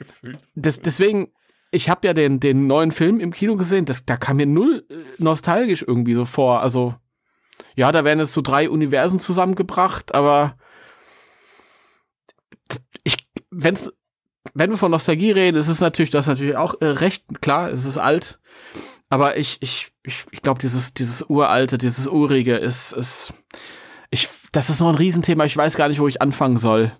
das, 0.54 0.80
deswegen, 0.80 1.32
ich 1.70 1.90
habe 1.90 2.06
ja 2.06 2.14
den, 2.14 2.40
den 2.40 2.66
neuen 2.66 2.92
Film 2.92 3.20
im 3.20 3.32
Kino 3.32 3.56
gesehen, 3.56 3.84
das, 3.84 4.04
da 4.04 4.16
kam 4.16 4.38
mir 4.38 4.46
null 4.46 4.84
äh, 4.88 4.94
nostalgisch 5.18 5.84
irgendwie 5.86 6.14
so 6.14 6.24
vor. 6.24 6.62
Also 6.62 6.94
ja, 7.74 7.92
da 7.92 8.04
werden 8.04 8.20
jetzt 8.20 8.32
so 8.32 8.42
drei 8.42 8.70
Universen 8.70 9.18
zusammengebracht, 9.18 10.14
aber 10.14 10.56
ich, 13.04 13.16
wenn's, 13.50 13.90
wenn 14.54 14.70
wir 14.70 14.76
von 14.78 14.90
Nostalgie 14.90 15.30
reden, 15.30 15.56
ist 15.56 15.68
es 15.68 15.80
natürlich, 15.80 16.10
das 16.10 16.26
natürlich 16.26 16.56
auch 16.56 16.74
äh, 16.80 16.86
recht 16.86 17.40
klar, 17.40 17.70
es 17.70 17.84
ist 17.84 17.98
alt. 17.98 18.38
Aber 19.10 19.36
ich, 19.36 19.58
ich, 19.60 19.90
ich, 20.02 20.26
ich 20.30 20.42
glaube, 20.42 20.60
dieses, 20.60 20.92
dieses 20.92 21.22
uralte, 21.28 21.78
dieses 21.78 22.06
urige 22.06 22.56
ist, 22.56 22.92
ist, 22.92 23.32
ich, 24.10 24.28
das 24.52 24.68
ist 24.68 24.80
noch 24.80 24.88
ein 24.88 24.94
Riesenthema. 24.94 25.44
Ich 25.44 25.56
weiß 25.56 25.76
gar 25.76 25.88
nicht, 25.88 26.00
wo 26.00 26.08
ich 26.08 26.20
anfangen 26.20 26.58
soll. 26.58 26.92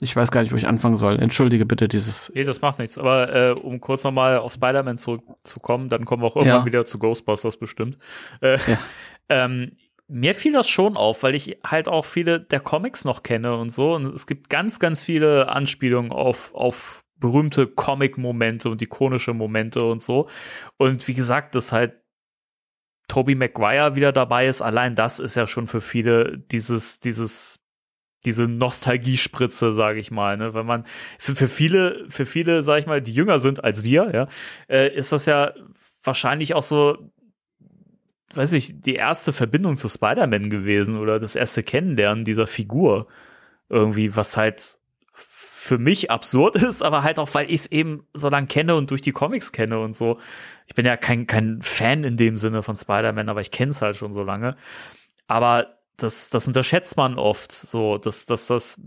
Ich 0.00 0.14
weiß 0.14 0.30
gar 0.30 0.42
nicht, 0.42 0.52
wo 0.52 0.56
ich 0.56 0.66
anfangen 0.66 0.96
soll. 0.96 1.18
Entschuldige 1.20 1.66
bitte 1.66 1.88
dieses. 1.88 2.30
Nee, 2.34 2.44
das 2.44 2.60
macht 2.60 2.78
nichts. 2.78 2.98
Aber 2.98 3.34
äh, 3.34 3.52
um 3.52 3.80
kurz 3.80 4.04
nochmal 4.04 4.38
auf 4.38 4.52
Spider-Man 4.52 4.98
zurückzukommen, 4.98 5.88
dann 5.88 6.04
kommen 6.04 6.22
wir 6.22 6.26
auch 6.26 6.36
irgendwann 6.36 6.60
ja. 6.60 6.66
wieder 6.66 6.86
zu 6.86 6.98
Ghostbusters 6.98 7.56
bestimmt. 7.56 7.98
Äh, 8.40 8.58
ja. 8.66 8.78
ähm, 9.28 9.72
mir 10.06 10.34
fiel 10.34 10.52
das 10.52 10.68
schon 10.68 10.96
auf, 10.96 11.22
weil 11.22 11.34
ich 11.34 11.58
halt 11.64 11.88
auch 11.88 12.04
viele 12.04 12.40
der 12.40 12.60
Comics 12.60 13.04
noch 13.04 13.22
kenne 13.22 13.56
und 13.56 13.70
so. 13.70 13.94
Und 13.94 14.06
es 14.06 14.26
gibt 14.26 14.50
ganz, 14.50 14.78
ganz 14.78 15.02
viele 15.02 15.48
Anspielungen 15.48 16.12
auf, 16.12 16.54
auf 16.54 17.04
berühmte 17.16 17.66
Comic-Momente 17.66 18.68
und 18.68 18.82
ikonische 18.82 19.32
Momente 19.32 19.82
und 19.82 20.02
so. 20.02 20.28
Und 20.76 21.08
wie 21.08 21.14
gesagt, 21.14 21.54
dass 21.54 21.72
halt 21.72 21.94
Toby 23.08 23.34
Maguire 23.34 23.96
wieder 23.96 24.12
dabei 24.12 24.46
ist, 24.46 24.62
allein 24.62 24.94
das 24.94 25.20
ist 25.20 25.34
ja 25.34 25.46
schon 25.46 25.66
für 25.66 25.80
viele 25.80 26.38
dieses, 26.38 27.00
dieses, 27.00 27.63
diese 28.24 28.48
Nostalgiespritze, 28.48 29.72
sage 29.72 30.00
ich 30.00 30.10
mal, 30.10 30.36
ne? 30.36 30.54
Wenn 30.54 30.66
man 30.66 30.84
für, 31.18 31.34
für 31.34 31.48
viele, 31.48 32.04
für 32.08 32.26
viele, 32.26 32.62
sage 32.62 32.80
ich 32.80 32.86
mal, 32.86 33.02
die 33.02 33.12
jünger 33.12 33.38
sind 33.38 33.62
als 33.62 33.84
wir, 33.84 34.10
ja, 34.12 34.26
äh, 34.68 34.94
ist 34.94 35.12
das 35.12 35.26
ja 35.26 35.52
wahrscheinlich 36.02 36.54
auch 36.54 36.62
so, 36.62 36.98
weiß 38.34 38.52
ich, 38.54 38.80
die 38.80 38.94
erste 38.94 39.32
Verbindung 39.32 39.76
zu 39.76 39.88
Spider-Man 39.88 40.50
gewesen 40.50 40.98
oder 40.98 41.18
das 41.18 41.36
erste 41.36 41.62
Kennenlernen 41.62 42.24
dieser 42.24 42.46
Figur 42.46 43.06
irgendwie, 43.68 44.16
was 44.16 44.36
halt 44.36 44.78
für 45.64 45.78
mich 45.78 46.10
absurd 46.10 46.56
ist, 46.62 46.82
aber 46.82 47.02
halt 47.02 47.18
auch, 47.18 47.32
weil 47.34 47.46
ich 47.46 47.60
es 47.60 47.66
eben 47.72 48.06
so 48.12 48.28
lange 48.28 48.46
kenne 48.46 48.74
und 48.74 48.90
durch 48.90 49.00
die 49.00 49.12
Comics 49.12 49.52
kenne 49.52 49.78
und 49.78 49.94
so. 49.94 50.18
Ich 50.66 50.74
bin 50.74 50.86
ja 50.86 50.96
kein, 50.96 51.26
kein 51.26 51.62
Fan 51.62 52.04
in 52.04 52.16
dem 52.16 52.36
Sinne 52.36 52.62
von 52.62 52.76
Spider-Man, 52.76 53.28
aber 53.28 53.40
ich 53.40 53.50
kenne 53.50 53.70
es 53.70 53.82
halt 53.82 53.96
schon 53.96 54.12
so 54.12 54.22
lange. 54.22 54.56
Aber 55.26 55.78
das, 55.96 56.30
das 56.30 56.46
unterschätzt 56.46 56.96
man 56.96 57.18
oft, 57.18 57.52
so, 57.52 57.98
dass, 57.98 58.26
dass 58.26 58.46
das 58.48 58.80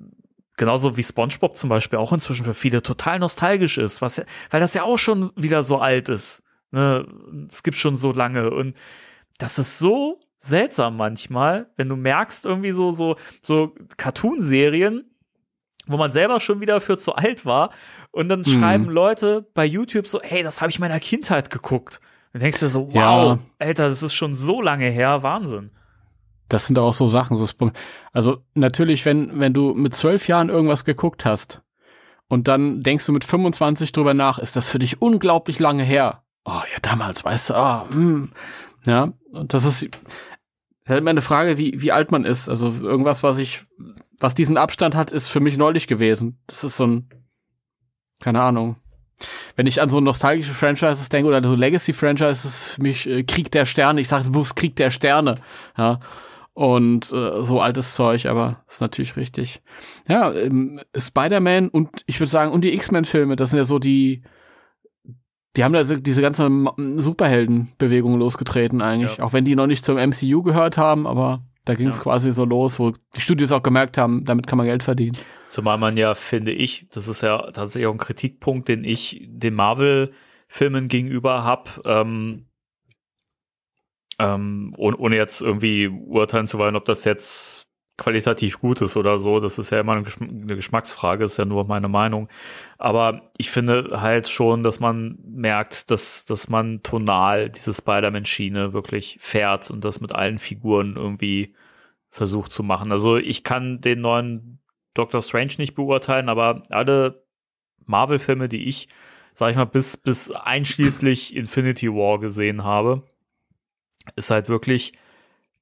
genauso 0.57 0.97
wie 0.97 1.03
SpongeBob 1.03 1.55
zum 1.55 1.69
Beispiel 1.69 1.99
auch 1.99 2.11
inzwischen 2.11 2.43
für 2.43 2.53
viele 2.53 2.81
total 2.81 3.19
nostalgisch 3.19 3.77
ist, 3.77 4.01
was, 4.01 4.21
weil 4.49 4.59
das 4.59 4.73
ja 4.73 4.83
auch 4.83 4.97
schon 4.97 5.31
wieder 5.35 5.63
so 5.63 5.77
alt 5.77 6.09
ist. 6.09 6.43
Ne? 6.71 7.07
Es 7.47 7.63
gibt 7.63 7.77
schon 7.77 7.95
so 7.95 8.11
lange 8.11 8.49
und 8.49 8.75
das 9.37 9.59
ist 9.59 9.79
so 9.79 10.19
seltsam 10.37 10.97
manchmal, 10.97 11.69
wenn 11.77 11.89
du 11.89 11.95
merkst 11.95 12.45
irgendwie 12.45 12.71
so 12.71 12.91
so 12.91 13.15
so 13.41 13.73
Cartoon-Serien, 13.97 15.09
wo 15.87 15.97
man 15.97 16.11
selber 16.11 16.39
schon 16.39 16.59
wieder 16.59 16.81
für 16.81 16.97
zu 16.97 17.15
alt 17.15 17.45
war. 17.45 17.71
Und 18.11 18.29
dann 18.29 18.41
mhm. 18.41 18.45
schreiben 18.45 18.89
Leute 18.89 19.47
bei 19.53 19.65
YouTube 19.65 20.07
so, 20.07 20.19
hey, 20.21 20.43
das 20.43 20.61
habe 20.61 20.69
ich 20.69 20.79
meiner 20.79 20.99
Kindheit 20.99 21.49
geguckt. 21.49 22.01
Dann 22.33 22.41
denkst 22.41 22.59
du 22.59 22.69
so, 22.69 22.87
wow, 22.87 22.93
ja. 22.93 23.39
Alter, 23.59 23.89
das 23.89 24.03
ist 24.03 24.13
schon 24.13 24.35
so 24.35 24.61
lange 24.61 24.89
her, 24.89 25.23
Wahnsinn. 25.23 25.71
Das 26.49 26.67
sind 26.67 26.79
auch 26.79 26.93
so 26.93 27.07
Sachen. 27.07 27.37
So 27.37 27.45
also 28.13 28.37
natürlich, 28.53 29.05
wenn, 29.05 29.39
wenn 29.39 29.53
du 29.53 29.73
mit 29.73 29.95
zwölf 29.95 30.27
Jahren 30.27 30.49
irgendwas 30.49 30.85
geguckt 30.85 31.25
hast 31.25 31.61
und 32.27 32.47
dann 32.47 32.83
denkst 32.83 33.05
du 33.05 33.11
mit 33.11 33.23
25 33.23 33.91
drüber 33.91 34.13
nach, 34.13 34.39
ist 34.39 34.55
das 34.55 34.67
für 34.67 34.79
dich 34.79 35.01
unglaublich 35.01 35.59
lange 35.59 35.83
her. 35.83 36.23
Oh 36.45 36.61
ja, 36.71 36.79
damals, 36.81 37.25
weißt 37.25 37.49
du, 37.49 37.53
ah, 37.55 37.87
hm. 37.91 38.31
ja, 38.85 39.11
und 39.31 39.53
das 39.53 39.65
ist, 39.65 39.83
das 39.83 40.01
ist 40.85 40.89
halt 40.89 40.99
immer 40.99 41.09
eine 41.09 41.21
Frage, 41.21 41.57
wie, 41.57 41.81
wie 41.81 41.91
alt 41.91 42.11
man 42.11 42.23
ist. 42.23 42.47
Also 42.47 42.73
irgendwas, 42.81 43.21
was 43.21 43.37
ich 43.39 43.65
was 44.19 44.35
diesen 44.35 44.57
Abstand 44.57 44.95
hat, 44.95 45.11
ist 45.11 45.27
für 45.27 45.39
mich 45.39 45.57
neulich 45.57 45.87
gewesen. 45.87 46.39
Das 46.47 46.63
ist 46.63 46.77
so 46.77 46.87
ein, 46.87 47.09
keine 48.19 48.41
Ahnung. 48.41 48.77
Wenn 49.55 49.67
ich 49.67 49.81
an 49.81 49.89
so 49.89 49.99
nostalgische 49.99 50.53
Franchises 50.53 51.09
denke 51.09 51.29
oder 51.29 51.47
so 51.47 51.55
Legacy-Franchises, 51.55 52.73
für 52.73 52.81
mich 52.81 53.07
äh, 53.07 53.23
Krieg 53.23 53.51
der 53.51 53.65
Sterne. 53.65 54.01
Ich 54.01 54.07
sage 54.07 54.29
bewusst 54.29 54.55
Krieg 54.55 54.75
der 54.75 54.91
Sterne. 54.91 55.35
Ja. 55.77 55.99
Und 56.57 57.13
äh, 57.13 57.45
so 57.45 57.61
altes 57.61 57.93
Zeug, 57.93 58.25
aber 58.25 58.63
ist 58.67 58.81
natürlich 58.81 59.15
richtig. 59.15 59.61
Ja, 60.09 60.33
ähm, 60.33 60.79
Spider-Man 60.97 61.69
und 61.69 62.01
ich 62.07 62.19
würde 62.19 62.31
sagen, 62.31 62.51
und 62.51 62.61
die 62.61 62.73
X-Men-Filme, 62.73 63.35
das 63.35 63.51
sind 63.51 63.57
ja 63.57 63.63
so 63.63 63.77
die, 63.77 64.23
die 65.55 65.63
haben 65.63 65.73
da 65.73 65.83
diese 65.83 66.21
ganze 66.23 66.49
Superhelden-Bewegung 66.97 68.17
losgetreten 68.17 68.81
eigentlich, 68.81 69.17
ja. 69.17 69.23
auch 69.23 69.33
wenn 69.33 69.45
die 69.45 69.55
noch 69.55 69.67
nicht 69.67 69.85
zum 69.85 69.97
MCU 69.97 70.41
gehört 70.41 70.79
haben, 70.79 71.05
aber 71.05 71.43
da 71.63 71.75
ging 71.75 71.89
es 71.89 71.97
ja. 71.97 72.03
quasi 72.03 72.31
so 72.31 72.43
los, 72.43 72.79
wo 72.79 72.91
die 73.15 73.21
Studios 73.21 73.51
auch 73.51 73.61
gemerkt 73.61 73.99
haben, 73.99 74.25
damit 74.25 74.47
kann 74.47 74.57
man 74.57 74.65
Geld 74.65 74.81
verdienen. 74.81 75.15
Zumal 75.49 75.77
man 75.77 75.95
ja, 75.95 76.15
finde 76.15 76.53
ich, 76.53 76.87
das 76.91 77.07
ist 77.07 77.21
ja 77.21 77.51
tatsächlich 77.51 77.85
auch 77.85 77.93
ein 77.93 77.99
Kritikpunkt, 77.99 78.67
den 78.67 78.83
ich 78.83 79.27
den 79.29 79.53
Marvel-Filmen 79.53 80.87
gegenüber 80.87 81.43
habe, 81.43 81.69
ähm, 81.85 82.46
ähm, 84.19 84.73
ohne, 84.77 85.15
jetzt 85.15 85.41
irgendwie 85.41 85.87
urteilen 85.87 86.47
zu 86.47 86.57
wollen, 86.57 86.75
ob 86.75 86.85
das 86.85 87.05
jetzt 87.05 87.67
qualitativ 87.97 88.59
gut 88.59 88.81
ist 88.81 88.95
oder 88.95 89.17
so. 89.19 89.39
Das 89.39 89.57
ist 89.57 89.71
ja 89.71 89.79
immer 89.79 89.93
eine, 89.93 90.55
Geschmacksfrage, 90.55 91.25
ist 91.25 91.37
ja 91.37 91.45
nur 91.45 91.65
meine 91.65 91.87
Meinung. 91.87 92.29
Aber 92.77 93.23
ich 93.37 93.49
finde 93.49 94.01
halt 94.01 94.27
schon, 94.27 94.63
dass 94.63 94.79
man 94.79 95.17
merkt, 95.25 95.89
dass, 95.91 96.25
dass 96.25 96.47
man 96.47 96.83
tonal 96.83 97.49
diese 97.49 97.73
Spider-Man-Schiene 97.73 98.73
wirklich 98.73 99.17
fährt 99.19 99.71
und 99.71 99.83
das 99.83 99.99
mit 99.99 100.13
allen 100.13 100.39
Figuren 100.39 100.95
irgendwie 100.95 101.55
versucht 102.09 102.51
zu 102.51 102.63
machen. 102.63 102.91
Also 102.91 103.17
ich 103.17 103.43
kann 103.43 103.81
den 103.81 104.01
neuen 104.01 104.59
Doctor 104.93 105.21
Strange 105.21 105.53
nicht 105.57 105.75
beurteilen, 105.75 106.29
aber 106.29 106.63
alle 106.69 107.23
Marvel-Filme, 107.85 108.47
die 108.49 108.65
ich, 108.65 108.89
sag 109.33 109.51
ich 109.51 109.57
mal, 109.57 109.65
bis, 109.65 109.97
bis 109.97 110.31
einschließlich 110.31 111.35
Infinity 111.35 111.91
War 111.91 112.19
gesehen 112.19 112.63
habe, 112.63 113.03
ist 114.15 114.31
halt 114.31 114.49
wirklich, 114.49 114.93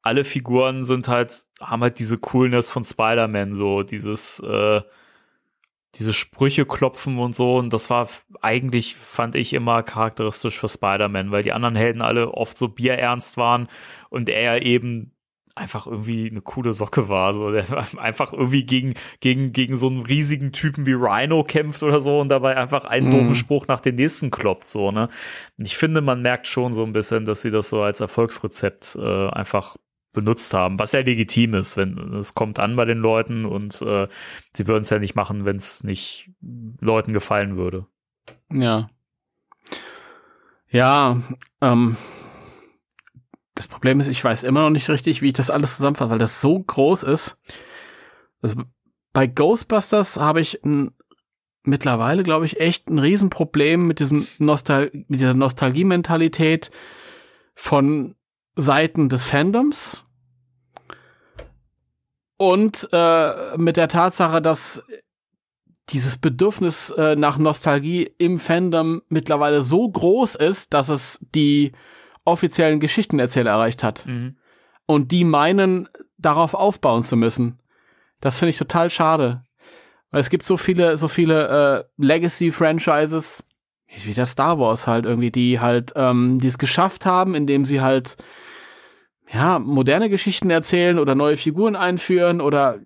alle 0.02 0.24
Figuren 0.24 0.84
sind 0.84 1.08
halt, 1.08 1.46
haben 1.60 1.82
halt 1.82 2.00
diese 2.00 2.18
Coolness 2.18 2.70
von 2.70 2.84
Spider-Man, 2.84 3.56
so 3.56 3.84
dieses, 3.84 4.40
äh, 4.40 4.82
diese 5.96 6.14
Sprüche 6.14 6.66
klopfen 6.66 7.18
und 7.18 7.36
so. 7.36 7.56
Und 7.56 7.74
das 7.74 7.90
war 7.90 8.08
eigentlich, 8.42 8.96
fand 8.96 9.36
ich 9.36 9.54
immer 9.54 9.82
charakteristisch 9.84 10.60
für 10.60 10.68
Spider-Man, 10.68 11.32
weil 11.32 11.44
die 11.44 11.54
anderen 11.54 11.76
Helden 11.76 12.02
alle 12.02 12.34
oft 12.34 12.58
so 12.58 12.68
bierernst 12.68 13.38
waren 13.38 13.68
und 14.10 14.30
er 14.30 14.62
eben 14.64 15.15
einfach 15.56 15.88
irgendwie 15.88 16.30
eine 16.30 16.42
coole 16.42 16.74
Socke 16.74 17.08
war. 17.10 17.34
So, 17.34 17.52
der 17.52 17.66
einfach 17.98 18.34
irgendwie 18.34 18.66
gegen, 18.66 18.94
gegen, 19.22 19.54
gegen 19.54 19.78
so 19.78 19.88
einen 19.88 20.02
riesigen 20.02 20.52
Typen 20.52 20.86
wie 20.86 20.94
Rhino 20.94 21.44
kämpft 21.44 21.82
oder 21.82 22.02
so 22.02 22.20
und 22.20 22.30
dabei 22.30 22.58
einfach 22.58 22.86
einen 22.86 23.10
mm. 23.10 23.12
doofen 23.12 23.36
Spruch 23.36 23.68
nach 23.68 23.80
dem 23.80 23.96
nächsten 23.96 24.32
kloppt. 24.32 24.68
So, 24.68 24.92
ne? 24.92 25.10
Ich 25.58 25.78
finde, 25.78 26.02
man 26.02 26.22
merkt 26.22 26.48
schon 26.48 26.74
so 26.74 26.84
ein 26.84 26.94
bisschen, 26.94 27.26
dass 27.26 27.42
sie 27.42 27.52
das 27.52 27.70
so 27.70 27.82
als 27.82 28.02
Erfolgsrezept 28.02 28.98
äh, 29.00 29.30
einfach 29.30 29.78
benutzt 30.16 30.54
haben, 30.54 30.80
was 30.80 30.94
ja 30.94 31.02
legitim 31.02 31.54
ist, 31.54 31.78
wenn 31.78 32.14
es 32.14 32.34
kommt 32.34 32.58
an 32.58 32.76
bei 32.76 32.86
den 32.86 33.00
Leuten 33.00 33.46
und 33.46 33.82
äh, 33.82 34.08
sie 34.56 34.68
würden 34.68 34.82
es 34.82 34.90
ja 34.90 34.98
nicht 34.98 35.16
machen, 35.16 35.46
wenn 35.46 35.58
es 35.58 35.84
nicht 35.84 36.32
Leuten 36.80 37.14
gefallen 37.14 37.58
würde. 37.58 37.86
Ja. 38.52 38.90
Ja, 40.70 41.22
ähm, 41.62 41.98
das 43.56 43.68
Problem 43.68 44.00
ist, 44.00 44.08
ich 44.08 44.24
weiß 44.24 44.44
immer 44.44 44.62
noch 44.62 44.70
nicht 44.70 44.90
richtig, 44.90 45.22
wie 45.22 45.28
ich 45.28 45.34
das 45.34 45.50
alles 45.50 45.78
zusammenfasse, 45.78 46.12
weil 46.12 46.20
das 46.20 46.42
so 46.42 46.60
groß 46.60 47.04
ist. 47.04 47.42
Also 48.42 48.62
bei 49.14 49.28
Ghostbusters 49.28 50.18
habe 50.18 50.42
ich 50.42 50.64
ein, 50.64 50.92
mittlerweile, 51.64 52.24
glaube 52.24 52.46
ich, 52.46 52.60
echt 52.60 52.90
ein 52.90 53.00
Riesenproblem 53.00 53.88
mit 53.88 54.00
diesem 54.00 54.28
Nostal 54.38 54.92
mit 54.94 55.20
dieser 55.20 55.34
Nostalgie-Mentalität 55.34 56.70
von 57.56 58.16
Seiten 58.58 59.08
des 59.08 59.24
Fandoms 59.26 60.06
und 62.38 62.90
äh, 62.92 63.58
mit 63.58 63.78
der 63.78 63.88
Tatsache, 63.88 64.42
dass 64.42 64.84
dieses 65.90 66.18
Bedürfnis 66.18 66.90
äh, 66.90 67.16
nach 67.16 67.38
Nostalgie 67.38 68.12
im 68.18 68.40
Fandom 68.40 69.02
mittlerweile 69.08 69.64
so 69.64 69.88
groß 69.88 70.36
ist, 70.36 70.74
dass 70.74 70.90
es 70.90 71.20
die 71.34 71.72
offiziellen 72.26 72.80
Geschichtenerzähler 72.80 73.52
erreicht 73.52 73.84
hat. 73.84 74.06
Mhm. 74.06 74.36
Und 74.86 75.12
die 75.12 75.24
meinen, 75.24 75.90
darauf 76.18 76.54
aufbauen 76.54 77.02
zu 77.02 77.16
müssen. 77.16 77.60
Das 78.22 78.38
finde 78.38 78.52
ich 78.52 78.58
total 78.58 78.90
schade. 78.90 79.44
Weil 80.12 80.22
es 80.22 80.30
gibt 80.30 80.44
so 80.44 80.58
viele, 80.58 80.98
so 80.98 81.08
viele 81.08 81.88
äh, 81.98 82.04
Legacy-Franchises, 82.04 83.44
wie 84.04 84.14
der 84.14 84.26
Star 84.26 84.60
Wars 84.60 84.88
halt 84.88 85.06
irgendwie, 85.06 85.32
die 85.32 85.60
halt, 85.60 85.94
ähm, 85.96 86.40
die 86.40 86.48
es 86.48 86.58
geschafft 86.58 87.06
haben, 87.06 87.36
indem 87.36 87.66
sie 87.66 87.82
halt 87.82 88.18
ja, 89.32 89.60
moderne 89.60 90.10
Geschichten 90.10 90.50
erzählen 90.50 91.00
oder 91.00 91.16
neue 91.16 91.38
Figuren 91.38 91.76
einführen 91.76 92.42
oder 92.42 92.80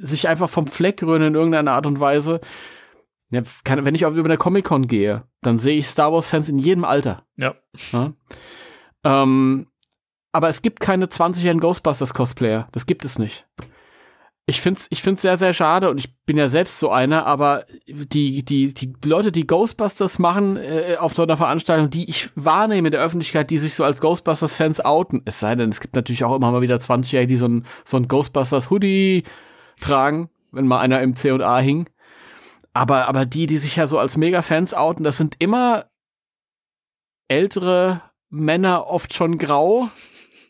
sich 0.00 0.28
einfach 0.28 0.50
vom 0.50 0.66
Fleck 0.66 1.02
rühren 1.02 1.22
in 1.22 1.34
irgendeiner 1.34 1.72
Art 1.72 1.86
und 1.86 2.00
Weise. 2.00 2.40
Ja, 3.30 3.42
kann, 3.64 3.84
wenn 3.84 3.94
ich 3.94 4.04
auf 4.04 4.14
über 4.14 4.28
eine 4.28 4.36
Comic-Con 4.36 4.86
gehe, 4.86 5.24
dann 5.40 5.58
sehe 5.58 5.78
ich 5.78 5.86
Star 5.86 6.12
Wars-Fans 6.12 6.48
in 6.48 6.58
jedem 6.58 6.84
Alter. 6.84 7.24
Ja. 7.36 7.54
ja? 7.92 8.12
Ähm, 9.04 9.66
aber 10.32 10.48
es 10.48 10.62
gibt 10.62 10.80
keine 10.80 11.06
20-jährigen 11.06 11.60
Ghostbusters-Cosplayer. 11.60 12.68
Das 12.72 12.86
gibt 12.86 13.04
es 13.04 13.18
nicht. 13.18 13.46
Ich 14.46 14.60
find's, 14.60 14.88
ich 14.90 15.02
find's 15.02 15.22
sehr, 15.22 15.38
sehr 15.38 15.54
schade 15.54 15.88
und 15.88 15.98
ich 15.98 16.16
bin 16.24 16.36
ja 16.36 16.48
selbst 16.48 16.80
so 16.80 16.90
einer, 16.90 17.26
aber 17.26 17.64
die, 17.86 18.44
die, 18.44 18.74
die 18.74 18.92
Leute, 19.04 19.30
die 19.30 19.46
Ghostbusters 19.46 20.18
machen 20.18 20.56
äh, 20.56 20.96
auf 20.98 21.14
so 21.14 21.22
einer 21.22 21.36
Veranstaltung, 21.36 21.90
die 21.90 22.10
ich 22.10 22.30
wahrnehme 22.34 22.88
in 22.88 22.92
der 22.92 23.02
Öffentlichkeit, 23.02 23.50
die 23.50 23.58
sich 23.58 23.74
so 23.74 23.84
als 23.84 24.00
Ghostbusters-Fans 24.00 24.84
outen, 24.84 25.22
es 25.26 25.38
sei 25.38 25.54
denn, 25.54 25.68
es 25.68 25.80
gibt 25.80 25.94
natürlich 25.94 26.24
auch 26.24 26.34
immer 26.34 26.50
mal 26.50 26.60
wieder 26.60 26.76
20-Jährige, 26.76 27.28
die 27.28 27.36
so 27.36 27.46
ein, 27.46 27.66
so 27.84 27.96
ein 27.98 28.08
Ghostbusters-Hoodie 28.08 29.22
tragen, 29.80 30.28
wenn 30.50 30.66
mal 30.66 30.80
einer 30.80 31.00
im 31.02 31.14
C&A 31.14 31.58
hing. 31.60 31.88
Aber, 32.72 33.06
aber 33.06 33.26
die, 33.26 33.46
die 33.46 33.58
sich 33.58 33.76
ja 33.76 33.86
so 33.86 33.98
als 33.98 34.16
Mega-Fans 34.16 34.74
outen, 34.74 35.04
das 35.04 35.18
sind 35.18 35.36
immer 35.38 35.86
ältere 37.28 38.02
Männer, 38.32 38.88
oft 38.88 39.14
schon 39.14 39.38
grau, 39.38 39.88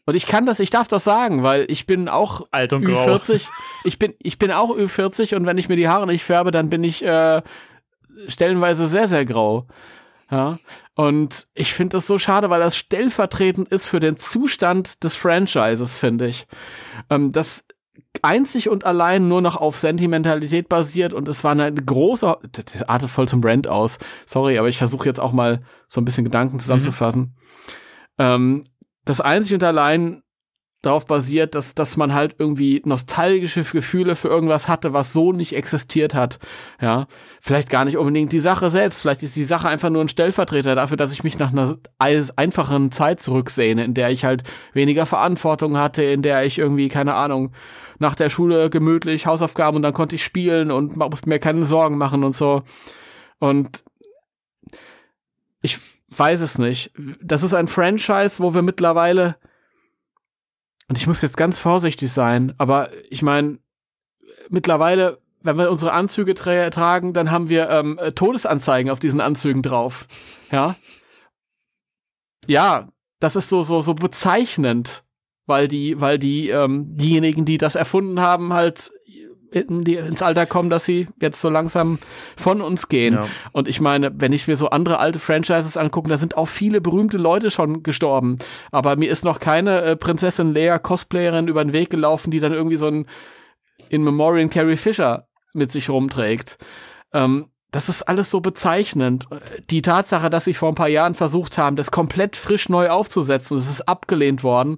und 0.04 0.16
ich 0.16 0.26
kann 0.26 0.46
das, 0.46 0.58
ich 0.58 0.70
darf 0.70 0.88
das 0.88 1.04
sagen, 1.04 1.42
weil 1.42 1.64
ich 1.68 1.86
bin 1.86 2.08
auch 2.08 2.46
alt 2.50 2.72
und 2.72 2.84
Ü40. 2.84 3.44
Grau. 3.44 3.52
Ich 3.84 3.98
bin, 3.98 4.14
ich 4.18 4.38
bin 4.38 4.50
auch 4.50 4.70
Ü40 4.70 5.36
und 5.36 5.46
wenn 5.46 5.58
ich 5.58 5.68
mir 5.68 5.76
die 5.76 5.88
Haare 5.88 6.06
nicht 6.06 6.24
färbe, 6.24 6.50
dann 6.50 6.70
bin 6.70 6.82
ich 6.82 7.04
äh, 7.04 7.42
stellenweise 8.26 8.88
sehr, 8.88 9.06
sehr 9.06 9.24
grau. 9.24 9.66
Ja. 10.30 10.58
Und 10.94 11.46
ich 11.54 11.72
finde 11.72 11.96
das 11.96 12.06
so 12.06 12.18
schade, 12.18 12.50
weil 12.50 12.60
das 12.60 12.76
stellvertretend 12.76 13.68
ist 13.68 13.86
für 13.86 14.00
den 14.00 14.18
Zustand 14.18 15.04
des 15.04 15.14
Franchises, 15.14 15.96
finde 15.96 16.26
ich. 16.26 16.46
Ähm, 17.08 17.30
das 17.30 17.64
einzig 18.22 18.68
und 18.68 18.84
allein 18.84 19.28
nur 19.28 19.40
noch 19.40 19.56
auf 19.56 19.76
Sentimentalität 19.76 20.68
basiert 20.68 21.12
und 21.12 21.28
es 21.28 21.42
war 21.44 21.52
eine 21.52 21.72
große, 21.72 22.36
das 22.52 22.82
artet 22.84 23.10
voll 23.10 23.28
zum 23.28 23.40
Brand 23.40 23.68
aus. 23.68 23.98
Sorry, 24.26 24.58
aber 24.58 24.68
ich 24.68 24.78
versuche 24.78 25.08
jetzt 25.08 25.20
auch 25.20 25.32
mal 25.32 25.62
so 25.88 26.00
ein 26.00 26.04
bisschen 26.04 26.24
Gedanken 26.24 26.60
zusammenzufassen. 26.60 27.20
Mhm. 27.22 27.34
Ähm, 28.18 28.64
das 29.04 29.20
einzig 29.20 29.54
und 29.54 29.64
allein 29.64 30.21
darauf 30.82 31.06
basiert, 31.06 31.54
dass, 31.54 31.74
dass 31.74 31.96
man 31.96 32.12
halt 32.12 32.34
irgendwie 32.38 32.82
nostalgische 32.84 33.62
Gefühle 33.62 34.16
für 34.16 34.28
irgendwas 34.28 34.68
hatte, 34.68 34.92
was 34.92 35.12
so 35.12 35.32
nicht 35.32 35.54
existiert 35.54 36.14
hat. 36.14 36.40
Ja, 36.80 37.06
vielleicht 37.40 37.70
gar 37.70 37.84
nicht 37.84 37.96
unbedingt 37.96 38.32
die 38.32 38.40
Sache 38.40 38.70
selbst. 38.70 39.00
Vielleicht 39.00 39.22
ist 39.22 39.36
die 39.36 39.44
Sache 39.44 39.68
einfach 39.68 39.90
nur 39.90 40.02
ein 40.02 40.08
Stellvertreter 40.08 40.74
dafür, 40.74 40.96
dass 40.96 41.12
ich 41.12 41.22
mich 41.22 41.38
nach 41.38 41.52
einer 41.52 41.76
einfachen 42.36 42.90
Zeit 42.90 43.20
zurücksehne, 43.20 43.84
in 43.84 43.94
der 43.94 44.10
ich 44.10 44.24
halt 44.24 44.42
weniger 44.72 45.06
Verantwortung 45.06 45.78
hatte, 45.78 46.02
in 46.02 46.22
der 46.22 46.44
ich 46.44 46.58
irgendwie, 46.58 46.88
keine 46.88 47.14
Ahnung, 47.14 47.52
nach 47.98 48.16
der 48.16 48.28
Schule 48.28 48.68
gemütlich 48.68 49.26
Hausaufgaben 49.26 49.76
und 49.76 49.82
dann 49.82 49.94
konnte 49.94 50.16
ich 50.16 50.24
spielen 50.24 50.70
und 50.70 50.96
musste 50.96 51.28
mir 51.28 51.38
keine 51.38 51.64
Sorgen 51.64 51.96
machen 51.96 52.24
und 52.24 52.34
so. 52.34 52.64
Und 53.38 53.84
ich 55.62 55.78
weiß 56.08 56.40
es 56.40 56.58
nicht. 56.58 56.92
Das 57.22 57.42
ist 57.42 57.54
ein 57.54 57.68
Franchise, 57.68 58.42
wo 58.42 58.52
wir 58.54 58.62
mittlerweile, 58.62 59.36
und 60.88 60.98
ich 60.98 61.06
muss 61.06 61.22
jetzt 61.22 61.36
ganz 61.36 61.58
vorsichtig 61.58 62.12
sein, 62.12 62.54
aber 62.58 62.90
ich 63.10 63.22
meine, 63.22 63.58
mittlerweile, 64.48 65.18
wenn 65.42 65.58
wir 65.58 65.70
unsere 65.70 65.92
Anzüge 65.92 66.34
tra 66.34 66.70
tragen, 66.70 67.12
dann 67.12 67.30
haben 67.30 67.48
wir 67.48 67.70
ähm, 67.70 67.98
Todesanzeigen 68.14 68.90
auf 68.90 68.98
diesen 68.98 69.20
Anzügen 69.20 69.62
drauf. 69.62 70.06
Ja. 70.50 70.76
Ja, 72.46 72.88
das 73.20 73.36
ist 73.36 73.48
so, 73.48 73.62
so, 73.62 73.80
so 73.80 73.94
bezeichnend, 73.94 75.04
weil 75.46 75.68
die, 75.68 76.00
weil 76.00 76.18
die, 76.18 76.48
ähm, 76.50 76.96
diejenigen, 76.96 77.44
die 77.44 77.58
das 77.58 77.74
erfunden 77.74 78.20
haben, 78.20 78.52
halt 78.52 78.92
in 79.52 79.84
die, 79.84 79.96
ins 79.96 80.22
Alter 80.22 80.46
kommen, 80.46 80.70
dass 80.70 80.84
sie 80.84 81.06
jetzt 81.20 81.40
so 81.40 81.50
langsam 81.50 81.98
von 82.36 82.60
uns 82.60 82.88
gehen. 82.88 83.14
Ja. 83.14 83.26
Und 83.52 83.68
ich 83.68 83.80
meine, 83.80 84.12
wenn 84.14 84.32
ich 84.32 84.48
mir 84.48 84.56
so 84.56 84.70
andere 84.70 84.98
alte 84.98 85.18
Franchises 85.18 85.76
angucke, 85.76 86.08
da 86.08 86.16
sind 86.16 86.36
auch 86.36 86.48
viele 86.48 86.80
berühmte 86.80 87.18
Leute 87.18 87.50
schon 87.50 87.82
gestorben. 87.82 88.38
Aber 88.70 88.96
mir 88.96 89.10
ist 89.10 89.24
noch 89.24 89.40
keine 89.40 89.82
äh, 89.82 89.96
Prinzessin 89.96 90.54
Leia 90.54 90.78
Cosplayerin 90.78 91.48
über 91.48 91.64
den 91.64 91.72
Weg 91.72 91.90
gelaufen, 91.90 92.30
die 92.30 92.40
dann 92.40 92.52
irgendwie 92.52 92.76
so 92.76 92.86
ein 92.86 93.06
in 93.88 94.02
Memorial 94.02 94.48
Carrie 94.48 94.76
Fisher 94.76 95.28
mit 95.52 95.70
sich 95.70 95.90
rumträgt. 95.90 96.58
Ähm, 97.12 97.48
das 97.72 97.88
ist 97.88 98.02
alles 98.02 98.30
so 98.30 98.40
bezeichnend. 98.40 99.26
Die 99.70 99.82
Tatsache, 99.82 100.30
dass 100.30 100.44
sie 100.44 100.54
vor 100.54 100.70
ein 100.70 100.74
paar 100.74 100.88
Jahren 100.88 101.14
versucht 101.14 101.56
haben, 101.56 101.76
das 101.76 101.90
komplett 101.90 102.36
frisch 102.36 102.68
neu 102.68 102.90
aufzusetzen, 102.90 103.56
das 103.56 103.68
ist 103.68 103.88
abgelehnt 103.88 104.42
worden 104.42 104.76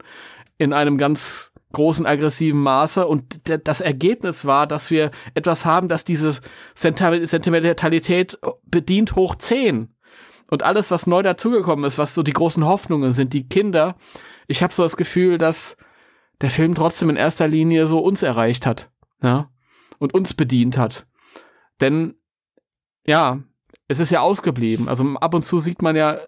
in 0.58 0.72
einem 0.72 0.96
ganz 0.96 1.52
großen 1.74 2.06
aggressiven 2.06 2.60
Maße 2.60 3.06
und 3.06 3.40
das 3.66 3.82
Ergebnis 3.82 4.46
war, 4.46 4.66
dass 4.66 4.90
wir 4.90 5.10
etwas 5.34 5.66
haben, 5.66 5.88
das 5.88 6.04
diese 6.04 6.40
Sentimentalität 6.74 8.38
bedient 8.64 9.16
hoch 9.16 9.34
10. 9.34 9.94
Und 10.50 10.62
alles, 10.62 10.90
was 10.90 11.06
neu 11.06 11.22
dazugekommen 11.22 11.84
ist, 11.84 11.98
was 11.98 12.14
so 12.14 12.22
die 12.22 12.32
großen 12.32 12.64
Hoffnungen 12.64 13.12
sind, 13.12 13.32
die 13.34 13.48
Kinder, 13.48 13.96
ich 14.46 14.62
habe 14.62 14.72
so 14.72 14.82
das 14.82 14.96
Gefühl, 14.96 15.36
dass 15.38 15.76
der 16.40 16.50
Film 16.50 16.74
trotzdem 16.74 17.10
in 17.10 17.16
erster 17.16 17.48
Linie 17.48 17.86
so 17.86 17.98
uns 17.98 18.22
erreicht 18.22 18.66
hat, 18.66 18.90
ja, 19.22 19.50
und 19.98 20.14
uns 20.14 20.34
bedient 20.34 20.78
hat. 20.78 21.06
Denn 21.80 22.14
ja, 23.06 23.42
es 23.88 24.00
ist 24.00 24.10
ja 24.10 24.20
ausgeblieben. 24.20 24.88
Also 24.88 25.04
ab 25.14 25.34
und 25.34 25.42
zu 25.42 25.60
sieht 25.60 25.82
man 25.82 25.96
ja 25.96 26.18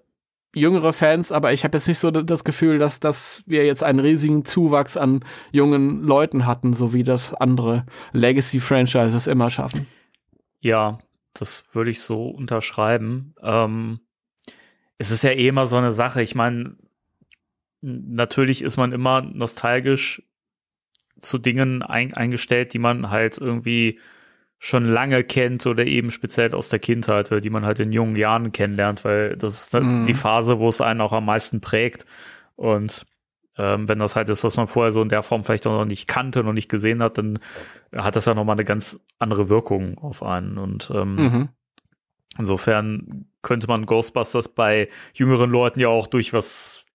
jüngere 0.56 0.94
Fans, 0.94 1.32
aber 1.32 1.52
ich 1.52 1.64
habe 1.64 1.76
jetzt 1.76 1.86
nicht 1.86 1.98
so 1.98 2.10
das 2.10 2.42
Gefühl, 2.42 2.78
dass, 2.78 2.98
dass 2.98 3.42
wir 3.46 3.66
jetzt 3.66 3.82
einen 3.82 4.00
riesigen 4.00 4.46
Zuwachs 4.46 4.96
an 4.96 5.20
jungen 5.52 6.02
Leuten 6.02 6.46
hatten, 6.46 6.72
so 6.72 6.94
wie 6.94 7.04
das 7.04 7.34
andere 7.34 7.84
Legacy-Franchises 8.12 9.26
immer 9.26 9.50
schaffen. 9.50 9.86
Ja, 10.60 10.98
das 11.34 11.64
würde 11.72 11.90
ich 11.90 12.00
so 12.00 12.28
unterschreiben. 12.28 13.34
Ähm, 13.42 14.00
es 14.96 15.10
ist 15.10 15.22
ja 15.22 15.30
eh 15.30 15.48
immer 15.48 15.66
so 15.66 15.76
eine 15.76 15.92
Sache. 15.92 16.22
Ich 16.22 16.34
meine, 16.34 16.76
natürlich 17.82 18.62
ist 18.62 18.78
man 18.78 18.92
immer 18.92 19.20
nostalgisch 19.20 20.22
zu 21.20 21.36
Dingen 21.36 21.82
ein, 21.82 22.14
eingestellt, 22.14 22.72
die 22.72 22.78
man 22.78 23.10
halt 23.10 23.36
irgendwie 23.36 24.00
schon 24.58 24.86
lange 24.86 25.22
kennt 25.22 25.66
oder 25.66 25.84
eben 25.84 26.10
speziell 26.10 26.54
aus 26.54 26.68
der 26.68 26.78
Kindheit, 26.78 27.30
die 27.44 27.50
man 27.50 27.64
halt 27.64 27.78
in 27.78 27.92
jungen 27.92 28.16
Jahren 28.16 28.52
kennenlernt, 28.52 29.04
weil 29.04 29.36
das 29.36 29.60
ist 29.60 29.74
mhm. 29.74 30.06
die 30.06 30.14
Phase, 30.14 30.58
wo 30.58 30.68
es 30.68 30.80
einen 30.80 31.00
auch 31.00 31.12
am 31.12 31.26
meisten 31.26 31.60
prägt. 31.60 32.06
Und 32.56 33.06
ähm, 33.58 33.88
wenn 33.88 33.98
das 33.98 34.16
halt 34.16 34.28
ist, 34.28 34.44
was 34.44 34.56
man 34.56 34.66
vorher 34.66 34.92
so 34.92 35.02
in 35.02 35.08
der 35.08 35.22
Form 35.22 35.44
vielleicht 35.44 35.64
noch 35.66 35.84
nicht 35.84 36.06
kannte, 36.06 36.42
noch 36.42 36.52
nicht 36.52 36.68
gesehen 36.70 37.02
hat, 37.02 37.18
dann 37.18 37.38
hat 37.94 38.16
das 38.16 38.26
ja 38.26 38.34
nochmal 38.34 38.56
eine 38.56 38.64
ganz 38.64 39.00
andere 39.18 39.48
Wirkung 39.48 39.98
auf 39.98 40.22
einen. 40.22 40.58
Und 40.58 40.90
ähm, 40.94 41.16
mhm. 41.16 41.48
insofern 42.38 43.26
könnte 43.42 43.66
man 43.68 43.86
Ghostbusters 43.86 44.48
bei 44.48 44.88
jüngeren 45.14 45.50
Leuten 45.50 45.80
ja 45.80 45.88
auch 45.88 46.06
durch 46.06 46.32
was 46.32 46.85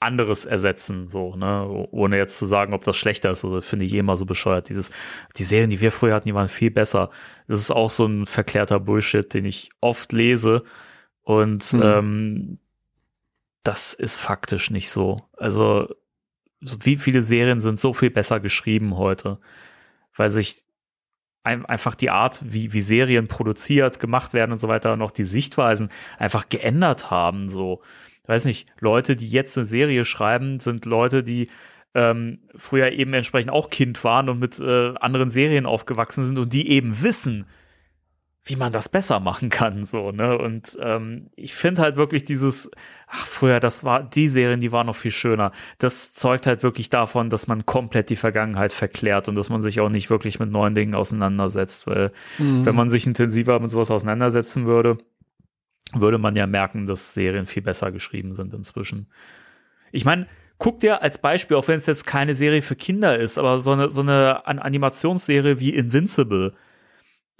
anderes 0.00 0.44
ersetzen, 0.44 1.08
so, 1.08 1.34
ne, 1.36 1.66
ohne 1.90 2.18
jetzt 2.18 2.36
zu 2.36 2.46
sagen, 2.46 2.74
ob 2.74 2.84
das 2.84 2.96
schlechter 2.96 3.30
ist, 3.30 3.44
oder 3.44 3.62
finde 3.62 3.86
ich 3.86 3.94
eh 3.94 3.98
immer 3.98 4.16
so 4.16 4.26
bescheuert. 4.26 4.68
Dieses, 4.68 4.90
die 5.36 5.44
Serien, 5.44 5.70
die 5.70 5.80
wir 5.80 5.92
früher 5.92 6.14
hatten, 6.14 6.28
die 6.28 6.34
waren 6.34 6.48
viel 6.48 6.70
besser. 6.70 7.10
Das 7.48 7.60
ist 7.60 7.70
auch 7.70 7.90
so 7.90 8.06
ein 8.06 8.26
verklärter 8.26 8.80
Bullshit, 8.80 9.32
den 9.32 9.44
ich 9.44 9.70
oft 9.80 10.12
lese 10.12 10.62
und 11.22 11.72
mhm. 11.72 11.82
ähm, 11.82 12.58
das 13.62 13.94
ist 13.94 14.18
faktisch 14.18 14.70
nicht 14.70 14.90
so. 14.90 15.22
Also, 15.36 15.88
so 16.60 16.78
wie 16.82 16.96
viele 16.96 17.22
Serien 17.22 17.60
sind 17.60 17.80
so 17.80 17.92
viel 17.92 18.10
besser 18.10 18.40
geschrieben 18.40 18.96
heute, 18.96 19.38
weil 20.14 20.30
sich 20.30 20.64
ein, 21.42 21.64
einfach 21.66 21.94
die 21.94 22.10
Art, 22.10 22.42
wie, 22.44 22.72
wie 22.72 22.80
Serien 22.80 23.26
produziert, 23.26 23.98
gemacht 23.98 24.32
werden 24.32 24.52
und 24.52 24.58
so 24.58 24.68
weiter, 24.68 24.96
noch 24.96 25.10
die 25.10 25.24
Sichtweisen 25.24 25.90
einfach 26.18 26.48
geändert 26.48 27.10
haben, 27.10 27.48
so 27.48 27.82
weiß 28.26 28.44
nicht, 28.46 28.68
Leute, 28.80 29.16
die 29.16 29.28
jetzt 29.28 29.56
eine 29.56 29.66
Serie 29.66 30.04
schreiben, 30.04 30.60
sind 30.60 30.84
Leute, 30.84 31.22
die 31.22 31.48
ähm, 31.94 32.40
früher 32.56 32.92
eben 32.92 33.14
entsprechend 33.14 33.52
auch 33.52 33.70
Kind 33.70 34.02
waren 34.04 34.28
und 34.28 34.38
mit 34.38 34.58
äh, 34.58 34.94
anderen 35.00 35.30
Serien 35.30 35.66
aufgewachsen 35.66 36.24
sind 36.24 36.38
und 36.38 36.52
die 36.52 36.70
eben 36.70 37.02
wissen, 37.02 37.46
wie 38.46 38.56
man 38.56 38.72
das 38.72 38.90
besser 38.90 39.20
machen 39.20 39.48
kann, 39.48 39.86
so, 39.86 40.12
ne? 40.12 40.36
Und 40.36 40.76
ähm, 40.82 41.30
ich 41.34 41.54
finde 41.54 41.80
halt 41.80 41.96
wirklich 41.96 42.24
dieses, 42.24 42.70
ach, 43.06 43.26
früher, 43.26 43.58
das 43.58 43.84
war, 43.84 44.02
die 44.02 44.28
Serien, 44.28 44.60
die 44.60 44.70
waren 44.70 44.86
noch 44.86 44.96
viel 44.96 45.12
schöner. 45.12 45.50
Das 45.78 46.12
zeugt 46.12 46.46
halt 46.46 46.62
wirklich 46.62 46.90
davon, 46.90 47.30
dass 47.30 47.46
man 47.46 47.64
komplett 47.64 48.10
die 48.10 48.16
Vergangenheit 48.16 48.74
verklärt 48.74 49.28
und 49.28 49.34
dass 49.34 49.48
man 49.48 49.62
sich 49.62 49.80
auch 49.80 49.88
nicht 49.88 50.10
wirklich 50.10 50.40
mit 50.40 50.50
neuen 50.50 50.74
Dingen 50.74 50.94
auseinandersetzt, 50.94 51.86
weil 51.86 52.12
mhm. 52.38 52.66
wenn 52.66 52.74
man 52.74 52.90
sich 52.90 53.06
intensiver 53.06 53.58
mit 53.60 53.70
sowas 53.70 53.90
auseinandersetzen 53.90 54.66
würde, 54.66 54.98
würde 56.00 56.18
man 56.18 56.36
ja 56.36 56.46
merken, 56.46 56.86
dass 56.86 57.14
Serien 57.14 57.46
viel 57.46 57.62
besser 57.62 57.92
geschrieben 57.92 58.34
sind 58.34 58.54
inzwischen. 58.54 59.08
Ich 59.92 60.04
meine, 60.04 60.26
guck 60.58 60.80
dir 60.80 61.02
als 61.02 61.18
Beispiel, 61.18 61.56
auch 61.56 61.68
wenn 61.68 61.76
es 61.76 61.86
jetzt 61.86 62.06
keine 62.06 62.34
Serie 62.34 62.62
für 62.62 62.76
Kinder 62.76 63.18
ist, 63.18 63.38
aber 63.38 63.58
so 63.58 63.72
eine, 63.72 63.90
so 63.90 64.00
eine 64.00 64.46
Animationsserie 64.46 65.60
wie 65.60 65.74
Invincible. 65.74 66.54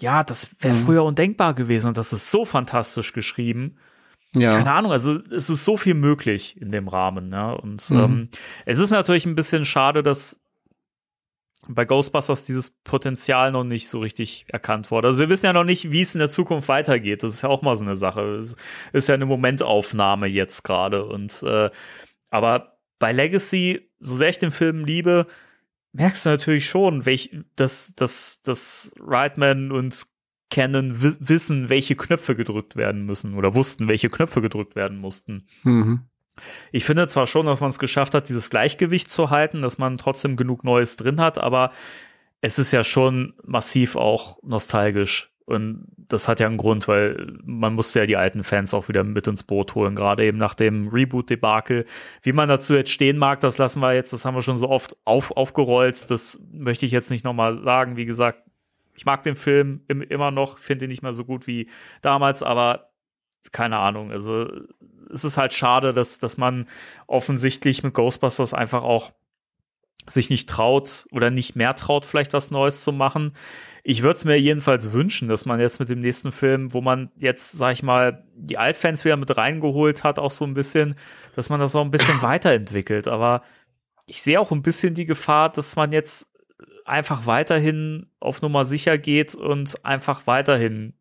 Ja, 0.01 0.25
das 0.25 0.51
wäre 0.61 0.75
mhm. 0.75 0.79
früher 0.79 1.05
undenkbar 1.05 1.55
gewesen 1.55 1.89
und 1.89 1.99
das 1.99 2.13
ist 2.13 2.31
so 2.31 2.45
fantastisch 2.45 3.13
geschrieben. 3.13 3.77
Ja. 4.35 4.57
Keine 4.57 4.73
Ahnung, 4.73 4.91
also 4.91 5.21
es 5.31 5.49
ist 5.49 5.65
so 5.65 5.77
viel 5.77 5.95
möglich 5.95 6.61
in 6.61 6.73
dem 6.73 6.89
Rahmen, 6.89 7.31
ja. 7.31 7.53
Und 7.53 7.89
mhm. 7.91 7.99
ähm, 7.99 8.29
es 8.67 8.81
ist 8.81 8.91
natürlich 8.91 9.27
ein 9.27 9.37
bisschen 9.37 9.65
schade, 9.65 10.03
dass 10.03 10.44
bei 11.69 11.85
Ghostbusters 11.85 12.45
dieses 12.45 12.71
Potenzial 12.71 13.53
noch 13.53 13.65
nicht 13.65 13.89
so 13.89 14.01
richtig 14.01 14.47
erkannt 14.49 14.91
wurde. 14.91 15.09
Also 15.09 15.21
wir 15.21 15.29
wissen 15.29 15.47
ja 15.47 15.53
noch 15.53 15.65
nicht, 15.65 15.91
wie 15.91 16.03
es 16.03 16.15
in 16.15 16.19
der 16.19 16.29
Zukunft 16.29 16.69
weitergeht. 16.69 17.23
Das 17.23 17.33
ist 17.33 17.43
ja 17.43 17.49
auch 17.49 17.63
mal 17.63 17.77
so 17.77 17.85
eine 17.85 17.97
Sache. 17.97 18.37
Es 18.37 18.57
ist 18.93 19.09
ja 19.09 19.15
eine 19.15 19.27
Momentaufnahme 19.27 20.27
jetzt 20.27 20.65
gerade. 20.65 21.05
Und 21.05 21.43
äh, 21.43 21.71
aber 22.31 22.79
bei 22.99 23.13
Legacy, 23.13 23.91
so 24.01 24.17
sehr 24.17 24.29
ich 24.29 24.39
den 24.39 24.53
Film 24.53 24.85
liebe, 24.85 25.27
merkst 25.93 26.27
du 26.27 26.31
natürlich 26.31 26.67
schon, 26.67 27.07
welch, 27.07 27.31
dass, 27.57 27.95
dass, 27.95 28.41
dass 28.43 28.95
Reitman 29.01 29.73
und 29.73 30.07
Canon 30.51 30.95
wissen, 31.01 31.69
welche 31.69 31.97
Knöpfe 31.97 32.37
gedrückt 32.37 32.77
werden 32.77 33.07
müssen 33.07 33.35
oder 33.35 33.55
wussten, 33.55 33.89
welche 33.89 34.09
Knöpfe 34.09 34.41
gedrückt 34.41 34.77
werden 34.77 34.99
mussten. 34.99 35.47
Mhm. 35.63 36.03
Ich 36.73 36.85
finde 36.85 37.07
zwar 37.07 37.27
schon, 37.27 37.47
dass 37.47 37.61
man 37.61 37.71
es 37.71 37.79
geschafft 37.79 38.15
hat, 38.15 38.29
dieses 38.29 38.51
Gleichgewicht 38.51 39.11
zu 39.11 39.31
halten, 39.31 39.61
dass 39.61 39.79
man 39.79 39.99
trotzdem 39.99 40.37
genug 40.37 40.65
Neues 40.65 40.97
drin 40.97 41.21
hat, 41.21 41.39
aber 41.39 41.71
es 42.41 42.59
ist 42.59 42.73
ja 42.73 42.85
schon 42.85 43.35
massiv 43.43 43.97
auch 43.97 44.39
nostalgisch. 44.43 45.31
Und 45.47 45.87
das 45.97 46.27
hat 46.27 46.41
ja 46.41 46.47
einen 46.47 46.57
Grund, 46.57 46.89
weil 46.89 47.37
man 47.45 47.75
musste 47.75 48.01
ja 48.01 48.07
die 48.07 48.17
alten 48.17 48.43
Fans 48.43 48.73
auch 48.73 48.89
wieder 48.89 49.05
mit 49.05 49.27
ins 49.27 49.43
Boot 49.43 49.75
holen, 49.75 49.95
gerade 49.95 50.25
eben 50.25 50.39
nach 50.39 50.55
dem 50.55 50.89
Reboot-Debakel. 50.89 51.85
Wie 52.23 52.33
man 52.33 52.49
dazu 52.49 52.75
jetzt 52.75 52.91
stehen 52.91 53.19
mag, 53.19 53.41
das 53.41 53.59
lassen 53.59 53.81
wir 53.81 53.95
jetzt, 53.95 54.13
das 54.13 54.25
haben 54.25 54.35
wir 54.35 54.43
schon 54.43 54.57
so 54.57 54.71
oft 54.71 54.97
auf, 55.05 55.37
aufgerollt. 55.37 56.11
Das 56.11 56.41
möchte 56.51 56.87
ich 56.87 56.93
jetzt 56.93 57.11
nicht 57.11 57.25
nochmal 57.25 57.63
sagen. 57.63 57.97
Wie 57.97 58.07
gesagt, 58.07 58.43
ich 58.95 59.05
mag 59.05 59.23
den 59.23 59.37
Film 59.37 59.83
immer 59.89 60.31
noch, 60.31 60.59
finde 60.59 60.87
ihn 60.87 60.91
nicht 60.91 61.03
mehr 61.03 61.13
so 61.13 61.25
gut 61.25 61.47
wie 61.47 61.69
damals, 62.01 62.43
aber 62.43 62.91
keine 63.53 63.79
Ahnung. 63.79 64.11
Also 64.11 64.51
es 65.15 65.25
ist 65.25 65.39
halt 65.39 65.55
schade, 65.55 65.93
dass, 65.93 66.19
dass 66.19 66.37
man 66.37 66.67
offensichtlich 67.07 67.83
mit 67.83 67.95
Ghostbusters 67.95 68.53
einfach 68.53 68.83
auch 68.83 69.13
sich 70.07 70.29
nicht 70.29 70.49
traut 70.49 71.07
oder 71.13 71.31
nicht 71.31 71.57
mehr 71.57 71.75
traut, 71.75 72.05
vielleicht 72.05 72.35
was 72.35 72.51
Neues 72.51 72.83
zu 72.83 72.93
machen. 72.93 73.33
Ich 73.83 74.03
würde 74.03 74.17
es 74.17 74.25
mir 74.25 74.39
jedenfalls 74.39 74.93
wünschen, 74.93 75.29
dass 75.29 75.47
man 75.47 75.61
jetzt 75.61 75.79
mit 75.79 75.89
dem 75.89 76.01
nächsten 76.01 76.33
Film, 76.33 76.75
wo 76.75 76.81
man 76.81 77.11
jetzt, 77.17 77.53
sag 77.53 77.73
ich 77.73 77.83
mal, 77.83 78.25
die 78.35 78.59
Altfans 78.59 79.05
wieder 79.05 79.17
mit 79.17 79.35
reingeholt 79.37 80.05
hat, 80.05 80.19
auch 80.19 80.31
so 80.31 80.45
ein 80.45 80.55
bisschen, 80.55 80.95
dass 81.35 81.49
man 81.49 81.61
das 81.61 81.75
auch 81.75 81.85
ein 81.85 81.91
bisschen 81.91 82.21
weiterentwickelt. 82.23 83.09
Aber 83.09 83.43
ich 84.07 84.23
sehe 84.23 84.41
auch 84.41 84.51
ein 84.51 84.63
bisschen 84.63 84.95
die 84.95 85.07
Gefahr, 85.07 85.51
dass 85.51 85.77
man 85.77 85.93
jetzt 85.93 86.31
einfach 86.85 87.25
weiterhin 87.25 88.11
auf 88.21 88.43
Nummer 88.43 88.67
sicher 88.67 88.99
geht 88.99 89.35
und 89.35 89.85
einfach 89.85 90.27
weiterhin 90.27 90.95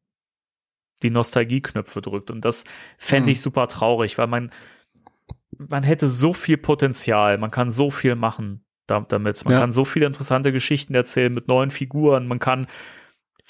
die 1.04 1.10
Nostalgieknöpfe 1.10 2.02
drückt. 2.02 2.32
Und 2.32 2.44
das 2.44 2.64
fände 2.98 3.32
ich 3.32 3.38
mhm. 3.38 3.42
super 3.42 3.68
traurig, 3.68 4.18
weil 4.18 4.28
man, 4.28 4.50
man 5.58 5.84
hätte 5.84 6.08
so 6.08 6.34
viel 6.34 6.58
Potenzial, 6.58 7.38
man 7.38 7.52
kann 7.52 7.70
so 7.70 7.92
viel 7.92 8.16
machen 8.16 8.66
damit. 8.88 9.44
Man 9.46 9.54
ja. 9.54 9.60
kann 9.60 9.72
so 9.72 9.86
viele 9.86 10.06
interessante 10.06 10.52
Geschichten 10.52 10.96
erzählen 10.96 11.34
mit 11.34 11.48
neuen 11.48 11.72
Figuren, 11.72 12.28
man 12.28 12.40
kann, 12.40 12.68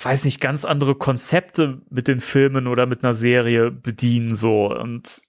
weiß 0.01 0.25
nicht, 0.25 0.41
ganz 0.41 0.65
andere 0.65 0.95
Konzepte 0.95 1.81
mit 1.89 2.07
den 2.07 2.19
Filmen 2.19 2.67
oder 2.67 2.85
mit 2.85 3.03
einer 3.03 3.13
Serie 3.13 3.71
bedienen, 3.71 4.35
so. 4.35 4.71
Und 4.71 5.21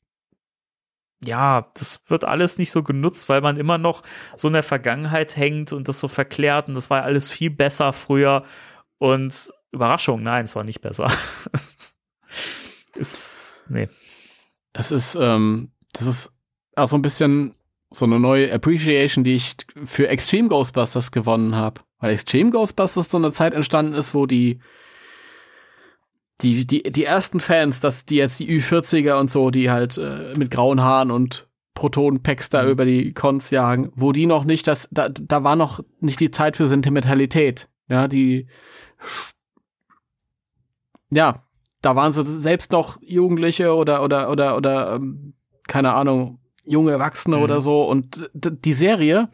ja, 1.24 1.70
das 1.74 2.00
wird 2.08 2.24
alles 2.24 2.58
nicht 2.58 2.70
so 2.70 2.82
genutzt, 2.82 3.28
weil 3.28 3.40
man 3.40 3.56
immer 3.56 3.78
noch 3.78 4.02
so 4.36 4.48
in 4.48 4.54
der 4.54 4.62
Vergangenheit 4.62 5.36
hängt 5.36 5.72
und 5.72 5.88
das 5.88 6.00
so 6.00 6.08
verklärt 6.08 6.68
und 6.68 6.74
das 6.74 6.90
war 6.90 7.02
alles 7.02 7.30
viel 7.30 7.50
besser 7.50 7.92
früher. 7.92 8.44
Und 8.98 9.52
Überraschung, 9.72 10.22
nein, 10.22 10.44
es 10.44 10.56
war 10.56 10.64
nicht 10.64 10.80
besser. 10.80 11.10
ist, 12.94 13.64
nee. 13.68 13.88
Es 14.72 14.90
ist, 14.90 15.14
ähm, 15.14 15.72
das 15.92 16.06
ist 16.06 16.32
auch 16.76 16.88
so 16.88 16.96
ein 16.96 17.02
bisschen 17.02 17.54
so 17.90 18.04
eine 18.04 18.18
neue 18.18 18.52
Appreciation, 18.52 19.22
die 19.22 19.34
ich 19.34 19.56
für 19.84 20.08
Extreme 20.08 20.48
Ghostbusters 20.48 21.12
gewonnen 21.12 21.54
habe. 21.54 21.80
Weil 21.98 22.12
Extreme 22.12 22.50
Ghostbusters 22.50 23.10
so 23.10 23.18
eine 23.18 23.32
Zeit 23.32 23.54
entstanden 23.54 23.94
ist, 23.94 24.14
wo 24.14 24.26
die 24.26 24.60
die, 26.40 26.66
die, 26.66 26.82
die 26.82 27.04
ersten 27.04 27.40
Fans, 27.40 27.80
dass 27.80 28.06
die 28.06 28.16
jetzt 28.16 28.40
die 28.40 28.60
Ü40er 28.60 29.18
und 29.18 29.30
so, 29.30 29.50
die 29.50 29.70
halt 29.70 29.96
äh, 29.98 30.34
mit 30.36 30.50
grauen 30.50 30.82
Haaren 30.82 31.10
und 31.10 31.48
Proton-Packs 31.74 32.50
da 32.50 32.64
mhm. 32.64 32.70
über 32.70 32.84
die 32.84 33.12
Cons 33.12 33.50
jagen, 33.50 33.92
wo 33.94 34.12
die 34.12 34.26
noch 34.26 34.44
nicht, 34.44 34.66
das, 34.66 34.88
da, 34.90 35.08
da 35.08 35.44
war 35.44 35.56
noch 35.56 35.80
nicht 36.00 36.20
die 36.20 36.30
Zeit 36.30 36.56
für 36.56 36.68
Sentimentalität. 36.68 37.68
Ja, 37.88 38.08
die 38.08 38.48
ja, 41.10 41.44
da 41.84 41.96
waren 41.96 42.12
sie 42.12 42.24
selbst 42.24 42.72
noch 42.72 42.98
Jugendliche 43.02 43.74
oder 43.74 44.02
oder 44.02 44.30
oder 44.30 44.56
oder 44.56 44.94
ähm, 44.94 45.34
keine 45.66 45.92
Ahnung 45.94 46.38
junge 46.64 46.92
Erwachsene 46.92 47.36
mhm. 47.36 47.42
oder 47.42 47.60
so 47.60 47.84
und 47.84 48.30
die 48.34 48.72
Serie 48.72 49.28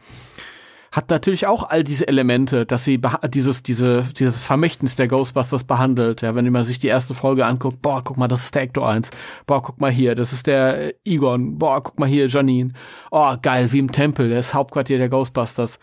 hat 0.91 1.09
natürlich 1.09 1.47
auch 1.47 1.69
all 1.69 1.85
diese 1.85 2.07
Elemente, 2.07 2.65
dass 2.65 2.83
sie 2.83 2.99
dieses, 3.29 3.63
diese, 3.63 4.03
dieses 4.17 4.41
Vermächtnis 4.41 4.97
der 4.97 5.07
Ghostbusters 5.07 5.63
behandelt. 5.63 6.21
Ja, 6.21 6.35
wenn 6.35 6.51
man 6.51 6.65
sich 6.65 6.79
die 6.79 6.87
erste 6.87 7.15
Folge 7.15 7.45
anguckt, 7.45 7.81
boah, 7.81 8.03
guck 8.03 8.17
mal, 8.17 8.27
das 8.27 8.43
ist 8.43 8.55
der 8.55 8.63
Ecto 8.63 8.83
1. 8.83 9.11
Boah, 9.47 9.61
guck 9.61 9.79
mal 9.79 9.89
hier, 9.89 10.15
das 10.15 10.33
ist 10.33 10.47
der 10.47 10.93
Egon. 11.05 11.57
Boah, 11.57 11.81
guck 11.81 11.97
mal 11.97 12.09
hier, 12.09 12.27
Janine. 12.27 12.73
Oh, 13.09 13.33
geil, 13.41 13.71
wie 13.71 13.79
im 13.79 13.93
Tempel, 13.93 14.29
das 14.29 14.53
Hauptquartier 14.53 14.97
der 14.97 15.07
Ghostbusters. 15.07 15.79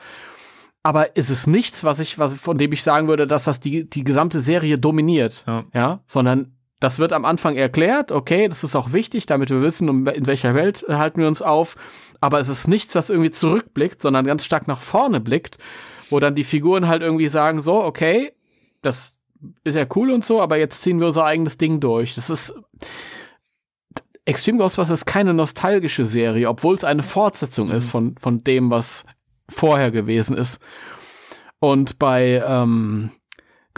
Aber 0.83 1.17
ist 1.17 1.31
es 1.31 1.47
nichts, 1.47 1.85
was 1.85 2.01
ich, 2.01 2.19
was, 2.19 2.35
von 2.35 2.59
dem 2.59 2.73
ich 2.73 2.83
sagen 2.83 3.09
würde, 3.09 3.27
dass 3.27 3.45
das 3.45 3.61
die, 3.61 3.89
die 3.89 4.05
gesamte 4.05 4.41
Serie 4.41 4.79
dominiert. 4.79 5.45
Ja. 5.47 5.65
ja, 5.73 6.01
sondern 6.07 6.58
das 6.81 6.99
wird 6.99 7.13
am 7.13 7.25
Anfang 7.25 7.57
erklärt, 7.57 8.13
okay, 8.13 8.49
das 8.49 8.63
ist 8.63 8.77
auch 8.77 8.93
wichtig, 8.93 9.27
damit 9.27 9.51
wir 9.51 9.63
wissen, 9.63 10.07
in 10.07 10.27
welcher 10.27 10.55
Welt 10.55 10.85
halten 10.89 11.21
wir 11.21 11.29
uns 11.29 11.43
auf 11.43 11.77
aber 12.21 12.41
es 12.41 12.49
ist 12.49 12.69
nichts, 12.69 12.95
was 12.95 13.11
irgendwie 13.11 13.31
zurückblickt, 13.31 14.03
sondern 14.03 14.27
ganz 14.27 14.45
stark 14.45 14.67
nach 14.67 14.81
vorne 14.81 15.21
blickt, 15.21 15.59
wo 16.11 16.21
dann 16.21 16.35
die 16.35 16.45
Figuren 16.45 16.89
halt 16.89 17.03
irgendwie 17.03 17.29
sagen, 17.29 17.61
so, 17.61 17.83
okay, 17.83 18.33
das 18.83 19.15
ist 19.65 19.77
ja 19.77 19.87
cool 19.95 20.11
und 20.11 20.25
so, 20.25 20.41
aber 20.41 20.59
jetzt 20.59 20.83
ziehen 20.83 20.99
wir 20.99 21.09
unser 21.09 21.25
eigenes 21.25 21.59
Ding 21.59 21.81
durch. 21.81 22.15
Das 22.15 22.31
ist 22.31 22.55
Extreme 24.25 24.59
Ghostbusters 24.59 25.01
ist 25.01 25.07
keine 25.07 25.33
nostalgische 25.33 26.05
Serie, 26.05 26.51
obwohl 26.51 26.75
es 26.75 26.85
eine 26.85 27.03
Fortsetzung 27.03 27.71
ist 27.71 27.89
von, 27.89 28.15
von 28.21 28.45
dem, 28.45 28.71
was 28.71 29.07
vorher 29.49 29.91
gewesen 29.91 30.37
ist. 30.37 30.61
Und 31.61 31.99
bei 31.99 32.43
ähm, 32.47 33.11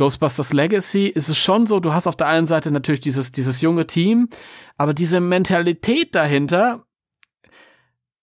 Ghostbusters 0.00 0.54
Legacy 0.54 1.08
ist 1.08 1.28
es 1.28 1.36
schon 1.36 1.66
so, 1.66 1.78
du 1.78 1.92
hast 1.92 2.06
auf 2.06 2.16
der 2.16 2.26
einen 2.26 2.46
Seite 2.46 2.70
natürlich 2.70 3.00
dieses, 3.00 3.32
dieses 3.32 3.60
junge 3.60 3.86
Team, 3.86 4.30
aber 4.78 4.94
diese 4.94 5.20
Mentalität 5.20 6.14
dahinter 6.14 6.86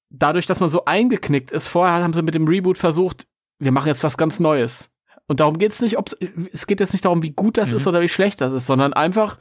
dadurch, 0.10 0.48
dass 0.48 0.60
man 0.60 0.70
so 0.70 0.86
eingeknickt 0.86 1.52
ist, 1.52 1.68
vorher 1.68 2.04
haben 2.04 2.14
sie 2.14 2.24
mit 2.24 2.34
dem 2.34 2.48
Reboot 2.48 2.80
versucht, 2.80 3.28
wir 3.60 3.72
machen 3.72 3.90
jetzt 3.90 4.04
was 4.04 4.18
ganz 4.18 4.40
Neues. 4.40 4.90
Und 5.28 5.40
darum 5.40 5.60
geht's 5.60 5.80
nicht, 5.80 6.00
ob 6.00 6.10
es 6.52 6.66
geht 6.66 6.80
jetzt 6.80 6.94
nicht 6.94 7.06
darum, 7.06 7.22
wie 7.22 7.32
gut 7.32 7.58
das 7.58 7.70
mhm. 7.70 7.76
ist 7.76 7.86
oder 7.86 8.02
wie 8.02 8.10
schlecht 8.10 8.42
das 8.42 8.54
ist, 8.54 8.66
sondern 8.66 8.94
einfach 8.94 9.38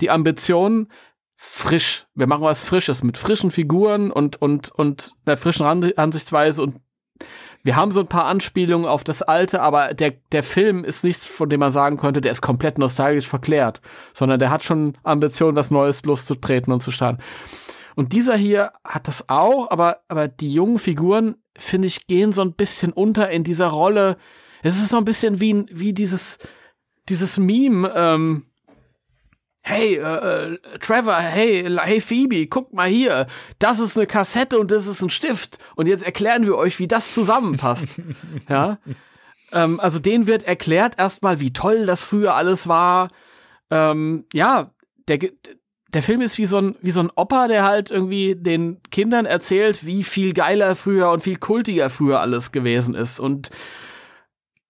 die 0.00 0.10
Ambition 0.10 0.88
frisch. 1.36 2.06
Wir 2.14 2.26
machen 2.26 2.42
was 2.42 2.64
Frisches 2.64 3.04
mit 3.04 3.16
frischen 3.16 3.52
Figuren 3.52 4.10
und 4.10 4.42
und 4.42 4.70
und 4.72 5.14
einer 5.24 5.36
frischen 5.36 5.66
Ansichtsweise 5.66 6.64
und 6.64 6.80
wir 7.66 7.74
haben 7.74 7.90
so 7.90 7.98
ein 7.98 8.06
paar 8.06 8.26
Anspielungen 8.26 8.86
auf 8.86 9.02
das 9.02 9.22
Alte, 9.22 9.60
aber 9.60 9.92
der, 9.92 10.12
der 10.30 10.44
Film 10.44 10.84
ist 10.84 11.02
nichts, 11.02 11.26
von 11.26 11.48
dem 11.48 11.58
man 11.58 11.72
sagen 11.72 11.96
könnte, 11.96 12.20
der 12.20 12.30
ist 12.30 12.40
komplett 12.40 12.78
nostalgisch 12.78 13.26
verklärt, 13.26 13.82
sondern 14.14 14.38
der 14.38 14.50
hat 14.50 14.62
schon 14.62 14.96
Ambitionen, 15.02 15.56
was 15.56 15.72
Neues 15.72 16.04
loszutreten 16.04 16.72
und 16.72 16.84
zu 16.84 16.92
starten. 16.92 17.20
Und 17.96 18.12
dieser 18.12 18.36
hier 18.36 18.70
hat 18.84 19.08
das 19.08 19.28
auch, 19.28 19.68
aber, 19.68 19.98
aber 20.06 20.28
die 20.28 20.52
jungen 20.52 20.78
Figuren, 20.78 21.38
finde 21.58 21.88
ich, 21.88 22.06
gehen 22.06 22.32
so 22.32 22.42
ein 22.42 22.52
bisschen 22.52 22.92
unter 22.92 23.30
in 23.30 23.42
dieser 23.42 23.66
Rolle. 23.66 24.16
Es 24.62 24.76
ist 24.76 24.90
so 24.90 24.98
ein 24.98 25.04
bisschen 25.04 25.40
wie, 25.40 25.66
wie 25.72 25.92
dieses, 25.92 26.38
dieses 27.08 27.36
Meme, 27.36 27.92
ähm, 27.96 28.46
hey, 29.66 29.96
äh, 29.96 30.54
äh, 30.54 30.58
Trevor, 30.78 31.16
hey, 31.16 31.68
hey 31.82 32.00
Phoebe, 32.00 32.46
guckt 32.46 32.72
mal 32.72 32.88
hier, 32.88 33.26
das 33.58 33.80
ist 33.80 33.96
eine 33.96 34.06
Kassette 34.06 34.60
und 34.60 34.70
das 34.70 34.86
ist 34.86 35.02
ein 35.02 35.10
Stift 35.10 35.58
und 35.74 35.88
jetzt 35.88 36.04
erklären 36.04 36.46
wir 36.46 36.56
euch, 36.56 36.78
wie 36.78 36.86
das 36.86 37.12
zusammenpasst. 37.12 38.00
ja, 38.48 38.78
ähm, 39.50 39.80
also 39.80 39.98
denen 39.98 40.28
wird 40.28 40.44
erklärt 40.44 40.98
erstmal, 40.98 41.40
wie 41.40 41.52
toll 41.52 41.84
das 41.84 42.04
früher 42.04 42.34
alles 42.34 42.68
war. 42.68 43.10
Ähm, 43.72 44.26
ja, 44.32 44.70
der, 45.08 45.18
der 45.92 46.02
Film 46.04 46.20
ist 46.20 46.38
wie 46.38 46.46
so 46.46 46.58
ein, 46.58 46.76
wie 46.80 46.92
so 46.92 47.00
ein 47.00 47.10
Opa, 47.16 47.48
der 47.48 47.64
halt 47.64 47.90
irgendwie 47.90 48.36
den 48.36 48.80
Kindern 48.92 49.26
erzählt, 49.26 49.84
wie 49.84 50.04
viel 50.04 50.32
geiler 50.32 50.76
früher 50.76 51.10
und 51.10 51.24
viel 51.24 51.38
kultiger 51.38 51.90
früher 51.90 52.20
alles 52.20 52.52
gewesen 52.52 52.94
ist. 52.94 53.18
Und 53.18 53.50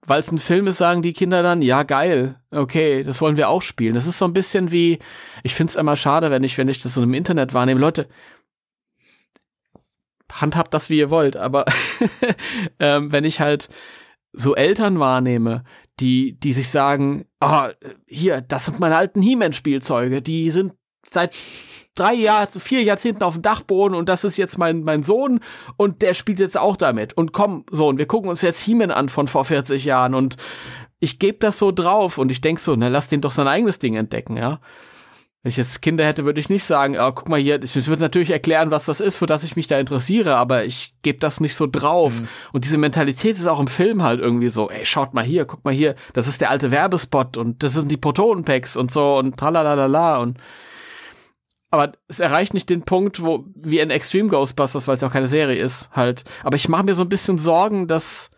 weil 0.07 0.21
es 0.21 0.31
ein 0.31 0.39
Film 0.39 0.67
ist, 0.67 0.79
sagen 0.79 1.03
die 1.03 1.13
Kinder 1.13 1.43
dann, 1.43 1.63
ja, 1.63 1.83
geil, 1.83 2.37
okay, 2.51 3.03
das 3.03 3.21
wollen 3.21 3.37
wir 3.37 3.49
auch 3.49 3.63
spielen. 3.63 3.95
Das 3.95 4.07
ist 4.07 4.19
so 4.19 4.25
ein 4.25 4.33
bisschen 4.33 4.71
wie, 4.71 4.99
ich 5.43 5.55
finde 5.55 5.71
es 5.71 5.77
immer 5.77 5.97
schade, 5.97 6.31
wenn 6.31 6.45
ich, 6.45 6.57
wenn 6.59 6.69
ich 6.69 6.81
das 6.81 6.95
so 6.95 7.03
im 7.03 7.15
Internet 7.15 7.55
wahrnehme. 7.55 7.81
Leute, 7.81 8.09
handhabt 10.33 10.75
das, 10.75 10.91
wie 10.91 10.99
ihr 10.99 11.11
wollt, 11.11 11.37
aber 11.37 11.65
ähm, 12.79 13.13
wenn 13.13 13.25
ich 13.25 13.41
halt 13.41 13.69
so 14.33 14.55
Eltern 14.55 14.99
wahrnehme, 14.99 15.65
die, 16.01 16.39
die 16.39 16.53
sich 16.53 16.69
sagen, 16.69 17.27
oh, 17.41 17.69
hier, 18.07 18.43
das 18.43 18.67
sind 18.67 18.81
meine 18.81 18.97
alten 18.97 19.23
He-Man-Spielzeuge, 19.23 20.21
die 20.21 20.51
sind 20.51 20.73
seit 21.09 21.35
drei 21.97 22.15
Jahr, 22.15 22.47
vier 22.47 22.83
Jahrzehnten 22.83 23.25
auf 23.25 23.35
dem 23.35 23.43
Dachboden 23.43 23.97
und 23.97 24.09
das 24.09 24.25
ist 24.25 24.37
jetzt 24.37 24.59
mein, 24.59 24.83
mein 24.83 25.03
Sohn 25.03 25.41
und 25.77 26.03
der 26.03 26.15
spielt 26.15 26.39
jetzt 26.39 26.57
auch 26.57 26.77
damit. 26.77 27.15
Und 27.15 27.33
komm, 27.33 27.65
Sohn, 27.71 27.99
wir 27.99 28.07
gucken 28.07 28.31
uns 28.31 28.43
jetzt 28.43 28.61
He-Man 28.61 28.91
an 28.91 29.09
von 29.09 29.27
vor 29.27 29.45
40 29.45 29.85
Jahren 29.85 30.15
und 30.15 30.37
ich 31.01 31.19
gebe 31.19 31.39
das 31.39 31.59
so 31.59 31.73
drauf 31.73 32.19
und 32.19 32.31
ich 32.31 32.41
denk 32.41 32.61
so, 32.61 32.77
na 32.77 32.89
lass 32.89 33.09
den 33.09 33.21
doch 33.21 33.33
sein 33.33 33.49
eigenes 33.49 33.79
Ding 33.79 33.97
entdecken, 33.97 34.37
ja. 34.37 34.61
Wenn 35.43 35.51
ich 35.51 35.59
jetzt 35.59 35.81
Kinder 35.81 36.05
hätte, 36.05 36.25
würde 36.25 36.41
ich 36.41 36.49
nicht 36.49 36.65
sagen, 36.65 36.97
oh, 36.99 37.13
guck 37.13 37.29
mal 37.29 37.39
hier, 37.39 37.63
ich 37.63 37.87
würde 37.87 38.03
natürlich 38.03 38.31
erklären, 38.31 38.73
was 38.73 38.87
das 38.87 39.01
ist, 39.01 39.15
für 39.15 39.27
das 39.27 39.45
ich 39.45 39.55
mich 39.55 39.69
da 39.69 39.79
interessiere, 39.79 40.35
aber 40.35 40.65
ich 40.65 40.95
gebe 41.03 41.21
das 41.21 41.39
nicht 41.39 41.55
so 41.55 41.69
drauf. 41.69 42.21
Mhm. 42.21 42.29
Und 42.53 42.65
diese 42.65 42.79
Mentalität 42.79 43.37
ist 43.37 43.47
auch 43.47 43.61
im 43.61 43.69
Film 43.69 44.03
halt 44.03 44.19
irgendwie 44.19 44.49
so, 44.49 44.69
ey, 44.71 44.85
schaut 44.85 45.15
mal 45.15 45.23
hier, 45.23 45.45
guck 45.45 45.65
mal 45.65 45.73
hier, 45.73 45.95
das 46.15 46.27
ist 46.27 46.41
der 46.41 46.51
alte 46.51 46.73
Werbespot 46.73 47.37
und 47.37 47.63
das 47.63 47.75
sind 47.75 47.93
die 47.93 47.97
Protonenpacks 47.97 48.77
und 48.77 48.91
so 48.91 49.19
und 49.19 49.37
tralalala 49.37 50.19
und 50.19 50.39
aber 51.77 51.93
es 52.09 52.21
erreicht 52.21 52.55
nicht 52.55 52.71
den 52.71 52.83
Punkt, 52.83 53.23
wo 53.23 53.45
wie 53.55 53.79
in 53.79 53.91
Extreme 53.91 54.29
Ghostbusters, 54.29 54.89
weil 54.89 54.95
es 54.95 55.01
ja 55.03 55.09
auch 55.09 55.13
keine 55.13 55.27
Serie 55.27 55.61
ist, 55.61 55.91
halt. 55.93 56.25
Aber 56.43 56.57
ich 56.57 56.69
mache 56.69 56.85
mir 56.85 56.95
so 56.95 57.03
ein 57.03 57.09
bisschen 57.09 57.39
Sorgen, 57.39 57.87
dass 57.87 58.31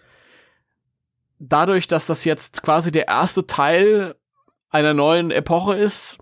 dadurch, 1.38 1.86
dass 1.86 2.06
das 2.06 2.24
jetzt 2.24 2.62
quasi 2.62 2.90
der 2.90 3.08
erste 3.08 3.46
Teil 3.46 4.16
einer 4.70 4.94
neuen 4.94 5.30
Epoche 5.30 5.76
ist, 5.76 6.18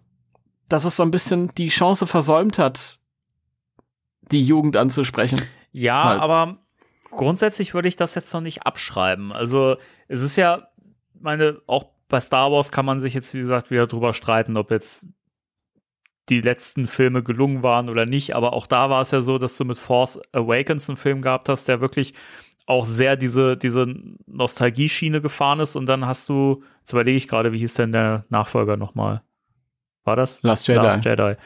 dass 0.68 0.84
es 0.84 0.96
so 0.96 1.02
ein 1.02 1.10
bisschen 1.10 1.54
die 1.54 1.68
Chance 1.68 2.06
versäumt 2.06 2.58
hat, 2.58 3.00
die 4.30 4.44
Jugend 4.44 4.76
anzusprechen. 4.76 5.40
Ja, 5.72 6.04
halt. 6.04 6.20
aber 6.20 6.58
grundsätzlich 7.10 7.74
würde 7.74 7.88
ich 7.88 7.96
das 7.96 8.14
jetzt 8.14 8.32
noch 8.34 8.40
nicht 8.40 8.62
abschreiben. 8.64 9.32
Also 9.32 9.76
es 10.08 10.22
ist 10.22 10.36
ja, 10.36 10.68
meine, 11.18 11.60
auch 11.66 11.86
bei 12.08 12.20
Star 12.20 12.52
Wars 12.52 12.72
kann 12.72 12.86
man 12.86 13.00
sich 13.00 13.14
jetzt, 13.14 13.34
wie 13.34 13.38
gesagt, 13.38 13.70
wieder 13.70 13.86
drüber 13.86 14.14
streiten, 14.14 14.56
ob 14.56 14.70
jetzt 14.70 15.06
die 16.28 16.40
letzten 16.40 16.86
Filme 16.86 17.22
gelungen 17.22 17.62
waren 17.62 17.88
oder 17.88 18.06
nicht, 18.06 18.34
aber 18.34 18.52
auch 18.52 18.66
da 18.66 18.90
war 18.90 19.02
es 19.02 19.12
ja 19.12 19.20
so, 19.20 19.38
dass 19.38 19.56
du 19.56 19.64
mit 19.64 19.78
Force 19.78 20.20
Awakens 20.32 20.88
einen 20.88 20.96
Film 20.96 21.22
gehabt 21.22 21.48
hast, 21.48 21.68
der 21.68 21.80
wirklich 21.80 22.14
auch 22.66 22.84
sehr 22.84 23.16
diese, 23.16 23.56
diese 23.56 23.94
Nostalgie-Schiene 24.26 25.20
gefahren 25.20 25.60
ist 25.60 25.76
und 25.76 25.86
dann 25.86 26.04
hast 26.04 26.28
du, 26.28 26.64
jetzt 26.80 26.92
überlege 26.92 27.16
ich 27.16 27.28
gerade, 27.28 27.52
wie 27.52 27.58
hieß 27.58 27.74
denn 27.74 27.92
der 27.92 28.24
Nachfolger 28.28 28.76
nochmal? 28.76 29.22
War 30.04 30.16
das? 30.16 30.42
Last 30.42 30.66
Jedi. 30.66 30.80
Last 30.80 31.04
Jedi. 31.04 31.36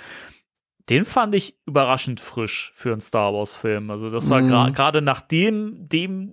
Den 0.89 1.05
fand 1.05 1.35
ich 1.35 1.57
überraschend 1.67 2.21
frisch 2.21 2.73
für 2.75 2.93
einen 2.93 3.01
Star 3.01 3.33
Wars-Film. 3.33 3.91
Also, 3.91 4.11
das 4.11 4.29
war 4.29 4.41
mm. 4.41 4.73
gerade 4.73 5.03
nach 5.03 5.21
dem, 5.21 5.89
dem 5.89 6.33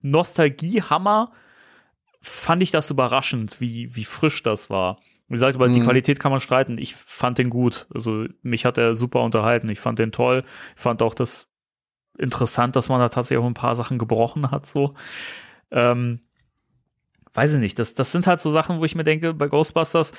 Nostalgie-Hammer 0.00 1.30
fand 2.20 2.62
ich 2.62 2.70
das 2.70 2.90
überraschend, 2.90 3.60
wie, 3.60 3.94
wie 3.94 4.04
frisch 4.04 4.42
das 4.42 4.70
war. 4.70 4.98
Wie 5.28 5.34
gesagt, 5.34 5.56
über 5.56 5.68
mhm. 5.68 5.72
die 5.72 5.80
Qualität 5.80 6.20
kann 6.20 6.30
man 6.30 6.40
streiten. 6.40 6.78
Ich 6.78 6.94
fand 6.94 7.38
den 7.38 7.50
gut. 7.50 7.86
Also 7.94 8.26
mich 8.42 8.64
hat 8.64 8.78
er 8.78 8.94
super 8.94 9.22
unterhalten. 9.22 9.68
Ich 9.68 9.80
fand 9.80 9.98
den 9.98 10.12
toll. 10.12 10.44
Ich 10.76 10.82
fand 10.82 11.02
auch 11.02 11.14
das 11.14 11.48
interessant, 12.18 12.76
dass 12.76 12.88
man 12.88 13.00
da 13.00 13.08
tatsächlich 13.08 13.42
auch 13.42 13.48
ein 13.48 13.54
paar 13.54 13.74
Sachen 13.74 13.98
gebrochen 13.98 14.50
hat. 14.50 14.66
So, 14.66 14.94
ähm, 15.70 16.20
weiß 17.32 17.54
ich 17.54 17.60
nicht. 17.60 17.78
Das, 17.78 17.94
das 17.94 18.12
sind 18.12 18.26
halt 18.26 18.40
so 18.40 18.50
Sachen, 18.50 18.78
wo 18.80 18.84
ich 18.84 18.94
mir 18.94 19.04
denke, 19.04 19.34
bei 19.34 19.48
Ghostbusters 19.48 20.12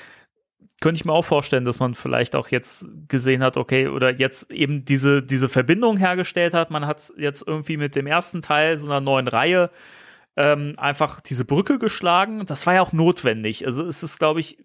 könnte 0.82 1.00
ich 1.00 1.06
mir 1.06 1.14
auch 1.14 1.24
vorstellen, 1.24 1.66
dass 1.66 1.80
man 1.80 1.96
vielleicht 1.96 2.36
auch 2.36 2.50
jetzt 2.50 2.88
gesehen 3.08 3.44
hat, 3.44 3.56
okay, 3.58 3.88
oder 3.88 4.14
jetzt 4.14 4.52
eben 4.52 4.84
diese, 4.84 5.24
diese 5.24 5.48
Verbindung 5.48 5.98
hergestellt 5.98 6.54
hat. 6.54 6.70
Man 6.70 6.86
hat 6.86 7.14
jetzt 7.18 7.48
irgendwie 7.48 7.78
mit 7.78 7.96
dem 7.96 8.08
ersten 8.08 8.42
Teil 8.42 8.78
so 8.78 8.88
einer 8.88 9.00
neuen 9.00 9.28
Reihe 9.28 9.70
ähm, 10.36 10.74
einfach 10.78 11.22
diese 11.22 11.46
Brücke 11.46 11.80
geschlagen. 11.80 12.46
Das 12.46 12.68
war 12.68 12.74
ja 12.74 12.82
auch 12.82 12.92
notwendig. 12.92 13.66
Also 13.66 13.86
es 13.86 14.04
ist, 14.04 14.20
glaube 14.20 14.42
ich, 14.42 14.58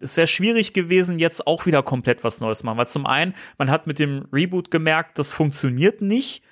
es 0.00 0.16
wäre 0.16 0.26
schwierig 0.26 0.72
gewesen, 0.72 1.18
jetzt 1.18 1.46
auch 1.46 1.66
wieder 1.66 1.82
komplett 1.82 2.24
was 2.24 2.40
Neues 2.40 2.62
machen. 2.62 2.78
Weil 2.78 2.88
zum 2.88 3.06
einen, 3.06 3.34
man 3.58 3.70
hat 3.70 3.86
mit 3.86 3.98
dem 3.98 4.26
Reboot 4.32 4.70
gemerkt, 4.70 5.18
das 5.18 5.30
funktioniert 5.30 6.00
nicht. 6.00 6.42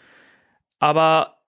Aber 0.79 1.39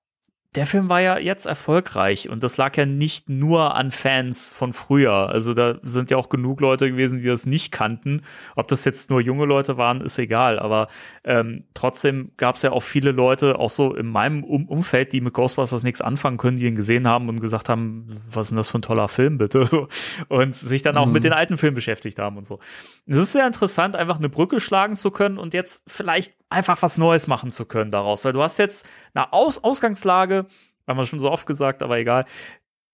der 0.56 0.66
Film 0.66 0.88
war 0.88 1.00
ja 1.00 1.18
jetzt 1.18 1.44
erfolgreich 1.44 2.30
und 2.30 2.42
das 2.42 2.56
lag 2.56 2.76
ja 2.78 2.86
nicht 2.86 3.28
nur 3.28 3.74
an 3.74 3.90
Fans 3.90 4.54
von 4.54 4.72
früher. 4.72 5.28
Also 5.28 5.52
da 5.52 5.78
sind 5.82 6.10
ja 6.10 6.16
auch 6.16 6.30
genug 6.30 6.62
Leute 6.62 6.90
gewesen, 6.90 7.20
die 7.20 7.26
das 7.26 7.44
nicht 7.44 7.72
kannten. 7.72 8.22
Ob 8.54 8.66
das 8.68 8.86
jetzt 8.86 9.10
nur 9.10 9.20
junge 9.20 9.44
Leute 9.44 9.76
waren, 9.76 10.00
ist 10.00 10.18
egal. 10.18 10.58
Aber 10.58 10.88
ähm, 11.24 11.64
trotzdem 11.74 12.32
gab 12.38 12.56
es 12.56 12.62
ja 12.62 12.72
auch 12.72 12.82
viele 12.82 13.12
Leute, 13.12 13.58
auch 13.58 13.68
so 13.68 13.94
in 13.94 14.06
meinem 14.06 14.44
um 14.44 14.66
Umfeld, 14.66 15.12
die 15.12 15.20
mit 15.20 15.34
Ghostbusters 15.34 15.82
nichts 15.82 16.00
anfangen 16.00 16.38
können, 16.38 16.56
die 16.56 16.66
ihn 16.66 16.74
gesehen 16.74 17.06
haben 17.06 17.28
und 17.28 17.40
gesagt 17.40 17.68
haben, 17.68 18.08
was 18.26 18.46
ist 18.46 18.50
denn 18.50 18.56
das 18.56 18.70
für 18.70 18.78
ein 18.78 18.82
toller 18.82 19.08
Film, 19.08 19.36
bitte? 19.36 19.68
und 20.28 20.54
sich 20.54 20.82
dann 20.82 20.96
auch 20.96 21.06
mhm. 21.06 21.12
mit 21.12 21.24
den 21.24 21.34
alten 21.34 21.58
Filmen 21.58 21.74
beschäftigt 21.74 22.18
haben 22.18 22.38
und 22.38 22.46
so. 22.46 22.60
Es 23.06 23.18
ist 23.18 23.32
sehr 23.32 23.46
interessant, 23.46 23.94
einfach 23.94 24.18
eine 24.18 24.30
Brücke 24.30 24.58
schlagen 24.60 24.96
zu 24.96 25.10
können 25.10 25.36
und 25.36 25.52
jetzt 25.52 25.84
vielleicht 25.86 26.32
einfach 26.48 26.80
was 26.82 26.96
Neues 26.96 27.26
machen 27.26 27.50
zu 27.50 27.64
können 27.66 27.90
daraus. 27.90 28.24
Weil 28.24 28.32
du 28.32 28.42
hast 28.42 28.58
jetzt 28.58 28.86
eine 29.14 29.32
Aus 29.32 29.62
Ausgangslage, 29.62 30.45
haben 30.86 30.96
wir 30.96 31.06
schon 31.06 31.20
so 31.20 31.30
oft 31.30 31.46
gesagt, 31.46 31.82
aber 31.82 31.98
egal. 31.98 32.24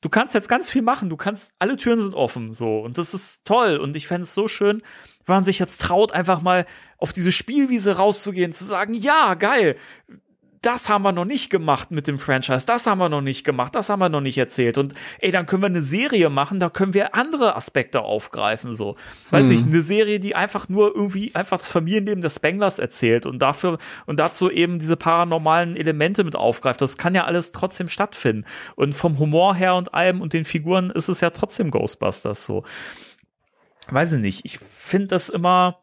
Du 0.00 0.08
kannst 0.08 0.34
jetzt 0.34 0.48
ganz 0.48 0.68
viel 0.68 0.82
machen, 0.82 1.10
du 1.10 1.16
kannst, 1.16 1.54
alle 1.60 1.76
Türen 1.76 2.00
sind 2.00 2.14
offen, 2.14 2.52
so. 2.52 2.80
Und 2.80 2.98
das 2.98 3.14
ist 3.14 3.44
toll. 3.44 3.76
Und 3.76 3.94
ich 3.94 4.08
fände 4.08 4.22
es 4.22 4.34
so 4.34 4.48
schön, 4.48 4.82
wenn 5.26 5.36
man 5.36 5.44
sich 5.44 5.60
jetzt 5.60 5.80
traut, 5.80 6.10
einfach 6.10 6.42
mal 6.42 6.66
auf 6.98 7.12
diese 7.12 7.30
Spielwiese 7.30 7.96
rauszugehen, 7.96 8.52
zu 8.52 8.64
sagen, 8.64 8.94
ja, 8.94 9.34
geil, 9.34 9.76
das 10.62 10.88
haben 10.88 11.02
wir 11.02 11.12
noch 11.12 11.24
nicht 11.24 11.50
gemacht 11.50 11.90
mit 11.90 12.06
dem 12.06 12.18
Franchise, 12.18 12.64
das 12.64 12.86
haben 12.86 12.98
wir 12.98 13.08
noch 13.08 13.20
nicht 13.20 13.44
gemacht, 13.44 13.74
das 13.74 13.88
haben 13.88 13.98
wir 13.98 14.08
noch 14.08 14.20
nicht 14.20 14.38
erzählt. 14.38 14.78
Und 14.78 14.94
ey, 15.18 15.32
dann 15.32 15.44
können 15.46 15.62
wir 15.62 15.66
eine 15.66 15.82
Serie 15.82 16.30
machen, 16.30 16.60
da 16.60 16.70
können 16.70 16.94
wir 16.94 17.16
andere 17.16 17.56
Aspekte 17.56 18.02
aufgreifen, 18.02 18.72
so. 18.72 18.96
Weiß 19.30 19.50
ich, 19.50 19.64
mhm. 19.64 19.72
eine 19.72 19.82
Serie, 19.82 20.20
die 20.20 20.36
einfach 20.36 20.68
nur 20.68 20.94
irgendwie 20.94 21.34
einfach 21.34 21.58
das 21.58 21.70
Familienleben 21.70 22.22
des 22.22 22.36
Spanglers 22.36 22.78
erzählt 22.78 23.26
und 23.26 23.40
dafür 23.40 23.78
und 24.06 24.20
dazu 24.20 24.50
eben 24.50 24.78
diese 24.78 24.96
paranormalen 24.96 25.76
Elemente 25.76 26.22
mit 26.22 26.36
aufgreift. 26.36 26.80
Das 26.80 26.96
kann 26.96 27.14
ja 27.14 27.24
alles 27.24 27.50
trotzdem 27.50 27.88
stattfinden. 27.88 28.44
Und 28.76 28.94
vom 28.94 29.18
Humor 29.18 29.56
her 29.56 29.74
und 29.74 29.94
allem 29.94 30.20
und 30.20 30.32
den 30.32 30.44
Figuren 30.44 30.90
ist 30.90 31.08
es 31.08 31.20
ja 31.20 31.30
trotzdem 31.30 31.70
Ghostbusters 31.70 32.44
so. 32.44 32.62
Weiß 33.88 34.12
ich 34.12 34.20
nicht. 34.20 34.44
Ich 34.44 34.58
finde 34.58 35.08
das 35.08 35.28
immer, 35.28 35.80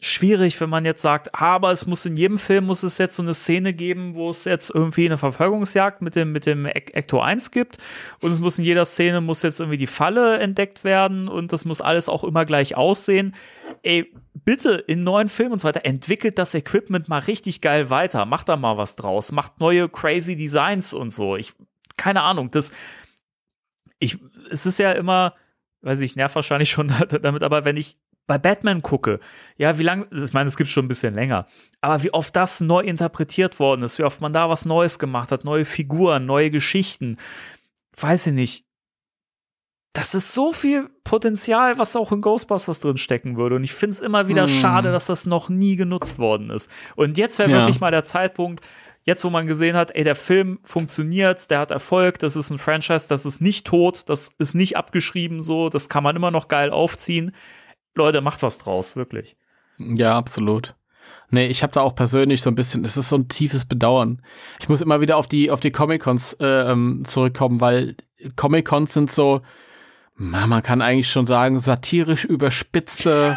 schwierig, 0.00 0.60
wenn 0.60 0.70
man 0.70 0.84
jetzt 0.84 1.02
sagt, 1.02 1.34
aber 1.34 1.72
es 1.72 1.86
muss 1.86 2.06
in 2.06 2.16
jedem 2.16 2.38
Film 2.38 2.66
muss 2.66 2.82
es 2.82 2.98
jetzt 2.98 3.16
so 3.16 3.22
eine 3.22 3.34
Szene 3.34 3.72
geben, 3.72 4.14
wo 4.14 4.30
es 4.30 4.44
jetzt 4.44 4.70
irgendwie 4.70 5.06
eine 5.06 5.18
Verfolgungsjagd 5.18 6.02
mit 6.02 6.14
dem 6.14 6.32
mit 6.32 6.46
dem 6.46 6.66
Ecto 6.66 7.20
1 7.20 7.50
gibt 7.50 7.78
und 8.20 8.30
es 8.30 8.38
muss 8.38 8.58
in 8.58 8.64
jeder 8.64 8.84
Szene 8.84 9.20
muss 9.20 9.42
jetzt 9.42 9.58
irgendwie 9.60 9.78
die 9.78 9.86
Falle 9.86 10.38
entdeckt 10.38 10.84
werden 10.84 11.28
und 11.28 11.52
das 11.52 11.64
muss 11.64 11.80
alles 11.80 12.08
auch 12.08 12.22
immer 12.22 12.44
gleich 12.44 12.76
aussehen. 12.76 13.34
Ey, 13.82 14.12
bitte 14.34 14.72
in 14.72 15.02
neuen 15.02 15.28
Filmen 15.28 15.52
und 15.52 15.58
so 15.58 15.68
weiter 15.68 15.84
entwickelt 15.84 16.38
das 16.38 16.54
Equipment 16.54 17.08
mal 17.08 17.20
richtig 17.20 17.60
geil 17.60 17.90
weiter, 17.90 18.24
macht 18.24 18.48
da 18.48 18.56
mal 18.56 18.76
was 18.76 18.94
draus, 18.94 19.32
macht 19.32 19.58
neue 19.58 19.88
crazy 19.88 20.36
Designs 20.36 20.94
und 20.94 21.10
so. 21.10 21.36
Ich 21.36 21.54
keine 21.96 22.22
Ahnung, 22.22 22.50
das 22.52 22.72
ich 23.98 24.18
es 24.50 24.64
ist 24.64 24.78
ja 24.78 24.92
immer 24.92 25.34
weiß 25.82 26.00
ich, 26.00 26.16
nerv 26.16 26.34
wahrscheinlich 26.34 26.70
schon 26.70 26.92
damit, 27.22 27.42
aber 27.42 27.64
wenn 27.64 27.76
ich 27.76 27.96
bei 28.28 28.38
Batman 28.38 28.82
gucke, 28.82 29.18
ja, 29.56 29.78
wie 29.78 29.82
lange, 29.82 30.06
ich 30.12 30.32
meine, 30.34 30.48
es 30.48 30.56
gibt 30.56 30.68
schon 30.68 30.84
ein 30.84 30.88
bisschen 30.88 31.14
länger, 31.14 31.46
aber 31.80 32.02
wie 32.04 32.12
oft 32.12 32.36
das 32.36 32.60
neu 32.60 32.82
interpretiert 32.82 33.58
worden 33.58 33.82
ist, 33.82 33.98
wie 33.98 34.04
oft 34.04 34.20
man 34.20 34.34
da 34.34 34.48
was 34.48 34.66
Neues 34.66 34.98
gemacht 35.00 35.32
hat, 35.32 35.44
neue 35.44 35.64
Figuren, 35.64 36.26
neue 36.26 36.50
Geschichten, 36.50 37.16
weiß 37.96 38.28
ich 38.28 38.34
nicht. 38.34 38.64
Das 39.94 40.14
ist 40.14 40.32
so 40.32 40.52
viel 40.52 40.90
Potenzial, 41.02 41.78
was 41.78 41.96
auch 41.96 42.12
in 42.12 42.20
Ghostbusters 42.20 42.80
drin 42.80 42.98
stecken 42.98 43.38
würde. 43.38 43.56
Und 43.56 43.64
ich 43.64 43.72
finde 43.72 43.94
es 43.94 44.00
immer 44.00 44.28
wieder 44.28 44.42
hm. 44.42 44.48
schade, 44.48 44.92
dass 44.92 45.06
das 45.06 45.24
noch 45.24 45.48
nie 45.48 45.76
genutzt 45.76 46.18
worden 46.18 46.50
ist. 46.50 46.70
Und 46.94 47.16
jetzt 47.16 47.38
wäre 47.38 47.50
ja. 47.50 47.56
wirklich 47.56 47.80
mal 47.80 47.90
der 47.90 48.04
Zeitpunkt, 48.04 48.62
jetzt 49.04 49.24
wo 49.24 49.30
man 49.30 49.46
gesehen 49.46 49.74
hat, 49.74 49.96
ey, 49.96 50.04
der 50.04 50.14
Film 50.14 50.58
funktioniert, 50.62 51.50
der 51.50 51.60
hat 51.60 51.70
Erfolg, 51.70 52.18
das 52.18 52.36
ist 52.36 52.50
ein 52.50 52.58
Franchise, 52.58 53.08
das 53.08 53.24
ist 53.24 53.40
nicht 53.40 53.66
tot, 53.66 54.02
das 54.10 54.32
ist 54.38 54.54
nicht 54.54 54.76
abgeschrieben 54.76 55.40
so, 55.40 55.70
das 55.70 55.88
kann 55.88 56.04
man 56.04 56.14
immer 56.14 56.30
noch 56.30 56.46
geil 56.48 56.70
aufziehen 56.70 57.32
Leute, 57.98 58.20
macht 58.20 58.42
was 58.42 58.58
draus, 58.58 58.96
wirklich. 58.96 59.36
Ja, 59.78 60.16
absolut. 60.16 60.74
Nee, 61.30 61.46
ich 61.46 61.62
habe 61.62 61.72
da 61.72 61.82
auch 61.82 61.94
persönlich 61.94 62.42
so 62.42 62.50
ein 62.50 62.54
bisschen, 62.54 62.84
es 62.84 62.96
ist 62.96 63.10
so 63.10 63.16
ein 63.16 63.28
tiefes 63.28 63.66
Bedauern. 63.66 64.22
Ich 64.60 64.68
muss 64.68 64.80
immer 64.80 65.00
wieder 65.00 65.18
auf 65.18 65.26
die 65.26 65.50
auf 65.50 65.60
die 65.60 65.70
Comic-Cons 65.70 66.34
äh, 66.40 66.46
ähm, 66.46 67.04
zurückkommen, 67.06 67.60
weil 67.60 67.96
Comic-Cons 68.36 68.94
sind 68.94 69.10
so, 69.10 69.42
man 70.14 70.62
kann 70.62 70.80
eigentlich 70.80 71.10
schon 71.10 71.26
sagen, 71.26 71.60
satirisch 71.60 72.24
überspitzte 72.24 73.36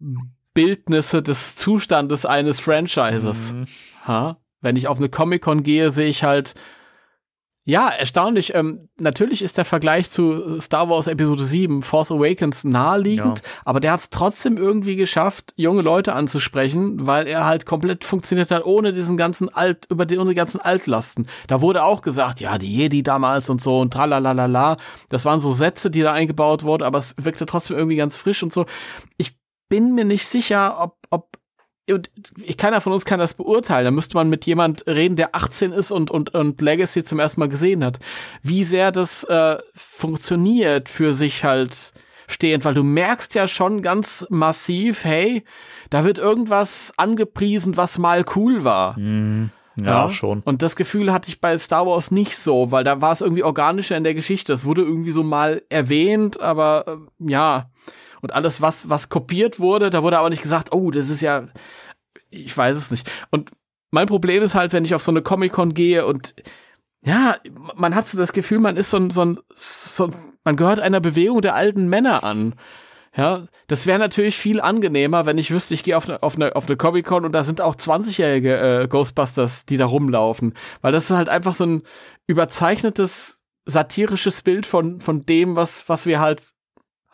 Bildnisse 0.54 1.22
des 1.22 1.56
Zustandes 1.56 2.24
eines 2.24 2.60
Franchises. 2.60 3.52
Mhm. 3.52 3.66
Ha? 4.06 4.38
Wenn 4.60 4.76
ich 4.76 4.88
auf 4.88 4.98
eine 4.98 5.08
Comic-Con 5.08 5.64
gehe, 5.64 5.90
sehe 5.90 6.08
ich 6.08 6.22
halt 6.22 6.54
ja, 7.68 7.88
erstaunlich. 7.88 8.54
Ähm, 8.54 8.88
natürlich 8.96 9.42
ist 9.42 9.58
der 9.58 9.64
Vergleich 9.64 10.08
zu 10.08 10.60
Star 10.60 10.88
Wars 10.88 11.08
Episode 11.08 11.42
7, 11.42 11.82
Force 11.82 12.12
Awakens, 12.12 12.62
naheliegend, 12.62 13.40
ja. 13.40 13.50
aber 13.64 13.80
der 13.80 13.90
hat 13.90 14.00
es 14.00 14.10
trotzdem 14.10 14.56
irgendwie 14.56 14.94
geschafft, 14.94 15.52
junge 15.56 15.82
Leute 15.82 16.12
anzusprechen, 16.12 17.08
weil 17.08 17.26
er 17.26 17.44
halt 17.44 17.66
komplett 17.66 18.04
funktioniert 18.04 18.52
hat, 18.52 18.64
ohne 18.64 18.92
diesen 18.92 19.16
ganzen 19.16 19.48
Alt, 19.52 19.86
über 19.90 20.06
die, 20.06 20.16
ohne 20.16 20.30
die 20.30 20.36
ganzen 20.36 20.60
Altlasten. 20.60 21.26
Da 21.48 21.60
wurde 21.60 21.82
auch 21.82 22.02
gesagt, 22.02 22.38
ja, 22.38 22.56
die 22.56 22.72
Jedi 22.72 23.02
damals 23.02 23.50
und 23.50 23.60
so 23.60 23.80
und 23.80 23.92
tralalala. 23.92 24.76
Das 25.08 25.24
waren 25.24 25.40
so 25.40 25.50
Sätze, 25.50 25.90
die 25.90 26.02
da 26.02 26.12
eingebaut 26.12 26.62
wurden, 26.62 26.84
aber 26.84 26.98
es 26.98 27.16
wirkte 27.18 27.46
trotzdem 27.46 27.76
irgendwie 27.76 27.96
ganz 27.96 28.14
frisch 28.14 28.44
und 28.44 28.52
so. 28.52 28.66
Ich 29.16 29.36
bin 29.68 29.96
mir 29.96 30.04
nicht 30.04 30.28
sicher, 30.28 30.80
ob, 30.80 30.98
ob 31.10 31.35
und 31.90 32.10
keiner 32.58 32.80
von 32.80 32.92
uns 32.92 33.04
kann 33.04 33.20
das 33.20 33.34
beurteilen. 33.34 33.84
Da 33.84 33.90
müsste 33.90 34.16
man 34.16 34.28
mit 34.28 34.44
jemand 34.44 34.86
reden, 34.86 35.16
der 35.16 35.34
18 35.34 35.72
ist 35.72 35.90
und, 35.90 36.10
und, 36.10 36.34
und 36.34 36.60
Legacy 36.60 37.04
zum 37.04 37.20
ersten 37.20 37.40
Mal 37.40 37.48
gesehen 37.48 37.84
hat. 37.84 37.98
Wie 38.42 38.64
sehr 38.64 38.92
das 38.92 39.24
äh, 39.24 39.58
funktioniert 39.74 40.88
für 40.88 41.14
sich 41.14 41.44
halt 41.44 41.92
stehend, 42.26 42.64
weil 42.64 42.74
du 42.74 42.82
merkst 42.82 43.34
ja 43.34 43.46
schon 43.46 43.82
ganz 43.82 44.26
massiv, 44.30 45.04
hey, 45.04 45.44
da 45.90 46.04
wird 46.04 46.18
irgendwas 46.18 46.92
angepriesen, 46.96 47.76
was 47.76 47.98
mal 47.98 48.24
cool 48.34 48.64
war. 48.64 48.98
Mhm. 48.98 49.50
Ja, 49.78 50.06
ja, 50.06 50.10
schon. 50.10 50.40
Und 50.40 50.62
das 50.62 50.74
Gefühl 50.74 51.12
hatte 51.12 51.28
ich 51.28 51.40
bei 51.40 51.56
Star 51.58 51.86
Wars 51.86 52.10
nicht 52.10 52.38
so, 52.38 52.72
weil 52.72 52.82
da 52.82 53.02
war 53.02 53.12
es 53.12 53.20
irgendwie 53.20 53.42
organischer 53.42 53.96
in 53.96 54.04
der 54.04 54.14
Geschichte. 54.14 54.52
Es 54.54 54.64
wurde 54.64 54.82
irgendwie 54.82 55.10
so 55.10 55.22
mal 55.22 55.62
erwähnt, 55.68 56.40
aber 56.40 56.84
äh, 57.20 57.30
ja. 57.30 57.70
Und 58.26 58.32
alles, 58.32 58.60
was, 58.60 58.90
was 58.90 59.08
kopiert 59.08 59.60
wurde, 59.60 59.88
da 59.88 60.02
wurde 60.02 60.18
aber 60.18 60.30
nicht 60.30 60.42
gesagt, 60.42 60.72
oh, 60.72 60.90
das 60.90 61.10
ist 61.10 61.22
ja, 61.22 61.44
ich 62.28 62.56
weiß 62.56 62.76
es 62.76 62.90
nicht. 62.90 63.08
Und 63.30 63.50
mein 63.92 64.08
Problem 64.08 64.42
ist 64.42 64.56
halt, 64.56 64.72
wenn 64.72 64.84
ich 64.84 64.96
auf 64.96 65.02
so 65.04 65.12
eine 65.12 65.22
Comic-Con 65.22 65.74
gehe 65.74 66.04
und 66.04 66.34
ja, 67.04 67.36
man 67.76 67.94
hat 67.94 68.08
so 68.08 68.18
das 68.18 68.32
Gefühl, 68.32 68.58
man 68.58 68.76
ist 68.76 68.90
so 68.90 68.96
ein, 68.96 69.10
so 69.12 69.24
ein, 69.24 69.38
so 69.54 70.06
ein 70.06 70.14
man 70.42 70.56
gehört 70.56 70.80
einer 70.80 70.98
Bewegung 70.98 71.40
der 71.40 71.54
alten 71.54 71.86
Männer 71.86 72.24
an. 72.24 72.56
Ja, 73.16 73.46
das 73.68 73.86
wäre 73.86 74.00
natürlich 74.00 74.36
viel 74.36 74.60
angenehmer, 74.60 75.24
wenn 75.24 75.38
ich 75.38 75.52
wüsste, 75.52 75.72
ich 75.72 75.84
gehe 75.84 75.96
auf 75.96 76.08
eine, 76.08 76.20
auf 76.24 76.34
eine, 76.34 76.56
auf 76.56 76.66
eine 76.66 76.76
Comic-Con 76.76 77.24
und 77.24 77.32
da 77.32 77.44
sind 77.44 77.60
auch 77.60 77.76
20-jährige 77.76 78.82
äh, 78.82 78.88
Ghostbusters, 78.88 79.66
die 79.66 79.76
da 79.76 79.86
rumlaufen. 79.86 80.54
Weil 80.82 80.90
das 80.90 81.04
ist 81.04 81.16
halt 81.16 81.28
einfach 81.28 81.54
so 81.54 81.64
ein 81.64 81.82
überzeichnetes, 82.26 83.46
satirisches 83.66 84.42
Bild 84.42 84.66
von, 84.66 85.00
von 85.00 85.24
dem, 85.24 85.54
was, 85.54 85.88
was 85.88 86.06
wir 86.06 86.18
halt 86.18 86.42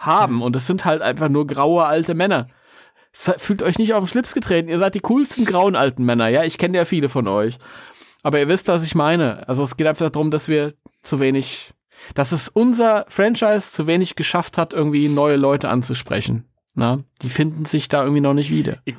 haben. 0.05 0.37
Mhm. 0.37 0.43
Und 0.43 0.57
es 0.57 0.67
sind 0.67 0.85
halt 0.85 1.03
einfach 1.03 1.29
nur 1.29 1.47
graue 1.47 1.85
alte 1.85 2.15
Männer. 2.15 2.49
Fühlt 3.13 3.63
euch 3.63 3.79
nicht 3.79 3.93
auf 3.93 4.05
den 4.05 4.09
Schlips 4.09 4.33
getreten. 4.33 4.69
Ihr 4.69 4.79
seid 4.79 4.95
die 4.95 5.01
coolsten 5.01 5.45
grauen 5.45 5.77
alten 5.77 6.05
Männer. 6.05 6.29
Ja, 6.29 6.45
ich 6.45 6.57
kenne 6.57 6.79
ja 6.79 6.85
viele 6.87 7.09
von 7.11 7.29
euch. 7.29 7.59
Aber 8.23 8.39
ihr 8.39 8.49
wisst, 8.49 8.69
was 8.69 8.85
ich 8.85 8.95
meine. 8.95 9.47
Also 9.49 9.63
es 9.63 9.77
geht 9.77 9.87
einfach 9.87 10.11
darum, 10.11 10.31
dass 10.31 10.49
wir 10.49 10.73
zu 11.03 11.21
wenig, 11.21 11.75
dass 12.15 12.33
es 12.33 12.49
unser 12.49 13.05
Franchise 13.09 13.73
zu 13.73 13.87
wenig 13.87 14.17
geschafft 14.17 14.57
hat, 14.57 14.73
irgendwie 14.73 15.09
neue 15.09 15.37
Leute 15.37 15.69
anzusprechen. 15.69 16.45
Na, 16.75 17.05
die 17.21 17.29
finden 17.29 17.67
sich 17.67 17.89
da 17.89 18.03
irgendwie 18.03 18.23
noch 18.23 18.33
nicht 18.33 18.51
wieder. 18.51 18.79
Ich, 18.87 18.97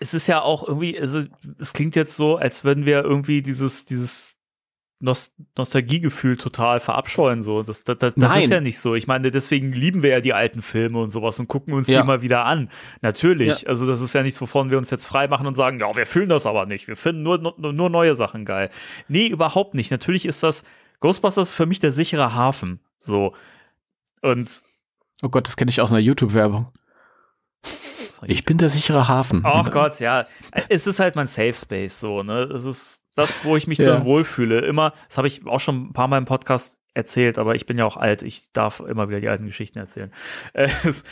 es 0.00 0.14
ist 0.14 0.26
ja 0.26 0.40
auch 0.40 0.66
irgendwie, 0.66 0.98
also 0.98 1.22
es 1.58 1.72
klingt 1.72 1.96
jetzt 1.96 2.16
so, 2.16 2.36
als 2.36 2.64
würden 2.64 2.86
wir 2.86 3.02
irgendwie 3.04 3.42
dieses, 3.42 3.84
dieses 3.84 4.33
Nost 5.04 5.34
Nostalgiegefühl 5.56 6.36
total 6.36 6.80
verabscheuen. 6.80 7.42
So. 7.42 7.62
Das, 7.62 7.84
das, 7.84 7.98
das, 7.98 8.14
das 8.14 8.36
ist 8.36 8.50
ja 8.50 8.60
nicht 8.60 8.78
so. 8.78 8.94
Ich 8.94 9.06
meine, 9.06 9.30
deswegen 9.30 9.72
lieben 9.72 10.02
wir 10.02 10.10
ja 10.10 10.20
die 10.20 10.32
alten 10.32 10.62
Filme 10.62 11.00
und 11.00 11.10
sowas 11.10 11.38
und 11.38 11.46
gucken 11.46 11.74
uns 11.74 11.86
ja. 11.86 12.00
die 12.00 12.06
mal 12.06 12.22
wieder 12.22 12.46
an. 12.46 12.70
Natürlich. 13.02 13.62
Ja. 13.62 13.68
Also 13.68 13.86
das 13.86 14.00
ist 14.00 14.14
ja 14.14 14.22
nichts, 14.22 14.40
wovon 14.40 14.70
wir 14.70 14.78
uns 14.78 14.90
jetzt 14.90 15.06
frei 15.06 15.28
machen 15.28 15.46
und 15.46 15.54
sagen, 15.54 15.78
ja, 15.78 15.94
wir 15.94 16.06
fühlen 16.06 16.30
das 16.30 16.46
aber 16.46 16.66
nicht. 16.66 16.88
Wir 16.88 16.96
finden 16.96 17.22
nur, 17.22 17.38
nur, 17.38 17.72
nur 17.72 17.90
neue 17.90 18.14
Sachen 18.14 18.44
geil. 18.44 18.70
Nee, 19.06 19.26
überhaupt 19.26 19.74
nicht. 19.74 19.90
Natürlich 19.90 20.26
ist 20.26 20.42
das 20.42 20.64
Ghostbusters 21.00 21.52
für 21.52 21.66
mich 21.66 21.78
der 21.78 21.92
sichere 21.92 22.34
Hafen. 22.34 22.80
So. 22.98 23.34
Und. 24.22 24.62
Oh 25.22 25.28
Gott, 25.28 25.46
das 25.46 25.56
kenne 25.56 25.70
ich 25.70 25.80
aus 25.80 25.92
einer 25.92 26.00
YouTube-Werbung. 26.00 26.72
Ich 28.28 28.44
bin 28.44 28.58
der 28.58 28.68
sichere 28.68 29.08
Hafen. 29.08 29.42
Ach 29.44 29.70
Gott, 29.70 30.00
ja. 30.00 30.26
Es 30.68 30.86
ist 30.86 31.00
halt 31.00 31.16
mein 31.16 31.26
Safe 31.26 31.54
Space 31.54 32.00
so, 32.00 32.22
ne? 32.22 32.42
Es 32.44 32.64
ist 32.64 33.04
das, 33.14 33.44
wo 33.44 33.56
ich 33.56 33.66
mich 33.66 33.78
ja. 33.78 33.94
drin 33.94 34.04
wohlfühle. 34.04 34.60
Immer, 34.60 34.92
das 35.08 35.18
habe 35.18 35.28
ich 35.28 35.46
auch 35.46 35.60
schon 35.60 35.86
ein 35.86 35.92
paar 35.92 36.08
Mal 36.08 36.18
im 36.18 36.24
Podcast 36.24 36.78
erzählt, 36.94 37.38
aber 37.38 37.54
ich 37.54 37.66
bin 37.66 37.78
ja 37.78 37.84
auch 37.84 37.96
alt. 37.96 38.22
Ich 38.22 38.52
darf 38.52 38.80
immer 38.80 39.08
wieder 39.08 39.20
die 39.20 39.28
alten 39.28 39.46
Geschichten 39.46 39.78
erzählen. 39.78 40.12
Es, 40.54 41.04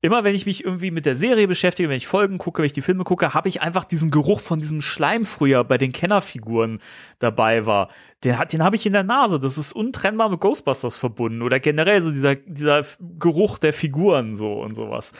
immer 0.00 0.22
wenn 0.22 0.34
ich 0.34 0.46
mich 0.46 0.64
irgendwie 0.64 0.90
mit 0.90 1.06
der 1.06 1.16
Serie 1.16 1.48
beschäftige, 1.48 1.88
wenn 1.88 1.96
ich 1.96 2.06
Folgen 2.06 2.38
gucke, 2.38 2.62
wenn 2.62 2.66
ich 2.66 2.72
die 2.72 2.82
Filme 2.82 3.04
gucke, 3.04 3.34
habe 3.34 3.48
ich 3.48 3.62
einfach 3.62 3.84
diesen 3.84 4.10
Geruch 4.10 4.40
von 4.40 4.60
diesem 4.60 4.80
Schleim 4.80 5.24
früher 5.24 5.64
bei 5.64 5.76
den 5.76 5.92
Kennerfiguren 5.92 6.78
dabei 7.18 7.66
war. 7.66 7.88
Den, 8.22 8.36
den 8.52 8.62
habe 8.62 8.76
ich 8.76 8.86
in 8.86 8.92
der 8.92 9.02
Nase. 9.02 9.40
Das 9.40 9.58
ist 9.58 9.72
untrennbar 9.72 10.28
mit 10.28 10.40
Ghostbusters 10.40 10.96
verbunden. 10.96 11.42
Oder 11.42 11.58
generell 11.58 12.02
so 12.02 12.10
dieser, 12.10 12.36
dieser 12.36 12.84
Geruch 13.18 13.58
der 13.58 13.72
Figuren 13.72 14.36
so 14.36 14.60
und 14.60 14.74
sowas. 14.74 15.12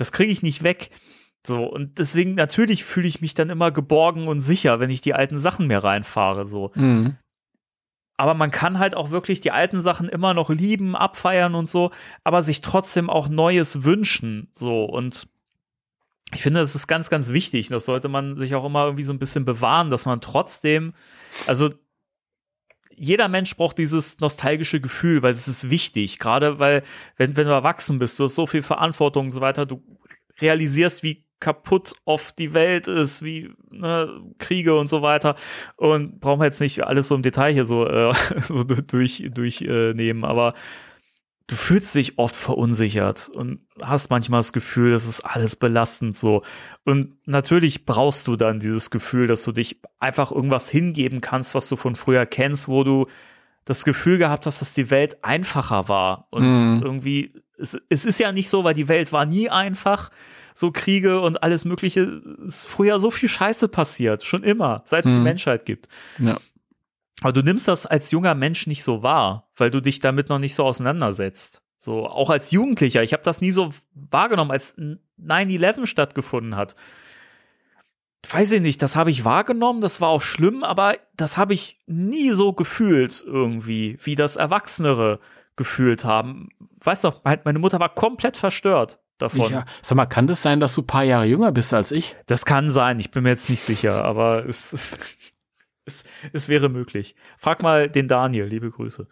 Das 0.00 0.12
kriege 0.12 0.32
ich 0.32 0.42
nicht 0.42 0.62
weg. 0.62 0.90
So, 1.46 1.64
und 1.64 1.98
deswegen 1.98 2.34
natürlich 2.34 2.84
fühle 2.84 3.08
ich 3.08 3.20
mich 3.20 3.34
dann 3.34 3.50
immer 3.50 3.70
geborgen 3.70 4.28
und 4.28 4.40
sicher, 4.40 4.80
wenn 4.80 4.90
ich 4.90 5.00
die 5.00 5.14
alten 5.14 5.38
Sachen 5.38 5.66
mehr 5.66 5.82
reinfahre. 5.84 6.46
So. 6.46 6.70
Mhm. 6.74 7.16
Aber 8.16 8.34
man 8.34 8.50
kann 8.50 8.78
halt 8.78 8.94
auch 8.94 9.10
wirklich 9.10 9.40
die 9.40 9.50
alten 9.50 9.80
Sachen 9.80 10.08
immer 10.08 10.34
noch 10.34 10.50
lieben, 10.50 10.94
abfeiern 10.94 11.54
und 11.54 11.68
so, 11.68 11.90
aber 12.24 12.42
sich 12.42 12.60
trotzdem 12.60 13.08
auch 13.08 13.28
Neues 13.28 13.84
wünschen. 13.84 14.48
So, 14.52 14.84
und 14.84 15.28
ich 16.34 16.42
finde, 16.42 16.60
das 16.60 16.74
ist 16.74 16.86
ganz, 16.86 17.10
ganz 17.10 17.30
wichtig. 17.30 17.68
Das 17.68 17.86
sollte 17.86 18.08
man 18.08 18.36
sich 18.36 18.54
auch 18.54 18.64
immer 18.64 18.84
irgendwie 18.84 19.04
so 19.04 19.12
ein 19.12 19.18
bisschen 19.18 19.44
bewahren, 19.44 19.90
dass 19.90 20.06
man 20.06 20.20
trotzdem, 20.20 20.92
also 21.46 21.70
jeder 23.02 23.28
Mensch 23.28 23.56
braucht 23.56 23.78
dieses 23.78 24.20
nostalgische 24.20 24.78
Gefühl, 24.78 25.22
weil 25.22 25.32
es 25.32 25.48
ist 25.48 25.70
wichtig. 25.70 26.18
Gerade 26.18 26.58
weil, 26.58 26.82
wenn, 27.16 27.34
wenn 27.34 27.46
du 27.46 27.52
erwachsen 27.52 27.98
bist, 27.98 28.18
du 28.18 28.24
hast 28.24 28.34
so 28.34 28.46
viel 28.46 28.60
Verantwortung 28.60 29.26
und 29.26 29.32
so 29.32 29.40
weiter, 29.40 29.64
du 29.64 29.82
realisierst, 30.38 31.02
wie 31.02 31.24
kaputt 31.40 31.94
oft 32.04 32.38
die 32.38 32.52
Welt 32.52 32.88
ist, 32.88 33.22
wie 33.22 33.54
ne, 33.70 34.20
Kriege 34.36 34.78
und 34.78 34.88
so 34.88 35.00
weiter. 35.00 35.34
Und 35.76 36.20
brauchen 36.20 36.40
wir 36.40 36.44
jetzt 36.44 36.60
nicht 36.60 36.84
alles 36.84 37.08
so 37.08 37.14
im 37.14 37.22
Detail 37.22 37.54
hier 37.54 37.64
so, 37.64 37.86
äh, 37.86 38.12
so 38.42 38.64
durchnehmen, 38.64 39.32
durch, 39.32 39.62
äh, 39.62 40.14
aber 40.20 40.52
du 41.46 41.56
fühlst 41.56 41.94
dich 41.94 42.18
oft 42.18 42.36
verunsichert 42.36 43.28
und 43.28 43.60
hast 43.80 44.10
manchmal 44.10 44.38
das 44.38 44.52
Gefühl, 44.52 44.92
das 44.92 45.06
ist 45.06 45.22
alles 45.22 45.56
belastend 45.56 46.16
so. 46.16 46.42
Und 46.84 47.16
natürlich 47.26 47.86
brauchst 47.86 48.26
du 48.26 48.36
dann 48.36 48.60
dieses 48.60 48.90
Gefühl, 48.90 49.26
dass 49.26 49.42
du 49.42 49.52
dich 49.52 49.80
einfach 49.98 50.30
irgendwas 50.30 50.70
hingeben 50.70 51.20
kannst, 51.20 51.54
was 51.54 51.68
du 51.68 51.76
von 51.76 51.96
früher 51.96 52.24
kennst, 52.24 52.68
wo 52.68 52.84
du 52.84 53.06
das 53.64 53.84
Gefühl 53.84 54.18
gehabt 54.18 54.46
hast, 54.46 54.60
dass 54.60 54.74
die 54.74 54.90
Welt 54.90 55.24
einfacher 55.24 55.88
war. 55.88 56.28
Und 56.30 56.48
mhm. 56.48 56.82
irgendwie, 56.82 57.32
es, 57.58 57.76
es 57.88 58.04
ist 58.04 58.20
ja 58.20 58.32
nicht 58.32 58.48
so, 58.48 58.64
weil 58.64 58.74
die 58.74 58.88
Welt 58.88 59.12
war 59.12 59.26
nie 59.26 59.48
einfach. 59.48 60.10
So 60.54 60.72
Kriege 60.72 61.20
und 61.20 61.42
alles 61.42 61.64
Mögliche, 61.64 62.22
ist 62.46 62.66
früher 62.66 62.98
so 62.98 63.10
viel 63.10 63.28
Scheiße 63.28 63.68
passiert, 63.68 64.24
schon 64.24 64.42
immer, 64.42 64.82
seit 64.84 65.06
es 65.06 65.12
mhm. 65.12 65.16
die 65.16 65.22
Menschheit 65.22 65.64
gibt. 65.64 65.88
Ja. 66.18 66.38
Aber 67.22 67.32
du 67.32 67.42
nimmst 67.42 67.68
das 67.68 67.86
als 67.86 68.10
junger 68.10 68.34
Mensch 68.34 68.66
nicht 68.66 68.82
so 68.82 69.02
wahr, 69.02 69.50
weil 69.56 69.70
du 69.70 69.80
dich 69.80 69.98
damit 69.98 70.28
noch 70.28 70.38
nicht 70.38 70.54
so 70.54 70.64
auseinandersetzt. 70.64 71.62
So, 71.78 72.06
auch 72.06 72.30
als 72.30 72.50
Jugendlicher. 72.50 73.02
Ich 73.02 73.12
habe 73.12 73.22
das 73.22 73.40
nie 73.40 73.52
so 73.52 73.70
wahrgenommen, 73.94 74.50
als 74.50 74.76
9-11 75.18 75.86
stattgefunden 75.86 76.56
hat. 76.56 76.76
Weiß 78.28 78.52
ich 78.52 78.60
nicht, 78.60 78.82
das 78.82 78.96
habe 78.96 79.10
ich 79.10 79.24
wahrgenommen, 79.24 79.80
das 79.80 80.02
war 80.02 80.10
auch 80.10 80.20
schlimm, 80.20 80.62
aber 80.62 80.98
das 81.16 81.38
habe 81.38 81.54
ich 81.54 81.80
nie 81.86 82.32
so 82.32 82.52
gefühlt 82.52 83.24
irgendwie, 83.26 83.96
wie 84.02 84.14
das 84.14 84.36
Erwachsenere 84.36 85.20
gefühlt 85.56 86.04
haben. 86.04 86.50
Weißt 86.84 87.04
du, 87.04 87.12
meine 87.24 87.58
Mutter 87.58 87.80
war 87.80 87.94
komplett 87.94 88.36
verstört 88.36 89.00
davon. 89.16 89.50
Ja, 89.50 89.64
sag 89.80 89.96
mal, 89.96 90.04
kann 90.04 90.26
das 90.26 90.42
sein, 90.42 90.60
dass 90.60 90.74
du 90.74 90.82
ein 90.82 90.86
paar 90.86 91.04
Jahre 91.04 91.24
jünger 91.24 91.50
bist 91.50 91.72
als 91.72 91.92
ich? 91.92 92.14
Das 92.26 92.44
kann 92.44 92.70
sein, 92.70 93.00
ich 93.00 93.10
bin 93.10 93.22
mir 93.22 93.30
jetzt 93.30 93.48
nicht 93.48 93.62
sicher, 93.62 94.04
aber 94.04 94.46
es 94.46 94.76
es, 95.90 96.04
es 96.32 96.48
wäre 96.48 96.68
möglich. 96.68 97.14
Frag 97.38 97.62
mal 97.62 97.88
den 97.88 98.08
Daniel, 98.08 98.46
liebe 98.46 98.70
Grüße. 98.70 99.06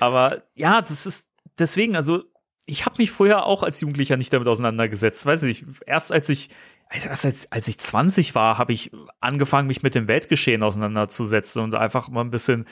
Aber 0.00 0.42
ja, 0.54 0.80
das 0.80 1.06
ist 1.06 1.28
deswegen, 1.58 1.96
also 1.96 2.24
ich 2.66 2.84
habe 2.84 2.96
mich 2.98 3.10
vorher 3.10 3.46
auch 3.46 3.62
als 3.62 3.80
Jugendlicher 3.80 4.16
nicht 4.16 4.32
damit 4.32 4.48
auseinandergesetzt. 4.48 5.24
Weiß 5.26 5.42
nicht, 5.42 5.64
erst 5.86 6.12
als 6.12 6.28
ich 6.28 6.50
als, 6.88 7.50
als 7.50 7.68
ich 7.68 7.78
20 7.78 8.34
war, 8.34 8.58
habe 8.58 8.72
ich 8.72 8.92
angefangen, 9.20 9.66
mich 9.66 9.82
mit 9.82 9.94
dem 9.94 10.06
Weltgeschehen 10.08 10.62
auseinanderzusetzen 10.62 11.62
und 11.62 11.74
einfach 11.74 12.08
mal 12.08 12.20
ein 12.20 12.30
bisschen 12.30 12.64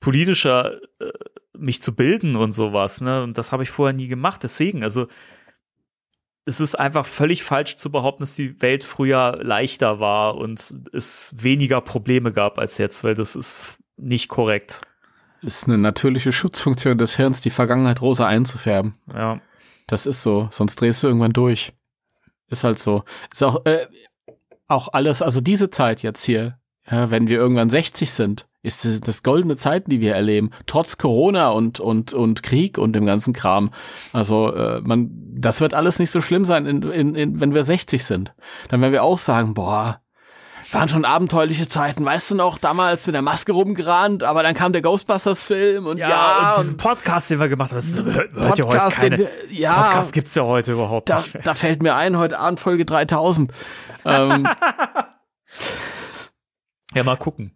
politischer 0.00 0.82
äh, 1.00 1.12
mich 1.56 1.80
zu 1.80 1.94
bilden 1.94 2.36
und 2.36 2.52
sowas. 2.52 3.00
Ne? 3.00 3.22
Und 3.22 3.38
das 3.38 3.52
habe 3.52 3.62
ich 3.62 3.70
vorher 3.70 3.94
nie 3.94 4.08
gemacht. 4.08 4.42
Deswegen, 4.42 4.84
also 4.84 5.06
es 6.46 6.60
ist 6.60 6.74
einfach 6.74 7.06
völlig 7.06 7.42
falsch 7.42 7.76
zu 7.76 7.90
behaupten, 7.90 8.22
dass 8.22 8.36
die 8.36 8.60
Welt 8.60 8.84
früher 8.84 9.38
leichter 9.42 9.98
war 9.98 10.36
und 10.36 10.74
es 10.92 11.34
weniger 11.38 11.80
Probleme 11.80 12.32
gab 12.32 12.58
als 12.58 12.78
jetzt, 12.78 13.02
weil 13.04 13.14
das 13.14 13.34
ist 13.34 13.78
nicht 13.96 14.28
korrekt. 14.28 14.82
Ist 15.42 15.66
eine 15.66 15.78
natürliche 15.78 16.32
Schutzfunktion 16.32 16.98
des 16.98 17.16
Hirns, 17.16 17.40
die 17.40 17.50
Vergangenheit 17.50 18.00
rosa 18.02 18.26
einzufärben. 18.26 18.92
Ja. 19.12 19.40
Das 19.86 20.06
ist 20.06 20.22
so, 20.22 20.48
sonst 20.50 20.76
drehst 20.76 21.02
du 21.02 21.08
irgendwann 21.08 21.32
durch. 21.32 21.72
Ist 22.48 22.64
halt 22.64 22.78
so. 22.78 23.04
Ist 23.32 23.42
auch, 23.42 23.64
äh, 23.66 23.86
auch 24.66 24.88
alles, 24.92 25.22
also 25.22 25.40
diese 25.40 25.70
Zeit 25.70 26.02
jetzt 26.02 26.24
hier, 26.24 26.58
ja, 26.90 27.10
wenn 27.10 27.28
wir 27.28 27.38
irgendwann 27.38 27.70
60 27.70 28.10
sind, 28.10 28.46
ist 28.62 28.84
das, 28.84 29.00
das 29.00 29.22
goldene 29.22 29.56
Zeiten, 29.56 29.90
die 29.90 30.00
wir 30.00 30.14
erleben, 30.14 30.50
trotz 30.66 30.96
Corona 30.96 31.50
und 31.50 31.80
und 31.80 32.14
und 32.14 32.42
Krieg 32.42 32.78
und 32.78 32.94
dem 32.94 33.06
ganzen 33.06 33.32
Kram. 33.32 33.70
Also 34.12 34.54
äh, 34.54 34.80
man, 34.80 35.10
das 35.34 35.60
wird 35.60 35.74
alles 35.74 35.98
nicht 35.98 36.10
so 36.10 36.20
schlimm 36.20 36.44
sein, 36.44 36.66
in, 36.66 36.82
in, 36.82 37.14
in, 37.14 37.40
wenn 37.40 37.54
wir 37.54 37.64
60 37.64 38.04
sind. 38.04 38.34
Dann 38.68 38.80
werden 38.80 38.92
wir 38.92 39.02
auch 39.02 39.18
sagen, 39.18 39.54
boah, 39.54 40.00
waren 40.72 40.88
schon 40.88 41.04
abenteuerliche 41.04 41.68
Zeiten, 41.68 42.04
weißt 42.04 42.32
du 42.32 42.34
noch, 42.36 42.58
damals 42.58 43.06
mit 43.06 43.14
der 43.14 43.22
Maske 43.22 43.52
rumgerannt, 43.52 44.24
aber 44.24 44.42
dann 44.42 44.54
kam 44.54 44.72
der 44.72 44.82
Ghostbusters-Film 44.82 45.86
und 45.86 45.98
ja, 45.98 46.08
ja 46.08 46.50
und 46.50 46.58
diesen 46.58 46.76
Podcast, 46.76 47.30
den 47.30 47.38
wir 47.38 47.48
gemacht 47.48 47.70
haben, 47.70 47.76
das 47.76 48.02
hört, 48.02 48.32
hört 48.32 48.58
ja 48.58 48.64
heute 48.66 48.94
keine, 48.94 49.18
wir, 49.18 49.28
ja, 49.50 49.74
Podcast 49.74 50.12
gibt's 50.12 50.34
ja 50.34 50.42
heute 50.42 50.72
überhaupt 50.72 51.08
da, 51.10 51.16
nicht. 51.18 51.38
Da 51.44 51.54
fällt 51.54 51.82
mir 51.82 51.94
ein, 51.94 52.18
heute 52.18 52.38
Abend 52.38 52.60
Folge 52.60 52.84
3000. 52.84 53.52
ähm, 54.04 54.48
Ja, 56.94 57.02
mal 57.02 57.16
gucken. 57.16 57.52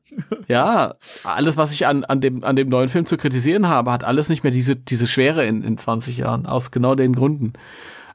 Ja, 0.49 0.95
alles, 1.25 1.57
was 1.57 1.73
ich 1.73 1.87
an, 1.87 2.05
an, 2.05 2.21
dem, 2.21 2.43
an 2.43 2.57
dem 2.57 2.69
neuen 2.69 2.89
Film 2.89 3.07
zu 3.07 3.17
kritisieren 3.17 3.69
habe, 3.69 3.93
hat 3.93 4.03
alles 4.03 4.29
nicht 4.29 4.43
mehr 4.43 4.51
diese, 4.51 4.75
diese 4.75 5.07
Schwere 5.07 5.45
in, 5.45 5.63
in 5.63 5.79
20 5.79 6.19
Jahren, 6.19 6.47
aus 6.47 6.71
genau 6.71 6.95
den 6.95 7.15
Gründen. 7.15 7.53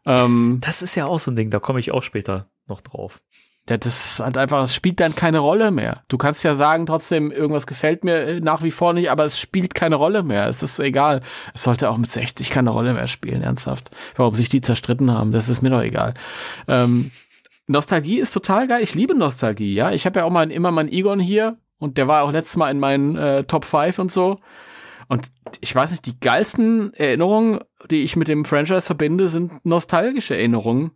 Ähm, 0.08 0.60
das 0.62 0.82
ist 0.82 0.96
ja 0.96 1.06
auch 1.06 1.20
so 1.20 1.32
ein 1.32 1.36
Ding, 1.36 1.50
da 1.50 1.60
komme 1.60 1.80
ich 1.80 1.92
auch 1.92 2.04
später 2.04 2.48
noch 2.68 2.82
drauf. 2.82 3.22
Ja, 3.70 3.78
das 3.78 4.20
hat 4.20 4.38
einfach, 4.38 4.62
es 4.64 4.76
spielt 4.76 5.00
dann 5.00 5.16
keine 5.16 5.40
Rolle 5.40 5.72
mehr. 5.72 6.04
Du 6.10 6.18
kannst 6.18 6.44
ja 6.44 6.54
sagen, 6.54 6.86
trotzdem, 6.86 7.32
irgendwas 7.32 7.66
gefällt 7.66 8.04
mir 8.04 8.24
äh, 8.24 8.40
nach 8.42 8.62
wie 8.62 8.72
vor 8.72 8.92
nicht, 8.92 9.10
aber 9.10 9.24
es 9.24 9.40
spielt 9.40 9.74
keine 9.74 9.96
Rolle 9.96 10.22
mehr. 10.22 10.48
Es 10.50 10.62
ist 10.64 10.80
egal. 10.80 11.22
Es 11.54 11.64
sollte 11.64 11.90
auch 11.90 11.98
mit 11.98 12.12
60 12.12 12.50
keine 12.50 12.72
Rolle 12.72 12.94
mehr 12.94 13.08
spielen, 13.08 13.42
ernsthaft. 13.42 13.92
Warum 14.18 14.36
sich 14.36 14.50
die 14.50 14.60
zerstritten 14.60 15.12
haben, 15.12 15.32
das 15.32 15.48
ist 15.48 15.62
mir 15.62 15.70
doch 15.70 15.82
egal. 15.82 16.14
Ähm, 16.68 17.12
Nostalgie 17.68 18.20
ist 18.20 18.32
total 18.32 18.68
geil. 18.68 18.84
Ich 18.84 18.96
liebe 18.96 19.16
Nostalgie, 19.16 19.74
ja. 19.74 19.92
Ich 19.92 20.06
habe 20.06 20.20
ja 20.20 20.26
auch 20.26 20.30
mal 20.30 20.52
immer 20.52 20.72
meinen 20.72 20.92
Egon 20.92 21.20
hier 21.20 21.58
und 21.80 21.98
der 21.98 22.08
war 22.08 22.24
auch 22.24 22.32
letztes 22.32 22.58
Mal 22.58 22.72
in 22.72 22.80
meinen 22.80 23.16
äh, 23.16 23.44
Top 23.46 23.66
5 23.66 24.00
und 24.00 24.12
so. 24.12 24.38
Und 25.08 25.28
ich 25.62 25.74
weiß 25.74 25.92
nicht, 25.92 26.06
die 26.06 26.20
geilsten 26.20 26.94
Erinnerungen, 26.94 27.60
die 27.90 28.04
ich 28.04 28.16
mit 28.16 28.28
dem 28.28 28.46
Franchise 28.46 28.82
verbinde, 28.82 29.28
sind 29.28 29.66
nostalgische 29.66 30.36
Erinnerungen. 30.36 30.92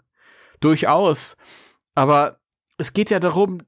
Durchaus. 0.60 1.38
Aber 1.94 2.40
es 2.78 2.94
geht 2.94 3.10
ja 3.10 3.20
darum, 3.20 3.62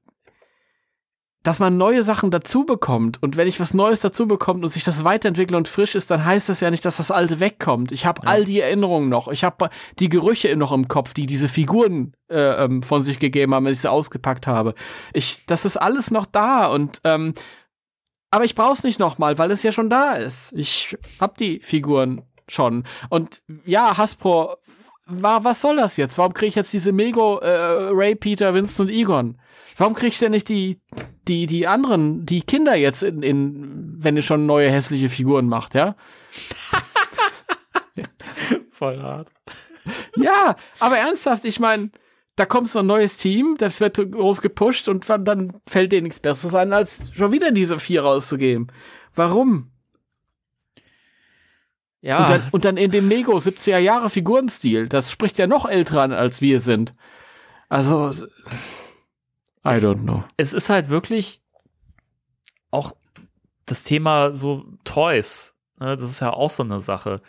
dass 1.42 1.58
man 1.58 1.78
neue 1.78 2.02
Sachen 2.02 2.30
dazu 2.30 2.64
bekommt. 2.64 3.22
Und 3.22 3.36
wenn 3.36 3.48
ich 3.48 3.60
was 3.60 3.72
Neues 3.72 4.00
dazu 4.00 4.28
bekomme 4.28 4.60
und 4.60 4.68
sich 4.68 4.84
das 4.84 5.04
weiterentwickelt 5.04 5.56
und 5.56 5.68
frisch 5.68 5.94
ist, 5.94 6.10
dann 6.10 6.24
heißt 6.24 6.50
das 6.50 6.60
ja 6.60 6.70
nicht, 6.70 6.84
dass 6.84 6.98
das 6.98 7.10
Alte 7.10 7.40
wegkommt. 7.40 7.92
Ich 7.92 8.04
habe 8.04 8.22
ja. 8.24 8.28
all 8.28 8.44
die 8.44 8.60
Erinnerungen 8.60 9.08
noch. 9.08 9.28
Ich 9.28 9.42
habe 9.42 9.70
die 9.98 10.10
Gerüche 10.10 10.54
noch 10.56 10.72
im 10.72 10.88
Kopf, 10.88 11.14
die 11.14 11.26
diese 11.26 11.48
Figuren 11.48 12.12
äh, 12.28 12.64
ähm, 12.64 12.82
von 12.82 13.02
sich 13.02 13.18
gegeben 13.18 13.54
haben, 13.54 13.64
wenn 13.64 13.72
ich 13.72 13.80
sie 13.80 13.90
ausgepackt 13.90 14.46
habe. 14.46 14.74
Ich, 15.14 15.42
das 15.46 15.64
ist 15.64 15.78
alles 15.78 16.10
noch 16.10 16.26
da 16.26 16.66
und 16.66 17.00
ähm, 17.04 17.34
aber 18.30 18.44
ich 18.44 18.54
brauch's 18.54 18.84
nicht 18.84 19.00
nochmal, 19.00 19.38
weil 19.38 19.50
es 19.50 19.62
ja 19.62 19.72
schon 19.72 19.90
da 19.90 20.12
ist. 20.12 20.52
Ich 20.52 20.96
hab 21.18 21.36
die 21.36 21.60
Figuren 21.64 22.22
schon. 22.46 22.84
Und 23.08 23.42
ja, 23.64 23.96
Hasbro, 23.96 24.56
war, 25.06 25.42
was 25.42 25.60
soll 25.60 25.76
das 25.76 25.96
jetzt? 25.96 26.18
Warum 26.18 26.34
kriege 26.34 26.48
ich 26.48 26.54
jetzt 26.54 26.72
diese 26.72 26.92
Mego, 26.92 27.38
äh, 27.38 27.88
Ray, 27.90 28.14
Peter, 28.14 28.54
Winston 28.54 28.86
und 28.86 28.92
Egon? 28.92 29.40
Warum 29.80 29.94
kriegst 29.94 30.20
du 30.20 30.26
denn 30.26 30.32
nicht 30.32 30.50
die, 30.50 30.78
die, 31.26 31.46
die 31.46 31.66
anderen, 31.66 32.26
die 32.26 32.42
Kinder 32.42 32.74
jetzt 32.74 33.02
in, 33.02 33.22
in, 33.22 33.94
wenn 33.96 34.14
ihr 34.14 34.20
schon 34.20 34.44
neue 34.44 34.70
hässliche 34.70 35.08
Figuren 35.08 35.48
macht, 35.48 35.74
ja? 35.74 35.96
Voll 38.70 39.00
hart. 39.00 39.28
Ja, 40.16 40.56
aber 40.80 40.98
ernsthaft, 40.98 41.46
ich 41.46 41.60
meine, 41.60 41.90
da 42.36 42.44
kommt 42.44 42.68
so 42.68 42.80
ein 42.80 42.86
neues 42.86 43.16
Team, 43.16 43.56
das 43.56 43.80
wird 43.80 43.96
groß 43.96 44.42
gepusht 44.42 44.86
und 44.86 45.08
dann 45.08 45.54
fällt 45.66 45.92
dir 45.92 46.02
nichts 46.02 46.20
Besseres 46.20 46.54
ein, 46.54 46.74
als 46.74 47.02
schon 47.12 47.32
wieder 47.32 47.50
diese 47.50 47.80
vier 47.80 48.02
rauszugeben. 48.02 48.70
Warum? 49.14 49.70
Ja. 52.02 52.18
Und 52.18 52.30
dann, 52.30 52.42
und 52.52 52.64
dann 52.66 52.76
in 52.76 52.90
dem 52.90 53.08
Mego 53.08 53.34
70er 53.38 53.78
Jahre 53.78 54.10
Figurenstil. 54.10 54.90
Das 54.90 55.10
spricht 55.10 55.38
ja 55.38 55.46
noch 55.46 55.64
älter 55.64 56.02
an, 56.02 56.12
als 56.12 56.42
wir 56.42 56.60
sind. 56.60 56.94
Also, 57.70 58.10
I 59.64 59.74
es, 59.74 59.84
don't 59.84 60.02
know. 60.02 60.24
Es 60.36 60.52
ist 60.52 60.70
halt 60.70 60.88
wirklich 60.88 61.40
auch 62.70 62.92
das 63.66 63.82
Thema 63.82 64.34
so 64.34 64.64
Toys. 64.84 65.54
Ne? 65.78 65.96
Das 65.96 66.08
ist 66.08 66.20
ja 66.20 66.32
auch 66.32 66.50
so 66.50 66.62
eine 66.62 66.80
Sache. 66.80 67.20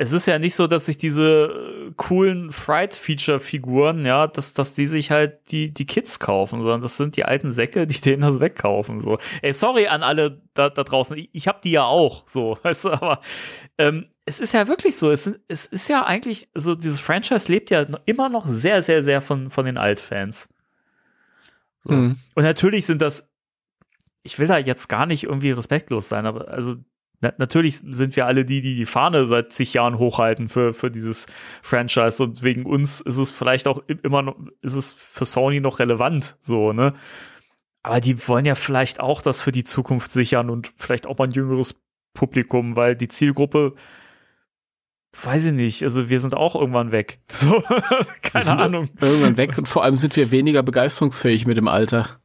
Es 0.00 0.12
ist 0.12 0.26
ja 0.26 0.38
nicht 0.38 0.54
so, 0.54 0.68
dass 0.68 0.86
sich 0.86 0.96
diese 0.96 1.88
äh, 1.88 1.92
coolen 1.96 2.52
Fright-Feature-Figuren, 2.52 4.06
ja, 4.06 4.28
dass, 4.28 4.54
dass 4.54 4.72
die 4.72 4.86
sich 4.86 5.10
halt 5.10 5.50
die, 5.50 5.74
die 5.74 5.86
Kids 5.86 6.20
kaufen, 6.20 6.62
sondern 6.62 6.82
das 6.82 6.96
sind 6.96 7.16
die 7.16 7.24
alten 7.24 7.52
Säcke, 7.52 7.84
die 7.88 8.00
denen 8.00 8.22
das 8.22 8.38
wegkaufen. 8.38 9.00
So. 9.00 9.18
Ey, 9.42 9.52
sorry 9.52 9.88
an 9.88 10.04
alle 10.04 10.40
da, 10.54 10.70
da 10.70 10.84
draußen. 10.84 11.18
Ich, 11.18 11.30
ich 11.32 11.48
hab 11.48 11.62
die 11.62 11.72
ja 11.72 11.84
auch, 11.84 12.22
so, 12.26 12.58
weißt 12.62 12.84
du, 12.84 12.90
aber 12.92 13.20
ähm, 13.76 14.06
es 14.24 14.38
ist 14.38 14.52
ja 14.52 14.68
wirklich 14.68 14.96
so. 14.96 15.10
Es, 15.10 15.32
es 15.48 15.66
ist 15.66 15.88
ja 15.88 16.04
eigentlich, 16.04 16.48
so 16.54 16.76
dieses 16.76 17.00
Franchise 17.00 17.50
lebt 17.50 17.70
ja 17.70 17.84
immer 18.06 18.28
noch 18.28 18.46
sehr, 18.46 18.82
sehr, 18.82 19.02
sehr 19.02 19.20
von, 19.20 19.50
von 19.50 19.66
den 19.66 19.78
Altfans. 19.78 20.48
So. 21.88 21.94
Mhm. 21.94 22.16
Und 22.34 22.42
natürlich 22.44 22.86
sind 22.86 23.02
das, 23.02 23.28
ich 24.22 24.38
will 24.38 24.46
da 24.46 24.58
jetzt 24.58 24.88
gar 24.88 25.06
nicht 25.06 25.24
irgendwie 25.24 25.50
respektlos 25.50 26.08
sein, 26.08 26.26
aber 26.26 26.48
also 26.48 26.76
na, 27.20 27.32
natürlich 27.38 27.78
sind 27.78 28.14
wir 28.14 28.26
alle 28.26 28.44
die, 28.44 28.60
die 28.62 28.76
die 28.76 28.86
Fahne 28.86 29.26
seit 29.26 29.52
zig 29.52 29.74
Jahren 29.74 29.98
hochhalten 29.98 30.48
für, 30.48 30.72
für 30.72 30.90
dieses 30.90 31.26
Franchise 31.62 32.22
und 32.22 32.42
wegen 32.42 32.64
uns 32.64 33.00
ist 33.00 33.16
es 33.16 33.32
vielleicht 33.32 33.66
auch 33.66 33.82
immer 33.88 34.22
noch, 34.22 34.36
ist 34.62 34.74
es 34.74 34.92
für 34.92 35.24
Sony 35.24 35.60
noch 35.60 35.80
relevant, 35.80 36.36
so, 36.38 36.72
ne? 36.72 36.94
Aber 37.82 38.00
die 38.00 38.28
wollen 38.28 38.44
ja 38.44 38.54
vielleicht 38.54 39.00
auch 39.00 39.22
das 39.22 39.40
für 39.40 39.52
die 39.52 39.64
Zukunft 39.64 40.10
sichern 40.10 40.50
und 40.50 40.72
vielleicht 40.76 41.06
auch 41.06 41.18
mal 41.18 41.24
ein 41.24 41.32
jüngeres 41.32 41.74
Publikum, 42.12 42.76
weil 42.76 42.96
die 42.96 43.08
Zielgruppe, 43.08 43.74
weiß 45.24 45.46
ich 45.46 45.52
nicht, 45.52 45.82
also 45.82 46.08
wir 46.08 46.20
sind 46.20 46.34
auch 46.34 46.54
irgendwann 46.54 46.92
weg. 46.92 47.20
So, 47.32 47.62
keine 48.22 48.58
Ahnung. 48.58 48.90
Irgendwann 49.00 49.36
weg 49.36 49.56
und 49.58 49.68
vor 49.68 49.84
allem 49.84 49.96
sind 49.96 50.16
wir 50.16 50.30
weniger 50.30 50.62
begeisterungsfähig 50.62 51.46
mit 51.46 51.56
dem 51.56 51.68
Alter. 51.68 52.20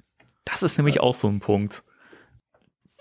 Das 0.45 0.64
ist 0.64 0.78
nämlich 0.78 0.99
auch 0.99 1.14
so 1.14 1.28
ein 1.28 1.40
Punkt. 1.40 1.84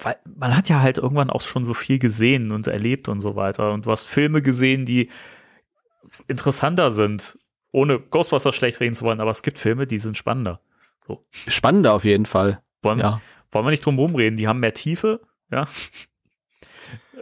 Weil 0.00 0.14
man 0.36 0.56
hat 0.56 0.68
ja 0.68 0.80
halt 0.80 0.98
irgendwann 0.98 1.30
auch 1.30 1.40
schon 1.40 1.64
so 1.64 1.74
viel 1.74 1.98
gesehen 1.98 2.52
und 2.52 2.66
erlebt 2.66 3.08
und 3.08 3.20
so 3.20 3.36
weiter. 3.36 3.72
Und 3.72 3.86
du 3.86 3.90
hast 3.90 4.06
Filme 4.06 4.42
gesehen, 4.42 4.84
die 4.84 5.10
interessanter 6.28 6.90
sind, 6.90 7.38
ohne 7.70 7.98
Ghostbusters 7.98 8.54
schlecht 8.54 8.80
reden 8.80 8.94
zu 8.94 9.04
wollen, 9.04 9.20
aber 9.20 9.30
es 9.30 9.42
gibt 9.42 9.58
Filme, 9.58 9.86
die 9.86 9.98
sind 9.98 10.16
spannender. 10.16 10.60
So. 11.06 11.24
Spannender 11.30 11.94
auf 11.94 12.04
jeden 12.04 12.26
Fall. 12.26 12.62
Wollen, 12.82 12.98
ja. 12.98 13.20
wollen 13.50 13.66
wir 13.66 13.70
nicht 13.70 13.84
drum 13.84 13.98
rumreden, 13.98 14.36
die 14.36 14.48
haben 14.48 14.60
mehr 14.60 14.74
Tiefe, 14.74 15.20
ja. 15.50 15.66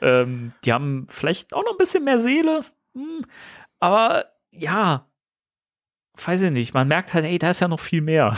Ähm, 0.01 0.53
die 0.65 0.73
haben 0.73 1.07
vielleicht 1.09 1.55
auch 1.55 1.65
noch 1.65 1.73
ein 1.73 1.79
bisschen 1.79 2.05
mehr 2.05 2.19
Seele, 2.19 2.65
hm. 2.95 3.25
aber 3.79 4.27
ja, 4.51 5.07
weiß 6.15 6.43
ich 6.43 6.51
nicht, 6.51 6.75
man 6.75 6.89
merkt 6.89 7.15
halt, 7.15 7.25
ey, 7.25 7.39
da 7.39 7.51
ist 7.51 7.61
ja 7.61 7.69
noch 7.69 7.81
viel 7.81 8.01
mehr. 8.01 8.37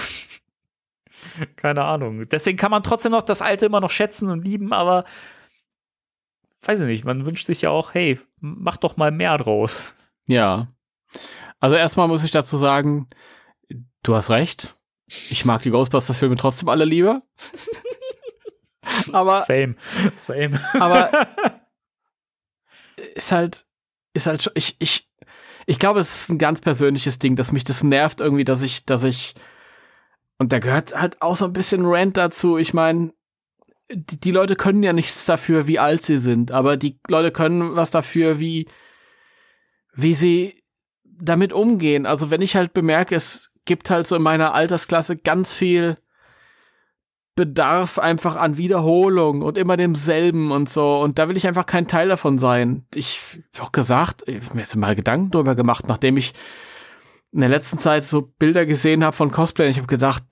Keine 1.57 1.85
Ahnung. 1.85 2.29
Deswegen 2.29 2.59
kann 2.59 2.71
man 2.71 2.83
trotzdem 2.83 3.13
noch 3.13 3.23
das 3.23 3.43
Alte 3.43 3.67
immer 3.67 3.81
noch 3.81 3.91
schätzen 3.91 4.31
und 4.31 4.45
lieben, 4.45 4.73
aber 4.73 5.05
weiß 6.63 6.81
ich 6.81 6.87
nicht, 6.87 7.05
man 7.05 7.27
wünscht 7.27 7.47
sich 7.47 7.63
ja 7.63 7.71
auch, 7.71 7.95
hey, 7.95 8.19
mach 8.41 8.77
doch 8.77 8.97
mal 8.97 9.11
mehr 9.11 9.37
draus. 9.39 9.93
Ja. 10.27 10.69
Also 11.61 11.77
erstmal 11.77 12.09
muss 12.09 12.25
ich 12.25 12.31
dazu 12.31 12.57
sagen, 12.57 13.09
du 14.03 14.15
hast 14.15 14.31
recht. 14.31 14.77
Ich 15.07 15.45
mag 15.45 15.63
die 15.63 15.71
Ghostbuster-Filme 15.71 16.37
trotzdem 16.37 16.69
alle 16.69 16.85
lieber. 16.85 17.23
aber. 19.13 19.43
Same. 19.43 19.77
Same. 20.15 20.61
aber 20.75 21.11
ist 23.15 23.33
halt, 23.33 23.67
ist 24.15 24.27
halt 24.27 24.43
schon, 24.43 24.53
ich, 24.57 24.77
ich, 24.79 25.09
ich 25.67 25.79
glaube, 25.79 26.01
es 26.01 26.23
ist 26.23 26.31
ein 26.31 26.39
ganz 26.39 26.61
persönliches 26.61 27.19
Ding, 27.19 27.37
dass 27.37 27.53
mich 27.53 27.65
das 27.65 27.83
nervt 27.83 28.21
irgendwie, 28.21 28.45
dass 28.45 28.63
ich, 28.63 28.85
dass 28.85 29.05
ich, 29.05 29.35
und 30.39 30.53
da 30.53 30.59
gehört 30.59 30.95
halt 30.99 31.23
auch 31.23 31.37
so 31.37 31.45
ein 31.45 31.53
bisschen 31.53 31.87
Rant 31.87 32.17
dazu. 32.17 32.59
Ich 32.59 32.75
meine, 32.75 33.13
die, 33.91 34.19
die 34.19 34.31
Leute 34.31 34.57
können 34.57 34.83
ja 34.83 34.93
nichts 34.93 35.25
dafür, 35.25 35.67
wie 35.67 35.79
alt 35.79 36.03
sie 36.03 36.19
sind, 36.19 36.51
aber 36.51 36.77
die 36.77 36.99
Leute 37.09 37.31
können 37.31 37.77
was 37.77 37.91
dafür, 37.91 38.41
wie, 38.41 38.69
wie 39.95 40.15
sie 40.15 40.63
damit 41.05 41.53
umgehen. 41.53 42.07
Also 42.07 42.31
wenn 42.31 42.43
ich 42.43 42.57
halt 42.57 42.73
bemerke, 42.73 43.15
es 43.15 43.51
gibt 43.65 43.91
halt 43.91 44.07
so 44.07 44.17
in 44.17 44.23
meiner 44.23 44.55
Altersklasse 44.55 45.17
ganz 45.17 45.53
viel 45.53 45.97
Bedarf 47.35 47.99
einfach 47.99 48.37
an 48.37 48.59
Wiederholung 48.59 49.43
und 49.43 49.57
immer 49.57 49.77
demselben 49.77 50.53
und 50.53 50.69
so. 50.69 51.01
Und 51.01 51.19
da 51.19 51.29
will 51.29 51.37
ich 51.37 51.47
einfach 51.47 51.65
kein 51.65 51.89
Teil 51.89 52.09
davon 52.09 52.39
sein. 52.39 52.85
Ich 52.95 53.21
habe 53.55 53.67
auch 53.67 53.73
gesagt, 53.73 54.23
ich 54.27 54.43
habe 54.43 54.55
mir 54.55 54.61
jetzt 54.61 54.77
mal 54.77 54.95
Gedanken 54.95 55.31
drüber 55.31 55.55
gemacht, 55.55 55.87
nachdem 55.89 56.19
ich 56.19 56.35
in 57.33 57.41
der 57.41 57.49
letzten 57.49 57.79
Zeit 57.79 58.05
so 58.05 58.31
Bilder 58.39 58.67
gesehen 58.67 59.03
habe 59.03 59.17
von 59.17 59.31
Cosplay. 59.31 59.71
Ich 59.71 59.79
habe 59.79 59.87
gedacht, 59.87 60.23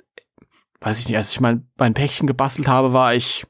weiß 0.80 1.00
ich 1.00 1.08
nicht, 1.08 1.16
als 1.16 1.32
ich 1.32 1.40
mein, 1.40 1.66
mein 1.78 1.94
Päckchen 1.94 2.26
gebastelt 2.26 2.68
habe, 2.68 2.92
war 2.92 3.14
ich, 3.14 3.46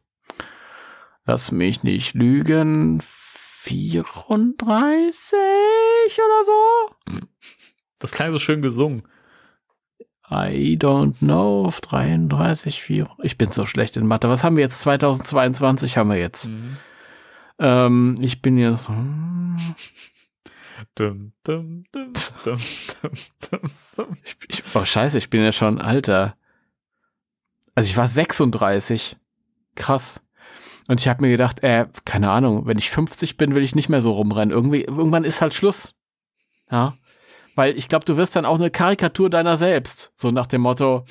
lass 1.25 1.51
mich 1.51 1.83
nicht 1.83 2.15
lügen, 2.15 3.03
34 3.03 5.39
oder 6.19 6.45
so. 6.45 6.91
Das 7.99 8.13
klang 8.13 8.31
so 8.33 8.39
schön 8.39 8.63
gesungen. 8.63 9.03
I 10.31 10.77
don't 10.79 11.19
know, 11.19 11.71
33, 11.83 12.81
4. 12.81 13.09
Ich 13.23 13.37
bin 13.37 13.51
so 13.51 13.67
schlecht 13.67 13.97
in 13.97 14.07
Mathe. 14.07 14.29
Was 14.29 14.45
haben 14.45 14.57
wir 14.57 14.63
jetzt? 14.63 14.81
2022 14.81 15.97
haben 15.97 16.11
wir 16.11 16.19
jetzt. 16.19 16.49
Mhm. 16.49 16.77
Ähm, 17.59 18.19
ich 18.21 18.41
bin 18.41 18.57
jetzt. 18.57 18.89
Hm. 18.89 19.59
Dum, 20.95 21.33
dum, 21.45 21.85
dum, 21.93 22.13
ich, 24.25 24.37
ich, 24.49 24.63
oh, 24.75 24.85
scheiße, 24.85 25.19
ich 25.19 25.29
bin 25.29 25.43
ja 25.43 25.53
schon 25.53 25.79
alter. 25.81 26.37
Also 27.75 27.89
ich 27.89 27.97
war 27.97 28.07
36. 28.07 29.17
Krass. 29.75 30.23
Und 30.89 31.01
ich 31.01 31.09
habe 31.09 31.23
mir 31.23 31.31
gedacht, 31.31 31.63
äh, 31.63 31.87
keine 32.05 32.31
Ahnung, 32.31 32.67
wenn 32.67 32.79
ich 32.79 32.91
50 32.91 33.37
bin, 33.37 33.55
will 33.55 33.63
ich 33.63 33.75
nicht 33.75 33.89
mehr 33.89 34.03
so 34.03 34.13
rumrennen. 34.13 34.55
Irgendwie, 34.55 34.83
irgendwann 34.83 35.25
ist 35.25 35.43
halt 35.43 35.55
Schluss. 35.55 35.95
Ja. 36.71 36.97
Weil 37.55 37.77
ich 37.77 37.89
glaube, 37.89 38.05
du 38.05 38.17
wirst 38.17 38.37
dann 38.37 38.47
auch 38.47 38.59
eine 38.59 38.71
Karikatur 38.71 39.31
deiner 39.31 39.57
selbst. 39.57 40.13
So 40.15 40.31
nach 40.31 40.47
dem 40.47 40.63
Motto, 40.63 41.05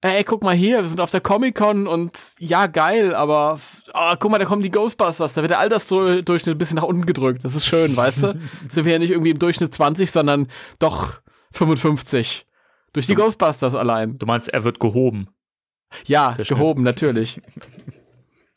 ey, 0.00 0.24
guck 0.24 0.42
mal 0.42 0.54
hier, 0.54 0.82
wir 0.82 0.88
sind 0.88 1.00
auf 1.00 1.10
der 1.10 1.20
Comic-Con 1.20 1.86
und 1.86 2.18
ja, 2.38 2.66
geil, 2.66 3.14
aber 3.14 3.60
oh, 3.94 4.12
guck 4.18 4.30
mal, 4.30 4.38
da 4.38 4.44
kommen 4.44 4.62
die 4.62 4.70
Ghostbusters, 4.70 5.34
da 5.34 5.42
wird 5.42 5.50
der 5.50 5.58
Altersdurchschnitt 5.58 6.54
ein 6.54 6.58
bisschen 6.58 6.76
nach 6.76 6.84
unten 6.84 7.06
gedrückt. 7.06 7.44
Das 7.44 7.54
ist 7.54 7.66
schön, 7.66 7.96
weißt 7.96 8.22
du? 8.22 8.40
sind 8.68 8.84
wir 8.84 8.92
ja 8.92 8.98
nicht 8.98 9.10
irgendwie 9.10 9.30
im 9.30 9.38
Durchschnitt 9.38 9.74
20, 9.74 10.10
sondern 10.10 10.48
doch 10.78 11.20
55. 11.52 12.46
Durch 12.92 13.06
die 13.06 13.14
du, 13.14 13.22
Ghostbusters 13.22 13.74
allein. 13.74 14.18
Du 14.18 14.26
meinst, 14.26 14.48
er 14.48 14.64
wird 14.64 14.80
gehoben? 14.80 15.28
Ja, 16.04 16.32
gehoben, 16.32 16.82
natürlich. 16.82 17.40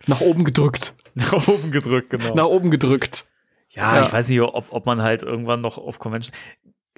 nach 0.07 0.22
oben 0.22 0.44
gedrückt. 0.44 0.95
Nach 1.14 1.48
oben 1.48 1.72
gedrückt, 1.72 2.10
genau. 2.10 2.36
Nach 2.36 2.45
oben 2.45 2.72
gedrückt. 2.72 3.26
Ja, 3.72 3.98
ja, 3.98 4.03
ich 4.03 4.14
weiß 4.14 4.30
nicht, 4.30 4.41
ob, 4.41 4.68
ob 4.70 4.86
man 4.86 5.02
halt 5.02 5.24
irgendwann 5.24 5.61
noch 5.61 5.78
auf 5.78 5.99
Convention 5.99 6.36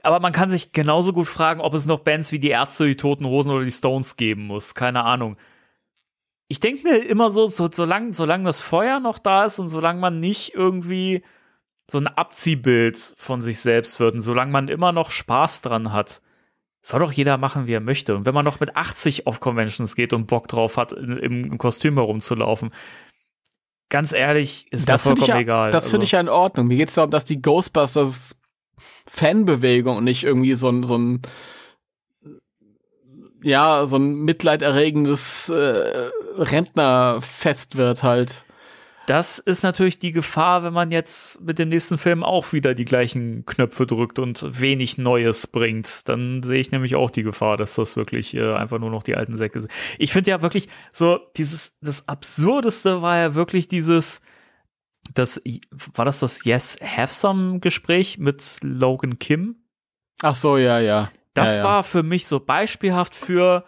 aber 0.04 0.20
man 0.20 0.34
kann 0.34 0.50
sich 0.50 0.72
genauso 0.72 1.14
gut 1.14 1.28
fragen, 1.28 1.62
ob 1.62 1.74
es 1.74 1.86
noch 1.86 2.00
Bands 2.00 2.32
wie 2.32 2.40
die 2.40 2.50
Ärzte, 2.50 2.86
die 2.86 2.98
Toten 2.98 3.26
Hosen 3.26 3.52
oder 3.52 3.64
die 3.64 3.72
Stones 3.72 4.16
geben 4.16 4.48
muss. 4.48 4.76
Keine 4.76 5.04
Ahnung. 5.04 5.38
Ich 6.48 6.60
denke 6.60 6.88
mir 6.88 6.98
immer 6.98 7.30
so, 7.32 7.48
so 7.48 7.70
solange, 7.72 8.14
solange 8.14 8.46
das 8.46 8.62
Feuer 8.62 9.00
noch 9.00 9.20
da 9.20 9.46
ist 9.46 9.60
und 9.60 9.70
solange 9.70 10.00
man 10.00 10.20
nicht 10.20 10.54
irgendwie 10.54 11.24
so 11.90 11.98
ein 11.98 12.08
Abziehbild 12.08 13.14
von 13.18 13.42
sich 13.42 13.60
selbst 13.60 14.00
wird 14.00 14.16
und 14.16 14.22
solange 14.22 14.52
man 14.52 14.68
immer 14.68 14.92
noch 14.92 15.12
Spaß 15.12 15.62
dran 15.62 15.92
hat, 15.92 16.22
soll 16.82 17.00
doch 17.00 17.12
jeder 17.12 17.38
machen, 17.38 17.68
wie 17.68 17.74
er 17.74 17.80
möchte. 17.82 18.16
Und 18.16 18.26
wenn 18.26 18.34
man 18.34 18.46
noch 18.46 18.60
mit 18.60 18.76
80 18.76 19.28
auf 19.28 19.40
Conventions 19.40 19.96
geht 19.96 20.14
und 20.14 20.28
Bock 20.28 20.48
drauf 20.48 20.78
hat, 20.78 20.94
im, 20.94 21.18
im 21.18 21.58
Kostüm 21.58 21.96
herumzulaufen, 21.96 22.72
ganz 23.90 24.14
ehrlich, 24.14 24.66
ist 24.72 24.90
das 24.90 25.06
mir 25.06 25.12
vollkommen 25.12 25.30
ja, 25.30 25.40
egal. 25.40 25.72
Das 25.72 25.84
also. 25.84 25.92
finde 25.92 26.06
ich 26.06 26.12
ja 26.12 26.20
in 26.20 26.30
Ordnung. 26.30 26.68
Mir 26.68 26.78
geht 26.78 26.90
es 26.90 26.96
darum, 26.96 27.12
dass 27.12 27.26
die 27.26 27.42
Ghostbusters 27.42 28.36
Fanbewegung 29.08 29.98
und 29.98 30.04
nicht 30.04 30.24
irgendwie 30.24 30.56
so 30.56 30.70
ein, 30.70 30.84
so 30.84 30.98
ein 30.98 31.22
ja, 33.44 33.86
so 33.86 33.98
ein 33.98 34.16
mitleiderregendes 34.24 35.50
äh, 35.50 36.12
Rentnerfest 36.38 37.76
wird 37.76 38.04
halt. 38.04 38.44
Das 39.08 39.40
ist 39.40 39.64
natürlich 39.64 39.98
die 39.98 40.12
Gefahr, 40.12 40.64
wenn 40.64 40.74
man 40.74 40.92
jetzt 40.92 41.42
mit 41.42 41.58
dem 41.58 41.70
nächsten 41.70 41.98
Film 41.98 42.24
auch 42.24 42.54
wieder 42.54 42.76
die 42.76 42.86
gleichen 42.86 43.46
Knöpfe 43.46 43.88
drückt 43.88 44.20
und 44.20 44.62
wenig 44.62 44.98
Neues 45.00 45.48
bringt. 45.48 46.08
Dann 46.08 46.44
sehe 46.44 46.60
ich 46.60 46.72
nämlich 46.72 46.96
auch 46.96 47.10
die 47.10 47.24
Gefahr, 47.24 47.58
dass 47.58 47.76
das 47.76 47.98
wirklich 47.98 48.36
äh, 48.36 48.54
einfach 48.54 48.78
nur 48.78 48.92
noch 48.92 49.04
die 49.04 49.16
alten 49.16 49.38
Säcke 49.38 49.60
sind. 49.60 49.72
Ich 49.98 50.14
finde 50.14 50.30
ja 50.30 50.42
wirklich 50.44 50.70
so, 50.92 51.20
dieses, 51.36 51.76
das 51.82 52.08
Absurdeste 52.08 53.02
war 53.02 53.18
ja 53.18 53.36
wirklich 53.36 53.68
dieses, 53.68 54.22
das 55.14 55.42
war 55.94 56.06
das 56.06 56.20
das 56.20 56.44
Yes 56.44 56.78
Have 56.82 57.14
Some 57.14 57.60
Gespräch 57.60 58.18
mit 58.18 58.58
Logan 58.62 59.20
Kim. 59.20 59.56
Ach 60.22 60.36
so, 60.36 60.58
ja, 60.58 60.80
ja. 60.80 61.12
Das 61.34 61.52
ja, 61.52 61.58
ja. 61.58 61.64
war 61.64 61.84
für 61.84 62.04
mich 62.04 62.28
so 62.28 62.40
beispielhaft 62.40 63.16
für 63.16 63.66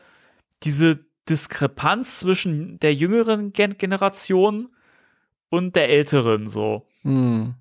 diese 0.64 1.06
Diskrepanz 1.30 2.20
zwischen 2.20 2.80
der 2.80 2.94
jüngeren 2.94 3.54
Gen 3.54 3.78
Generation 3.78 4.70
und 5.50 5.76
der 5.76 5.90
älteren 5.90 6.48
so. 6.48 6.88
Hm. 7.02 7.56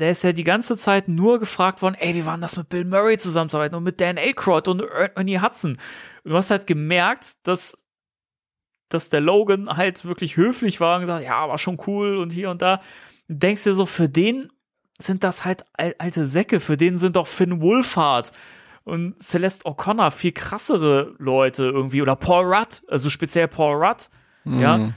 Der 0.00 0.10
ist 0.10 0.24
ja 0.24 0.32
die 0.32 0.44
ganze 0.44 0.76
Zeit 0.76 1.06
nur 1.06 1.38
gefragt 1.38 1.82
worden, 1.82 1.94
ey, 1.94 2.14
wie 2.14 2.26
war 2.26 2.36
das 2.38 2.56
mit 2.56 2.68
Bill 2.68 2.84
Murray 2.84 3.16
zusammenzuarbeiten 3.16 3.76
und 3.76 3.84
mit 3.84 4.00
Dan 4.00 4.18
Aykroyd 4.18 4.66
und 4.66 4.82
Ernie 5.14 5.40
Hudson? 5.40 5.78
Und 6.24 6.30
du 6.30 6.36
hast 6.36 6.50
halt 6.50 6.66
gemerkt, 6.66 7.36
dass 7.44 7.76
dass 8.88 9.10
der 9.10 9.20
Logan 9.20 9.76
halt 9.76 10.04
wirklich 10.04 10.36
höflich 10.36 10.80
war 10.80 10.96
und 10.96 11.02
gesagt, 11.02 11.24
ja, 11.24 11.48
war 11.48 11.58
schon 11.58 11.78
cool 11.86 12.16
und 12.16 12.30
hier 12.30 12.50
und 12.50 12.62
da. 12.62 12.80
Denkst 13.28 13.64
dir 13.64 13.74
so, 13.74 13.86
für 13.86 14.08
den 14.08 14.50
sind 14.98 15.22
das 15.22 15.44
halt 15.44 15.64
alte 15.76 16.24
Säcke, 16.24 16.60
für 16.60 16.76
den 16.76 16.98
sind 16.98 17.16
doch 17.16 17.26
Finn 17.26 17.60
Wolfhard 17.60 18.32
und 18.84 19.22
Celeste 19.22 19.64
O'Connor 19.66 20.10
viel 20.10 20.32
krassere 20.32 21.14
Leute 21.18 21.64
irgendwie 21.64 22.02
oder 22.02 22.16
Paul 22.16 22.52
Rudd, 22.52 22.82
also 22.88 23.10
speziell 23.10 23.46
Paul 23.46 23.84
Rudd, 23.84 24.08
mhm. 24.44 24.60
ja. 24.60 24.94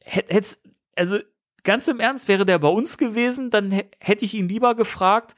Hätt's, 0.00 0.60
also 0.96 1.18
ganz 1.64 1.88
im 1.88 2.00
Ernst, 2.00 2.28
wäre 2.28 2.44
der 2.44 2.58
bei 2.58 2.68
uns 2.68 2.98
gewesen, 2.98 3.50
dann 3.50 3.72
hätte 4.00 4.24
ich 4.24 4.34
ihn 4.34 4.48
lieber 4.48 4.74
gefragt, 4.74 5.34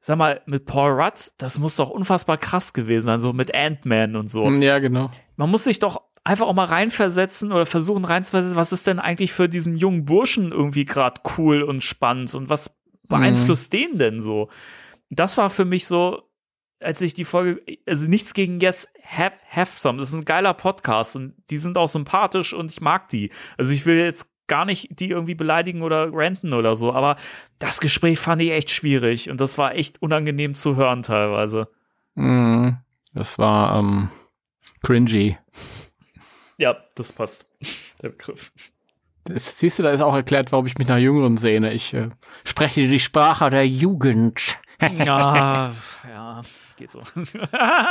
sag 0.00 0.16
mal, 0.18 0.40
mit 0.46 0.64
Paul 0.64 1.00
Rudd, 1.00 1.32
das 1.38 1.58
muss 1.58 1.76
doch 1.76 1.90
unfassbar 1.90 2.38
krass 2.38 2.72
gewesen 2.72 3.06
sein, 3.06 3.20
so 3.20 3.32
mit 3.32 3.54
Ant-Man 3.54 4.16
und 4.16 4.30
so. 4.30 4.48
Ja, 4.48 4.80
genau. 4.80 5.10
Man 5.36 5.50
muss 5.50 5.64
sich 5.64 5.78
doch 5.78 6.02
einfach 6.24 6.46
auch 6.46 6.54
mal 6.54 6.66
reinversetzen 6.66 7.52
oder 7.52 7.66
versuchen 7.66 8.04
reinzuversetzen, 8.04 8.56
was 8.56 8.72
ist 8.72 8.86
denn 8.86 8.98
eigentlich 8.98 9.32
für 9.32 9.48
diesen 9.48 9.76
jungen 9.76 10.04
Burschen 10.04 10.52
irgendwie 10.52 10.84
gerade 10.84 11.20
cool 11.36 11.62
und 11.62 11.82
spannend 11.82 12.34
und 12.34 12.48
was 12.48 12.76
beeinflusst 13.08 13.72
mhm. 13.72 13.76
den 13.76 13.98
denn 13.98 14.20
so? 14.20 14.48
Das 15.10 15.36
war 15.36 15.50
für 15.50 15.64
mich 15.64 15.86
so, 15.86 16.22
als 16.80 17.00
ich 17.00 17.14
die 17.14 17.24
Folge, 17.24 17.62
also 17.86 18.08
nichts 18.08 18.34
gegen 18.34 18.60
Yes 18.60 18.92
Have, 19.04 19.36
have 19.50 19.78
Some, 19.78 19.98
das 19.98 20.08
ist 20.08 20.14
ein 20.14 20.24
geiler 20.24 20.54
Podcast 20.54 21.16
und 21.16 21.34
die 21.50 21.58
sind 21.58 21.76
auch 21.76 21.88
sympathisch 21.88 22.54
und 22.54 22.70
ich 22.70 22.80
mag 22.80 23.08
die. 23.08 23.30
Also 23.58 23.72
ich 23.72 23.84
will 23.84 23.98
jetzt 23.98 24.28
gar 24.46 24.64
nicht 24.64 24.88
die 25.00 25.10
irgendwie 25.10 25.34
beleidigen 25.34 25.82
oder 25.82 26.12
ranten 26.12 26.52
oder 26.52 26.76
so, 26.76 26.92
aber 26.92 27.16
das 27.58 27.80
Gespräch 27.80 28.18
fand 28.18 28.42
ich 28.42 28.50
echt 28.50 28.70
schwierig 28.70 29.30
und 29.30 29.40
das 29.40 29.58
war 29.58 29.74
echt 29.74 30.02
unangenehm 30.02 30.54
zu 30.54 30.76
hören 30.76 31.02
teilweise. 31.02 31.68
Mm, 32.14 32.70
das 33.14 33.38
war 33.38 33.78
ähm, 33.78 34.10
cringy. 34.82 35.38
Ja, 36.62 36.76
das 36.94 37.12
passt. 37.12 37.48
Der 38.02 38.10
Begriff. 38.10 38.52
Das, 39.24 39.58
siehst 39.58 39.80
du, 39.80 39.82
da 39.82 39.90
ist 39.90 40.00
auch 40.00 40.14
erklärt, 40.14 40.52
warum 40.52 40.64
ich 40.66 40.78
mich 40.78 40.86
nach 40.86 40.98
Jüngeren 40.98 41.36
sehne. 41.36 41.72
Ich 41.72 41.92
äh, 41.92 42.08
spreche 42.44 42.86
die 42.86 43.00
Sprache 43.00 43.50
der 43.50 43.66
Jugend. 43.66 44.58
ja, 44.80 45.72
ja, 46.08 46.42
geht 46.76 46.92
so. 46.92 47.02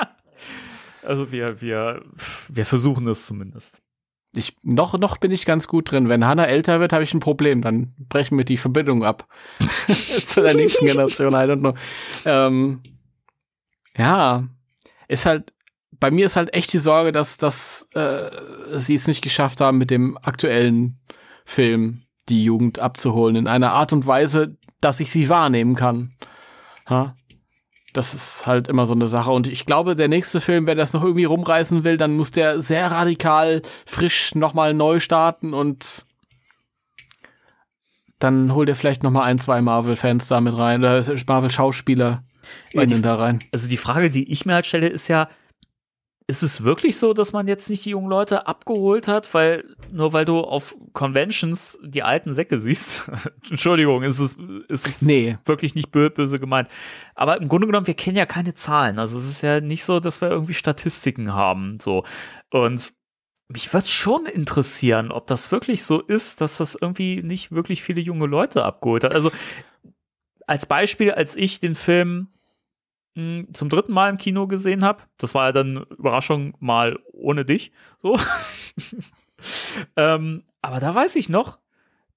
also 1.03 1.33
wir, 1.33 1.59
wir, 1.59 2.01
wir 2.47 2.65
versuchen 2.65 3.05
es 3.09 3.25
zumindest. 3.25 3.81
Ich, 4.33 4.55
noch, 4.63 4.97
noch 4.97 5.17
bin 5.17 5.31
ich 5.31 5.45
ganz 5.45 5.67
gut 5.67 5.91
drin. 5.91 6.07
Wenn 6.07 6.25
Hannah 6.25 6.47
älter 6.47 6.79
wird, 6.79 6.93
habe 6.93 7.03
ich 7.03 7.13
ein 7.13 7.19
Problem. 7.19 7.61
Dann 7.61 7.93
brechen 8.07 8.37
wir 8.37 8.45
die 8.45 8.55
Verbindung 8.55 9.03
ab. 9.03 9.27
Zu 10.27 10.41
der 10.43 10.53
nächsten 10.53 10.85
Generation, 10.85 11.33
I 11.33 11.43
don't 11.43 11.59
know. 11.59 11.73
Ähm, 12.23 12.81
ja, 13.97 14.47
ist 15.09 15.25
halt, 15.25 15.51
bei 16.01 16.11
mir 16.11 16.25
ist 16.25 16.35
halt 16.35 16.53
echt 16.53 16.73
die 16.73 16.79
Sorge, 16.79 17.13
dass, 17.13 17.37
dass 17.37 17.87
äh, 17.93 18.29
sie 18.75 18.95
es 18.95 19.07
nicht 19.07 19.21
geschafft 19.21 19.61
haben, 19.61 19.77
mit 19.77 19.89
dem 19.89 20.17
aktuellen 20.17 20.99
Film 21.45 22.03
die 22.27 22.43
Jugend 22.43 22.79
abzuholen. 22.79 23.37
In 23.37 23.47
einer 23.47 23.71
Art 23.71 23.93
und 23.93 24.05
Weise, 24.05 24.57
dass 24.81 24.99
ich 24.99 25.11
sie 25.11 25.29
wahrnehmen 25.29 25.75
kann. 25.75 26.11
Ha? 26.89 27.15
das 27.93 28.13
ist 28.13 28.47
halt 28.47 28.67
immer 28.67 28.85
so 28.87 28.93
eine 28.93 29.07
Sache. 29.07 29.31
Und 29.31 29.47
ich 29.47 29.65
glaube, 29.65 29.95
der 29.95 30.07
nächste 30.07 30.41
Film, 30.41 30.65
wer 30.65 30.75
das 30.75 30.93
noch 30.93 31.03
irgendwie 31.03 31.25
rumreißen 31.25 31.83
will, 31.83 31.97
dann 31.97 32.15
muss 32.15 32.31
der 32.31 32.61
sehr 32.61 32.89
radikal 32.89 33.61
frisch 33.85 34.33
nochmal 34.35 34.73
neu 34.73 34.99
starten 34.99 35.53
und 35.53 36.05
dann 38.19 38.53
holt 38.53 38.69
er 38.69 38.75
vielleicht 38.75 39.03
nochmal 39.03 39.23
ein, 39.23 39.39
zwei 39.39 39.61
Marvel-Fans 39.61 40.27
da 40.27 40.41
mit 40.41 40.55
rein, 40.55 40.81
oder 40.81 41.03
Marvel-Schauspieler 41.27 42.23
innen 42.71 43.01
da 43.01 43.15
rein. 43.15 43.43
Also 43.51 43.67
die 43.67 43.77
Frage, 43.77 44.09
die 44.09 44.31
ich 44.31 44.45
mir 44.45 44.53
halt 44.53 44.67
stelle, 44.67 44.87
ist 44.87 45.07
ja, 45.07 45.27
ist 46.31 46.43
es 46.43 46.63
wirklich 46.63 46.97
so, 46.97 47.13
dass 47.13 47.33
man 47.33 47.49
jetzt 47.49 47.69
nicht 47.69 47.83
die 47.83 47.89
jungen 47.89 48.09
Leute 48.09 48.47
abgeholt 48.47 49.09
hat, 49.09 49.33
weil 49.33 49.65
nur 49.91 50.13
weil 50.13 50.23
du 50.23 50.39
auf 50.39 50.77
Conventions 50.93 51.77
die 51.83 52.03
alten 52.03 52.33
Säcke 52.33 52.57
siehst? 52.57 53.11
Entschuldigung, 53.49 54.01
ist 54.03 54.19
es, 54.19 54.37
ist 54.69 54.87
es 54.87 55.01
nee. 55.01 55.37
wirklich 55.43 55.75
nicht 55.75 55.91
böse 55.91 56.39
gemeint. 56.39 56.69
Aber 57.15 57.35
im 57.35 57.49
Grunde 57.49 57.67
genommen, 57.67 57.85
wir 57.85 57.95
kennen 57.95 58.15
ja 58.15 58.25
keine 58.25 58.53
Zahlen. 58.53 58.97
Also 58.97 59.19
es 59.19 59.25
ist 59.25 59.41
ja 59.41 59.59
nicht 59.59 59.83
so, 59.83 59.99
dass 59.99 60.21
wir 60.21 60.29
irgendwie 60.29 60.53
Statistiken 60.53 61.33
haben. 61.33 61.81
So. 61.81 62.05
Und 62.49 62.93
mich 63.49 63.73
würde 63.73 63.87
schon 63.87 64.25
interessieren, 64.25 65.11
ob 65.11 65.27
das 65.27 65.51
wirklich 65.51 65.83
so 65.83 65.99
ist, 65.99 66.39
dass 66.39 66.57
das 66.57 66.77
irgendwie 66.79 67.21
nicht 67.21 67.51
wirklich 67.51 67.83
viele 67.83 67.99
junge 67.99 68.25
Leute 68.25 68.63
abgeholt 68.63 69.03
hat. 69.03 69.13
Also 69.13 69.31
als 70.47 70.65
Beispiel, 70.65 71.11
als 71.11 71.35
ich 71.35 71.59
den 71.59 71.75
Film 71.75 72.29
zum 73.15 73.69
dritten 73.69 73.93
Mal 73.93 74.09
im 74.09 74.17
Kino 74.17 74.47
gesehen 74.47 74.83
habe. 74.83 75.03
Das 75.17 75.35
war 75.35 75.47
ja 75.47 75.51
dann 75.51 75.85
Überraschung 75.97 76.53
mal 76.59 76.99
ohne 77.11 77.45
dich. 77.45 77.71
So. 77.99 78.17
ähm, 79.95 80.43
aber 80.61 80.79
da 80.79 80.93
weiß 80.95 81.15
ich 81.17 81.29
noch, 81.29 81.59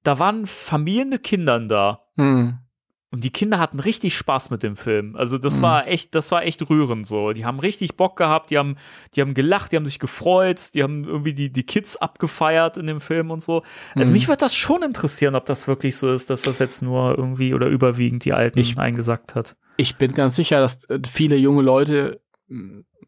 da 0.02 0.18
waren 0.18 0.46
Familien 0.46 1.08
mit 1.08 1.22
Kindern 1.22 1.68
da. 1.68 2.04
Hm. 2.16 2.58
Und 3.14 3.22
die 3.22 3.30
Kinder 3.30 3.60
hatten 3.60 3.78
richtig 3.78 4.16
Spaß 4.16 4.50
mit 4.50 4.64
dem 4.64 4.74
Film. 4.74 5.14
Also 5.14 5.38
das 5.38 5.58
mhm. 5.58 5.62
war 5.62 5.86
echt, 5.86 6.16
das 6.16 6.32
war 6.32 6.42
echt 6.42 6.68
rührend 6.68 7.06
so. 7.06 7.30
Die 7.30 7.44
haben 7.44 7.60
richtig 7.60 7.96
Bock 7.96 8.16
gehabt, 8.16 8.50
die 8.50 8.58
haben, 8.58 8.74
die 9.14 9.20
haben 9.20 9.34
gelacht, 9.34 9.70
die 9.70 9.76
haben 9.76 9.86
sich 9.86 10.00
gefreut, 10.00 10.74
die 10.74 10.82
haben 10.82 11.04
irgendwie 11.04 11.32
die, 11.32 11.52
die 11.52 11.62
Kids 11.62 11.96
abgefeiert 11.96 12.76
in 12.76 12.88
dem 12.88 13.00
Film 13.00 13.30
und 13.30 13.40
so. 13.40 13.62
Also 13.94 14.08
mhm. 14.08 14.14
mich 14.14 14.26
würde 14.26 14.38
das 14.38 14.56
schon 14.56 14.82
interessieren, 14.82 15.36
ob 15.36 15.46
das 15.46 15.68
wirklich 15.68 15.96
so 15.96 16.12
ist, 16.12 16.28
dass 16.28 16.42
das 16.42 16.58
jetzt 16.58 16.82
nur 16.82 17.16
irgendwie 17.16 17.54
oder 17.54 17.68
überwiegend 17.68 18.24
die 18.24 18.32
Alten 18.32 18.58
ich, 18.58 18.76
eingesackt 18.78 19.36
hat. 19.36 19.54
Ich 19.76 19.94
bin 19.94 20.12
ganz 20.12 20.34
sicher, 20.34 20.58
dass 20.58 20.88
viele 21.06 21.36
junge 21.36 21.62
Leute 21.62 22.20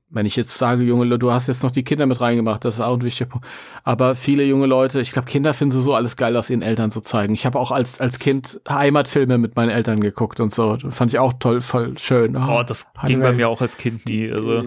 wenn 0.09 0.25
ich 0.25 0.37
jetzt 0.37 0.57
sage, 0.57 0.85
junge 0.85 1.05
Leute, 1.05 1.19
du 1.19 1.33
hast 1.33 1.49
jetzt 1.49 1.65
noch 1.65 1.73
die 1.73 1.83
Kinder 1.83 2.07
mit 2.07 2.21
reingemacht, 2.21 2.65
das 2.65 2.75
ist 2.75 2.81
auch 2.81 2.95
ein 2.95 3.03
wichtiger 3.03 3.29
Punkt. 3.29 3.47
Aber 3.83 4.15
viele 4.15 4.45
junge 4.45 4.67
Leute, 4.67 5.01
ich 5.01 5.11
glaube, 5.11 5.29
Kinder 5.29 5.53
finden 5.53 5.81
so 5.81 5.95
alles 5.95 6.17
geil 6.17 6.37
aus 6.37 6.49
ihren 6.49 6.63
Eltern 6.63 6.93
zu 6.93 7.01
zeigen. 7.01 7.35
Ich 7.35 7.45
habe 7.45 7.59
auch 7.59 7.73
als, 7.73 8.01
als 8.01 8.21
Kind 8.21 8.61
Heimatfilme 8.69 9.37
mit 9.37 9.57
meinen 9.57 9.71
Eltern 9.71 10.01
geguckt 10.01 10.39
und 10.39 10.55
so. 10.55 10.79
Fand 10.91 11.13
ich 11.13 11.19
auch 11.19 11.33
toll, 11.41 11.61
voll 11.61 11.99
schön. 11.99 12.37
Oh, 12.37 12.61
oh 12.61 12.63
das 12.63 12.87
ging 13.07 13.21
bei 13.21 13.33
mir 13.33 13.49
auch 13.49 13.61
als 13.61 13.77
Kind 13.77 14.07
nie. 14.07 14.31
Also. 14.31 14.65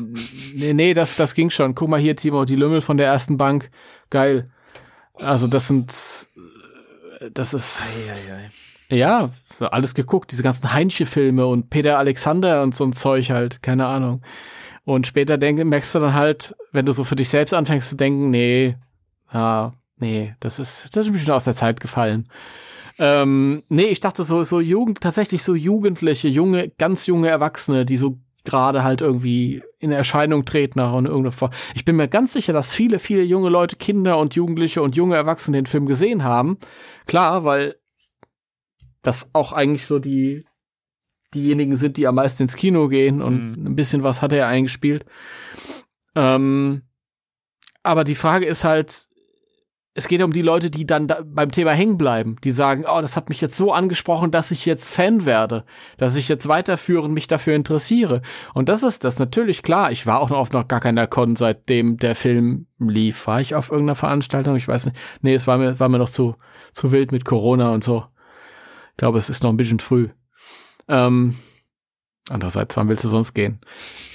Nee, 0.53 0.73
nee, 0.73 0.93
das, 0.93 1.15
das 1.15 1.33
ging 1.35 1.49
schon. 1.49 1.73
Guck 1.73 1.87
mal 1.87 1.99
hier, 1.99 2.17
Timo, 2.17 2.43
die 2.43 2.57
Lümmel 2.57 2.81
von 2.81 2.97
der 2.97 3.07
ersten 3.07 3.37
Bank. 3.37 3.71
Geil. 4.09 4.49
Also 5.15 5.47
das 5.47 5.67
sind, 5.67 5.93
das 7.33 7.53
ist, 7.53 8.09
ei, 8.09 8.11
ei, 8.11 8.35
ei. 8.91 8.97
ja, 8.97 9.29
alles 9.59 9.95
geguckt. 9.95 10.31
Diese 10.31 10.43
ganzen 10.43 10.73
Heinche-Filme 10.73 11.45
und 11.45 11.69
Peter 11.69 11.97
Alexander 11.97 12.61
und 12.61 12.75
so 12.75 12.83
ein 12.83 12.93
Zeug 12.93 13.29
halt. 13.29 13.63
Keine 13.63 13.87
Ahnung. 13.87 14.21
Und 14.89 15.05
später 15.05 15.37
denk, 15.37 15.63
merkst 15.63 15.93
du 15.93 15.99
dann 15.99 16.15
halt, 16.15 16.55
wenn 16.71 16.87
du 16.87 16.93
so 16.93 17.03
für 17.03 17.15
dich 17.15 17.29
selbst 17.29 17.53
anfängst 17.53 17.91
zu 17.91 17.95
denken, 17.95 18.31
nee, 18.31 18.75
ja, 19.31 19.73
nee, 19.97 20.33
das 20.39 20.57
ist, 20.57 20.95
das 20.95 21.05
ist 21.05 21.11
mir 21.11 21.19
schon 21.19 21.35
aus 21.35 21.43
der 21.43 21.55
Zeit 21.55 21.79
gefallen. 21.79 22.27
Ähm, 22.97 23.61
nee, 23.69 23.85
ich 23.85 23.99
dachte 23.99 24.23
so, 24.23 24.41
so 24.41 24.59
Jugend, 24.59 24.99
tatsächlich 24.99 25.43
so 25.43 25.53
Jugendliche, 25.53 26.27
junge, 26.27 26.69
ganz 26.79 27.05
junge 27.05 27.29
Erwachsene, 27.29 27.85
die 27.85 27.97
so 27.97 28.17
gerade 28.45 28.83
halt 28.83 29.01
irgendwie 29.01 29.61
in 29.77 29.91
Erscheinung 29.91 30.43
treten 30.45 30.79
nach 30.79 30.91
irgendeiner 30.91 31.33
Form. 31.33 31.51
Ich 31.75 31.85
bin 31.85 31.95
mir 31.95 32.07
ganz 32.07 32.33
sicher, 32.33 32.53
dass 32.53 32.71
viele, 32.71 32.97
viele 32.97 33.21
junge 33.21 33.49
Leute, 33.49 33.75
Kinder 33.75 34.17
und 34.17 34.33
Jugendliche 34.33 34.81
und 34.81 34.95
junge 34.95 35.13
Erwachsene 35.13 35.59
den 35.59 35.67
Film 35.67 35.85
gesehen 35.85 36.23
haben. 36.23 36.57
Klar, 37.05 37.43
weil 37.43 37.75
das 39.03 39.29
auch 39.33 39.53
eigentlich 39.53 39.85
so 39.85 39.99
die, 39.99 40.45
diejenigen 41.33 41.77
sind, 41.77 41.97
die 41.97 42.07
am 42.07 42.15
meisten 42.15 42.43
ins 42.43 42.55
Kino 42.55 42.87
gehen 42.87 43.21
und 43.21 43.57
mhm. 43.57 43.67
ein 43.67 43.75
bisschen 43.75 44.03
was 44.03 44.21
hat 44.21 44.33
er 44.33 44.47
eingespielt. 44.47 45.05
Ähm, 46.15 46.83
aber 47.83 48.03
die 48.03 48.15
Frage 48.15 48.45
ist 48.45 48.63
halt, 48.63 49.09
es 49.99 50.07
geht 50.07 50.21
um 50.21 50.31
die 50.31 50.41
Leute, 50.41 50.69
die 50.69 50.85
dann 50.85 51.07
da 51.07 51.21
beim 51.25 51.51
Thema 51.51 51.71
hängen 51.71 51.97
bleiben, 51.97 52.37
die 52.43 52.51
sagen, 52.51 52.85
oh, 52.87 53.01
das 53.01 53.17
hat 53.17 53.29
mich 53.29 53.41
jetzt 53.41 53.57
so 53.57 53.73
angesprochen, 53.73 54.31
dass 54.31 54.51
ich 54.51 54.65
jetzt 54.65 54.93
Fan 54.93 55.25
werde, 55.25 55.65
dass 55.97 56.15
ich 56.15 56.29
jetzt 56.29 56.47
weiterführend 56.47 57.13
mich 57.13 57.27
dafür 57.27 57.55
interessiere. 57.55 58.21
Und 58.53 58.69
das 58.69 58.83
ist 58.83 59.03
das 59.03 59.19
natürlich 59.19 59.63
klar. 59.63 59.91
Ich 59.91 60.05
war 60.05 60.19
auch 60.19 60.29
noch 60.29 60.37
auf 60.37 60.51
noch 60.51 60.67
gar 60.67 60.79
keiner 60.79 61.07
Con, 61.07 61.35
seitdem 61.35 61.97
der 61.97 62.15
Film 62.15 62.67
lief. 62.77 63.27
War 63.27 63.41
ich 63.41 63.55
auf 63.55 63.71
irgendeiner 63.71 63.95
Veranstaltung? 63.95 64.55
Ich 64.55 64.67
weiß 64.67 64.85
nicht. 64.85 64.97
Nee, 65.21 65.33
es 65.33 65.47
war 65.47 65.57
mir, 65.57 65.79
war 65.79 65.89
mir 65.89 65.99
noch 65.99 66.09
zu, 66.09 66.35
zu 66.71 66.91
wild 66.91 67.11
mit 67.11 67.25
Corona 67.25 67.71
und 67.71 67.83
so. 67.83 68.05
Ich 68.91 68.97
glaube, 68.97 69.17
es 69.17 69.29
ist 69.29 69.43
noch 69.43 69.49
ein 69.49 69.57
bisschen 69.57 69.79
früh. 69.79 70.09
Ähm, 70.89 71.35
andererseits, 72.29 72.75
wann 72.75 72.89
willst 72.89 73.05
du 73.05 73.07
sonst 73.07 73.33
gehen? 73.33 73.61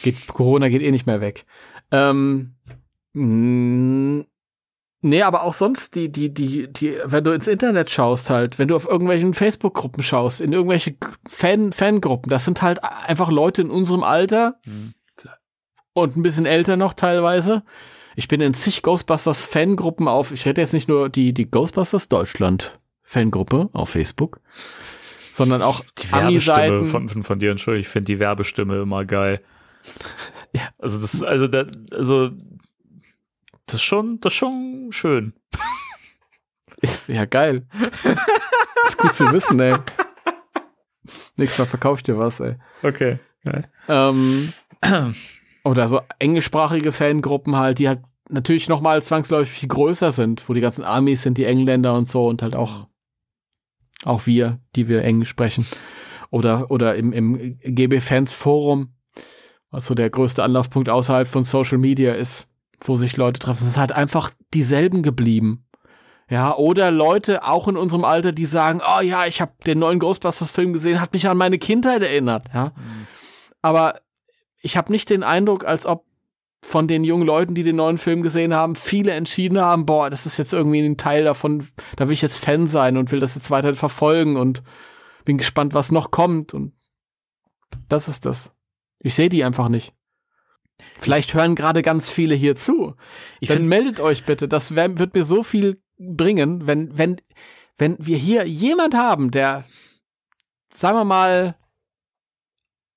Geht, 0.03 0.27
Corona 0.27 0.69
geht 0.69 0.83
eh 0.83 0.91
nicht 0.91 1.07
mehr 1.07 1.21
weg. 1.21 1.47
Ähm, 1.91 2.57
mh, 3.15 4.25
Nee, 5.07 5.21
aber 5.21 5.43
auch 5.43 5.53
sonst 5.53 5.97
die, 5.97 6.11
die, 6.11 6.33
die, 6.33 6.73
die, 6.73 6.97
wenn 7.05 7.25
du 7.25 7.33
ins 7.33 7.47
Internet 7.47 7.91
schaust 7.91 8.31
halt, 8.31 8.59
wenn 8.59 8.69
du 8.69 8.75
auf 8.75 8.89
irgendwelchen 8.89 9.35
Facebook-Gruppen 9.35 10.03
schaust, 10.03 10.41
in 10.41 10.55
irgendwelche 10.55 10.97
Fan, 11.29 11.75
Fangruppen, 11.75 12.31
das 12.31 12.47
sind 12.47 12.63
halt 12.63 12.83
einfach 12.83 13.29
Leute 13.31 13.61
in 13.61 13.69
unserem 13.69 14.03
Alter 14.03 14.59
mhm. 14.65 14.95
und 15.93 16.17
ein 16.17 16.23
bisschen 16.23 16.47
älter 16.47 16.79
noch 16.79 16.95
teilweise. 16.95 17.65
Ich 18.17 18.29
bin 18.29 18.41
in 18.41 18.55
zig 18.55 18.81
Ghostbusters 18.81 19.45
Fangruppen 19.45 20.09
auf, 20.09 20.33
ich 20.33 20.47
hätte 20.47 20.63
jetzt 20.63 20.73
nicht 20.73 20.89
nur 20.89 21.11
die, 21.11 21.35
die 21.35 21.51
Ghostbusters 21.51 22.09
Deutschland 22.09 22.81
Fangruppe 23.03 23.69
auf 23.75 23.91
Facebook, 23.91 24.41
sondern 25.35 25.63
auch 25.63 25.85
die 25.99 26.13
Werbestimme 26.13 26.85
von, 26.85 27.09
von, 27.09 27.23
von 27.25 27.39
dir, 27.41 27.51
entschuldige, 27.51 27.81
ich 27.81 27.89
finde 27.89 28.07
die 28.07 28.21
Werbestimme 28.21 28.83
immer 28.83 29.05
geil. 29.05 29.43
ja. 30.53 30.69
Also 30.79 31.01
das, 31.01 31.25
also 31.25 31.49
da, 31.49 31.67
also 31.91 32.31
das 33.67 33.75
ist 33.75 33.83
schon, 33.83 34.21
das 34.21 34.33
ist 34.33 34.37
schon 34.37 34.89
schön. 34.91 35.33
Ist 36.81 37.09
ja 37.09 37.25
geil. 37.25 37.67
ist 38.87 38.97
gut 38.97 39.15
zu 39.15 39.33
wissen, 39.33 39.59
ey. 39.59 39.75
Nächstes 41.35 41.59
Mal 41.59 41.71
verkaufe 41.71 41.99
ich 41.99 42.05
dir 42.05 42.17
was, 42.17 42.39
ey. 42.39 42.55
Okay. 42.85 43.19
Ähm, 43.89 44.53
oder 45.65 45.89
so 45.89 46.01
englischsprachige 46.21 46.93
Fangruppen 46.93 47.57
halt, 47.57 47.81
die 47.81 47.89
halt 47.89 48.03
natürlich 48.29 48.69
nochmal 48.69 49.03
zwangsläufig 49.03 49.59
viel 49.59 49.69
größer 49.69 50.13
sind, 50.13 50.49
wo 50.49 50.53
die 50.53 50.61
ganzen 50.61 50.85
Armies 50.85 51.23
sind, 51.23 51.39
die 51.39 51.45
Engländer 51.45 51.95
und 51.95 52.07
so 52.07 52.29
und 52.29 52.41
halt 52.41 52.55
auch 52.55 52.87
auch 54.05 54.27
wir, 54.27 54.61
die 54.77 54.89
wir 54.89 55.03
Englisch 55.03 55.29
sprechen. 55.29 55.67
Oder, 56.31 56.71
oder 56.71 56.97
im, 56.97 57.13
im 57.13 57.59
GB 57.61 58.01
Fans 58.01 58.33
Forum, 58.33 58.95
was 59.71 59.87
so 59.87 59.95
der 59.95 60.11
größte 60.11 60.43
Anlaufpunkt 60.43 60.89
außerhalb 60.89 61.29
von 61.29 61.45
Social 61.45 61.79
Media 61.79 62.15
ist, 62.15 62.49
wo 62.81 62.97
sich 62.97 63.17
Leute 63.17 63.41
treffen. 63.41 63.63
Es 63.63 63.69
ist 63.69 63.79
halt 63.79 63.93
einfach 63.93 64.31
dieselben 64.53 65.03
geblieben. 65.03 65.67
Ja, 66.29 66.57
oder 66.57 66.91
Leute 66.91 67.45
auch 67.45 67.69
in 67.69 67.77
unserem 67.77 68.05
Alter, 68.05 68.33
die 68.33 68.47
sagen, 68.47 68.81
oh 68.81 69.01
ja, 69.01 69.27
ich 69.27 69.41
habe 69.41 69.53
den 69.67 69.79
neuen 69.79 69.99
Ghostbusters 69.99 70.51
Film 70.51 70.73
gesehen, 70.73 71.01
hat 71.01 71.13
mich 71.13 71.29
an 71.29 71.37
meine 71.37 71.59
Kindheit 71.59 72.03
erinnert, 72.03 72.47
ja. 72.55 72.73
Mhm. 72.75 73.07
Aber 73.61 74.01
ich 74.63 74.77
habe 74.77 74.91
nicht 74.91 75.11
den 75.11 75.23
Eindruck, 75.23 75.65
als 75.65 75.85
ob 75.85 76.05
von 76.65 76.89
den 76.89 77.05
jungen 77.05 77.27
Leuten, 77.27 77.55
die 77.55 77.63
den 77.63 77.77
neuen 77.77 77.99
Film 77.99 78.23
gesehen 78.23 78.55
haben, 78.55 78.75
viele 78.75 79.13
entschieden 79.13 79.61
haben, 79.61 79.85
boah, 79.85 80.09
das 80.09 80.25
ist 80.25 80.39
jetzt 80.39 80.55
irgendwie 80.55 80.81
ein 80.81 80.97
Teil 80.97 81.25
davon, 81.25 81.69
da 81.97 82.09
will 82.09 82.15
ich 82.15 82.23
jetzt 82.23 82.39
Fan 82.39 82.67
sein 82.69 82.97
und 82.97 83.13
will 83.13 83.21
das 83.21 83.35
jetzt 83.35 83.51
weiter 83.51 83.75
verfolgen 83.75 84.37
und 84.37 84.63
bin 85.27 85.37
gespannt, 85.37 85.75
was 85.75 85.93
noch 85.93 86.11
kommt 86.11 86.55
und 86.55 86.73
das 87.91 88.09
ist 88.09 88.25
das. 88.25 88.55
Ich 88.99 89.15
sehe 89.15 89.29
die 89.29 89.45
einfach 89.45 89.69
nicht. 89.69 89.93
Vielleicht 90.99 91.31
ich, 91.31 91.35
hören 91.35 91.55
gerade 91.55 91.83
ganz 91.83 92.09
viele 92.09 92.35
hier 92.35 92.57
zu. 92.57 92.95
Ich 93.41 93.51
Dann 93.51 93.67
meldet 93.67 94.01
euch 94.01 94.25
bitte. 94.25 94.49
Das 94.49 94.75
wär, 94.75 94.99
wird 94.99 95.15
mir 95.15 95.27
so 95.27 95.43
viel 95.43 95.83
bringen, 95.99 96.67
wenn, 96.67 96.97
wenn, 96.97 97.21
wenn 97.77 97.99
wir 98.01 98.17
hier 98.17 98.47
jemand 98.47 98.95
haben, 98.95 99.31
der, 99.31 99.67
sagen 100.73 100.97
wir 100.97 101.05
mal, 101.05 101.57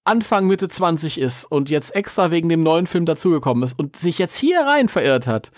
Anfang 0.08 0.48
Mitte 0.48 0.70
20 0.70 1.20
ist 1.20 1.46
und 1.46 1.70
jetzt 1.70 1.96
extra 1.96 2.32
wegen 2.32 2.50
dem 2.50 2.64
neuen 2.64 2.88
Film 2.88 3.06
dazugekommen 3.06 3.64
ist 3.64 3.78
und 3.78 3.96
sich 3.96 4.18
jetzt 4.18 4.38
hier 4.38 4.62
rein 4.62 4.90
verirrt 4.90 5.28
hat. 5.28 5.52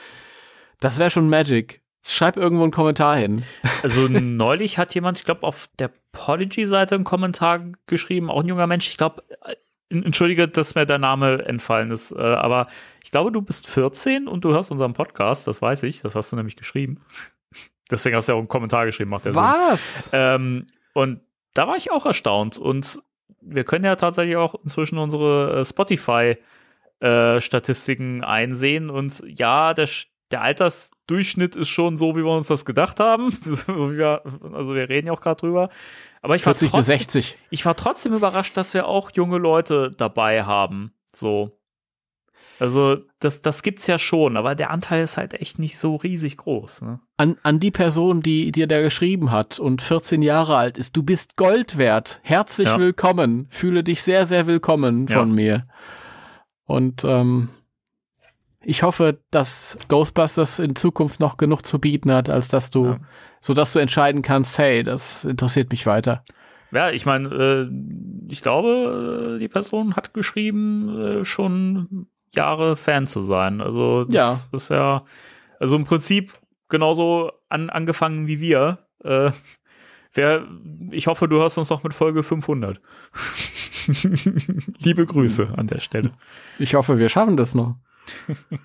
Das 0.80 1.00
wäre 1.00 1.12
schon 1.12 1.30
Magic. 1.30 1.82
Schreib 2.06 2.38
irgendwo 2.38 2.64
einen 2.64 2.72
Kommentar 2.72 3.16
hin. 3.18 3.44
Also 3.82 4.10
neulich 4.10 4.78
hat 4.78 4.94
jemand, 4.94 5.20
ich 5.20 5.24
glaube, 5.24 5.44
auf 5.44 5.70
der 5.80 5.90
Podigy-Seite 6.12 6.96
einen 6.96 7.06
Kommentar 7.06 7.62
geschrieben, 7.88 8.30
auch 8.30 8.42
ein 8.42 8.48
junger 8.48 8.68
Mensch. 8.68 8.90
Ich 8.90 8.98
glaube, 8.98 9.24
Entschuldige, 9.90 10.48
dass 10.48 10.76
mir 10.76 10.86
der 10.86 11.00
Name 11.00 11.46
entfallen 11.46 11.90
ist, 11.90 12.12
äh, 12.12 12.22
aber 12.22 12.68
ich 13.04 13.10
glaube, 13.10 13.32
du 13.32 13.42
bist 13.42 13.68
14 13.68 14.28
und 14.28 14.44
du 14.44 14.52
hörst 14.52 14.70
unseren 14.70 14.94
Podcast, 14.94 15.48
das 15.48 15.62
weiß 15.62 15.84
ich, 15.84 16.02
das 16.02 16.14
hast 16.14 16.32
du 16.32 16.36
nämlich 16.36 16.56
geschrieben. 16.56 17.02
Deswegen 17.92 18.16
hast 18.16 18.28
du 18.28 18.34
ja 18.34 18.36
auch 18.36 18.40
einen 18.40 18.48
Kommentar 18.48 18.86
geschrieben, 18.86 19.10
macht 19.10 19.26
der 19.26 19.34
Was? 19.34 20.12
Ähm, 20.14 20.68
und 20.94 21.22
da 21.56 21.68
war 21.68 21.76
ich 21.76 21.92
auch 21.92 22.06
erstaunt 22.06 22.60
und 22.60 23.02
wir 23.42 23.64
können 23.64 23.86
ja 23.86 23.96
tatsächlich 23.96 24.36
auch 24.36 24.56
inzwischen 24.64 24.98
unsere 24.98 25.62
äh, 25.62 25.66
Spotify-Statistiken 25.66 28.22
äh, 28.22 28.26
einsehen 28.26 28.90
und 28.90 29.24
ja, 29.26 29.74
der, 29.74 29.88
der 30.32 30.42
Altersdurchschnitt 30.42 31.56
ist 31.56 31.70
schon 31.70 31.98
so, 31.98 32.16
wie 32.16 32.24
wir 32.24 32.32
uns 32.32 32.48
das 32.48 32.66
gedacht 32.66 33.00
haben. 33.00 33.38
also 33.68 34.76
wir 34.76 34.90
reden 34.90 35.08
ja 35.08 35.14
auch 35.14 35.22
gerade 35.22 35.40
drüber. 35.40 35.70
Aber 36.22 36.36
ich 36.36 36.46
war, 36.46 36.54
trotzdem, 36.54 36.82
60. 36.82 37.38
ich 37.50 37.66
war 37.66 37.76
trotzdem 37.76 38.14
überrascht, 38.14 38.58
dass 38.58 38.74
wir 38.74 38.88
auch 38.88 39.12
junge 39.12 39.38
Leute 39.38 39.92
dabei 39.96 40.44
haben. 40.44 40.94
So. 41.14 41.59
Also, 42.60 42.98
das, 43.20 43.42
das 43.42 43.64
gibt's 43.64 43.88
ja 43.88 43.98
schon, 43.98 44.36
aber 44.36 44.54
der 44.54 44.70
Anteil 44.70 45.04
ist 45.04 45.18
halt 45.18 45.34
echt 45.34 45.60
nicht 45.60 45.78
so 45.78 45.96
riesig 45.96 46.38
groß. 46.38 46.82
Ne? 46.82 47.00
An, 47.18 47.38
an 47.42 47.60
die 47.60 47.72
Person, 47.72 48.22
die 48.22 48.52
dir 48.52 48.68
da 48.68 48.82
geschrieben 48.82 49.32
hat 49.32 49.60
und 49.60 49.82
14 49.82 50.22
Jahre 50.22 50.58
alt 50.58 50.78
ist, 50.78 50.96
du 50.98 51.04
bist 51.04 51.38
Gold 51.38 51.78
wert. 51.78 52.20
Herzlich 52.24 52.68
ja. 52.68 52.78
willkommen. 52.78 53.48
Fühle 53.50 53.84
dich 53.84 54.04
sehr, 54.04 54.26
sehr 54.26 54.46
willkommen 54.46 55.08
von 55.08 55.30
ja. 55.30 55.36
mir. 55.36 55.68
Und 56.66 57.04
ähm, 57.06 57.50
ich 58.62 58.84
hoffe, 58.84 59.20
dass 59.32 59.78
Ghostbusters 59.88 60.60
in 60.60 60.76
Zukunft 60.76 61.20
noch 61.20 61.38
genug 61.38 61.66
zu 61.66 61.80
bieten 61.80 62.12
hat, 62.12 62.30
als 62.30 62.50
dass 62.50 62.70
du 62.70 62.86
ja 62.86 63.00
so 63.42 63.54
dass 63.54 63.74
du 63.74 63.80
entscheiden 63.80 64.22
kannst, 64.22 64.58
hey, 64.58 64.84
das 64.84 65.26
interessiert 65.26 65.72
mich 65.72 65.86
weiter. 65.86 66.24
Ja, 66.72 66.92
ich 66.92 67.06
meine, 67.06 67.30
äh, 67.30 68.32
ich 68.32 68.42
glaube, 68.42 69.36
äh, 69.36 69.40
die 69.40 69.48
Person 69.48 69.96
hat 69.96 70.14
geschrieben, 70.14 71.00
äh, 71.00 71.26
schon 71.26 72.08
Jahre 72.36 72.76
Fan 72.76 73.08
zu 73.08 73.22
sein. 73.22 73.62
Also 73.62 74.06
das 74.06 74.14
ja. 74.52 74.58
ist 74.58 74.70
ja, 74.70 75.06
also 75.60 75.76
im 75.76 75.86
Prinzip 75.86 76.34
genauso 76.70 77.32
an, 77.50 77.70
angefangen 77.70 78.28
wie 78.28 78.40
wir. 78.40 78.80
Äh, 79.04 79.32
wer, 80.14 80.48
ich 80.92 81.08
hoffe, 81.08 81.28
du 81.28 81.38
hörst 81.38 81.58
uns 81.58 81.70
noch 81.70 81.84
mit 81.84 81.94
Folge 81.94 82.24
500. 82.24 82.80
Liebe 84.80 85.06
Grüße 85.06 85.54
an 85.56 85.68
der 85.68 85.80
Stelle. 85.80 86.12
Ich 86.60 86.76
hoffe, 86.76 86.98
wir 86.98 87.10
schaffen 87.10 87.38
das 87.38 87.56
noch. 87.56 87.76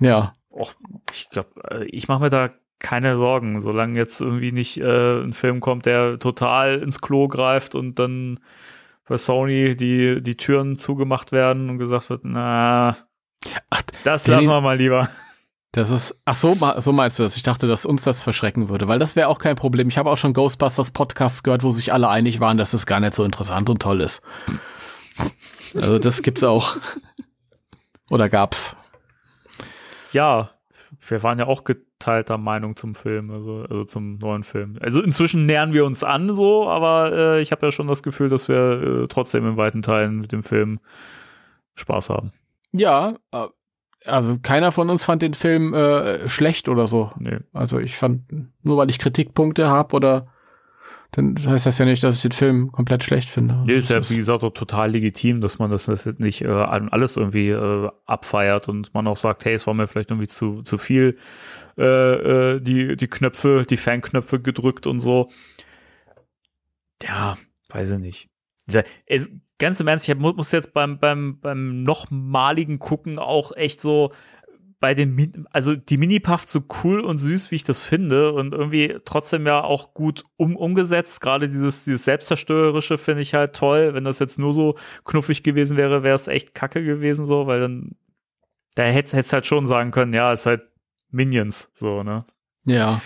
ja. 0.00 0.34
Och, 0.50 0.74
ich 1.12 1.28
glaube, 1.30 1.50
äh, 1.70 1.84
ich 1.86 2.06
mache 2.06 2.22
mir 2.22 2.30
da 2.30 2.50
keine 2.78 3.16
Sorgen, 3.16 3.60
solange 3.60 3.98
jetzt 3.98 4.20
irgendwie 4.20 4.52
nicht 4.52 4.76
äh, 4.78 5.22
ein 5.22 5.32
Film 5.32 5.60
kommt, 5.60 5.86
der 5.86 6.18
total 6.18 6.76
ins 6.76 7.00
Klo 7.00 7.28
greift 7.28 7.74
und 7.74 7.98
dann 7.98 8.40
bei 9.06 9.16
Sony 9.16 9.76
die, 9.76 10.22
die 10.22 10.36
Türen 10.36 10.78
zugemacht 10.78 11.32
werden 11.32 11.70
und 11.70 11.78
gesagt 11.78 12.10
wird, 12.10 12.22
na, 12.24 12.96
ach, 13.70 13.82
das 14.04 14.26
lassen 14.26 14.48
wir 14.48 14.60
mal 14.60 14.76
lieber. 14.76 15.08
Das 15.72 15.90
ist, 15.90 16.16
ach 16.24 16.36
so, 16.36 16.56
so 16.78 16.92
meinst 16.92 17.18
du 17.18 17.24
das? 17.24 17.36
Ich 17.36 17.42
dachte, 17.42 17.66
dass 17.66 17.84
uns 17.84 18.04
das 18.04 18.22
verschrecken 18.22 18.68
würde, 18.68 18.86
weil 18.86 19.00
das 19.00 19.16
wäre 19.16 19.26
auch 19.26 19.40
kein 19.40 19.56
Problem. 19.56 19.88
Ich 19.88 19.98
habe 19.98 20.08
auch 20.08 20.16
schon 20.16 20.32
Ghostbusters 20.32 20.92
Podcasts 20.92 21.42
gehört, 21.42 21.64
wo 21.64 21.72
sich 21.72 21.92
alle 21.92 22.08
einig 22.08 22.38
waren, 22.38 22.58
dass 22.58 22.74
es 22.74 22.86
gar 22.86 23.00
nicht 23.00 23.14
so 23.14 23.24
interessant 23.24 23.68
und 23.68 23.82
toll 23.82 24.00
ist. 24.00 24.22
Also 25.74 25.98
das 25.98 26.22
gibt's 26.22 26.44
auch. 26.44 26.76
Oder 28.08 28.28
gab's? 28.28 28.76
Ja, 30.12 30.50
wir 31.08 31.22
waren 31.24 31.40
ja 31.40 31.46
auch 31.46 31.64
geteilter 32.04 32.36
Meinung 32.36 32.76
zum 32.76 32.94
Film, 32.94 33.30
also, 33.30 33.64
also 33.68 33.84
zum 33.84 34.18
neuen 34.18 34.44
Film. 34.44 34.76
Also 34.80 35.00
inzwischen 35.00 35.46
nähern 35.46 35.72
wir 35.72 35.86
uns 35.86 36.04
an 36.04 36.34
so, 36.34 36.68
aber 36.68 37.12
äh, 37.12 37.40
ich 37.40 37.50
habe 37.50 37.66
ja 37.66 37.72
schon 37.72 37.86
das 37.86 38.02
Gefühl, 38.02 38.28
dass 38.28 38.48
wir 38.48 39.04
äh, 39.04 39.06
trotzdem 39.08 39.46
in 39.46 39.56
weiten 39.56 39.80
Teilen 39.80 40.20
mit 40.20 40.32
dem 40.32 40.42
Film 40.42 40.80
Spaß 41.76 42.10
haben. 42.10 42.32
Ja, 42.72 43.14
äh, 43.32 43.46
also 44.04 44.36
keiner 44.42 44.70
von 44.70 44.90
uns 44.90 45.02
fand 45.02 45.22
den 45.22 45.32
Film 45.32 45.72
äh, 45.72 46.28
schlecht 46.28 46.68
oder 46.68 46.86
so. 46.86 47.10
Nee. 47.18 47.38
Also 47.54 47.78
ich 47.78 47.96
fand, 47.96 48.24
nur 48.62 48.76
weil 48.76 48.90
ich 48.90 48.98
Kritikpunkte 48.98 49.70
habe 49.70 49.96
oder 49.96 50.28
dann 51.16 51.36
heißt 51.38 51.66
das 51.66 51.78
ja 51.78 51.84
nicht, 51.84 52.02
dass 52.02 52.16
ich 52.16 52.22
den 52.22 52.32
Film 52.32 52.72
komplett 52.72 53.04
schlecht 53.04 53.30
finde. 53.30 53.62
Nee, 53.64 53.76
ist 53.76 53.88
ja, 53.88 54.08
wie 54.10 54.16
gesagt, 54.16 54.42
auch 54.42 54.52
total 54.52 54.90
legitim, 54.90 55.40
dass 55.40 55.60
man 55.60 55.70
das, 55.70 55.86
das 55.86 56.06
nicht 56.18 56.42
äh, 56.42 56.48
alles 56.48 57.16
irgendwie 57.16 57.50
äh, 57.50 57.88
abfeiert 58.04 58.68
und 58.68 58.92
man 58.94 59.06
auch 59.06 59.16
sagt, 59.16 59.44
hey, 59.44 59.54
es 59.54 59.66
war 59.66 59.74
mir 59.74 59.86
vielleicht 59.86 60.10
irgendwie 60.10 60.26
zu, 60.26 60.62
zu 60.62 60.76
viel, 60.76 61.16
äh, 61.78 62.54
äh, 62.54 62.60
die, 62.60 62.96
die 62.96 63.08
Knöpfe, 63.08 63.64
die 63.68 63.76
Fanknöpfe 63.76 64.40
gedrückt 64.40 64.86
und 64.86 65.00
so. 65.00 65.30
Ja, 67.02 67.36
weiß 67.68 67.92
ich 67.92 67.98
nicht. 67.98 68.28
Es, 69.06 69.30
ganz 69.58 69.80
im 69.80 69.88
Ernst, 69.88 70.08
ich 70.08 70.14
muss 70.16 70.52
jetzt 70.52 70.72
beim, 70.72 70.98
beim, 70.98 71.40
beim 71.40 71.82
nochmaligen 71.82 72.78
Gucken 72.78 73.18
auch 73.18 73.52
echt 73.56 73.80
so 73.80 74.12
bei 74.84 74.92
den, 74.92 75.46
also 75.50 75.74
die 75.74 75.96
Mini-Puffs 75.96 76.52
so 76.52 76.62
cool 76.82 77.00
und 77.00 77.16
süß, 77.16 77.50
wie 77.50 77.54
ich 77.54 77.64
das 77.64 77.82
finde 77.82 78.32
und 78.32 78.52
irgendwie 78.52 78.98
trotzdem 79.06 79.46
ja 79.46 79.64
auch 79.64 79.94
gut 79.94 80.24
um, 80.36 80.56
umgesetzt. 80.56 81.22
Gerade 81.22 81.48
dieses, 81.48 81.84
dieses 81.84 82.04
Selbstzerstörerische 82.04 82.98
finde 82.98 83.22
ich 83.22 83.32
halt 83.32 83.56
toll. 83.56 83.94
Wenn 83.94 84.04
das 84.04 84.18
jetzt 84.18 84.38
nur 84.38 84.52
so 84.52 84.76
knuffig 85.06 85.42
gewesen 85.42 85.78
wäre, 85.78 86.02
wäre 86.02 86.14
es 86.14 86.28
echt 86.28 86.54
kacke 86.54 86.84
gewesen 86.84 87.24
so, 87.24 87.46
weil 87.46 87.60
dann, 87.60 87.96
da 88.74 88.82
hätte 88.82 89.16
es 89.16 89.32
halt 89.32 89.46
schon 89.46 89.66
sagen 89.66 89.90
können, 89.90 90.12
ja, 90.12 90.34
ist 90.34 90.44
halt 90.44 90.68
Minions, 91.14 91.70
so, 91.74 92.02
ne? 92.02 92.24
Ja. 92.64 93.00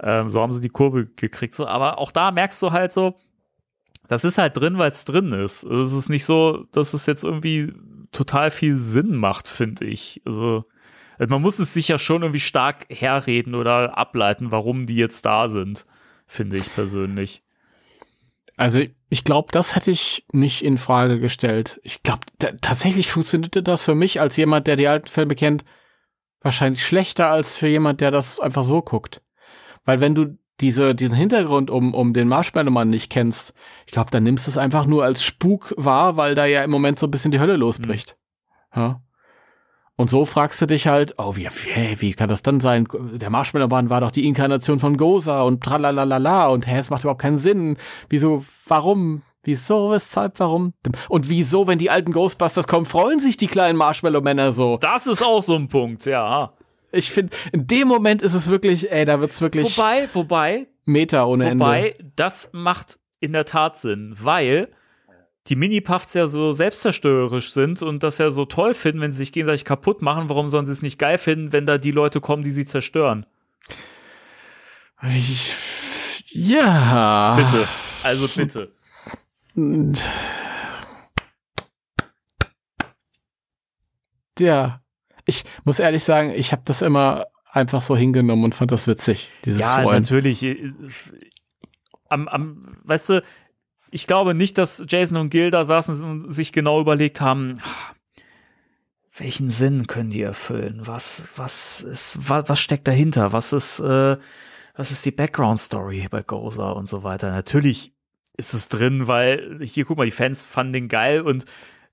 Ähm, 0.00 0.28
so 0.28 0.40
haben 0.40 0.52
sie 0.52 0.60
die 0.60 0.68
Kurve 0.68 1.06
gekriegt, 1.06 1.54
so. 1.54 1.66
Aber 1.66 1.98
auch 1.98 2.12
da 2.12 2.30
merkst 2.30 2.62
du 2.62 2.70
halt 2.70 2.92
so, 2.92 3.16
das 4.06 4.24
ist 4.24 4.38
halt 4.38 4.56
drin, 4.56 4.78
weil 4.78 4.90
es 4.90 5.04
drin 5.04 5.32
ist. 5.32 5.64
Also 5.64 5.82
es 5.82 5.92
ist 5.92 6.08
nicht 6.08 6.24
so, 6.24 6.64
dass 6.72 6.94
es 6.94 7.06
jetzt 7.06 7.24
irgendwie 7.24 7.72
total 8.12 8.50
viel 8.50 8.76
Sinn 8.76 9.14
macht, 9.16 9.48
finde 9.48 9.84
ich. 9.84 10.22
Also, 10.24 10.64
also 11.18 11.30
man 11.30 11.42
muss 11.42 11.58
es 11.58 11.74
sich 11.74 11.88
ja 11.88 11.98
schon 11.98 12.22
irgendwie 12.22 12.40
stark 12.40 12.86
herreden 12.88 13.54
oder 13.54 13.98
ableiten, 13.98 14.50
warum 14.50 14.86
die 14.86 14.96
jetzt 14.96 15.26
da 15.26 15.48
sind, 15.48 15.84
finde 16.26 16.56
ich 16.56 16.72
persönlich. 16.74 17.42
Also 18.56 18.82
ich 19.08 19.24
glaube, 19.24 19.52
das 19.52 19.76
hätte 19.76 19.90
ich 19.90 20.26
nicht 20.32 20.62
in 20.64 20.78
Frage 20.78 21.20
gestellt. 21.20 21.80
Ich 21.84 22.02
glaube, 22.02 22.26
tatsächlich 22.60 23.10
funktionierte 23.10 23.62
das 23.62 23.84
für 23.84 23.94
mich 23.94 24.20
als 24.20 24.36
jemand, 24.36 24.66
der 24.66 24.76
die 24.76 24.88
alten 24.88 25.06
Filme 25.06 25.34
kennt, 25.34 25.64
wahrscheinlich 26.40 26.86
schlechter 26.86 27.30
als 27.30 27.56
für 27.56 27.68
jemand, 27.68 28.00
der 28.00 28.10
das 28.10 28.40
einfach 28.40 28.64
so 28.64 28.82
guckt. 28.82 29.22
Weil 29.84 30.00
wenn 30.00 30.14
du 30.14 30.38
diese, 30.60 30.94
diesen 30.94 31.16
Hintergrund 31.16 31.70
um, 31.70 31.94
um 31.94 32.12
den 32.12 32.28
Marshmallow-Mann 32.28 32.90
nicht 32.90 33.10
kennst, 33.10 33.54
ich 33.86 33.92
glaube, 33.92 34.10
dann 34.10 34.24
nimmst 34.24 34.46
du 34.46 34.50
es 34.50 34.58
einfach 34.58 34.86
nur 34.86 35.04
als 35.04 35.22
Spuk 35.22 35.72
wahr, 35.76 36.16
weil 36.16 36.34
da 36.34 36.46
ja 36.46 36.64
im 36.64 36.70
Moment 36.70 36.98
so 36.98 37.06
ein 37.06 37.10
bisschen 37.10 37.30
die 37.30 37.40
Hölle 37.40 37.56
losbricht. 37.56 38.16
Mhm. 38.74 38.80
Ja. 38.80 39.02
Und 39.96 40.10
so 40.10 40.24
fragst 40.24 40.62
du 40.62 40.66
dich 40.66 40.86
halt, 40.86 41.14
oh, 41.18 41.34
wie, 41.34 41.48
wie, 41.48 42.00
wie 42.00 42.12
kann 42.12 42.28
das 42.28 42.42
dann 42.42 42.60
sein? 42.60 42.86
Der 43.14 43.30
Marshmallow-Mann 43.30 43.90
war 43.90 44.00
doch 44.00 44.12
die 44.12 44.26
Inkarnation 44.26 44.78
von 44.78 44.96
Goza 44.96 45.42
und 45.42 45.62
tralalala 45.62 46.46
und 46.46 46.68
hä, 46.68 46.78
es 46.78 46.88
macht 46.88 47.02
überhaupt 47.02 47.20
keinen 47.20 47.38
Sinn. 47.38 47.76
Wieso, 48.08 48.44
warum, 48.68 49.22
wieso, 49.48 49.90
weshalb, 49.90 50.38
warum? 50.38 50.74
Und 51.08 51.28
wieso, 51.28 51.66
wenn 51.66 51.78
die 51.78 51.90
alten 51.90 52.12
Ghostbusters 52.12 52.68
kommen, 52.68 52.86
freuen 52.86 53.18
sich 53.18 53.36
die 53.36 53.46
kleinen 53.46 53.78
Marshmallow-Männer 53.78 54.52
so? 54.52 54.76
Das 54.76 55.06
ist 55.06 55.22
auch 55.22 55.42
so 55.42 55.56
ein 55.56 55.68
Punkt, 55.68 56.04
ja. 56.04 56.52
Ich 56.92 57.10
finde, 57.10 57.34
in 57.52 57.66
dem 57.66 57.88
Moment 57.88 58.22
ist 58.22 58.34
es 58.34 58.48
wirklich, 58.48 58.92
ey, 58.92 59.04
da 59.04 59.20
wird's 59.20 59.40
wirklich. 59.40 59.76
Wobei, 59.76 60.08
wobei. 60.12 60.68
Meter 60.84 61.26
ohne 61.26 61.44
wobei, 61.44 61.50
Ende. 61.50 61.64
Wobei, 61.64 62.12
das 62.16 62.50
macht 62.52 62.98
in 63.20 63.32
der 63.32 63.46
Tat 63.46 63.78
Sinn, 63.78 64.14
weil 64.18 64.68
die 65.48 65.56
Mini-Puffs 65.56 66.14
ja 66.14 66.26
so 66.26 66.52
selbstzerstörerisch 66.52 67.52
sind 67.52 67.82
und 67.82 68.02
das 68.02 68.18
ja 68.18 68.30
so 68.30 68.44
toll 68.44 68.74
finden, 68.74 69.00
wenn 69.00 69.12
sie 69.12 69.18
sich 69.18 69.32
gegenseitig 69.32 69.64
kaputt 69.64 70.02
machen, 70.02 70.28
warum 70.28 70.50
sollen 70.50 70.66
sie 70.66 70.72
es 70.72 70.82
nicht 70.82 70.98
geil 70.98 71.18
finden, 71.18 71.52
wenn 71.52 71.64
da 71.64 71.78
die 71.78 71.90
Leute 71.90 72.20
kommen, 72.20 72.42
die 72.42 72.50
sie 72.50 72.66
zerstören? 72.66 73.24
Ich, 75.02 75.54
ja. 76.30 77.36
Bitte. 77.36 77.66
Also 78.02 78.28
bitte. 78.28 78.72
Ja. 84.38 84.80
Ich 85.24 85.44
muss 85.64 85.78
ehrlich 85.78 86.04
sagen, 86.04 86.30
ich 86.30 86.52
habe 86.52 86.62
das 86.64 86.80
immer 86.82 87.26
einfach 87.50 87.82
so 87.82 87.96
hingenommen 87.96 88.44
und 88.44 88.54
fand 88.54 88.72
das 88.72 88.86
witzig. 88.86 89.28
Dieses 89.44 89.60
ja, 89.60 89.82
Freuen. 89.82 90.00
natürlich. 90.00 90.44
Am, 92.08 92.28
am, 92.28 92.78
weißt 92.84 93.10
du, 93.10 93.22
ich 93.90 94.06
glaube 94.06 94.34
nicht, 94.34 94.58
dass 94.58 94.82
Jason 94.86 95.18
und 95.18 95.30
Gil 95.30 95.50
da 95.50 95.64
saßen 95.64 96.02
und 96.02 96.32
sich 96.32 96.52
genau 96.52 96.80
überlegt 96.80 97.20
haben, 97.20 97.60
welchen 99.16 99.50
Sinn 99.50 99.86
können 99.86 100.10
die 100.10 100.22
erfüllen? 100.22 100.86
Was, 100.86 101.28
was 101.36 101.82
ist, 101.82 102.18
was, 102.28 102.48
was 102.48 102.60
steckt 102.60 102.86
dahinter? 102.86 103.32
Was 103.32 103.52
ist, 103.52 103.80
äh, 103.80 104.16
was 104.76 104.90
ist 104.90 105.04
die 105.04 105.10
Background 105.10 105.58
Story 105.58 106.06
bei 106.10 106.22
Gozer 106.22 106.76
und 106.76 106.88
so 106.88 107.02
weiter? 107.02 107.32
Natürlich 107.32 107.92
ist 108.38 108.54
es 108.54 108.68
drin, 108.68 109.06
weil 109.06 109.58
hier 109.62 109.84
guck 109.84 109.98
mal, 109.98 110.06
die 110.06 110.10
Fans 110.10 110.42
fanden 110.42 110.72
den 110.72 110.88
geil 110.88 111.20
und 111.20 111.44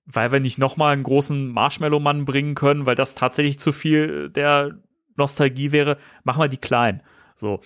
weil 0.05 0.31
wir 0.31 0.39
nicht 0.39 0.59
nochmal 0.59 0.93
einen 0.93 1.03
großen 1.03 1.49
Marshmallow-Mann 1.49 2.25
bringen 2.25 2.55
können, 2.55 2.85
weil 2.85 2.95
das 2.95 3.15
tatsächlich 3.15 3.59
zu 3.59 3.71
viel 3.71 4.29
der 4.29 4.77
Nostalgie 5.15 5.71
wäre, 5.71 5.97
machen 6.23 6.41
wir 6.41 6.47
die 6.47 6.57
klein. 6.57 7.01
So. 7.35 7.59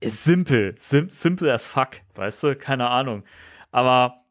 Ist 0.00 0.24
simpel, 0.24 0.74
sim 0.78 1.10
simple 1.10 1.52
as 1.52 1.66
fuck, 1.66 2.00
weißt 2.14 2.42
du, 2.44 2.56
keine 2.56 2.88
Ahnung. 2.88 3.24
Aber. 3.72 4.22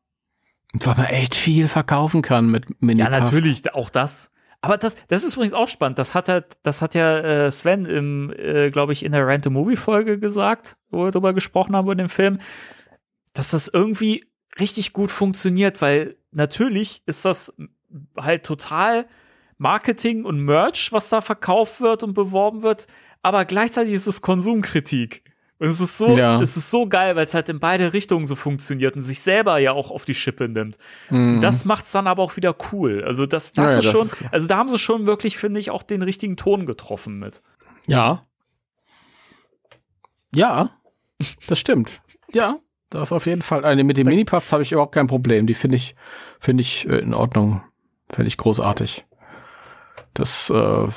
Weil 0.74 0.96
man 0.96 1.06
echt 1.08 1.36
viel 1.36 1.68
verkaufen 1.68 2.22
kann 2.22 2.50
mit 2.50 2.82
mini 2.82 3.02
Ja, 3.02 3.10
natürlich, 3.10 3.74
auch 3.74 3.90
das. 3.90 4.32
Aber 4.62 4.78
das, 4.78 4.96
das 5.08 5.26
ist 5.26 5.36
übrigens 5.36 5.54
auch 5.54 5.68
spannend. 5.68 6.00
Das 6.00 6.16
hat 6.16 6.30
halt, 6.30 6.58
das 6.64 6.82
hat 6.82 6.96
ja 6.96 7.20
äh, 7.20 7.52
Sven 7.52 7.86
im, 7.86 8.34
äh, 8.38 8.72
glaube 8.72 8.94
ich, 8.94 9.04
in 9.04 9.12
der 9.12 9.28
Rant 9.28 9.50
Movie 9.50 9.76
Folge 9.76 10.18
gesagt, 10.20 10.78
wo 10.90 11.04
wir 11.04 11.12
darüber 11.12 11.34
gesprochen 11.34 11.76
haben 11.76 11.86
über 11.86 11.96
den 11.96 12.08
Film, 12.08 12.40
dass 13.34 13.52
das 13.52 13.68
irgendwie 13.68 14.26
richtig 14.60 14.94
gut 14.94 15.12
funktioniert, 15.12 15.82
weil 15.82 16.16
natürlich 16.32 17.02
ist 17.06 17.26
das 17.26 17.54
halt 18.18 18.46
total 18.46 19.06
Marketing 19.58 20.26
und 20.26 20.42
Merch, 20.42 20.92
was 20.92 21.10
da 21.10 21.22
verkauft 21.22 21.82
wird 21.82 22.04
und 22.04 22.14
beworben 22.14 22.64
wird, 22.64 22.88
aber 23.22 23.46
gleichzeitig 23.46 23.94
ist 23.94 24.08
es 24.08 24.22
Konsumkritik. 24.22 25.24
Und 25.60 25.70
es 25.70 25.80
ist 25.80 25.98
so, 25.98 26.18
ja. 26.18 26.42
es 26.42 26.58
ist 26.58 26.72
so 26.72 26.88
geil, 26.88 27.16
weil 27.16 27.26
es 27.26 27.34
halt 27.34 27.48
in 27.48 27.60
beide 27.60 27.94
Richtungen 27.94 28.28
so 28.28 28.36
funktioniert 28.36 28.96
und 28.98 29.02
sich 29.02 29.22
selber 29.22 29.60
ja 29.60 29.72
auch 29.72 29.92
auf 29.92 30.04
die 30.04 30.16
Schippe 30.16 30.50
nimmt. 30.50 30.78
Mhm. 31.10 31.40
Das 31.40 31.64
macht's 31.64 31.92
dann 31.94 32.08
aber 32.08 32.22
auch 32.22 32.36
wieder 32.36 32.54
cool. 32.72 33.04
Also 33.06 33.26
das, 33.26 33.54
das 33.54 33.72
ja, 33.72 33.80
ist 33.80 33.86
ja, 33.86 33.92
schon, 33.92 34.10
das 34.10 34.20
ist 34.20 34.34
also 34.34 34.48
da 34.50 34.58
haben 34.58 34.70
sie 34.70 34.78
schon 34.78 35.06
wirklich, 35.08 35.38
finde 35.38 35.62
ich, 35.62 35.72
auch 35.72 35.84
den 35.84 36.02
richtigen 36.02 36.36
Ton 36.36 36.66
getroffen 36.66 37.18
mit. 37.18 37.42
Ja. 37.88 38.26
Ja, 40.36 40.72
das 41.48 41.60
stimmt. 41.60 42.02
Ja, 42.34 42.60
das 42.94 43.12
auf 43.12 43.26
jeden 43.26 43.42
Fall. 43.42 43.66
Also 43.66 43.84
mit 43.84 43.98
den 43.98 44.08
Mini-Puffs 44.08 44.52
habe 44.52 44.64
ich 44.64 44.72
überhaupt 44.72 44.94
kein 44.94 45.08
Problem. 45.08 45.48
Die 45.48 45.54
finde 45.54 45.78
ich, 45.78 45.96
finde 46.40 46.62
ich 46.62 46.88
äh, 46.88 47.00
in 47.00 47.14
Ordnung. 47.14 47.62
Finde 48.10 48.28
ich 48.28 48.38
großartig. 48.38 49.06
Das, 50.14 50.50
äh, 50.50 50.88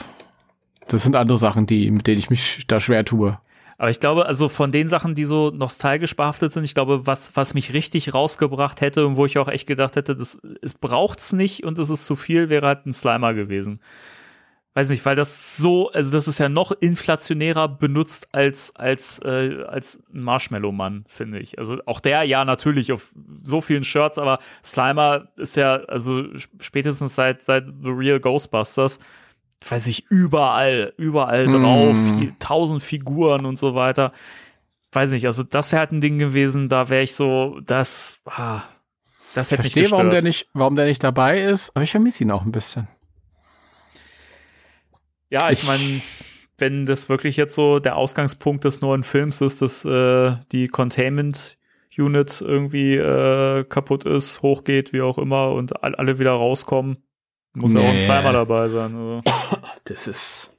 das 0.89 1.03
sind 1.03 1.17
andere 1.17 1.39
Sachen, 1.39 1.67
die, 1.67 1.91
mit 1.91 2.07
denen 2.07 2.19
ich 2.19 2.31
mich 2.31 2.65
da 2.67 2.81
schwer 2.81 3.05
tue. 3.05 3.39
Aber 3.79 3.91
ich 3.91 4.01
glaube, 4.01 4.27
also 4.27 4.49
von 4.49 4.73
den 4.73 4.89
Sachen, 4.89 5.15
die 5.15 5.27
so 5.27 5.51
nostalgisch 5.51 6.17
behaftet 6.17 6.53
sind, 6.53 6.65
ich 6.65 6.75
glaube, 6.75 7.07
was, 7.07 7.37
was 7.37 7.53
mich 7.53 7.75
richtig 7.75 8.15
rausgebracht 8.15 8.81
hätte 8.81 9.07
und 9.07 9.17
wo 9.17 9.27
ich 9.27 9.37
auch 9.39 9.49
echt 9.49 9.67
gedacht 9.67 9.97
hätte, 9.97 10.17
das, 10.17 10.39
es 10.63 10.75
braucht's 10.75 11.33
nicht 11.33 11.65
und 11.65 11.79
es 11.79 11.91
ist 11.91 12.07
zu 12.07 12.17
viel, 12.17 12.49
wäre 12.49 12.67
halt 12.67 12.87
ein 12.87 12.95
Slimer 12.95 13.35
gewesen. 13.35 13.81
Weiß 14.77 14.91
nicht, 14.91 15.07
weil 15.07 15.17
das 15.17 15.57
so, 15.57 15.91
also 15.93 16.11
das 16.11 16.29
ist 16.29 16.39
ja 16.39 16.51
noch 16.51 16.71
inflationärer 16.71 17.67
benutzt 17.67 18.29
als, 18.33 18.77
als, 18.77 19.19
äh, 19.25 19.65
als 19.67 20.03
ein 20.13 20.21
Marshmallow-Mann, 20.21 21.07
finde 21.09 21.39
ich. 21.39 21.59
Also 21.59 21.79
auch 21.87 21.99
der, 21.99 22.25
ja, 22.25 22.45
natürlich 22.45 22.93
auf 22.93 23.15
so 23.43 23.63
vielen 23.63 23.85
Shirts, 23.85 24.19
aber 24.19 24.39
Slimer 24.63 25.29
ist 25.37 25.57
ja, 25.57 25.77
also 25.77 26.25
spätestens 26.61 27.15
seit, 27.15 27.41
seit 27.41 27.69
The 27.69 27.89
Real 27.89 28.21
Ghostbusters, 28.21 28.99
weiß 29.67 29.87
ich, 29.87 30.05
überall, 30.11 30.93
überall 30.99 31.49
drauf, 31.49 31.97
mm. 31.97 32.37
tausend 32.39 32.83
Figuren 32.83 33.47
und 33.47 33.59
so 33.59 33.75
weiter. 33.75 34.13
Weiß 34.93 35.11
nicht, 35.11 35.25
also 35.25 35.43
das 35.43 35.73
wäre 35.73 35.81
halt 35.81 35.93
ein 35.93 36.03
Ding 36.03 36.19
gewesen, 36.19 36.69
da 36.69 36.91
wäre 36.91 37.03
ich 37.03 37.15
so, 37.15 37.61
das, 37.65 38.19
ah, 38.27 38.61
das 39.35 39.53
hätte 39.53 39.67
ich 39.67 39.73
verstehe, 39.73 39.91
warum 39.91 40.11
der 40.11 40.21
nicht, 40.21 40.51
warum 40.53 40.77
der 40.77 40.85
nicht 40.85 41.03
dabei 41.03 41.41
ist, 41.41 41.71
aber 41.75 41.83
ich 41.83 41.93
vermisse 41.93 42.25
ihn 42.25 42.31
auch 42.31 42.45
ein 42.45 42.53
bisschen. 42.53 42.89
Ja, 45.31 45.51
ich, 45.51 45.65
meine, 45.65 46.01
wenn 46.59 46.87
das 46.87 47.09
wirklich 47.09 47.37
jetzt 47.37 47.55
so 47.55 47.79
der 47.79 47.97
Ausgangspunkt 47.97 48.65
des 48.65 48.81
neuen 48.81 49.03
Films 49.03 49.41
ist, 49.41 49.63
dass 49.63 49.85
äh, 49.85 50.37
die 50.53 50.69
Containment 50.69 51.59
Unit 51.99 52.41
irgendwie 52.41 52.97
äh, 52.97 53.65
kaputt 53.65 54.05
ist, 54.05 54.43
hochgeht, 54.43 54.93
wie 54.93 55.03
auch 55.03 55.19
immer, 55.19 55.53
und 55.53 55.83
alle 55.83 56.19
wieder 56.19 56.33
rauskommen, 56.33 56.99
muss 57.55 57.75
nee. 57.75 57.81
auch 57.81 57.89
ein 57.89 57.99
Slimer 57.99 58.33
dabei 58.33 58.69
sein. 58.69 58.95
Also. 58.95 59.23
Das 59.85 60.09
ist. 60.09 60.53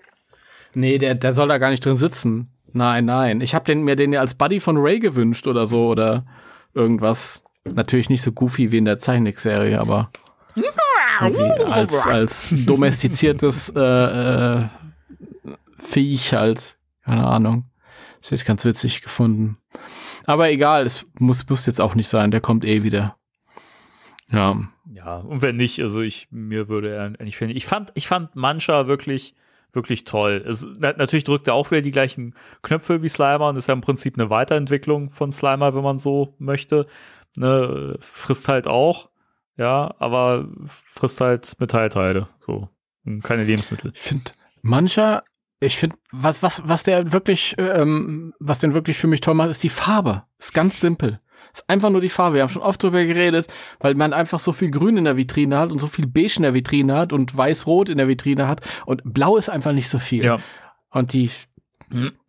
Nee, 0.74 0.98
der, 0.98 1.16
der 1.16 1.34
soll 1.34 1.48
da 1.48 1.58
gar 1.58 1.70
nicht 1.70 1.86
drin 1.86 1.96
sitzen. 1.96 2.50
Nein, 2.74 3.06
nein. 3.06 3.42
Ich 3.42 3.56
habe 3.56 3.66
den, 3.66 3.84
mir 3.84 3.96
den 3.96 4.14
ja 4.14 4.20
als 4.20 4.36
Buddy 4.36 4.60
von 4.60 4.78
Ray 4.78 5.00
gewünscht 5.00 5.48
oder 5.48 5.68
so 5.68 5.88
oder 5.88 6.26
irgendwas. 6.74 7.44
Natürlich 7.66 8.10
nicht 8.10 8.22
so 8.22 8.32
goofy 8.32 8.72
wie 8.72 8.78
in 8.78 8.86
der 8.86 9.00
Zeichentrickserie, 9.00 9.80
aber 9.80 10.12
als, 11.20 12.08
als 12.08 12.54
domestiziertes 12.66 13.74
äh, 13.76 13.82
äh, 13.82 14.66
Viech 15.78 16.34
halt. 16.34 16.78
Keine 17.04 17.26
Ahnung. 17.26 17.70
Das 18.20 18.32
hätte 18.32 18.42
ich 18.42 18.46
ganz 18.46 18.66
witzig 18.66 19.02
gefunden. 19.02 19.58
Aber 20.26 20.50
egal, 20.50 20.86
es 20.86 21.06
muss, 21.20 21.48
muss 21.48 21.66
jetzt 21.66 21.80
auch 21.80 21.96
nicht 21.96 22.10
sein. 22.10 22.32
Der 22.32 22.42
kommt 22.42 22.66
eh 22.66 22.84
wieder. 22.84 23.18
Ja. 24.30 24.58
Ja, 24.94 25.18
und 25.18 25.42
wenn 25.42 25.56
nicht, 25.56 25.80
also 25.80 26.02
ich, 26.02 26.28
mir 26.32 26.68
würde 26.68 26.94
er 26.94 27.10
nicht 27.24 27.38
finden. 27.38 27.56
Ich 27.56 27.66
fand, 27.66 27.92
ich 27.94 28.08
fand 28.08 28.36
Mancha 28.36 28.88
wirklich, 28.88 29.36
wirklich 29.72 30.04
toll. 30.04 30.44
Es, 30.46 30.68
natürlich 30.80 31.24
drückt 31.24 31.48
er 31.48 31.54
auch 31.54 31.72
wieder 31.72 31.82
die 31.82 31.92
gleichen 31.92 32.34
Knöpfe 32.62 33.02
wie 33.04 33.10
Slimer 33.10 33.48
und 33.50 33.56
ist 33.56 33.68
ja 33.68 33.74
im 33.74 33.82
Prinzip 33.82 34.20
eine 34.20 34.30
Weiterentwicklung 34.30 35.12
von 35.12 35.32
Slimer, 35.32 35.76
wenn 35.76 35.84
man 35.84 36.00
so 36.00 36.36
möchte. 36.40 36.88
Ne, 37.38 37.96
frisst 38.00 38.48
halt 38.48 38.68
auch, 38.68 39.10
ja, 39.58 39.94
aber 40.00 40.48
frisst 40.66 41.22
halt 41.22 41.60
Metallteile, 41.60 42.28
so. 42.40 42.70
Und 43.06 43.24
keine 43.24 43.44
Lebensmittel. 43.44 43.92
Ich 43.96 44.02
finde, 44.02 44.32
Mancha, 44.62 45.24
ich 45.60 45.78
finde, 45.78 45.96
was, 46.12 46.44
was, 46.44 46.62
was 46.68 46.84
der 46.84 47.12
wirklich, 47.12 47.56
ähm, 47.58 48.34
was 48.40 48.60
den 48.60 48.74
wirklich 48.74 48.98
für 48.98 49.08
mich 49.08 49.22
toll 49.22 49.34
macht, 49.34 49.50
ist 49.50 49.64
die 49.64 49.70
Farbe. 49.70 50.24
Ist 50.38 50.54
ganz 50.54 50.80
simpel. 50.80 51.20
Ist 51.54 51.68
einfach 51.70 51.90
nur 51.90 52.02
die 52.02 52.10
Farbe. 52.10 52.36
Wir 52.36 52.44
haben 52.44 52.50
schon 52.50 52.62
oft 52.62 52.84
drüber 52.84 53.04
geredet, 53.04 53.48
weil 53.80 53.96
man 53.96 54.14
einfach 54.14 54.40
so 54.40 54.54
viel 54.54 54.70
Grün 54.70 54.98
in 54.98 55.06
der 55.06 55.18
Vitrine 55.18 55.58
hat 55.58 55.72
und 55.72 55.80
so 55.80 55.88
viel 55.88 56.06
Beige 56.06 56.36
in 56.38 56.44
der 56.44 56.54
Vitrine 56.54 56.96
hat 56.96 57.14
und 57.14 57.36
Weiß-Rot 57.36 57.90
in 57.90 57.98
der 57.98 58.08
Vitrine 58.08 58.48
hat 58.48 58.62
und 58.86 59.02
Blau 59.06 59.38
ist 59.38 59.50
einfach 59.50 59.72
nicht 59.72 59.90
so 59.90 59.98
viel. 59.98 60.24
Ja. 60.24 60.40
Und 60.92 61.14
die, 61.14 61.32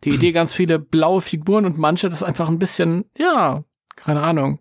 die 0.03 0.09
Idee, 0.09 0.31
ganz 0.31 0.53
viele 0.53 0.79
blaue 0.79 1.21
Figuren 1.21 1.65
und 1.65 1.77
manche, 1.77 2.09
das 2.09 2.21
ist 2.21 2.27
einfach 2.27 2.47
ein 2.47 2.59
bisschen, 2.59 3.05
ja, 3.17 3.63
keine 3.95 4.21
Ahnung. 4.21 4.59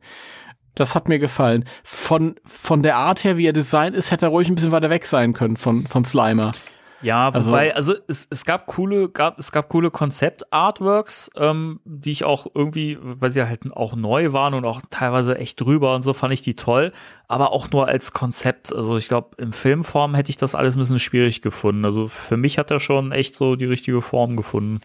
Das 0.78 0.94
hat 0.94 1.08
mir 1.08 1.18
gefallen. 1.18 1.64
Von, 1.82 2.36
von 2.44 2.82
der 2.82 2.96
Art 2.96 3.24
her, 3.24 3.36
wie 3.36 3.46
er 3.46 3.52
designt 3.52 3.96
ist, 3.96 4.10
hätte 4.10 4.26
er 4.26 4.30
ruhig 4.30 4.48
ein 4.48 4.54
bisschen 4.54 4.72
weiter 4.72 4.90
weg 4.90 5.06
sein 5.06 5.32
können 5.32 5.56
von, 5.56 5.86
von 5.86 6.04
Slimer. 6.04 6.52
Ja, 7.00 7.30
also 7.30 7.52
wobei, 7.52 7.74
also, 7.74 7.92
also 7.92 8.02
es, 8.08 8.26
es 8.30 8.44
gab 8.44 8.66
coole, 8.66 9.08
gab, 9.08 9.38
es 9.38 9.52
gab 9.52 9.68
coole 9.68 9.90
Konzept-Artworks, 9.90 11.30
ähm, 11.36 11.80
die 11.84 12.10
ich 12.10 12.24
auch 12.24 12.46
irgendwie, 12.54 12.98
weil 13.00 13.30
sie 13.30 13.42
halt 13.42 13.72
auch 13.72 13.94
neu 13.94 14.32
waren 14.32 14.54
und 14.54 14.64
auch 14.64 14.80
teilweise 14.90 15.38
echt 15.38 15.60
drüber 15.60 15.94
und 15.94 16.02
so, 16.02 16.12
fand 16.12 16.34
ich 16.34 16.42
die 16.42 16.54
toll, 16.54 16.92
aber 17.28 17.52
auch 17.52 17.70
nur 17.70 17.86
als 17.86 18.12
Konzept. 18.12 18.74
Also 18.74 18.96
ich 18.96 19.08
glaube, 19.08 19.30
im 19.38 19.52
Filmform 19.52 20.14
hätte 20.14 20.30
ich 20.30 20.36
das 20.36 20.54
alles 20.54 20.76
ein 20.76 20.80
bisschen 20.80 20.98
schwierig 20.98 21.40
gefunden. 21.40 21.84
Also 21.84 22.08
für 22.08 22.36
mich 22.36 22.58
hat 22.58 22.70
er 22.70 22.80
schon 22.80 23.12
echt 23.12 23.36
so 23.36 23.54
die 23.54 23.66
richtige 23.66 24.02
Form 24.02 24.36
gefunden. 24.36 24.80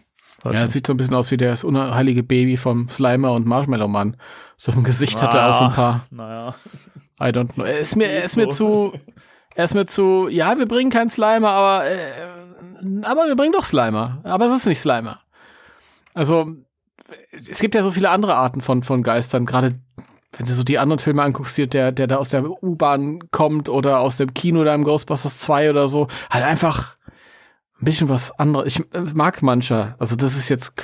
Ja, 0.52 0.62
es 0.62 0.72
sieht 0.72 0.86
so 0.86 0.92
ein 0.92 0.96
bisschen 0.96 1.14
aus 1.14 1.30
wie 1.30 1.36
das 1.36 1.64
unheilige 1.64 2.22
Baby 2.22 2.56
vom 2.56 2.88
Slimer 2.88 3.32
und 3.32 3.46
Marshmallow 3.46 3.88
Mann. 3.88 4.16
So 4.56 4.72
im 4.72 4.84
Gesicht 4.84 5.20
hat 5.20 5.34
er 5.34 5.50
auch 5.50 5.58
so 5.58 5.64
ein 5.64 5.72
paar. 5.72 6.06
Naja. 6.10 6.54
I 7.20 7.24
don't 7.24 7.52
know. 7.54 7.64
Er 7.64 7.78
ist 7.78 7.96
mir, 7.96 8.06
er 8.06 8.24
ist 8.24 8.36
mir 8.36 8.48
zu, 8.48 8.92
er 9.54 9.64
ist 9.64 9.74
mir 9.74 9.86
zu, 9.86 10.28
ja, 10.28 10.58
wir 10.58 10.66
bringen 10.66 10.90
keinen 10.90 11.10
Slimer, 11.10 11.50
aber, 11.50 11.84
äh, 11.86 13.02
aber 13.02 13.26
wir 13.26 13.36
bringen 13.36 13.52
doch 13.52 13.64
Slimer. 13.64 14.18
Aber 14.24 14.46
es 14.46 14.52
ist 14.52 14.66
nicht 14.66 14.80
Slimer. 14.80 15.20
Also, 16.12 16.52
es 17.48 17.60
gibt 17.60 17.74
ja 17.74 17.82
so 17.82 17.90
viele 17.90 18.10
andere 18.10 18.34
Arten 18.34 18.60
von, 18.60 18.82
von 18.82 19.02
Geistern, 19.02 19.46
gerade 19.46 19.78
wenn 20.36 20.46
du 20.46 20.52
so 20.52 20.64
die 20.64 20.78
anderen 20.78 20.98
Filme 20.98 21.22
anguckst, 21.22 21.56
der, 21.58 21.92
der 21.92 22.06
da 22.06 22.16
aus 22.16 22.30
der 22.30 22.44
U-Bahn 22.62 23.20
kommt 23.30 23.68
oder 23.68 24.00
aus 24.00 24.16
dem 24.16 24.34
Kino 24.34 24.64
da 24.64 24.74
im 24.74 24.84
Ghostbusters 24.84 25.38
2 25.38 25.70
oder 25.70 25.86
so, 25.86 26.08
halt 26.30 26.44
einfach 26.44 26.96
ein 27.80 27.84
bisschen 27.84 28.08
was 28.08 28.38
anderes. 28.38 28.66
Ich 28.66 29.14
mag 29.14 29.42
mancher. 29.42 29.96
Also 29.98 30.16
das 30.16 30.36
ist 30.36 30.48
jetzt 30.48 30.74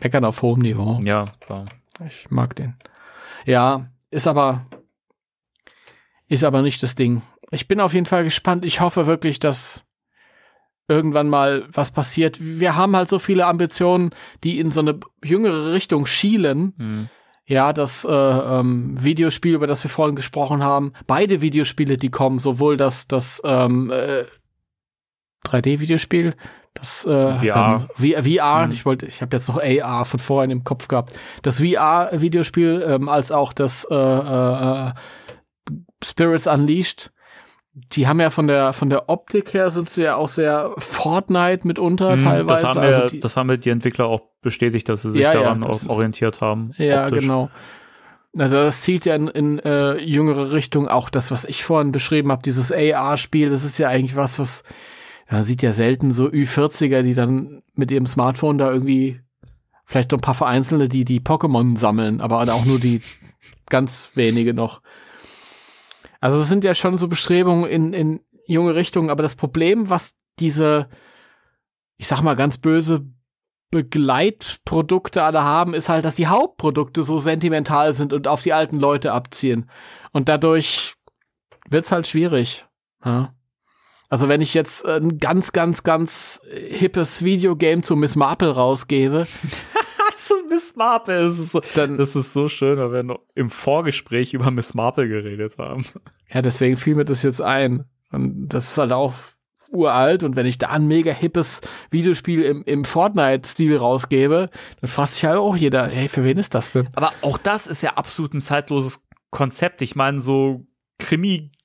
Meckern 0.00 0.24
auf 0.24 0.42
hohem 0.42 0.60
Niveau. 0.60 1.00
Ja, 1.02 1.24
klar. 1.40 1.64
Ich 2.06 2.30
mag 2.30 2.54
den. 2.56 2.76
Ja, 3.44 3.90
ist 4.10 4.28
aber, 4.28 4.66
ist 6.28 6.44
aber 6.44 6.62
nicht 6.62 6.82
das 6.82 6.94
Ding 6.94 7.22
ich 7.50 7.68
bin 7.68 7.80
auf 7.80 7.94
jeden 7.94 8.06
Fall 8.06 8.24
gespannt. 8.24 8.64
Ich 8.64 8.80
hoffe 8.80 9.06
wirklich, 9.06 9.38
dass 9.38 9.84
irgendwann 10.86 11.28
mal 11.28 11.66
was 11.72 11.90
passiert. 11.90 12.38
Wir 12.40 12.76
haben 12.76 12.96
halt 12.96 13.08
so 13.08 13.18
viele 13.18 13.46
Ambitionen, 13.46 14.10
die 14.44 14.58
in 14.58 14.70
so 14.70 14.80
eine 14.80 14.98
jüngere 15.22 15.72
Richtung 15.72 16.06
schielen. 16.06 16.74
Mhm. 16.76 17.08
Ja, 17.46 17.72
das 17.72 18.04
äh, 18.04 18.10
ähm, 18.10 19.02
Videospiel, 19.02 19.54
über 19.54 19.66
das 19.66 19.82
wir 19.82 19.90
vorhin 19.90 20.16
gesprochen 20.16 20.62
haben, 20.62 20.92
beide 21.06 21.40
Videospiele, 21.40 21.96
die 21.96 22.10
kommen, 22.10 22.38
sowohl 22.38 22.76
das, 22.76 23.08
das 23.08 23.40
ähm, 23.42 23.90
äh, 23.90 24.24
3D-Videospiel. 25.46 26.34
Das 26.74 27.04
äh, 27.06 27.34
VR. 27.34 27.88
Ähm, 27.98 28.24
VR, 28.24 28.66
mhm. 28.66 28.72
ich 28.72 28.84
wollte, 28.84 29.06
ich 29.06 29.20
habe 29.20 29.36
jetzt 29.36 29.48
noch 29.48 29.60
AR 29.60 30.04
von 30.04 30.20
vorhin 30.20 30.50
im 30.50 30.64
Kopf 30.64 30.88
gehabt. 30.88 31.18
Das 31.42 31.58
VR-Videospiel 31.58 32.84
ähm, 32.86 33.08
als 33.08 33.32
auch 33.32 33.52
das 33.52 33.86
äh, 33.90 33.94
äh, 33.94 34.92
Spirits 36.04 36.46
Unleashed. 36.46 37.12
Die 37.92 38.08
haben 38.08 38.20
ja 38.20 38.30
von 38.30 38.48
der 38.48 38.72
von 38.72 38.90
der 38.90 39.08
Optik 39.08 39.54
her 39.54 39.70
sind 39.70 39.88
sie 39.88 40.02
ja 40.02 40.16
auch 40.16 40.28
sehr 40.28 40.72
Fortnite 40.78 41.66
mitunter 41.66 42.16
mhm, 42.16 42.24
teilweise. 42.24 42.62
Das 42.62 42.74
haben, 42.74 42.82
wir, 42.82 42.88
also 42.88 43.06
die, 43.06 43.20
das 43.20 43.36
haben 43.36 43.48
wir 43.48 43.56
die 43.56 43.70
Entwickler 43.70 44.06
auch 44.06 44.22
bestätigt, 44.42 44.88
dass 44.88 45.02
sie 45.02 45.12
sich 45.12 45.22
ja, 45.22 45.32
daran 45.32 45.62
ja, 45.62 45.68
auch 45.68 45.88
orientiert 45.88 46.40
haben. 46.40 46.72
Ja, 46.76 47.06
optisch. 47.06 47.22
genau. 47.22 47.50
Also 48.36 48.56
das 48.56 48.82
zielt 48.82 49.04
ja 49.04 49.14
in, 49.14 49.28
in 49.28 49.58
äh, 49.60 49.96
jüngere 49.98 50.52
Richtung. 50.52 50.88
Auch 50.88 51.08
das, 51.08 51.30
was 51.30 51.44
ich 51.44 51.64
vorhin 51.64 51.92
beschrieben 51.92 52.30
habe, 52.30 52.42
dieses 52.42 52.72
AR-Spiel, 52.72 53.48
das 53.48 53.64
ist 53.64 53.78
ja 53.78 53.88
eigentlich 53.88 54.16
was, 54.16 54.38
was 54.38 54.64
ja, 55.30 55.42
sieht 55.42 55.62
ja 55.62 55.72
selten 55.72 56.10
so 56.10 56.26
Ü40er, 56.26 57.02
die 57.02 57.14
dann 57.14 57.62
mit 57.74 57.90
ihrem 57.90 58.06
Smartphone 58.06 58.58
da 58.58 58.70
irgendwie 58.70 59.20
vielleicht 59.84 60.10
noch 60.12 60.18
ein 60.18 60.22
paar 60.22 60.34
Vereinzelte, 60.34 60.88
die 60.88 61.04
die 61.04 61.20
Pokémon 61.20 61.76
sammeln, 61.76 62.20
aber 62.20 62.40
auch 62.52 62.64
nur 62.64 62.78
die 62.78 63.02
ganz 63.66 64.10
wenige 64.14 64.54
noch. 64.54 64.82
Also 66.20 66.40
es 66.40 66.48
sind 66.48 66.64
ja 66.64 66.74
schon 66.74 66.98
so 66.98 67.08
Bestrebungen 67.08 67.68
in, 67.68 67.92
in 67.92 68.20
junge 68.46 68.74
Richtungen, 68.74 69.10
aber 69.10 69.22
das 69.22 69.36
Problem, 69.36 69.88
was 69.90 70.14
diese, 70.38 70.88
ich 71.96 72.08
sag 72.08 72.22
mal 72.22 72.34
ganz 72.34 72.58
böse 72.58 73.06
Begleitprodukte 73.70 75.22
alle 75.22 75.42
haben, 75.42 75.74
ist 75.74 75.90
halt, 75.90 76.04
dass 76.04 76.14
die 76.14 76.26
Hauptprodukte 76.26 77.02
so 77.02 77.18
sentimental 77.18 77.92
sind 77.92 78.14
und 78.14 78.26
auf 78.26 78.42
die 78.42 78.54
alten 78.54 78.78
Leute 78.78 79.12
abziehen. 79.12 79.70
Und 80.12 80.30
dadurch 80.30 80.94
wird's 81.68 81.92
halt 81.92 82.06
schwierig. 82.06 82.66
Ja? 83.04 83.34
Also 84.08 84.28
wenn 84.28 84.40
ich 84.40 84.54
jetzt 84.54 84.86
ein 84.86 85.18
ganz, 85.18 85.52
ganz, 85.52 85.82
ganz 85.82 86.40
hippes 86.50 87.22
Videogame 87.22 87.82
zu 87.82 87.94
Miss 87.96 88.16
Marple 88.16 88.50
rausgebe. 88.50 89.26
zu 90.16 90.34
Miss 90.48 90.74
Marple, 90.74 91.20
das 91.20 91.38
ist, 91.38 91.52
so, 91.52 91.60
dann, 91.74 91.96
das 91.96 92.16
ist 92.16 92.32
so 92.32 92.48
schön, 92.48 92.78
weil 92.78 92.92
wir 92.92 93.02
noch 93.02 93.20
im 93.34 93.50
Vorgespräch 93.50 94.34
über 94.34 94.50
Miss 94.50 94.74
Marple 94.74 95.08
geredet 95.08 95.56
haben. 95.58 95.86
Ja, 96.32 96.42
deswegen 96.42 96.76
fiel 96.76 96.94
mir 96.94 97.04
das 97.04 97.22
jetzt 97.22 97.40
ein. 97.40 97.84
Und 98.10 98.48
das 98.48 98.70
ist 98.70 98.78
halt 98.78 98.92
auch 98.92 99.14
uralt 99.70 100.24
und 100.24 100.34
wenn 100.34 100.46
ich 100.46 100.58
da 100.58 100.68
ein 100.68 100.86
mega 100.86 101.12
hippes 101.12 101.60
Videospiel 101.90 102.42
im, 102.42 102.62
im 102.64 102.84
Fortnite-Stil 102.84 103.76
rausgebe, 103.76 104.48
dann 104.80 104.90
fragt 104.90 105.12
sich 105.12 105.24
halt 105.24 105.38
auch 105.38 105.56
jeder, 105.56 105.86
hey, 105.88 106.08
für 106.08 106.24
wen 106.24 106.38
ist 106.38 106.54
das 106.54 106.72
denn? 106.72 106.88
Aber 106.94 107.12
auch 107.20 107.38
das 107.38 107.66
ist 107.66 107.82
ja 107.82 107.94
absolut 107.94 108.34
ein 108.34 108.40
zeitloses 108.40 109.04
Konzept. 109.30 109.82
Ich 109.82 109.94
meine, 109.94 110.20
so 110.20 110.66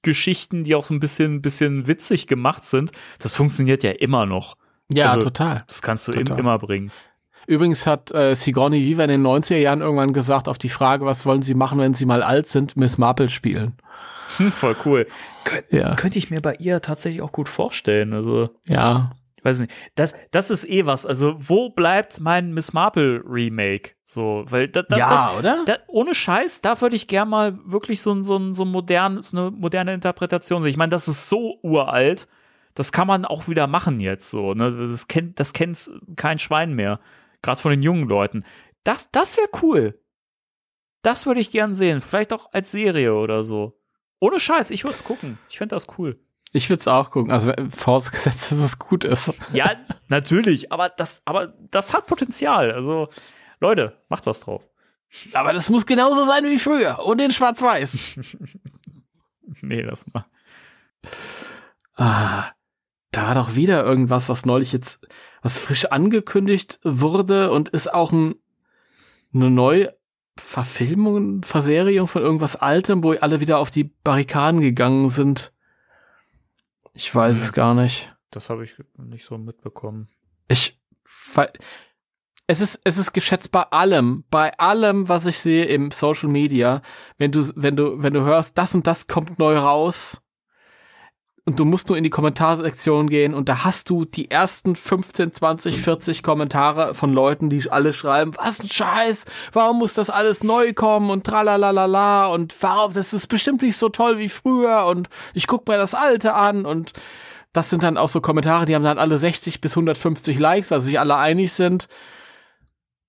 Krimi-Geschichten, 0.03 0.63
die 0.63 0.75
auch 0.75 0.85
so 0.85 0.93
ein 0.93 0.99
bisschen, 0.99 1.41
bisschen 1.41 1.87
witzig 1.87 2.27
gemacht 2.27 2.63
sind, 2.65 2.91
das 3.19 3.33
funktioniert 3.33 3.83
ja 3.83 3.91
immer 3.91 4.25
noch. 4.25 4.57
Ja, 4.91 5.11
also, 5.11 5.23
total. 5.23 5.63
Das 5.67 5.81
kannst 5.81 6.07
du 6.07 6.11
total. 6.11 6.39
immer 6.39 6.59
bringen. 6.59 6.91
Übrigens 7.47 7.87
hat 7.87 8.11
äh, 8.13 8.35
Sigourney 8.35 8.85
Weaver 8.85 9.03
in 9.05 9.09
den 9.09 9.23
90er 9.25 9.57
Jahren 9.57 9.81
irgendwann 9.81 10.13
gesagt, 10.13 10.47
auf 10.47 10.57
die 10.57 10.69
Frage, 10.69 11.05
was 11.05 11.25
wollen 11.25 11.41
sie 11.41 11.55
machen, 11.55 11.79
wenn 11.79 11.93
sie 11.93 12.05
mal 12.05 12.23
alt 12.23 12.47
sind, 12.47 12.77
Miss 12.77 12.97
Marple 12.97 13.29
spielen. 13.29 13.77
Voll 14.27 14.75
cool. 14.85 15.07
Kön 15.43 15.61
ja. 15.69 15.95
Könnte 15.95 16.17
ich 16.17 16.29
mir 16.29 16.41
bei 16.41 16.55
ihr 16.55 16.81
tatsächlich 16.81 17.21
auch 17.21 17.31
gut 17.31 17.49
vorstellen. 17.49 18.13
Also. 18.13 18.49
Ja. 18.65 19.11
Ich 19.43 19.49
weiß 19.49 19.59
nicht. 19.59 19.73
Das, 19.95 20.13
das 20.31 20.49
ist 20.49 20.69
eh 20.69 20.85
was. 20.85 21.05
Also, 21.05 21.35
wo 21.37 21.69
bleibt 21.69 22.21
mein 22.21 22.53
Miss 22.53 22.71
Marple 22.71 23.21
Remake? 23.27 23.91
So, 24.05 24.45
weil 24.47 24.69
da, 24.69 24.83
da, 24.83 24.97
ja, 24.97 25.09
das, 25.09 25.37
oder? 25.37 25.65
Da, 25.65 25.77
ohne 25.87 26.15
Scheiß, 26.15 26.61
da 26.61 26.79
würde 26.79 26.95
ich 26.95 27.09
gern 27.09 27.27
mal 27.27 27.59
wirklich 27.65 27.99
so, 27.99 28.21
so, 28.23 28.53
so, 28.53 28.63
modern, 28.63 29.21
so 29.21 29.35
eine 29.35 29.51
moderne 29.51 29.93
Interpretation 29.93 30.61
sehen. 30.61 30.71
Ich 30.71 30.77
meine, 30.77 30.91
das 30.91 31.09
ist 31.09 31.27
so 31.27 31.59
uralt. 31.61 32.29
Das 32.73 32.93
kann 32.93 33.05
man 33.05 33.25
auch 33.25 33.49
wieder 33.49 33.67
machen 33.67 33.99
jetzt 33.99 34.31
so. 34.31 34.53
Ne? 34.53 34.71
Das 34.71 35.09
kennt, 35.09 35.41
das 35.41 35.51
kennt 35.51 35.91
kein 36.15 36.39
Schwein 36.39 36.73
mehr. 36.73 37.01
Gerade 37.41 37.59
von 37.59 37.71
den 37.71 37.83
jungen 37.83 38.07
Leuten. 38.07 38.45
Das, 38.85 39.11
das 39.11 39.35
wäre 39.35 39.49
cool. 39.61 39.99
Das 41.01 41.25
würde 41.25 41.41
ich 41.41 41.51
gern 41.51 41.73
sehen. 41.73 41.99
Vielleicht 41.99 42.31
auch 42.31 42.53
als 42.53 42.71
Serie 42.71 43.13
oder 43.13 43.43
so. 43.43 43.77
Ohne 44.21 44.39
Scheiß, 44.39 44.71
ich 44.71 44.85
würde 44.85 44.95
es 44.95 45.03
gucken. 45.03 45.37
Ich 45.49 45.57
fände 45.57 45.75
das 45.75 45.87
cool. 45.97 46.17
Ich 46.53 46.69
würde 46.69 46.79
es 46.79 46.87
auch 46.87 47.09
gucken. 47.11 47.31
Also 47.31 47.51
vorausgesetzt, 47.75 48.51
dass 48.51 48.59
es 48.59 48.79
gut 48.79 49.03
ist. 49.03 49.33
Ja, 49.51 49.71
natürlich. 50.07 50.71
Aber 50.71 50.89
das, 50.89 51.21
aber 51.25 51.53
das 51.71 51.93
hat 51.93 52.05
Potenzial. 52.05 52.71
Also 52.71 53.09
Leute, 53.59 53.97
macht 54.07 54.25
was 54.27 54.39
draus. 54.39 54.69
Aber 55.33 55.53
das 55.53 55.69
muss 55.69 55.85
genauso 55.85 56.23
sein 56.25 56.45
wie 56.45 56.59
früher 56.59 56.99
und 56.99 57.19
in 57.21 57.31
Schwarz-Weiß. 57.31 58.19
nee, 59.61 59.81
lass 59.81 60.05
mal. 60.13 60.23
Ah, 61.95 62.51
da 63.11 63.27
war 63.27 63.35
doch 63.35 63.55
wieder 63.55 63.83
irgendwas, 63.83 64.29
was 64.29 64.45
neulich 64.45 64.73
jetzt, 64.73 65.07
was 65.41 65.59
frisch 65.59 65.85
angekündigt 65.85 66.79
wurde 66.83 67.51
und 67.51 67.69
ist 67.69 67.93
auch 67.93 68.11
ein, 68.11 68.35
eine 69.33 69.51
neue 69.51 69.95
Verfilmung, 70.35 71.43
Verserierung 71.43 72.07
von 72.07 72.23
irgendwas 72.23 72.55
Altem, 72.55 73.03
wo 73.03 73.13
alle 73.13 73.39
wieder 73.39 73.59
auf 73.59 73.69
die 73.69 73.83
Barrikaden 74.03 74.61
gegangen 74.61 75.09
sind. 75.09 75.52
Ich 76.93 77.13
weiß 77.13 77.37
hm. 77.37 77.43
es 77.43 77.53
gar 77.53 77.73
nicht. 77.73 78.15
Das 78.31 78.49
habe 78.49 78.63
ich 78.63 78.75
nicht 78.97 79.25
so 79.25 79.37
mitbekommen. 79.37 80.09
Ich, 80.47 80.79
es 82.47 82.61
ist, 82.61 82.81
es 82.83 82.97
ist 82.97 83.13
geschätzt 83.13 83.51
bei 83.51 83.63
allem, 83.63 84.25
bei 84.29 84.57
allem, 84.57 85.07
was 85.07 85.25
ich 85.27 85.39
sehe 85.39 85.65
im 85.65 85.91
Social 85.91 86.29
Media, 86.29 86.81
wenn 87.17 87.31
du, 87.31 87.47
wenn 87.55 87.75
du, 87.75 88.01
wenn 88.01 88.13
du 88.13 88.23
hörst, 88.23 88.57
das 88.57 88.75
und 88.75 88.87
das 88.87 89.07
kommt 89.07 89.39
neu 89.39 89.57
raus, 89.57 90.21
und 91.45 91.59
du 91.59 91.65
musst 91.65 91.89
nur 91.89 91.97
in 91.97 92.03
die 92.03 92.09
Kommentarsektion 92.09 93.09
gehen 93.09 93.33
und 93.33 93.49
da 93.49 93.65
hast 93.65 93.89
du 93.89 94.05
die 94.05 94.31
ersten 94.31 94.75
15, 94.75 95.33
20, 95.33 95.81
40 95.81 96.23
Kommentare 96.23 96.95
von 96.95 97.11
Leuten, 97.11 97.49
die 97.49 97.69
alle 97.69 97.93
schreiben, 97.93 98.31
was 98.37 98.61
ein 98.61 98.69
Scheiß, 98.69 99.25
warum 99.51 99.79
muss 99.79 99.93
das 99.93 100.09
alles 100.09 100.43
neu 100.43 100.73
kommen 100.73 101.09
und 101.09 101.25
tralalala 101.25 102.27
und 102.27 102.55
warum, 102.61 102.93
das 102.93 103.13
ist 103.13 103.27
bestimmt 103.27 103.61
nicht 103.61 103.77
so 103.77 103.89
toll 103.89 104.19
wie 104.19 104.29
früher 104.29 104.85
und 104.85 105.09
ich 105.33 105.47
guck 105.47 105.67
mir 105.67 105.77
das 105.77 105.93
Alte 105.93 106.33
an 106.33 106.65
und 106.65 106.93
das 107.51 107.69
sind 107.69 107.83
dann 107.83 107.97
auch 107.97 108.09
so 108.09 108.19
Kommentare, 108.19 108.65
die 108.65 108.73
haben 108.73 108.83
dann 108.83 108.97
alle 108.97 109.17
60 109.17 109.61
bis 109.61 109.73
150 109.73 110.39
Likes, 110.39 110.71
weil 110.71 110.79
sich 110.79 110.99
alle 110.99 111.17
einig 111.17 111.53
sind. 111.53 111.87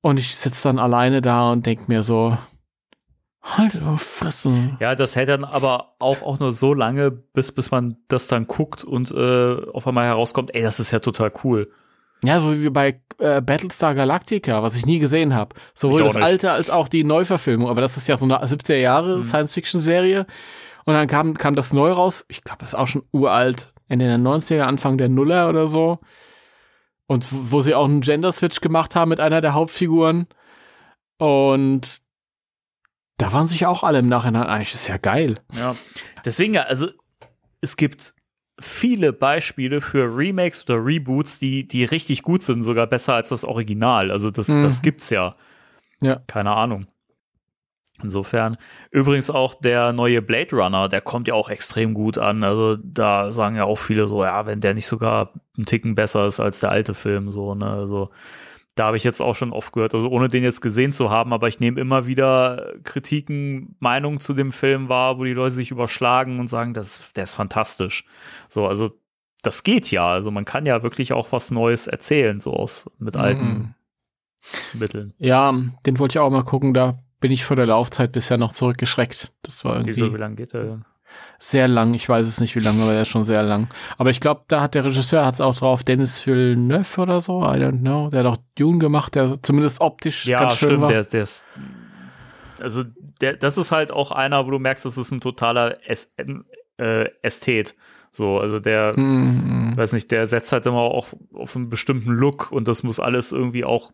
Und 0.02 0.18
ich 0.18 0.36
sitze 0.36 0.68
dann 0.68 0.78
alleine 0.78 1.22
da 1.22 1.50
und 1.50 1.64
denk 1.64 1.88
mir 1.88 2.02
so, 2.02 2.36
Halt 3.44 3.80
auf 3.82 4.00
Fresse. 4.00 4.78
Ja, 4.80 4.94
das 4.94 5.16
hält 5.16 5.28
dann 5.28 5.44
aber 5.44 5.96
auch, 5.98 6.22
auch 6.22 6.38
nur 6.38 6.52
so 6.52 6.72
lange, 6.72 7.10
bis, 7.10 7.52
bis 7.52 7.70
man 7.70 7.98
das 8.08 8.26
dann 8.26 8.46
guckt 8.46 8.84
und 8.84 9.10
äh, 9.10 9.56
auf 9.70 9.86
einmal 9.86 10.06
herauskommt, 10.06 10.54
ey, 10.54 10.62
das 10.62 10.80
ist 10.80 10.92
ja 10.92 11.00
total 11.00 11.30
cool. 11.44 11.70
Ja, 12.24 12.40
so 12.40 12.58
wie 12.58 12.70
bei 12.70 13.02
äh, 13.18 13.42
Battlestar 13.42 13.94
Galactica, 13.94 14.62
was 14.62 14.76
ich 14.76 14.86
nie 14.86 14.98
gesehen 14.98 15.34
habe. 15.34 15.54
Sowohl 15.74 16.04
das 16.04 16.16
alte 16.16 16.52
als 16.52 16.70
auch 16.70 16.88
die 16.88 17.04
Neuverfilmung. 17.04 17.68
Aber 17.68 17.82
das 17.82 17.98
ist 17.98 18.08
ja 18.08 18.16
so 18.16 18.24
eine 18.24 18.42
70er 18.42 18.76
Jahre 18.76 19.18
mhm. 19.18 19.22
Science-Fiction-Serie. 19.22 20.26
Und 20.86 20.94
dann 20.94 21.06
kam, 21.06 21.34
kam 21.34 21.54
das 21.54 21.74
neu 21.74 21.92
raus. 21.92 22.24
Ich 22.28 22.42
glaube, 22.44 22.60
das 22.60 22.70
ist 22.70 22.78
auch 22.78 22.86
schon 22.86 23.04
uralt. 23.12 23.74
Ende 23.88 24.06
der 24.06 24.18
90er, 24.18 24.62
Anfang 24.62 24.96
der 24.96 25.10
Nuller 25.10 25.50
oder 25.50 25.66
so. 25.66 25.98
Und 27.06 27.26
wo 27.30 27.60
sie 27.60 27.74
auch 27.74 27.84
einen 27.84 28.00
Gender-Switch 28.00 28.62
gemacht 28.62 28.96
haben 28.96 29.10
mit 29.10 29.20
einer 29.20 29.42
der 29.42 29.52
Hauptfiguren. 29.52 30.26
Und 31.18 32.03
da 33.16 33.32
waren 33.32 33.48
sich 33.48 33.66
auch 33.66 33.82
alle 33.82 34.00
im 34.00 34.08
Nachhinein 34.08 34.46
eigentlich, 34.46 34.74
ist 34.74 34.88
ja 34.88 34.96
geil. 34.96 35.36
Ja, 35.52 35.76
deswegen 36.24 36.54
ja, 36.54 36.62
also 36.62 36.88
es 37.60 37.76
gibt 37.76 38.14
viele 38.60 39.12
Beispiele 39.12 39.80
für 39.80 40.16
Remakes 40.16 40.68
oder 40.68 40.84
Reboots, 40.84 41.38
die, 41.38 41.66
die 41.66 41.84
richtig 41.84 42.22
gut 42.22 42.42
sind, 42.42 42.62
sogar 42.62 42.86
besser 42.86 43.14
als 43.14 43.30
das 43.30 43.44
Original. 43.44 44.10
Also 44.10 44.30
das, 44.30 44.48
mhm. 44.48 44.62
das 44.62 44.82
gibt's 44.82 45.10
ja. 45.10 45.34
Ja. 46.00 46.20
Keine 46.26 46.52
Ahnung. 46.52 46.86
Insofern, 48.02 48.56
übrigens 48.90 49.30
auch 49.30 49.54
der 49.54 49.92
neue 49.92 50.20
Blade 50.20 50.56
Runner, 50.56 50.88
der 50.88 51.00
kommt 51.00 51.28
ja 51.28 51.34
auch 51.34 51.48
extrem 51.48 51.94
gut 51.94 52.18
an. 52.18 52.42
Also 52.42 52.76
da 52.76 53.32
sagen 53.32 53.56
ja 53.56 53.64
auch 53.64 53.78
viele 53.78 54.08
so, 54.08 54.24
ja, 54.24 54.46
wenn 54.46 54.60
der 54.60 54.74
nicht 54.74 54.86
sogar 54.86 55.32
einen 55.56 55.64
Ticken 55.64 55.94
besser 55.94 56.26
ist 56.26 56.40
als 56.40 56.60
der 56.60 56.70
alte 56.70 56.92
Film, 56.92 57.30
so, 57.30 57.54
ne, 57.54 57.70
also 57.70 58.10
da 58.74 58.86
habe 58.86 58.96
ich 58.96 59.04
jetzt 59.04 59.20
auch 59.20 59.34
schon 59.34 59.52
oft 59.52 59.72
gehört, 59.72 59.94
also 59.94 60.08
ohne 60.08 60.28
den 60.28 60.42
jetzt 60.42 60.60
gesehen 60.60 60.90
zu 60.90 61.10
haben, 61.10 61.32
aber 61.32 61.48
ich 61.48 61.60
nehme 61.60 61.80
immer 61.80 62.06
wieder 62.06 62.72
Kritiken, 62.82 63.76
Meinungen 63.78 64.20
zu 64.20 64.34
dem 64.34 64.50
Film 64.50 64.88
wahr, 64.88 65.18
wo 65.18 65.24
die 65.24 65.32
Leute 65.32 65.54
sich 65.54 65.70
überschlagen 65.70 66.40
und 66.40 66.48
sagen, 66.48 66.74
das, 66.74 67.12
der 67.12 67.24
ist 67.24 67.36
fantastisch. 67.36 68.04
So, 68.48 68.66
also 68.66 68.92
das 69.42 69.62
geht 69.62 69.90
ja. 69.90 70.08
Also 70.08 70.30
man 70.30 70.44
kann 70.44 70.66
ja 70.66 70.82
wirklich 70.82 71.12
auch 71.12 71.30
was 71.30 71.50
Neues 71.50 71.86
erzählen, 71.86 72.40
so 72.40 72.52
aus 72.52 72.90
mit 72.98 73.16
alten 73.16 73.74
mhm. 74.72 74.78
Mitteln. 74.80 75.14
Ja, 75.18 75.54
den 75.86 75.98
wollte 75.98 76.14
ich 76.14 76.18
auch 76.18 76.30
mal 76.30 76.44
gucken, 76.44 76.74
da 76.74 76.94
bin 77.20 77.30
ich 77.30 77.44
vor 77.44 77.56
der 77.56 77.66
Laufzeit 77.66 78.12
bisher 78.12 78.38
noch 78.38 78.52
zurückgeschreckt. 78.52 79.32
Das 79.42 79.64
war 79.64 79.76
irgendwie. 79.76 79.96
Wieso, 79.96 80.12
wie 80.12 80.18
lange 80.18 80.34
geht 80.34 80.52
der 80.52 80.64
denn? 80.64 80.84
Sehr 81.38 81.68
lang. 81.68 81.94
Ich 81.94 82.08
weiß 82.08 82.26
es 82.26 82.40
nicht, 82.40 82.56
wie 82.56 82.60
lange, 82.60 82.82
aber 82.82 82.94
er 82.94 83.02
ist 83.02 83.08
schon 83.08 83.24
sehr 83.24 83.42
lang. 83.42 83.68
Aber 83.98 84.10
ich 84.10 84.20
glaube, 84.20 84.42
da 84.48 84.60
hat 84.60 84.74
der 84.74 84.84
Regisseur 84.84 85.24
hat's 85.24 85.40
auch 85.40 85.56
drauf, 85.56 85.84
Dennis 85.84 86.26
Villeneuve 86.26 87.00
oder 87.00 87.20
so, 87.20 87.42
I 87.42 87.56
don't 87.56 87.80
know. 87.80 88.08
Der 88.10 88.20
hat 88.20 88.26
auch 88.26 88.38
Dune 88.56 88.78
gemacht, 88.78 89.14
der 89.14 89.42
zumindest 89.42 89.80
optisch 89.80 90.26
ja, 90.26 90.40
ganz 90.40 90.56
schön 90.56 90.68
stimmt, 90.70 90.82
war. 90.82 90.88
Der, 90.90 91.04
der 91.04 91.22
ist, 91.22 91.46
also 92.60 92.84
der, 93.20 93.34
das 93.36 93.58
ist 93.58 93.72
halt 93.72 93.92
auch 93.92 94.10
einer, 94.10 94.46
wo 94.46 94.50
du 94.50 94.58
merkst, 94.58 94.84
das 94.84 94.96
ist 94.98 95.10
ein 95.10 95.20
totaler 95.20 95.74
äh, 96.78 97.08
Ästhet. 97.22 97.74
So, 98.10 98.38
also 98.38 98.60
der, 98.60 98.96
mm. 98.96 99.76
weiß 99.76 99.92
nicht, 99.92 100.12
der 100.12 100.26
setzt 100.26 100.52
halt 100.52 100.66
immer 100.66 100.78
auch 100.78 101.08
auf 101.32 101.56
einen 101.56 101.68
bestimmten 101.68 102.10
Look 102.10 102.52
und 102.52 102.68
das 102.68 102.84
muss 102.84 103.00
alles 103.00 103.32
irgendwie 103.32 103.64
auch 103.64 103.90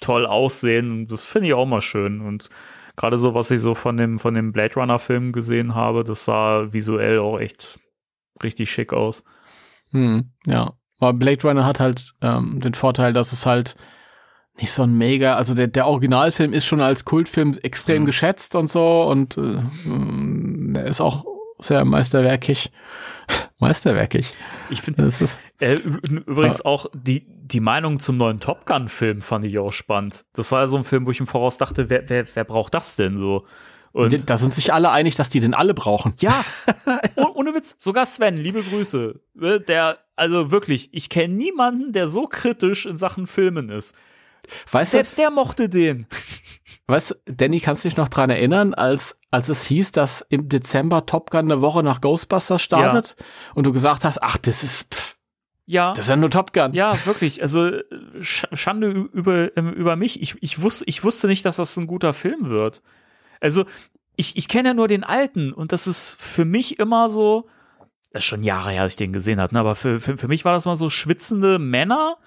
toll 0.00 0.26
aussehen. 0.26 0.90
Und 0.92 1.12
das 1.12 1.22
finde 1.22 1.48
ich 1.48 1.54
auch 1.54 1.64
mal 1.64 1.80
schön. 1.80 2.20
Und 2.20 2.50
gerade 3.02 3.18
so, 3.18 3.34
was 3.34 3.50
ich 3.50 3.60
so 3.60 3.74
von 3.74 3.96
dem, 3.96 4.20
von 4.20 4.34
dem 4.34 4.52
Blade 4.52 4.76
Runner 4.76 5.00
Film 5.00 5.32
gesehen 5.32 5.74
habe, 5.74 6.04
das 6.04 6.24
sah 6.24 6.72
visuell 6.72 7.18
auch 7.18 7.40
echt 7.40 7.80
richtig 8.44 8.70
schick 8.70 8.92
aus. 8.92 9.24
Hm, 9.90 10.30
ja. 10.46 10.74
Aber 11.00 11.12
Blade 11.12 11.42
Runner 11.42 11.66
hat 11.66 11.80
halt 11.80 12.12
ähm, 12.20 12.60
den 12.60 12.74
Vorteil, 12.74 13.12
dass 13.12 13.32
es 13.32 13.44
halt 13.44 13.74
nicht 14.56 14.70
so 14.70 14.84
ein 14.84 14.96
mega, 14.96 15.34
also 15.34 15.52
der, 15.52 15.66
der 15.66 15.88
Originalfilm 15.88 16.52
ist 16.52 16.64
schon 16.64 16.80
als 16.80 17.04
Kultfilm 17.04 17.58
extrem 17.62 18.02
mhm. 18.02 18.06
geschätzt 18.06 18.54
und 18.54 18.70
so 18.70 19.02
und 19.10 19.36
äh, 19.36 19.62
der 19.84 20.84
ist 20.84 21.00
auch 21.00 21.24
sehr 21.58 21.84
meisterwerkig. 21.84 22.70
meisterwerkig. 23.58 24.32
Ich 24.70 24.80
finde, 24.80 25.10
äh, 25.58 25.74
übrigens 25.74 26.58
ja. 26.58 26.64
auch 26.66 26.86
die, 26.94 27.26
die 27.52 27.60
Meinung 27.60 28.00
zum 28.00 28.16
neuen 28.16 28.40
Top 28.40 28.66
Gun-Film 28.66 29.20
fand 29.20 29.44
ich 29.44 29.58
auch 29.58 29.72
spannend. 29.72 30.24
Das 30.32 30.52
war 30.52 30.62
ja 30.62 30.66
so 30.66 30.76
ein 30.76 30.84
Film, 30.84 31.06
wo 31.06 31.10
ich 31.10 31.20
im 31.20 31.26
Voraus 31.26 31.58
dachte, 31.58 31.90
wer, 31.90 32.08
wer, 32.08 32.26
wer 32.34 32.44
braucht 32.44 32.74
das 32.74 32.96
denn 32.96 33.18
so? 33.18 33.46
Und 33.92 34.30
da 34.30 34.38
sind 34.38 34.54
sich 34.54 34.72
alle 34.72 34.90
einig, 34.90 35.16
dass 35.16 35.28
die 35.28 35.40
den 35.40 35.52
alle 35.52 35.74
brauchen. 35.74 36.14
Ja, 36.18 36.42
oh, 37.16 37.28
ohne 37.34 37.54
Witz. 37.54 37.74
Sogar 37.78 38.06
Sven, 38.06 38.38
liebe 38.38 38.62
Grüße. 38.62 39.20
Ne, 39.34 39.60
der, 39.60 39.98
also 40.16 40.50
wirklich, 40.50 40.88
ich 40.94 41.10
kenne 41.10 41.34
niemanden, 41.34 41.92
der 41.92 42.08
so 42.08 42.26
kritisch 42.26 42.86
in 42.86 42.96
Sachen 42.96 43.26
Filmen 43.26 43.68
ist. 43.68 43.94
Weißt 44.70 44.92
Selbst 44.92 45.18
du, 45.18 45.22
der 45.22 45.30
mochte 45.30 45.68
den. 45.68 46.06
Weißt 46.86 47.10
du, 47.10 47.32
Danny, 47.32 47.60
kannst 47.60 47.84
du 47.84 47.88
dich 47.88 47.96
noch 47.96 48.08
dran 48.08 48.30
erinnern, 48.30 48.74
als, 48.74 49.20
als 49.30 49.48
es 49.48 49.64
hieß, 49.66 49.92
dass 49.92 50.22
im 50.30 50.48
Dezember 50.48 51.06
Top 51.06 51.30
Gun 51.30 51.52
eine 51.52 51.60
Woche 51.60 51.82
nach 51.82 52.00
Ghostbusters 52.00 52.62
startet 52.62 53.14
ja. 53.18 53.26
und 53.54 53.64
du 53.64 53.72
gesagt 53.72 54.04
hast, 54.04 54.22
ach, 54.22 54.38
das 54.38 54.62
ist, 54.64 54.94
pff, 54.94 55.16
ja. 55.72 55.94
Das 55.94 56.04
ist 56.04 56.10
ja 56.10 56.16
nur 56.16 56.30
Top 56.30 56.52
Gun. 56.52 56.74
Ja, 56.74 57.04
wirklich. 57.06 57.42
Also 57.42 57.70
Schande 58.20 58.88
über, 59.12 59.56
ähm, 59.56 59.72
über 59.72 59.96
mich. 59.96 60.20
Ich, 60.20 60.36
ich, 60.40 60.60
wusste, 60.60 60.84
ich 60.86 61.02
wusste 61.02 61.26
nicht, 61.26 61.44
dass 61.44 61.56
das 61.56 61.76
ein 61.76 61.86
guter 61.86 62.12
Film 62.12 62.48
wird. 62.48 62.82
Also 63.40 63.64
ich, 64.16 64.36
ich 64.36 64.48
kenne 64.48 64.68
ja 64.68 64.74
nur 64.74 64.86
den 64.86 65.02
alten 65.02 65.52
und 65.52 65.72
das 65.72 65.86
ist 65.86 66.14
für 66.20 66.44
mich 66.44 66.78
immer 66.78 67.08
so, 67.08 67.48
das 68.12 68.22
ist 68.22 68.26
schon 68.26 68.42
Jahre 68.42 68.70
her, 68.70 68.82
als 68.82 68.92
ich 68.92 68.98
den 68.98 69.12
gesehen 69.12 69.40
habe, 69.40 69.54
ne? 69.54 69.60
aber 69.60 69.74
für, 69.74 69.98
für, 69.98 70.18
für 70.18 70.28
mich 70.28 70.44
war 70.44 70.52
das 70.52 70.66
mal 70.66 70.76
so 70.76 70.90
schwitzende 70.90 71.58
Männer, 71.58 72.18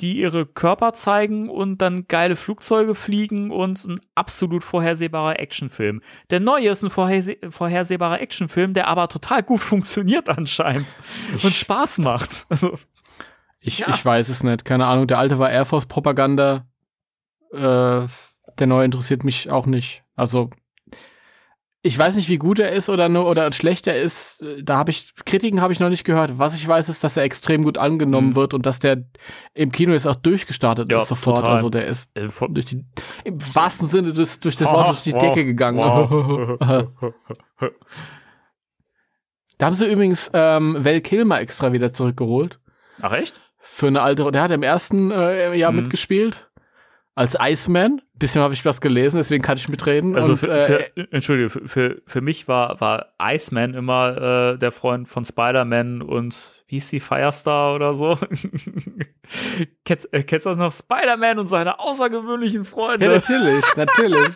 die 0.00 0.18
ihre 0.18 0.44
Körper 0.46 0.92
zeigen 0.92 1.48
und 1.48 1.78
dann 1.78 2.08
geile 2.08 2.36
Flugzeuge 2.36 2.94
fliegen 2.94 3.50
und 3.50 3.84
ein 3.84 4.00
absolut 4.14 4.64
vorhersehbarer 4.64 5.38
Actionfilm. 5.38 6.02
Der 6.30 6.40
neue 6.40 6.70
ist 6.70 6.82
ein 6.82 6.90
vorherse 6.90 7.36
vorhersehbarer 7.48 8.20
Actionfilm, 8.20 8.74
der 8.74 8.88
aber 8.88 9.08
total 9.08 9.42
gut 9.42 9.60
funktioniert 9.60 10.28
anscheinend 10.28 10.96
und 11.42 11.54
Spaß 11.54 11.98
macht. 11.98 12.46
Also, 12.48 12.78
ich, 13.60 13.78
ja. 13.78 13.88
ich 13.90 14.04
weiß 14.04 14.28
es 14.28 14.42
nicht. 14.42 14.64
Keine 14.64 14.86
Ahnung. 14.86 15.06
Der 15.06 15.18
alte 15.18 15.38
war 15.38 15.50
Air 15.50 15.64
Force 15.64 15.86
Propaganda. 15.86 16.66
Äh, 17.52 18.06
der 18.58 18.66
neue 18.66 18.84
interessiert 18.84 19.24
mich 19.24 19.50
auch 19.50 19.66
nicht. 19.66 20.04
Also 20.16 20.50
ich 21.86 21.98
weiß 21.98 22.16
nicht, 22.16 22.30
wie 22.30 22.38
gut 22.38 22.58
er 22.58 22.72
ist 22.72 22.88
oder 22.88 23.10
nur 23.10 23.26
oder 23.26 23.52
schlecht 23.52 23.86
er 23.86 24.00
ist. 24.00 24.42
Da 24.62 24.78
habe 24.78 24.90
ich 24.90 25.14
Kritiken 25.26 25.60
habe 25.60 25.74
ich 25.74 25.80
noch 25.80 25.90
nicht 25.90 26.04
gehört. 26.04 26.38
Was 26.38 26.56
ich 26.56 26.66
weiß, 26.66 26.88
ist, 26.88 27.04
dass 27.04 27.18
er 27.18 27.24
extrem 27.24 27.62
gut 27.62 27.76
angenommen 27.76 28.30
mhm. 28.30 28.36
wird 28.36 28.54
und 28.54 28.64
dass 28.64 28.78
der 28.78 29.04
im 29.52 29.70
Kino 29.70 29.92
jetzt 29.92 30.06
auch 30.06 30.16
durchgestartet 30.16 30.90
ja, 30.90 30.96
ist 30.98 31.08
sofort. 31.08 31.40
Total. 31.40 31.52
Also 31.52 31.68
der 31.68 31.86
ist 31.86 32.16
äh, 32.16 32.26
durch 32.48 32.64
die 32.64 32.86
im 33.24 33.38
wahrsten 33.54 33.86
Sinne 33.86 34.14
durch, 34.14 34.40
durch 34.40 34.56
das 34.56 34.66
Wort 34.66 34.88
durch 34.88 35.02
die 35.02 35.12
Decke 35.12 35.44
gegangen. 35.44 35.78
da 39.58 39.66
haben 39.66 39.74
sie 39.74 39.86
übrigens 39.86 40.30
ähm, 40.32 40.82
Val 40.82 41.02
Kilmer 41.02 41.38
extra 41.38 41.74
wieder 41.74 41.92
zurückgeholt. 41.92 42.60
Ach 43.02 43.12
echt? 43.12 43.42
Für 43.58 43.88
eine 43.88 44.00
alte. 44.00 44.30
Der 44.30 44.40
hat 44.40 44.52
im 44.52 44.62
ersten 44.62 45.10
äh, 45.10 45.54
Jahr 45.54 45.70
mhm. 45.70 45.80
mitgespielt 45.80 46.48
als 47.14 47.36
Iceman. 47.40 48.02
Bisschen 48.14 48.42
habe 48.42 48.54
ich 48.54 48.64
was 48.64 48.80
gelesen, 48.80 49.18
deswegen 49.18 49.42
kann 49.42 49.56
ich 49.56 49.68
mitreden. 49.68 50.16
Also 50.16 50.32
und, 50.32 50.38
für, 50.38 50.46
für, 50.46 50.96
äh, 50.96 51.06
Entschuldige, 51.10 51.50
für, 51.50 51.68
für, 51.68 52.02
für 52.06 52.20
mich 52.20 52.48
war, 52.48 52.80
war 52.80 53.14
Iceman 53.20 53.74
immer 53.74 54.52
äh, 54.54 54.58
der 54.58 54.72
Freund 54.72 55.08
von 55.08 55.24
Spider-Man 55.24 56.02
und 56.02 56.64
wie 56.66 56.76
hieß 56.76 56.90
die 56.90 57.00
Firestar 57.00 57.74
oder 57.74 57.94
so? 57.94 58.18
kennst, 59.84 60.12
äh, 60.12 60.22
kennst 60.24 60.46
du 60.46 60.50
das 60.50 60.58
noch? 60.58 60.72
Spider-Man 60.72 61.38
und 61.38 61.46
seine 61.46 61.78
außergewöhnlichen 61.78 62.64
Freunde. 62.64 63.06
Ja, 63.06 63.12
natürlich, 63.12 63.64
natürlich. 63.76 64.28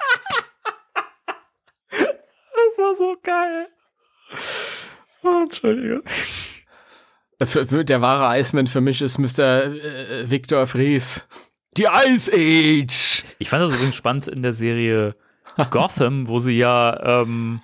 das 1.91 2.79
war 2.79 2.95
so 2.97 3.17
geil. 3.23 3.69
Oh, 5.25 5.43
Entschuldige. 5.43 6.03
Der 7.41 8.01
wahre 8.01 8.39
Iceman 8.39 8.67
für 8.67 8.81
mich 8.81 9.01
ist 9.01 9.19
Mr. 9.19 9.65
Äh, 9.65 10.31
Victor 10.31 10.67
Fries. 10.67 11.27
Die 11.79 11.87
Ice 12.09 12.31
Age. 12.33 13.25
Ich 13.39 13.49
fand 13.49 13.63
das 13.63 13.75
übrigens 13.75 13.95
spannend 13.95 14.27
in 14.27 14.43
der 14.43 14.53
Serie 14.53 15.15
Gotham, 15.71 16.27
wo 16.27 16.41
sie 16.41 16.59
ja 16.59 17.23
ähm, 17.23 17.61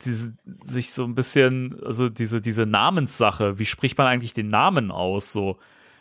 diese, 0.00 0.34
sich 0.62 0.92
so 0.92 1.04
ein 1.04 1.14
bisschen, 1.14 1.78
also 1.84 2.08
diese, 2.08 2.40
diese 2.40 2.64
Namenssache, 2.64 3.58
wie 3.58 3.66
spricht 3.66 3.98
man 3.98 4.06
eigentlich 4.06 4.32
den 4.32 4.48
Namen 4.48 4.90
aus? 4.90 5.32
So, 5.32 5.58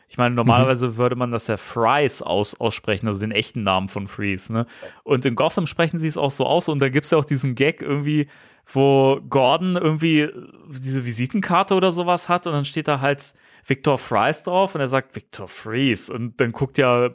ich 0.07 0.17
meine, 0.17 0.33
normalerweise 0.33 0.89
mhm. 0.89 0.97
würde 0.97 1.17
man 1.17 1.31
das 1.31 1.47
ja 1.47 1.57
Fries 1.57 2.21
aus, 2.21 2.55
aussprechen, 2.55 3.07
also 3.07 3.19
den 3.19 3.31
echten 3.31 3.63
Namen 3.63 3.89
von 3.89 4.07
Freeze, 4.07 4.53
ne? 4.53 4.65
Und 5.03 5.25
in 5.25 5.35
Gotham 5.35 5.67
sprechen 5.67 5.99
sie 5.99 6.07
es 6.07 6.17
auch 6.17 6.31
so 6.31 6.45
aus 6.45 6.69
und 6.69 6.79
da 6.79 6.87
gibt 6.87 7.03
es 7.03 7.11
ja 7.11 7.17
auch 7.17 7.25
diesen 7.25 7.55
Gag 7.55 7.81
irgendwie, 7.81 8.27
wo 8.65 9.19
Gordon 9.29 9.75
irgendwie 9.75 10.29
diese 10.69 11.05
Visitenkarte 11.05 11.75
oder 11.75 11.91
sowas 11.91 12.29
hat 12.29 12.47
und 12.47 12.53
dann 12.53 12.65
steht 12.65 12.87
da 12.87 13.01
halt 13.01 13.33
Victor 13.67 13.97
Fries 13.97 14.43
drauf 14.43 14.75
und 14.75 14.81
er 14.81 14.89
sagt 14.89 15.15
Victor 15.15 15.47
Fries 15.47 16.09
und 16.09 16.39
dann 16.39 16.51
guckt 16.51 16.77
ja 16.77 17.11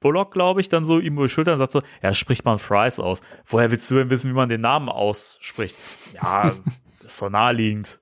Bullock, 0.00 0.32
glaube 0.32 0.60
ich, 0.60 0.68
dann 0.68 0.84
so 0.84 0.98
ihm 0.98 1.14
über 1.14 1.24
die 1.24 1.28
Schulter 1.28 1.52
und 1.52 1.58
sagt 1.58 1.72
so, 1.72 1.82
ja, 2.02 2.14
spricht 2.14 2.44
man 2.44 2.58
Fries 2.58 3.00
aus. 3.00 3.20
Woher 3.44 3.70
willst 3.70 3.90
du 3.90 3.96
denn 3.96 4.10
wissen, 4.10 4.30
wie 4.30 4.34
man 4.34 4.48
den 4.48 4.60
Namen 4.60 4.88
ausspricht? 4.88 5.76
Ja, 6.14 6.52
ist 7.04 7.18
so 7.18 7.28
naheliegend. 7.28 8.00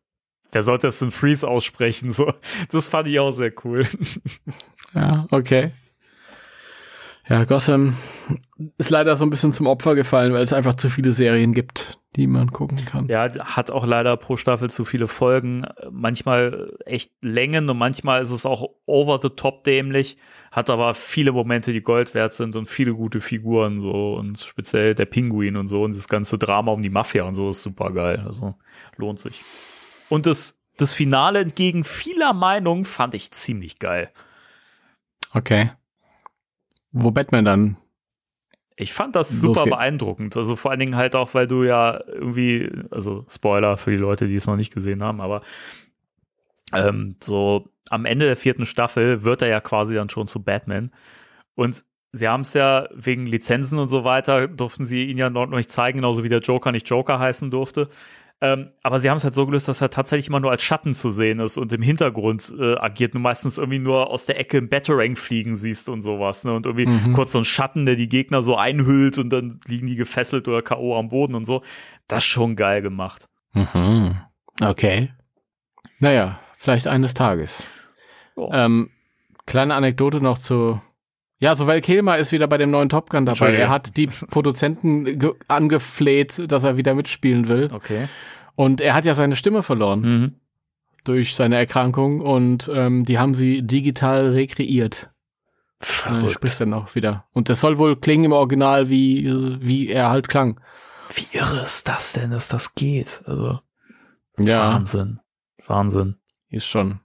Wer 0.52 0.62
sollte 0.62 0.86
das 0.86 0.98
denn 0.98 1.10
Freeze 1.10 1.46
aussprechen? 1.46 2.12
So, 2.12 2.32
das 2.70 2.88
fand 2.88 3.08
ich 3.08 3.18
auch 3.18 3.32
sehr 3.32 3.52
cool. 3.64 3.86
Ja, 4.94 5.26
okay. 5.30 5.72
Ja, 7.28 7.44
Gotham 7.44 7.96
ist 8.78 8.90
leider 8.90 9.16
so 9.16 9.26
ein 9.26 9.30
bisschen 9.30 9.52
zum 9.52 9.66
Opfer 9.66 9.94
gefallen, 9.94 10.32
weil 10.32 10.42
es 10.42 10.52
einfach 10.52 10.74
zu 10.74 10.88
viele 10.88 11.12
Serien 11.12 11.54
gibt, 11.54 11.98
die 12.16 12.26
man 12.26 12.50
gucken 12.50 12.84
kann. 12.84 13.06
Ja, 13.08 13.30
hat 13.54 13.70
auch 13.70 13.86
leider 13.86 14.16
pro 14.16 14.36
Staffel 14.36 14.70
zu 14.70 14.84
viele 14.84 15.06
Folgen, 15.06 15.66
manchmal 15.90 16.72
echt 16.84 17.12
Längen 17.20 17.68
und 17.68 17.78
manchmal 17.78 18.22
ist 18.22 18.30
es 18.30 18.46
auch 18.46 18.70
over 18.86 19.20
the 19.22 19.30
top 19.30 19.64
dämlich, 19.64 20.16
hat 20.50 20.70
aber 20.70 20.94
viele 20.94 21.32
Momente, 21.32 21.72
die 21.72 21.82
Gold 21.82 22.14
wert 22.14 22.32
sind 22.32 22.56
und 22.56 22.68
viele 22.68 22.94
gute 22.94 23.20
Figuren 23.20 23.80
so 23.80 24.14
und 24.14 24.40
speziell 24.40 24.94
der 24.94 25.06
Pinguin 25.06 25.56
und 25.56 25.68
so 25.68 25.82
und 25.84 25.94
das 25.94 26.08
ganze 26.08 26.38
Drama 26.38 26.72
um 26.72 26.82
die 26.82 26.90
Mafia 26.90 27.24
und 27.24 27.34
so 27.34 27.48
ist 27.48 27.62
super 27.62 27.92
geil, 27.92 28.24
also 28.26 28.54
lohnt 28.96 29.20
sich. 29.20 29.44
Und 30.08 30.26
das 30.26 30.58
das 30.78 30.92
Finale 30.92 31.38
entgegen 31.38 31.84
vieler 31.84 32.34
Meinungen 32.34 32.84
fand 32.84 33.14
ich 33.14 33.30
ziemlich 33.30 33.78
geil. 33.78 34.10
Okay 35.32 35.70
wo 36.96 37.10
Batman 37.10 37.44
dann. 37.44 37.76
Ich 38.78 38.92
fand 38.92 39.16
das 39.16 39.30
super 39.30 39.64
beeindruckend. 39.64 40.36
Also 40.36 40.54
vor 40.54 40.70
allen 40.70 40.80
Dingen 40.80 40.96
halt 40.96 41.16
auch, 41.16 41.32
weil 41.32 41.46
du 41.46 41.64
ja 41.64 41.98
irgendwie, 42.06 42.70
also 42.90 43.24
Spoiler 43.28 43.78
für 43.78 43.90
die 43.90 43.96
Leute, 43.96 44.28
die 44.28 44.34
es 44.34 44.46
noch 44.46 44.56
nicht 44.56 44.74
gesehen 44.74 45.02
haben, 45.02 45.20
aber 45.22 45.40
ähm, 46.74 47.16
so 47.22 47.70
am 47.88 48.04
Ende 48.04 48.26
der 48.26 48.36
vierten 48.36 48.66
Staffel 48.66 49.22
wird 49.22 49.40
er 49.42 49.48
ja 49.48 49.60
quasi 49.60 49.94
dann 49.94 50.10
schon 50.10 50.28
zu 50.28 50.42
Batman. 50.42 50.90
Und 51.54 51.84
sie 52.12 52.28
haben 52.28 52.42
es 52.42 52.52
ja 52.52 52.86
wegen 52.92 53.26
Lizenzen 53.26 53.78
und 53.78 53.88
so 53.88 54.04
weiter, 54.04 54.48
durften 54.48 54.84
sie 54.84 55.04
ihn 55.04 55.18
ja 55.18 55.30
noch 55.30 55.46
nicht 55.46 55.72
zeigen, 55.72 55.98
genauso 55.98 56.24
wie 56.24 56.28
der 56.28 56.40
Joker 56.40 56.72
nicht 56.72 56.88
Joker 56.88 57.18
heißen 57.18 57.50
durfte. 57.50 57.88
Ähm, 58.42 58.70
aber 58.82 59.00
sie 59.00 59.08
haben 59.08 59.16
es 59.16 59.24
halt 59.24 59.34
so 59.34 59.46
gelöst, 59.46 59.66
dass 59.66 59.80
er 59.80 59.88
tatsächlich 59.88 60.28
immer 60.28 60.40
nur 60.40 60.50
als 60.50 60.62
Schatten 60.62 60.92
zu 60.92 61.08
sehen 61.08 61.40
ist 61.40 61.56
und 61.56 61.72
im 61.72 61.80
Hintergrund 61.80 62.54
äh, 62.58 62.76
agiert. 62.76 63.14
Du 63.14 63.18
meistens 63.18 63.56
irgendwie 63.56 63.78
nur 63.78 64.10
aus 64.10 64.26
der 64.26 64.38
Ecke 64.38 64.58
im 64.58 64.68
Batarang 64.68 65.16
fliegen 65.16 65.56
siehst 65.56 65.88
und 65.88 66.02
sowas. 66.02 66.44
Ne? 66.44 66.52
Und 66.52 66.66
irgendwie 66.66 66.86
mhm. 66.86 67.14
kurz 67.14 67.32
so 67.32 67.38
ein 67.38 67.46
Schatten, 67.46 67.86
der 67.86 67.96
die 67.96 68.10
Gegner 68.10 68.42
so 68.42 68.56
einhüllt 68.56 69.16
und 69.16 69.30
dann 69.30 69.60
liegen 69.66 69.86
die 69.86 69.96
gefesselt 69.96 70.48
oder 70.48 70.60
K.O. 70.60 70.98
am 70.98 71.08
Boden 71.08 71.34
und 71.34 71.46
so. 71.46 71.62
Das 72.08 72.24
ist 72.24 72.28
schon 72.28 72.56
geil 72.56 72.82
gemacht. 72.82 73.28
Mhm. 73.54 74.16
Okay. 74.60 75.12
Naja, 75.98 76.38
vielleicht 76.58 76.88
eines 76.88 77.14
Tages. 77.14 77.64
Oh. 78.34 78.50
Ähm, 78.52 78.90
kleine 79.46 79.74
Anekdote 79.74 80.20
noch 80.20 80.36
zu 80.36 80.82
ja, 81.38 81.54
so 81.54 81.66
weil 81.66 81.80
Kilmer 81.80 82.18
ist 82.18 82.32
wieder 82.32 82.46
bei 82.46 82.56
dem 82.56 82.70
neuen 82.70 82.88
Top 82.88 83.10
Gun 83.10 83.26
dabei. 83.26 83.54
Er 83.54 83.68
hat 83.68 83.96
die 83.96 84.06
Produzenten 84.30 85.34
angefleht, 85.48 86.50
dass 86.50 86.64
er 86.64 86.76
wieder 86.76 86.94
mitspielen 86.94 87.48
will. 87.48 87.70
Okay. 87.72 88.08
Und 88.54 88.80
er 88.80 88.94
hat 88.94 89.04
ja 89.04 89.14
seine 89.14 89.36
Stimme 89.36 89.62
verloren 89.62 90.00
mhm. 90.00 90.34
durch 91.04 91.34
seine 91.34 91.56
Erkrankung 91.56 92.20
und 92.20 92.70
ähm, 92.72 93.04
die 93.04 93.18
haben 93.18 93.34
sie 93.34 93.62
digital 93.62 94.30
rekreiert. 94.30 95.10
Verrückt. 95.78 96.26
Äh, 96.26 96.30
spricht 96.30 96.60
dann 96.60 96.72
auch 96.72 96.94
wieder. 96.94 97.26
Und 97.32 97.50
das 97.50 97.60
soll 97.60 97.76
wohl 97.76 97.96
klingen 97.96 98.24
im 98.24 98.32
Original, 98.32 98.88
wie, 98.88 99.30
wie 99.60 99.88
er 99.88 100.08
halt 100.08 100.28
klang. 100.28 100.58
Wie 101.14 101.36
irre 101.36 101.62
ist 101.62 101.86
das 101.86 102.14
denn, 102.14 102.30
dass 102.30 102.48
das 102.48 102.74
geht? 102.74 103.22
Also, 103.26 103.60
ja. 104.38 104.72
Wahnsinn. 104.72 105.20
Wahnsinn. 105.66 106.16
ist 106.48 106.66
schon, 106.66 107.00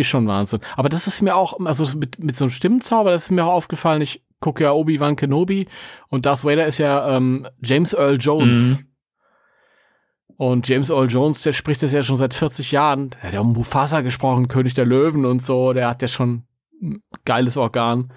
ist 0.00 0.08
schon 0.08 0.26
Wahnsinn. 0.26 0.60
Aber 0.76 0.88
das 0.88 1.06
ist 1.06 1.22
mir 1.22 1.36
auch, 1.36 1.58
also 1.64 1.96
mit, 1.96 2.18
mit 2.18 2.36
so 2.36 2.44
einem 2.44 2.52
Stimmenzauber, 2.52 3.10
das 3.10 3.24
ist 3.24 3.30
mir 3.30 3.44
auch 3.44 3.52
aufgefallen. 3.52 4.02
Ich 4.02 4.24
gucke 4.40 4.64
ja 4.64 4.72
Obi-Wan 4.72 5.16
Kenobi 5.16 5.66
und 6.08 6.26
Darth 6.26 6.44
Vader 6.44 6.66
ist 6.66 6.78
ja 6.78 7.16
ähm, 7.16 7.46
James 7.62 7.92
Earl 7.92 8.18
Jones. 8.18 8.78
Mhm. 8.78 8.86
Und 10.36 10.66
James 10.66 10.88
Earl 10.88 11.10
Jones, 11.10 11.42
der 11.42 11.52
spricht 11.52 11.82
das 11.82 11.92
ja 11.92 12.02
schon 12.02 12.16
seit 12.16 12.32
40 12.32 12.72
Jahren. 12.72 13.10
Der 13.10 13.22
hat 13.24 13.34
ja 13.34 13.40
um 13.40 13.52
Mufasa 13.52 14.00
gesprochen, 14.00 14.48
König 14.48 14.72
der 14.72 14.86
Löwen 14.86 15.26
und 15.26 15.42
so. 15.42 15.74
Der 15.74 15.88
hat 15.88 16.00
ja 16.00 16.08
schon 16.08 16.44
ein 16.80 17.02
geiles 17.26 17.58
Organ. 17.58 18.10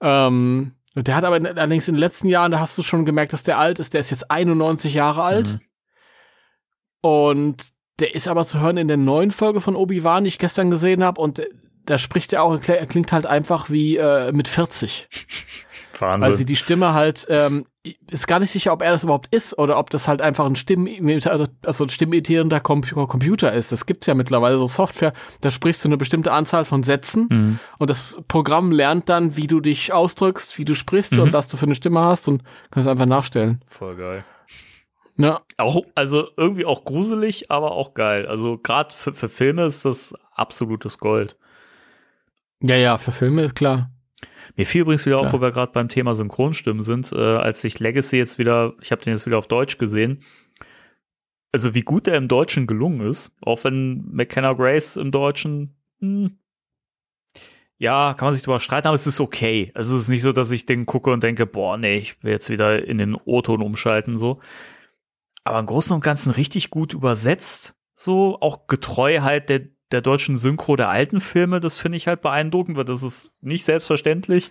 Ähm, 0.00 0.72
der 0.94 1.14
hat 1.14 1.24
aber 1.24 1.36
allerdings 1.36 1.88
in 1.88 1.96
den 1.96 2.00
letzten 2.00 2.28
Jahren, 2.28 2.52
da 2.52 2.60
hast 2.60 2.78
du 2.78 2.82
schon 2.82 3.04
gemerkt, 3.04 3.34
dass 3.34 3.42
der 3.42 3.58
alt 3.58 3.80
ist. 3.80 3.92
Der 3.92 4.00
ist 4.00 4.10
jetzt 4.10 4.30
91 4.30 4.94
Jahre 4.94 5.22
alt. 5.22 5.48
Mhm. 5.48 5.60
Und 7.02 7.73
der 8.00 8.14
ist 8.14 8.28
aber 8.28 8.46
zu 8.46 8.60
hören 8.60 8.76
in 8.76 8.88
der 8.88 8.96
neuen 8.96 9.30
Folge 9.30 9.60
von 9.60 9.76
Obi-Wan, 9.76 10.24
die 10.24 10.28
ich 10.28 10.38
gestern 10.38 10.70
gesehen 10.70 11.04
habe. 11.04 11.20
Und 11.20 11.42
da 11.86 11.98
spricht 11.98 12.32
er 12.32 12.42
auch, 12.42 12.60
er 12.66 12.86
klingt 12.86 13.12
halt 13.12 13.26
einfach 13.26 13.70
wie 13.70 13.96
äh, 13.96 14.32
mit 14.32 14.48
40. 14.48 15.08
Wahnsinn. 16.00 16.28
Weil 16.28 16.36
sie 16.36 16.44
die 16.44 16.56
Stimme 16.56 16.92
halt, 16.92 17.26
ähm, 17.28 17.66
ist 18.10 18.26
gar 18.26 18.40
nicht 18.40 18.50
sicher, 18.50 18.72
ob 18.72 18.82
er 18.82 18.90
das 18.90 19.04
überhaupt 19.04 19.32
ist 19.34 19.58
oder 19.58 19.78
ob 19.78 19.90
das 19.90 20.08
halt 20.08 20.22
einfach 20.22 20.46
ein 20.46 20.56
Stimm, 20.56 20.88
also 21.64 21.84
ein 21.84 21.88
stimmimitierender 21.90 22.60
Computer 22.60 23.52
ist. 23.52 23.72
Das 23.72 23.86
gibt's 23.86 24.06
ja 24.06 24.14
mittlerweile 24.14 24.56
so 24.56 24.66
Software, 24.66 25.12
da 25.42 25.50
sprichst 25.50 25.84
du 25.84 25.88
eine 25.88 25.96
bestimmte 25.96 26.32
Anzahl 26.32 26.64
von 26.64 26.82
Sätzen 26.82 27.28
mhm. 27.30 27.58
und 27.78 27.90
das 27.90 28.20
Programm 28.26 28.72
lernt 28.72 29.08
dann, 29.08 29.36
wie 29.36 29.46
du 29.46 29.60
dich 29.60 29.92
ausdrückst, 29.92 30.58
wie 30.58 30.64
du 30.64 30.74
sprichst 30.74 31.12
mhm. 31.12 31.22
und 31.22 31.32
was 31.32 31.48
du 31.48 31.56
für 31.56 31.66
eine 31.66 31.74
Stimme 31.74 32.00
hast 32.00 32.28
und 32.28 32.42
kannst 32.70 32.88
einfach 32.88 33.06
nachstellen. 33.06 33.60
Voll 33.66 33.96
geil. 33.96 34.24
Ja. 35.16 35.42
Auch, 35.56 35.82
also 35.94 36.28
irgendwie 36.36 36.64
auch 36.64 36.84
gruselig, 36.84 37.50
aber 37.50 37.72
auch 37.72 37.94
geil. 37.94 38.26
Also 38.26 38.58
gerade 38.58 38.92
für, 38.92 39.12
für 39.12 39.28
Filme 39.28 39.64
ist 39.64 39.84
das 39.84 40.14
absolutes 40.32 40.98
Gold. 40.98 41.36
Ja, 42.60 42.76
ja, 42.76 42.98
für 42.98 43.12
Filme 43.12 43.42
ist 43.42 43.54
klar. 43.54 43.90
Mir 44.56 44.66
fiel 44.66 44.82
übrigens 44.82 45.06
wieder 45.06 45.18
auf, 45.18 45.32
wo 45.32 45.40
wir 45.40 45.52
gerade 45.52 45.72
beim 45.72 45.88
Thema 45.88 46.14
Synchronstimmen 46.14 46.82
sind, 46.82 47.12
äh, 47.12 47.18
als 47.18 47.64
ich 47.64 47.80
Legacy 47.80 48.16
jetzt 48.16 48.38
wieder, 48.38 48.74
ich 48.80 48.92
habe 48.92 49.02
den 49.02 49.12
jetzt 49.12 49.26
wieder 49.26 49.38
auf 49.38 49.48
Deutsch 49.48 49.78
gesehen. 49.78 50.22
Also 51.52 51.74
wie 51.74 51.82
gut 51.82 52.06
der 52.06 52.16
im 52.16 52.28
Deutschen 52.28 52.66
gelungen 52.66 53.00
ist, 53.00 53.32
auch 53.42 53.64
wenn 53.64 54.04
McKenna 54.10 54.52
Grace 54.52 54.96
im 54.96 55.12
Deutschen, 55.12 55.76
hm, 56.00 56.38
ja, 57.78 58.14
kann 58.14 58.26
man 58.26 58.34
sich 58.34 58.42
darüber 58.42 58.60
streiten, 58.60 58.86
aber 58.86 58.94
es 58.94 59.06
ist 59.06 59.20
okay. 59.20 59.70
Also 59.74 59.96
es 59.96 60.02
ist 60.02 60.08
nicht 60.08 60.22
so, 60.22 60.32
dass 60.32 60.50
ich 60.50 60.66
den 60.66 60.86
gucke 60.86 61.10
und 61.10 61.22
denke, 61.22 61.46
boah, 61.46 61.76
nee, 61.76 61.96
ich 61.96 62.22
will 62.22 62.32
jetzt 62.32 62.50
wieder 62.50 62.86
in 62.86 62.98
den 62.98 63.14
O-Ton 63.14 63.62
umschalten, 63.62 64.18
so. 64.18 64.40
Aber 65.44 65.58
im 65.58 65.66
Großen 65.66 65.94
und 65.94 66.02
Ganzen 66.02 66.30
richtig 66.30 66.70
gut 66.70 66.94
übersetzt, 66.94 67.76
so, 67.94 68.38
auch 68.40 68.66
getreu 68.66 69.20
halt 69.20 69.48
der, 69.48 69.68
der 69.92 70.00
deutschen 70.00 70.36
Synchro 70.36 70.74
der 70.76 70.88
alten 70.88 71.20
Filme. 71.20 71.60
Das 71.60 71.78
finde 71.78 71.96
ich 71.96 72.08
halt 72.08 72.22
beeindruckend, 72.22 72.76
weil 72.76 72.84
das 72.84 73.02
ist 73.02 73.32
nicht 73.40 73.64
selbstverständlich. 73.64 74.50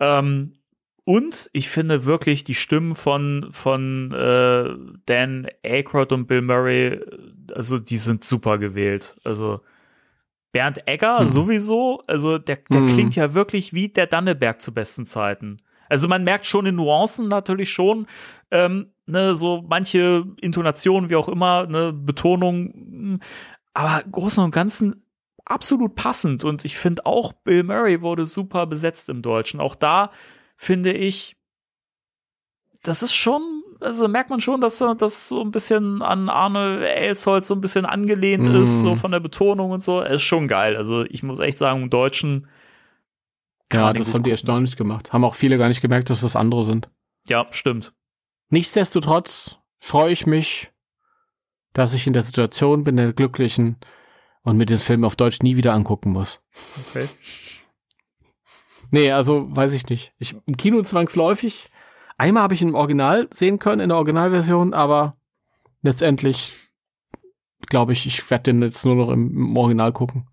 Ähm, 0.00 0.54
und 1.04 1.48
ich 1.52 1.68
finde 1.68 2.04
wirklich 2.04 2.42
die 2.42 2.56
Stimmen 2.56 2.96
von, 2.96 3.48
von 3.52 4.12
äh, 4.12 4.74
Dan 5.06 5.46
Aykroyd 5.62 6.10
und 6.10 6.26
Bill 6.26 6.42
Murray, 6.42 7.00
also 7.54 7.78
die 7.78 7.98
sind 7.98 8.24
super 8.24 8.58
gewählt. 8.58 9.16
Also 9.22 9.60
Bernd 10.50 10.88
Egger 10.88 11.20
hm. 11.20 11.28
sowieso, 11.28 12.02
also 12.08 12.38
der, 12.38 12.58
der 12.68 12.80
hm. 12.80 12.86
klingt 12.88 13.14
ja 13.14 13.34
wirklich 13.34 13.72
wie 13.72 13.88
der 13.88 14.08
Danneberg 14.08 14.60
zu 14.60 14.74
besten 14.74 15.06
Zeiten. 15.06 15.58
Also 15.88 16.08
man 16.08 16.24
merkt 16.24 16.46
schon 16.46 16.66
in 16.66 16.74
Nuancen 16.74 17.28
natürlich 17.28 17.70
schon, 17.70 18.08
ähm, 18.50 18.90
ne, 19.06 19.34
so 19.34 19.64
manche 19.66 20.24
Intonationen, 20.40 21.10
wie 21.10 21.16
auch 21.16 21.28
immer, 21.28 21.66
ne, 21.66 21.92
Betonung, 21.92 22.72
hm, 22.74 23.20
aber 23.72 24.02
Großen 24.10 24.42
und 24.42 24.50
Ganzen 24.50 25.04
absolut 25.44 25.94
passend. 25.94 26.44
Und 26.44 26.64
ich 26.64 26.76
finde 26.76 27.06
auch, 27.06 27.32
Bill 27.32 27.62
Murray 27.62 28.02
wurde 28.02 28.26
super 28.26 28.66
besetzt 28.66 29.08
im 29.08 29.22
Deutschen. 29.22 29.60
Auch 29.60 29.74
da 29.74 30.10
finde 30.56 30.92
ich, 30.92 31.36
das 32.82 33.02
ist 33.02 33.14
schon, 33.14 33.62
also 33.80 34.08
merkt 34.08 34.30
man 34.30 34.40
schon, 34.40 34.60
dass 34.60 34.78
das 34.98 35.28
so 35.28 35.40
ein 35.40 35.50
bisschen 35.50 36.02
an 36.02 36.28
Arne 36.28 36.88
Elsholz 36.88 37.48
so 37.48 37.54
ein 37.54 37.60
bisschen 37.60 37.84
angelehnt 37.84 38.48
mm. 38.48 38.62
ist, 38.62 38.80
so 38.80 38.96
von 38.96 39.12
der 39.12 39.20
Betonung 39.20 39.70
und 39.70 39.82
so. 39.82 40.02
Es 40.02 40.16
ist 40.16 40.22
schon 40.22 40.48
geil. 40.48 40.76
Also 40.76 41.04
ich 41.04 41.22
muss 41.22 41.38
echt 41.38 41.58
sagen, 41.58 41.82
im 41.82 41.90
Deutschen. 41.90 42.48
Ja, 43.72 43.92
das 43.92 44.14
haben 44.14 44.22
die 44.22 44.30
erstaunlich 44.30 44.76
gemacht. 44.76 45.12
Haben 45.12 45.24
auch 45.24 45.34
viele 45.34 45.58
gar 45.58 45.68
nicht 45.68 45.82
gemerkt, 45.82 46.10
dass 46.10 46.20
das 46.20 46.36
andere 46.36 46.62
sind. 46.62 46.88
Ja, 47.28 47.46
stimmt. 47.50 47.95
Nichtsdestotrotz 48.48 49.56
freue 49.80 50.12
ich 50.12 50.26
mich, 50.26 50.72
dass 51.72 51.94
ich 51.94 52.06
in 52.06 52.12
der 52.12 52.22
Situation 52.22 52.84
bin, 52.84 52.96
der 52.96 53.12
Glücklichen 53.12 53.76
und 54.42 54.56
mir 54.56 54.66
den 54.66 54.78
Film 54.78 55.04
auf 55.04 55.16
Deutsch 55.16 55.40
nie 55.40 55.56
wieder 55.56 55.74
angucken 55.74 56.12
muss. 56.12 56.42
Okay. 56.88 57.08
Nee, 58.90 59.10
also 59.10 59.54
weiß 59.54 59.72
ich 59.72 59.88
nicht. 59.88 60.12
Ich, 60.18 60.36
Im 60.46 60.56
Kino 60.56 60.82
zwangsläufig. 60.82 61.70
Einmal 62.16 62.44
habe 62.44 62.54
ich 62.54 62.62
ihn 62.62 62.68
im 62.68 62.74
Original 62.74 63.28
sehen 63.30 63.58
können, 63.58 63.80
in 63.80 63.88
der 63.88 63.98
Originalversion, 63.98 64.72
aber 64.72 65.16
letztendlich 65.82 66.52
glaube 67.66 67.92
ich, 67.92 68.06
ich 68.06 68.30
werde 68.30 68.52
den 68.52 68.62
jetzt 68.62 68.84
nur 68.84 68.94
noch 68.94 69.10
im, 69.10 69.30
im 69.36 69.56
Original 69.56 69.92
gucken. 69.92 70.28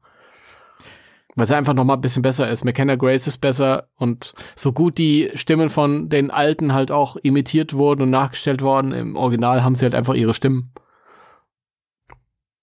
Weil 1.36 1.50
er 1.50 1.58
einfach 1.58 1.74
noch 1.74 1.84
mal 1.84 1.96
ein 1.96 2.02
bisschen 2.02 2.22
besser 2.22 2.50
ist. 2.50 2.64
McKenna 2.64 2.96
Grace 2.96 3.28
ist 3.28 3.38
besser 3.40 3.88
und 3.98 4.34
so 4.56 4.72
gut 4.72 4.98
die 4.98 5.32
Stimmen 5.36 5.70
von 5.70 6.10
den 6.10 6.30
Alten 6.30 6.74
halt 6.74 6.92
auch 6.92 7.16
imitiert 7.18 7.74
wurden 7.74 8.04
und 8.04 8.10
nachgestellt 8.12 8.62
worden, 8.62 8.92
im 8.92 9.16
Original 9.16 9.64
haben 9.64 9.76
sie 9.76 9.86
halt 9.86 9.96
einfach 9.96 10.14
ihre 10.14 10.34
Stimmen. 10.34 10.72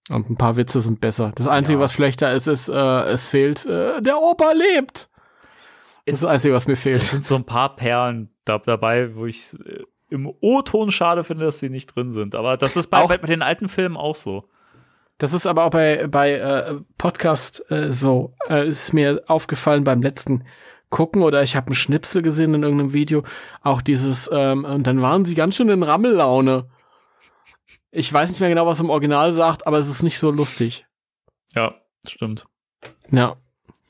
Und 0.09 0.29
ein 0.29 0.37
paar 0.37 0.57
Witze 0.57 0.81
sind 0.81 0.99
besser. 0.99 1.31
Das 1.35 1.47
Einzige, 1.47 1.79
ja. 1.79 1.83
was 1.83 1.93
schlechter 1.93 2.33
ist, 2.33 2.47
ist, 2.47 2.69
äh, 2.69 3.03
es 3.03 3.27
fehlt, 3.27 3.65
äh, 3.65 4.01
der 4.01 4.17
Opa 4.17 4.51
lebt. 4.51 5.09
Das 6.05 6.15
ist 6.15 6.23
das 6.23 6.29
Einzige, 6.29 6.53
was 6.53 6.67
mir 6.67 6.75
fehlt. 6.75 7.01
Es 7.01 7.11
sind 7.11 7.23
so 7.23 7.35
ein 7.35 7.45
paar 7.45 7.75
Perlen 7.75 8.29
da, 8.43 8.57
dabei, 8.57 9.15
wo 9.15 9.25
ich 9.25 9.53
äh, 9.65 9.83
im 10.09 10.31
O-Ton 10.41 10.91
schade 10.91 11.23
finde, 11.23 11.45
dass 11.45 11.59
sie 11.59 11.69
nicht 11.69 11.95
drin 11.95 12.11
sind. 12.11 12.35
Aber 12.35 12.57
das 12.57 12.75
ist 12.75 12.87
bei, 12.87 13.05
bei, 13.05 13.17
bei, 13.17 13.27
den 13.27 13.41
alten 13.41 13.69
Filmen 13.69 13.95
auch 13.95 14.15
so. 14.15 14.49
Das 15.21 15.33
ist 15.33 15.45
aber 15.45 15.65
auch 15.65 15.69
bei, 15.69 16.07
bei 16.07 16.31
äh, 16.31 16.79
Podcast 16.97 17.63
äh, 17.69 17.91
so. 17.91 18.33
Äh, 18.49 18.67
ist 18.67 18.91
mir 18.91 19.21
aufgefallen 19.27 19.83
beim 19.83 20.01
letzten 20.01 20.45
Gucken 20.89 21.21
oder 21.21 21.43
ich 21.43 21.55
habe 21.55 21.67
einen 21.67 21.75
Schnipsel 21.75 22.23
gesehen 22.23 22.55
in 22.55 22.63
irgendeinem 22.63 22.93
Video. 22.93 23.21
Auch 23.61 23.83
dieses, 23.83 24.31
ähm, 24.33 24.65
und 24.65 24.87
dann 24.87 24.99
waren 25.03 25.23
sie 25.23 25.35
ganz 25.35 25.55
schön 25.55 25.69
in 25.69 25.83
Rammellaune. 25.83 26.71
Ich 27.91 28.11
weiß 28.11 28.31
nicht 28.31 28.39
mehr 28.39 28.49
genau, 28.49 28.65
was 28.65 28.79
im 28.79 28.89
Original 28.89 29.31
sagt, 29.31 29.67
aber 29.67 29.77
es 29.77 29.89
ist 29.89 30.01
nicht 30.01 30.17
so 30.17 30.31
lustig. 30.31 30.87
Ja, 31.53 31.75
stimmt. 32.03 32.47
Ja, 33.11 33.37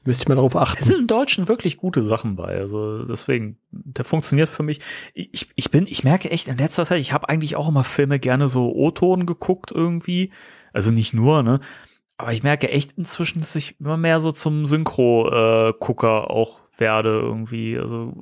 müsste 0.03 0.23
ich 0.23 0.27
mal 0.27 0.35
darauf 0.35 0.55
achten. 0.55 0.79
Es 0.79 0.87
sind 0.87 0.99
im 0.99 1.07
Deutschen 1.07 1.47
wirklich 1.47 1.77
gute 1.77 2.03
Sachen 2.03 2.35
bei. 2.35 2.57
Also 2.57 3.03
deswegen, 3.03 3.57
der 3.71 4.05
funktioniert 4.05 4.49
für 4.49 4.63
mich. 4.63 4.79
Ich, 5.13 5.49
ich 5.55 5.71
bin, 5.71 5.85
ich 5.87 6.03
merke 6.03 6.31
echt 6.31 6.47
in 6.47 6.57
letzter 6.57 6.85
Zeit, 6.85 6.99
ich 6.99 7.13
habe 7.13 7.29
eigentlich 7.29 7.55
auch 7.55 7.69
immer 7.69 7.83
Filme 7.83 8.19
gerne 8.19 8.49
so 8.49 8.73
O-Ton 8.73 9.25
geguckt 9.25 9.71
irgendwie. 9.71 10.31
Also 10.73 10.91
nicht 10.91 11.13
nur, 11.13 11.43
ne? 11.43 11.59
Aber 12.17 12.33
ich 12.33 12.43
merke 12.43 12.69
echt 12.69 12.93
inzwischen, 12.97 13.39
dass 13.39 13.55
ich 13.55 13.79
immer 13.79 13.97
mehr 13.97 14.19
so 14.19 14.31
zum 14.31 14.65
Synchro-Gucker 14.65 16.25
äh, 16.27 16.31
auch 16.31 16.61
werde 16.77 17.09
irgendwie. 17.09 17.77
Also 17.77 18.13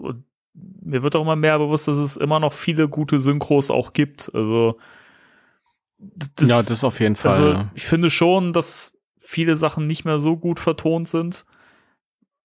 mir 0.53 1.03
wird 1.03 1.15
auch 1.15 1.21
immer 1.21 1.35
mehr 1.35 1.59
bewusst, 1.59 1.87
dass 1.87 1.97
es 1.97 2.17
immer 2.17 2.39
noch 2.39 2.53
viele 2.53 2.87
gute 2.87 3.19
Synchros 3.19 3.71
auch 3.71 3.93
gibt. 3.93 4.31
Also 4.33 4.77
das, 5.97 6.49
ja, 6.49 6.61
das 6.63 6.83
auf 6.83 6.99
jeden 6.99 7.15
Fall. 7.15 7.31
Also, 7.31 7.65
ich 7.73 7.85
finde 7.85 8.09
schon, 8.09 8.53
dass 8.53 8.93
viele 9.19 9.57
Sachen 9.57 9.85
nicht 9.85 10.05
mehr 10.05 10.19
so 10.19 10.37
gut 10.37 10.59
vertont 10.59 11.07
sind. 11.07 11.45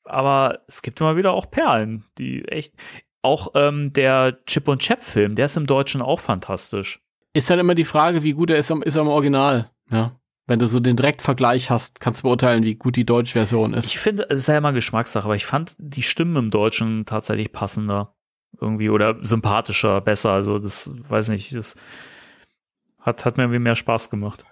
Aber 0.04 0.60
es 0.66 0.82
gibt 0.82 1.00
immer 1.00 1.16
wieder 1.16 1.32
auch 1.32 1.50
Perlen, 1.50 2.04
die 2.18 2.44
echt. 2.46 2.74
Auch 3.22 3.52
ähm, 3.54 3.90
der 3.94 4.44
Chip 4.44 4.68
und 4.68 4.82
Chap-Film, 4.82 5.34
der 5.34 5.46
ist 5.46 5.56
im 5.56 5.66
Deutschen 5.66 6.02
auch 6.02 6.20
fantastisch. 6.20 7.00
Ist 7.32 7.48
dann 7.48 7.58
immer 7.58 7.74
die 7.74 7.84
Frage, 7.84 8.22
wie 8.22 8.34
gut 8.34 8.50
er 8.50 8.58
ist 8.58 8.70
am, 8.70 8.82
ist 8.82 8.98
am 8.98 9.08
Original. 9.08 9.70
Ja. 9.90 10.20
Wenn 10.46 10.58
du 10.58 10.66
so 10.66 10.78
den 10.78 10.96
Direktvergleich 10.96 11.70
hast, 11.70 12.00
kannst 12.00 12.20
du 12.20 12.24
beurteilen, 12.24 12.64
wie 12.64 12.74
gut 12.74 12.96
die 12.96 13.06
deutsche 13.06 13.32
Version 13.32 13.72
ist. 13.72 13.86
Ich 13.86 13.98
finde, 13.98 14.26
es 14.28 14.40
ist 14.40 14.48
ja 14.48 14.58
immer 14.58 14.74
Geschmackssache, 14.74 15.24
aber 15.24 15.36
ich 15.36 15.46
fand 15.46 15.74
die 15.78 16.02
Stimmen 16.02 16.36
im 16.36 16.50
Deutschen 16.50 17.06
tatsächlich 17.06 17.50
passender. 17.50 18.14
Irgendwie 18.60 18.90
oder 18.90 19.16
sympathischer, 19.24 20.00
besser. 20.02 20.30
Also, 20.30 20.58
das 20.58 20.90
weiß 21.08 21.30
nicht, 21.30 21.54
das 21.54 21.76
hat, 23.00 23.24
hat 23.24 23.36
mir 23.36 23.44
irgendwie 23.44 23.58
mehr 23.58 23.74
Spaß 23.74 24.10
gemacht. 24.10 24.44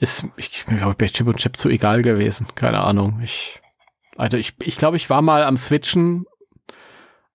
Ist, 0.00 0.26
ich 0.36 0.66
glaube, 0.66 0.94
bei 0.94 1.06
Chip 1.06 1.26
und 1.26 1.36
Chip 1.36 1.56
zu 1.56 1.68
egal 1.68 2.02
gewesen. 2.02 2.48
Keine 2.54 2.80
Ahnung. 2.80 3.20
Ich, 3.22 3.60
also 4.18 4.36
ich, 4.36 4.54
ich 4.62 4.76
glaube, 4.76 4.96
ich 4.96 5.08
war 5.08 5.22
mal 5.22 5.44
am 5.44 5.56
Switchen, 5.56 6.26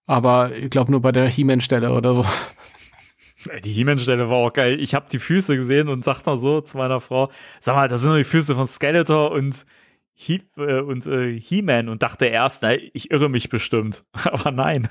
aber 0.05 0.55
ich 0.55 0.69
glaube 0.69 0.91
nur 0.91 1.01
bei 1.01 1.14
der 1.14 1.27
He-Man-Stelle 1.27 1.93
oder 1.93 2.14
so. 2.14 2.26
Die 3.64 3.72
He-Man-Stelle 3.72 4.30
war 4.30 4.38
auch 4.38 4.53
geil. 4.53 4.80
Ich 4.80 4.93
habe 4.93 5.05
die 5.10 5.19
Füße 5.19 5.55
gesehen 5.55 5.88
und 5.88 6.03
sagte 6.03 6.30
noch 6.30 6.38
so 6.38 6.61
zu 6.61 6.77
meiner 6.77 6.99
Frau, 6.99 7.31
sag 7.60 7.76
mal, 7.76 7.88
das 7.88 8.01
sind 8.01 8.10
nur 8.10 8.18
die 8.18 8.23
Füße 8.26 8.53
von 8.53 8.68
Skeletor 8.68 9.31
und 9.31 9.65
He 10.14 10.43
äh, 10.57 10.81
und 10.81 11.07
äh, 11.07 11.39
He-Man 11.39 11.89
und 11.89 12.03
dachte 12.03 12.26
erst, 12.26 12.64
na, 12.64 12.73
ich 12.76 13.11
irre 13.11 13.30
mich 13.30 13.49
bestimmt. 13.49 14.03
Aber 14.26 14.51
nein. 14.51 14.89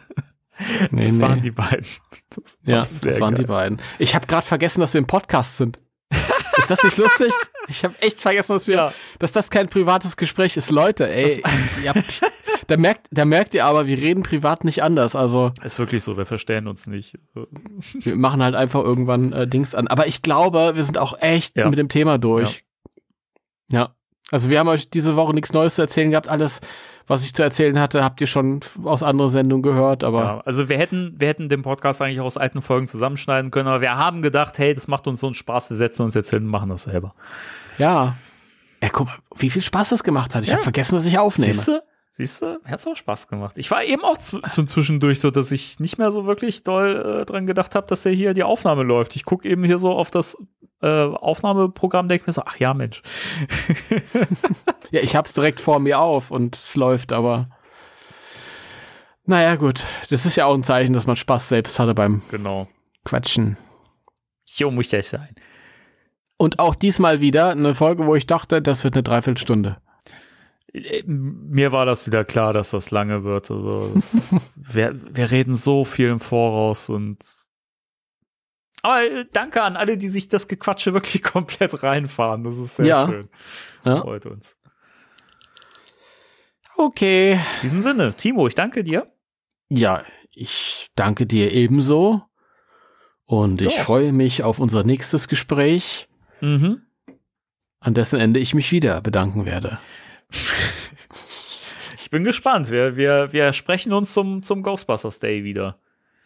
Nee, 0.91 1.07
das 1.07 1.15
nee. 1.15 1.21
waren 1.21 1.43
die 1.43 1.51
beiden. 1.51 1.87
Das 2.31 2.59
ja, 2.63 2.79
das 2.81 3.21
waren 3.21 3.35
geil. 3.35 3.45
die 3.45 3.49
beiden. 3.49 3.81
Ich 3.99 4.15
habe 4.15 4.27
gerade 4.27 4.47
vergessen, 4.47 4.81
dass 4.81 4.95
wir 4.95 4.99
im 4.99 5.07
Podcast 5.07 5.59
sind. 5.59 5.79
ist 6.57 6.71
das 6.71 6.83
nicht 6.83 6.97
lustig? 6.97 7.33
Ich 7.73 7.85
habe 7.85 7.95
echt 8.01 8.21
vergessen, 8.21 8.53
dass 8.53 8.67
wir, 8.67 8.77
ja. 8.77 8.93
dass 9.19 9.33
das 9.33 9.51
kein 9.51 9.69
privates 9.69 10.17
Gespräch 10.17 10.57
ist. 10.57 10.71
Leute, 10.71 11.09
ey, 11.09 11.43
habt, 11.87 12.21
da 12.67 12.77
merkt, 12.77 13.07
da 13.11 13.25
merkt 13.25 13.55
ihr 13.55 13.67
aber, 13.67 13.87
wir 13.87 13.99
reden 13.99 14.23
privat 14.23 14.65
nicht 14.65 14.83
anders. 14.83 15.17
Also 15.17 15.53
ist 15.63 15.79
wirklich 15.79 16.05
so, 16.05 16.17
wir 16.17 16.27
verstehen 16.27 16.69
uns 16.69 16.87
nicht. 16.87 17.19
Wir 17.95 18.17
machen 18.17 18.43
halt 18.43 18.55
einfach 18.55 18.83
irgendwann 18.83 19.33
äh, 19.33 19.47
Dings 19.49 19.75
an. 19.75 19.89
Aber 19.89 20.07
ich 20.07 20.23
glaube, 20.23 20.73
wir 20.75 20.85
sind 20.85 20.99
auch 20.99 21.21
echt 21.21 21.57
ja. 21.57 21.69
mit 21.69 21.79
dem 21.79 21.89
Thema 21.89 22.19
durch. 22.19 22.65
Ja. 23.71 23.79
ja. 23.79 23.95
Also 24.31 24.49
wir 24.49 24.59
haben 24.59 24.69
euch 24.69 24.89
diese 24.89 25.15
Woche 25.17 25.35
nichts 25.35 25.53
Neues 25.53 25.75
zu 25.75 25.83
erzählen 25.83 26.11
gehabt. 26.11 26.29
Alles, 26.29 26.63
was 27.07 27.23
ich 27.23 27.35
zu 27.35 27.43
erzählen 27.43 27.79
hatte, 27.79 28.03
habt 28.03 28.19
ihr 28.23 28.27
schon 28.27 28.61
aus 28.83 29.03
anderen 29.03 29.31
Sendungen 29.31 29.63
gehört. 29.63 30.05
Aber 30.05 30.23
ja, 30.23 30.41
also 30.47 30.71
wir 30.71 30.79
hätten, 30.79 31.15
wir 31.19 31.29
hätten 31.29 31.51
den 31.51 31.61
Podcast 31.61 32.01
eigentlich 32.01 32.21
auch 32.21 32.25
aus 32.25 32.39
alten 32.39 32.63
Folgen 32.63 32.87
zusammenschneiden 32.87 33.51
können. 33.51 33.69
Aber 33.69 33.83
wir 33.83 33.97
haben 33.99 34.23
gedacht, 34.23 34.59
hey, 34.59 34.73
das 34.73 34.89
macht 34.89 35.07
uns 35.07 35.21
so 35.21 35.27
einen 35.27 35.35
Spaß. 35.35 35.69
Wir 35.69 35.77
setzen 35.77 36.03
uns 36.05 36.15
jetzt 36.15 36.31
hin 36.31 36.45
und 36.45 36.49
machen 36.49 36.71
das 36.71 36.85
selber. 36.85 37.15
Ja. 37.79 38.17
Ja, 38.83 38.89
guck 38.91 39.07
mal, 39.07 39.17
wie 39.37 39.51
viel 39.51 39.63
Spaß 39.63 39.91
das 39.91 40.03
gemacht 40.03 40.35
hat. 40.35 40.43
Ich 40.43 40.49
ja. 40.49 40.55
habe 40.55 40.63
vergessen, 40.63 40.95
dass 40.95 41.07
ich 41.07 41.19
aufnehme. 41.19 41.53
Siehst 41.53 41.69
du? 41.69 41.83
Siehst 42.15 42.43
du, 42.43 42.61
hat's 42.65 42.87
auch 42.87 42.95
Spaß 42.95 43.29
gemacht. 43.29 43.57
Ich 43.57 43.71
war 43.71 43.83
eben 43.85 44.05
auch 44.05 44.19
zu 44.19 44.41
zwischendurch 44.65 45.19
so, 45.19 45.31
dass 45.31 45.51
ich 45.51 45.81
nicht 45.81 45.97
mehr 45.97 46.11
so 46.11 46.27
wirklich 46.27 46.63
doll 46.63 47.23
äh, 47.23 47.25
dran 47.25 47.47
gedacht 47.47 47.75
habe, 47.75 47.87
dass 47.87 48.05
ja 48.05 48.11
hier 48.11 48.35
die 48.35 48.43
Aufnahme 48.43 48.83
läuft. 48.83 49.17
Ich 49.17 49.25
gucke 49.25 49.49
eben 49.49 49.65
hier 49.65 49.79
so 49.79 49.91
auf 49.93 50.11
das 50.11 50.37
äh, 50.83 51.07
Aufnahmeprogramm, 51.07 52.09
denke 52.09 52.25
mir 52.27 52.33
so, 52.33 52.43
ach 52.45 52.59
ja, 52.59 52.75
Mensch. 52.75 53.03
ja, 54.91 55.01
ich 55.01 55.17
hab's 55.17 55.33
direkt 55.33 55.59
vor 55.59 55.81
mir 55.81 56.01
auf 56.01 56.31
und 56.31 56.55
es 56.55 56.77
läuft, 56.77 57.15
aber 57.15 57.49
naja, 59.25 59.55
gut. 59.57 59.85
Das 60.11 60.27
ist 60.27 60.37
ja 60.37 60.47
auch 60.47 60.55
ein 60.55 60.65
Zeichen, 60.65 60.93
dass 60.93 61.07
man 61.07 61.17
Spaß 61.17 61.49
selbst 61.49 61.79
hatte 61.79 61.95
beim 61.95 62.23
genau. 62.31 62.69
Quatschen. 63.05 63.57
Jo, 64.55 64.71
muss 64.71 64.89
das 64.89 65.11
sein. 65.11 65.35
Und 66.43 66.59
auch 66.59 66.75
diesmal 66.75 67.21
wieder 67.21 67.51
eine 67.51 67.73
Folge, 67.73 68.05
wo 68.05 68.17
ich 68.17 68.27
dachte, 68.27 68.61
das 68.61 68.83
wird 68.83 68.95
eine 68.95 69.05
Dreiviertelstunde. 69.05 69.81
Äh, 70.73 71.05
mir 71.07 71.71
war 71.71 71.87
das 71.87 72.05
wieder 72.09 72.25
klar, 72.25 72.53
dass 72.53 72.73
das 72.73 72.91
lange 72.91 73.23
wird. 73.23 73.49
Also 73.49 73.93
das, 73.95 74.53
wir, 74.57 74.99
wir 75.15 75.31
reden 75.31 75.55
so 75.55 75.85
viel 75.85 76.09
im 76.09 76.19
Voraus 76.19 76.89
und 76.89 77.25
aber 78.83 79.05
äh, 79.05 79.25
danke 79.33 79.63
an 79.63 79.77
alle, 79.77 79.97
die 79.97 80.09
sich 80.09 80.29
das 80.29 80.49
Gequatsche 80.49 80.93
wirklich 80.93 81.23
komplett 81.23 81.81
reinfahren. 81.85 82.43
Das 82.43 82.57
ist 82.57 82.75
sehr 82.75 82.87
ja. 82.87 83.07
schön. 83.07 83.29
Ja. 83.85 84.01
Freut 84.01 84.27
uns. 84.27 84.57
Okay. 86.77 87.35
In 87.35 87.41
diesem 87.63 87.81
Sinne, 87.81 88.15
Timo, 88.17 88.49
ich 88.49 88.57
danke 88.57 88.83
dir. 88.83 89.07
Ja, 89.69 90.03
ich 90.33 90.91
danke 90.97 91.25
dir 91.25 91.53
ebenso. 91.53 92.23
Und 93.27 93.63
ich 93.63 93.77
ja. 93.77 93.85
freue 93.85 94.13
mich 94.13 94.43
auf 94.43 94.59
unser 94.59 94.83
nächstes 94.83 95.29
Gespräch, 95.29 96.09
mhm. 96.43 96.83
an 97.81 97.95
dessen 97.95 98.21
Ende 98.21 98.41
ich 98.41 98.55
mich 98.55 98.71
wieder 98.73 99.01
bedanken 99.01 99.47
werde. 99.47 99.79
ich 102.03 102.11
bin 102.11 102.25
gespannt. 102.25 102.71
Wir, 102.71 102.97
wir, 102.97 103.33
wir 103.33 103.53
sprechen 103.55 103.93
uns 103.93 104.13
zum, 104.13 104.43
zum 104.43 104.63
Ghostbusters 104.63 105.19
Day 105.19 105.45
wieder. 105.45 105.79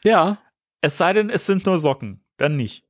Ja. 0.02 0.38
Es 0.80 0.98
sei 0.98 1.12
denn, 1.12 1.30
es 1.30 1.47
sind 1.47 1.64
nur 1.66 1.78
Socken. 1.78 2.20
Dann 2.36 2.56
nicht. 2.56 2.84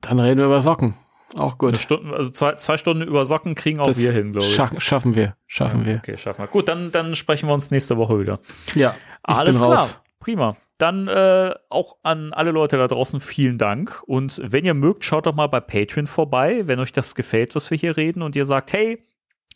Dann 0.00 0.18
reden 0.18 0.38
wir 0.38 0.46
über 0.46 0.62
Socken. 0.62 0.94
Auch 1.34 1.58
gut. 1.58 1.76
Stunde, 1.76 2.16
also 2.16 2.30
zwei, 2.30 2.54
zwei, 2.54 2.76
Stunden 2.76 3.02
über 3.02 3.24
Socken 3.24 3.54
kriegen 3.54 3.80
auch 3.80 3.88
das 3.88 3.98
wir 3.98 4.12
hin, 4.12 4.32
glaube 4.32 4.46
ich. 4.46 4.54
Scha 4.54 4.70
schaffen 4.80 5.14
wir. 5.14 5.36
Schaffen 5.46 5.80
ja, 5.80 5.86
wir. 5.86 5.96
Okay, 5.96 6.16
schaffen 6.16 6.42
wir. 6.42 6.46
Gut, 6.46 6.68
dann, 6.68 6.92
dann 6.92 7.14
sprechen 7.14 7.48
wir 7.48 7.54
uns 7.54 7.70
nächste 7.70 7.96
Woche 7.96 8.20
wieder. 8.20 8.40
Ja. 8.74 8.94
Alles 9.22 9.58
klar. 9.58 9.72
Raus. 9.72 10.00
Prima. 10.20 10.56
Dann 10.78 11.08
äh, 11.08 11.54
auch 11.70 11.96
an 12.02 12.32
alle 12.32 12.50
Leute 12.50 12.76
da 12.76 12.86
draußen 12.86 13.20
vielen 13.20 13.56
Dank. 13.56 14.02
Und 14.06 14.40
wenn 14.44 14.64
ihr 14.64 14.74
mögt, 14.74 15.04
schaut 15.04 15.26
doch 15.26 15.34
mal 15.34 15.46
bei 15.46 15.60
Patreon 15.60 16.06
vorbei, 16.06 16.66
wenn 16.66 16.80
euch 16.80 16.92
das 16.92 17.14
gefällt, 17.14 17.54
was 17.54 17.70
wir 17.70 17.78
hier 17.78 17.96
reden 17.96 18.22
und 18.22 18.36
ihr 18.36 18.44
sagt, 18.44 18.72
hey, 18.72 19.02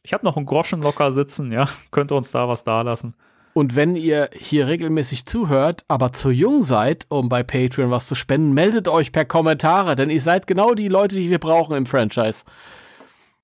ich 0.03 0.15
habe 0.15 0.25
noch 0.25 0.37
einen 0.37 0.47
Groschen 0.47 0.83
locker 0.83 1.13
sitzen, 1.13 1.53
ja, 1.53 1.69
könnt 1.91 2.13
ihr 2.13 2.17
uns 2.17 2.31
da 2.31 2.49
was 2.49 2.65
da 2.65 2.83
lassen. 2.83 3.15
Und 3.53 3.75
wenn 3.75 3.97
ihr 3.97 4.31
hier 4.33 4.69
regelmäßig 4.69 5.27
zuhört, 5.27 5.85
aber 5.89 6.13
zu 6.13 6.31
jung 6.31 6.63
seid, 6.63 7.07
um 7.09 7.29
bei 7.29 7.43
Patreon 7.43 7.91
was 7.91 8.07
zu 8.07 8.15
spenden, 8.15 8.53
meldet 8.53 8.87
euch 8.87 9.11
per 9.11 9.25
Kommentare, 9.25 9.97
denn 9.97 10.09
ihr 10.09 10.21
seid 10.21 10.47
genau 10.47 10.75
die 10.75 10.89
Leute, 10.89 11.17
die 11.17 11.31
wir 11.31 11.41
brauchen 11.41 11.77
im 11.77 11.87
Franchise. 11.87 12.45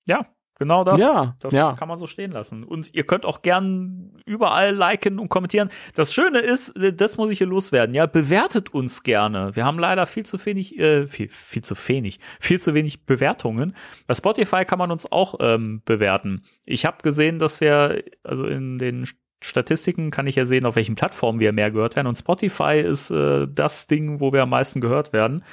Ja, 0.05 0.25
genau 0.59 0.83
das. 0.83 1.01
Ja, 1.01 1.35
das 1.39 1.53
ja. 1.53 1.73
kann 1.73 1.87
man 1.87 1.99
so 1.99 2.07
stehen 2.07 2.31
lassen. 2.31 2.63
Und 2.63 2.93
ihr 2.93 3.05
könnt 3.05 3.25
auch 3.25 3.41
gern 3.41 4.11
überall 4.25 4.73
liken 4.75 5.19
und 5.19 5.29
kommentieren. 5.29 5.69
Das 5.95 6.13
Schöne 6.13 6.39
ist, 6.39 6.73
das 6.75 7.17
muss 7.17 7.31
ich 7.31 7.37
hier 7.39 7.47
loswerden, 7.47 7.95
ja, 7.95 8.05
bewertet 8.05 8.73
uns 8.73 9.03
gerne. 9.03 9.55
Wir 9.55 9.65
haben 9.65 9.79
leider 9.79 10.05
viel 10.05 10.25
zu 10.25 10.43
wenig, 10.45 10.77
äh, 10.79 11.07
viel, 11.07 11.29
viel 11.29 11.63
zu 11.63 11.75
wenig, 11.87 12.19
viel 12.39 12.59
zu 12.59 12.73
wenig 12.73 13.05
Bewertungen. 13.05 13.75
Bei 14.05 14.13
Spotify 14.13 14.65
kann 14.65 14.79
man 14.79 14.91
uns 14.91 15.11
auch 15.11 15.35
ähm, 15.39 15.81
bewerten. 15.85 16.43
Ich 16.65 16.85
habe 16.85 16.97
gesehen, 17.03 17.39
dass 17.39 17.61
wir, 17.61 18.03
also 18.23 18.45
in 18.45 18.79
den 18.79 19.07
Statistiken 19.41 20.09
kann 20.09 20.25
ich 20.25 20.35
ja 20.35 20.45
sehen, 20.45 20.65
auf 20.65 20.75
welchen 20.75 20.95
Plattformen 20.95 21.39
wir 21.39 21.51
mehr 21.53 21.69
gehört 21.71 21.95
werden. 21.95 22.07
Und 22.07 22.17
Spotify 22.17 22.79
ist 22.79 23.11
äh, 23.11 23.47
das 23.47 23.87
Ding, 23.87 24.19
wo 24.19 24.33
wir 24.33 24.43
am 24.43 24.49
meisten 24.49 24.81
gehört 24.81 25.13
werden. 25.13 25.43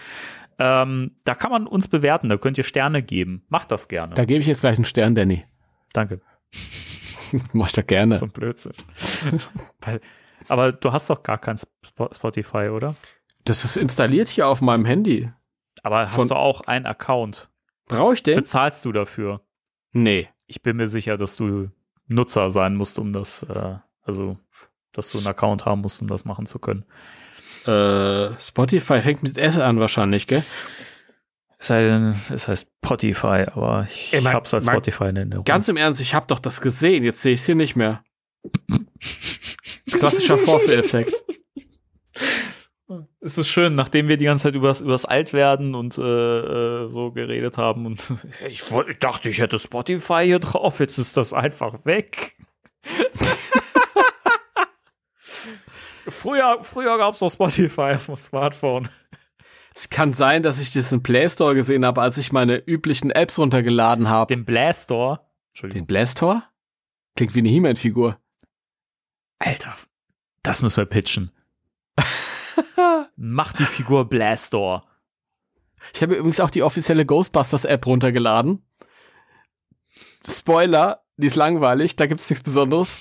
Ähm, 0.59 1.13
da 1.25 1.35
kann 1.35 1.51
man 1.51 1.67
uns 1.67 1.89
bewerten, 1.89 2.29
da 2.29 2.37
könnt 2.37 2.59
ihr 2.59 2.65
Sterne 2.65 3.03
geben. 3.03 3.45
Macht 3.49 3.71
das 3.71 3.89
gerne. 3.89 4.15
Da 4.15 4.25
gebe 4.25 4.41
ich 4.41 4.47
jetzt 4.47 4.61
gleich 4.61 4.77
einen 4.77 4.85
Stern, 4.85 5.15
Danny. 5.15 5.45
Danke. 5.93 6.21
Mach 7.53 7.69
ich 7.69 7.73
doch 7.73 7.87
gerne. 7.87 8.17
So 8.17 8.27
ein 8.27 8.33
Blödsinn. 8.33 8.73
Aber 10.49 10.73
du 10.73 10.93
hast 10.93 11.11
doch 11.11 11.23
gar 11.23 11.39
kein 11.39 11.59
Spotify, 11.59 12.69
oder? 12.69 12.95
Das 13.45 13.65
ist 13.65 13.77
installiert 13.77 14.29
hier 14.29 14.49
auf 14.49 14.61
meinem 14.61 14.85
Handy. 14.85 15.31
Aber 15.83 16.11
hast 16.11 16.15
Von 16.15 16.29
du 16.29 16.35
auch 16.35 16.63
einen 16.63 16.87
Account? 16.87 17.51
Brauche 17.87 18.15
ich 18.15 18.23
den? 18.23 18.37
Bezahlst 18.37 18.85
du 18.85 18.93
dafür? 18.93 19.43
Nee. 19.93 20.29
Ich 20.47 20.63
bin 20.63 20.77
mir 20.77 20.89
sicher, 20.89 21.17
dass 21.17 21.37
du 21.37 21.71
Nutzer 22.07 22.51
sein 22.51 22.77
musst, 22.77 22.99
um 22.99 23.13
das, 23.13 23.43
äh, 23.43 23.77
also, 24.03 24.39
dass 24.93 25.11
du 25.11 25.19
einen 25.19 25.27
Account 25.27 25.65
haben 25.67 25.81
musst, 25.81 26.01
um 26.01 26.09
das 26.09 26.25
machen 26.25 26.47
zu 26.47 26.59
können. 26.59 26.85
Äh, 27.67 28.41
Spotify 28.41 29.01
fängt 29.01 29.23
mit 29.23 29.39
S 29.39 29.59
an 29.59 29.81
wahrscheinlich, 29.81 30.27
gell? 30.27 30.45
Es 31.59 31.69
sei 31.69 31.85
denn, 31.85 32.15
es 32.31 32.47
heißt 32.47 32.69
Spotify, 32.85 33.47
aber 33.53 33.87
ich 33.89 34.13
Ey, 34.13 34.21
mein, 34.21 34.35
hab's 34.35 34.53
als 34.53 34.67
mein, 34.67 34.75
Spotify 34.75 35.05
in 35.05 35.17
Erinnerung. 35.17 35.45
Ganz 35.45 35.69
im 35.69 35.77
Ernst, 35.77 36.01
ich 36.01 36.15
hab 36.15 36.29
doch 36.29 36.39
das 36.39 36.61
gesehen, 36.61 37.05
jetzt 37.05 37.23
sehe 37.23 37.33
ich 37.33 37.41
es 37.41 37.47
hier 37.47 37.55
nicht 37.55 37.75
mehr. 37.75 38.03
Klassischer 39.91 40.37
Vorführeffekt. 40.39 41.25
Es 43.21 43.39
ist 43.39 43.49
schön, 43.49 43.75
nachdem 43.75 44.09
wir 44.09 44.19
die 44.19 44.27
ganze 44.27 44.45
Zeit 44.45 44.55
über 44.55 44.69
das 44.69 45.05
Altwerden 45.07 45.75
und 45.75 45.97
äh, 45.97 46.03
äh, 46.03 46.89
so 46.89 47.13
geredet 47.13 47.57
haben 47.57 47.87
und 47.87 48.13
ich, 48.49 48.71
wollt, 48.71 48.91
ich 48.91 48.99
dachte, 48.99 49.31
ich 49.31 49.39
hätte 49.39 49.59
Spotify 49.59 50.25
hier 50.25 50.41
drauf, 50.41 50.81
jetzt 50.81 50.99
ist 50.99 51.17
das 51.17 51.33
einfach 51.33 51.87
weg. 51.87 52.37
früher 56.09 56.59
früher 56.63 56.99
gab 56.99 57.15
es 57.15 57.21
noch 57.21 57.31
Spotify 57.31 57.95
auf 57.95 58.07
dem 58.07 58.17
Smartphone. 58.17 58.89
Es 59.75 59.91
kann 59.91 60.13
sein, 60.13 60.43
dass 60.43 60.61
ich 60.61 60.71
das 60.71 60.93
im 60.93 61.03
Play 61.03 61.29
Store 61.29 61.55
gesehen 61.55 61.85
habe, 61.85 62.01
als 62.01 62.17
ich 62.17 62.33
meine 62.33 62.57
üblichen 62.57 63.11
Apps 63.11 63.39
runtergeladen 63.39 64.09
habe. 64.09 64.35
Den 64.35 64.45
Blastore? 64.45 65.21
Den 65.63 65.87
Blastore? 65.87 66.45
Klingt 67.17 67.35
wie 67.35 67.41
eine 67.41 67.49
He-Man-Figur. 67.49 68.19
Alter, 69.39 69.75
das 70.43 70.63
müssen 70.63 70.77
wir 70.77 70.87
pitchen. 70.87 71.33
Mach 73.17 73.53
die 73.53 73.65
Figur 73.65 74.09
Blastor. 74.09 74.87
Ich 75.93 76.03
habe 76.03 76.15
übrigens 76.15 76.41
auch 76.41 76.51
die 76.51 76.63
offizielle 76.63 77.05
Ghostbusters-App 77.05 77.87
runtergeladen. 77.87 78.65
Spoiler, 80.27 81.05
die 81.17 81.27
ist 81.27 81.37
langweilig, 81.37 81.97
da 81.97 82.07
gibt's 82.07 82.31
nichts 82.31 82.43
Besonderes. 82.45 82.99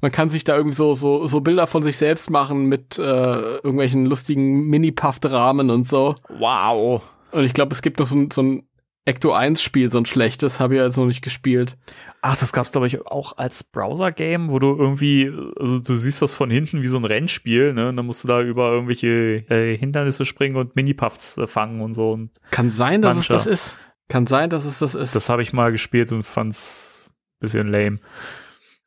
Man 0.00 0.12
kann 0.12 0.30
sich 0.30 0.44
da 0.44 0.56
irgendwie 0.56 0.76
so, 0.76 0.94
so, 0.94 1.26
so 1.26 1.40
Bilder 1.40 1.66
von 1.66 1.82
sich 1.82 1.96
selbst 1.96 2.30
machen 2.30 2.66
mit 2.66 2.98
äh, 2.98 3.02
irgendwelchen 3.02 4.06
lustigen 4.06 4.66
Mini-Puffed-Rahmen 4.66 5.70
und 5.70 5.86
so. 5.86 6.16
Wow. 6.38 7.02
Und 7.32 7.44
ich 7.44 7.54
glaube, 7.54 7.72
es 7.72 7.82
gibt 7.82 7.98
noch 7.98 8.06
so, 8.06 8.26
so 8.32 8.42
ein 8.42 8.62
Ecto 9.06 9.32
1 9.32 9.62
Spiel, 9.62 9.90
so 9.90 9.98
ein 9.98 10.06
schlechtes, 10.06 10.60
habe 10.60 10.74
ich 10.74 10.80
jetzt 10.80 10.96
noch 10.96 11.06
nicht 11.06 11.22
gespielt. 11.22 11.78
Ach, 12.20 12.36
das 12.36 12.52
gab's 12.52 12.70
glaube 12.70 12.86
ich 12.86 13.06
auch 13.06 13.38
als 13.38 13.64
Browser-Game, 13.64 14.50
wo 14.50 14.58
du 14.58 14.76
irgendwie, 14.76 15.32
also 15.58 15.80
du 15.80 15.94
siehst 15.94 16.20
das 16.20 16.34
von 16.34 16.50
hinten 16.50 16.82
wie 16.82 16.86
so 16.86 16.98
ein 16.98 17.04
Rennspiel, 17.04 17.72
ne? 17.72 17.88
Und 17.88 17.96
dann 17.96 18.06
musst 18.06 18.24
du 18.24 18.28
da 18.28 18.42
über 18.42 18.70
irgendwelche 18.70 19.44
äh, 19.48 19.76
Hindernisse 19.76 20.26
springen 20.26 20.56
und 20.56 20.76
Mini-Puffs 20.76 21.38
äh, 21.38 21.46
fangen 21.46 21.80
und 21.80 21.94
so. 21.94 22.12
Und 22.12 22.30
Kann 22.50 22.72
sein, 22.72 23.00
dass 23.00 23.16
mancher. 23.16 23.36
es 23.36 23.44
das 23.44 23.52
ist. 23.52 23.78
Kann 24.08 24.26
sein, 24.26 24.50
dass 24.50 24.64
es 24.64 24.80
das 24.80 24.94
ist. 24.94 25.14
Das 25.14 25.28
habe 25.28 25.42
ich 25.42 25.52
mal 25.52 25.72
gespielt 25.72 26.12
und 26.12 26.24
fand's 26.24 27.10
bisschen 27.40 27.68
lame. 27.68 28.00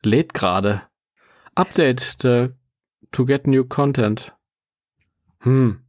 Lädt 0.04 0.34
gerade. 0.34 0.82
Update 1.54 2.16
the, 2.20 2.50
to 3.12 3.24
get 3.24 3.46
new 3.46 3.64
content. 3.64 4.32
Hm. 5.40 5.80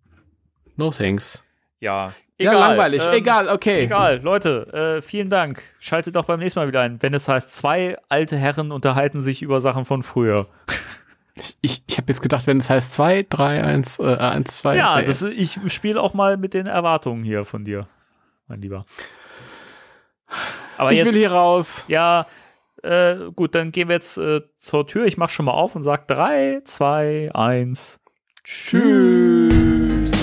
No 0.75 0.91
thanks. 0.91 1.43
Ja, 1.79 2.13
Egal, 2.37 2.55
ja, 2.55 2.59
langweilig. 2.59 3.01
Ähm, 3.01 3.13
egal, 3.13 3.47
okay. 3.47 3.83
Egal, 3.83 4.19
Leute, 4.21 4.97
äh, 4.97 5.01
vielen 5.01 5.29
Dank. 5.29 5.63
Schaltet 5.79 6.17
doch 6.17 6.25
beim 6.25 6.39
nächsten 6.39 6.59
Mal 6.59 6.67
wieder 6.67 6.81
ein, 6.81 7.01
wenn 7.01 7.13
es 7.13 7.29
heißt, 7.29 7.55
zwei 7.55 7.97
alte 8.09 8.35
Herren 8.35 8.73
unterhalten 8.73 9.21
sich 9.21 9.41
über 9.41 9.61
Sachen 9.61 9.85
von 9.85 10.03
früher. 10.03 10.45
Ich, 11.61 11.83
ich 11.87 11.97
habe 11.97 12.07
jetzt 12.09 12.21
gedacht, 12.21 12.47
wenn 12.47 12.57
es 12.57 12.69
heißt 12.69 12.93
2, 12.93 13.27
3, 13.29 13.63
1, 13.63 13.99
äh, 13.99 14.15
1, 14.15 14.57
2. 14.57 14.77
Ja, 14.77 15.01
das, 15.01 15.21
ich 15.21 15.59
spiele 15.67 16.01
auch 16.01 16.13
mal 16.13 16.37
mit 16.37 16.53
den 16.53 16.65
Erwartungen 16.65 17.23
hier 17.23 17.43
von 17.43 17.65
dir, 17.65 17.87
mein 18.47 18.61
Lieber. 18.61 18.85
Aber 20.77 20.91
ich 20.91 20.99
jetzt, 20.99 21.07
will 21.07 21.19
hier 21.19 21.31
raus. 21.31 21.83
Ja, 21.89 22.25
äh, 22.85 23.31
gut, 23.35 23.55
dann 23.55 23.71
gehen 23.71 23.89
wir 23.89 23.95
jetzt 23.95 24.17
äh, 24.17 24.41
zur 24.57 24.87
Tür. 24.87 25.05
Ich 25.05 25.17
mach 25.17 25.29
schon 25.29 25.45
mal 25.45 25.53
auf 25.53 25.75
und 25.75 25.83
sag 25.83 26.07
3, 26.07 26.61
2, 26.63 27.31
1. 27.33 27.99
Tschüss. 28.43 30.14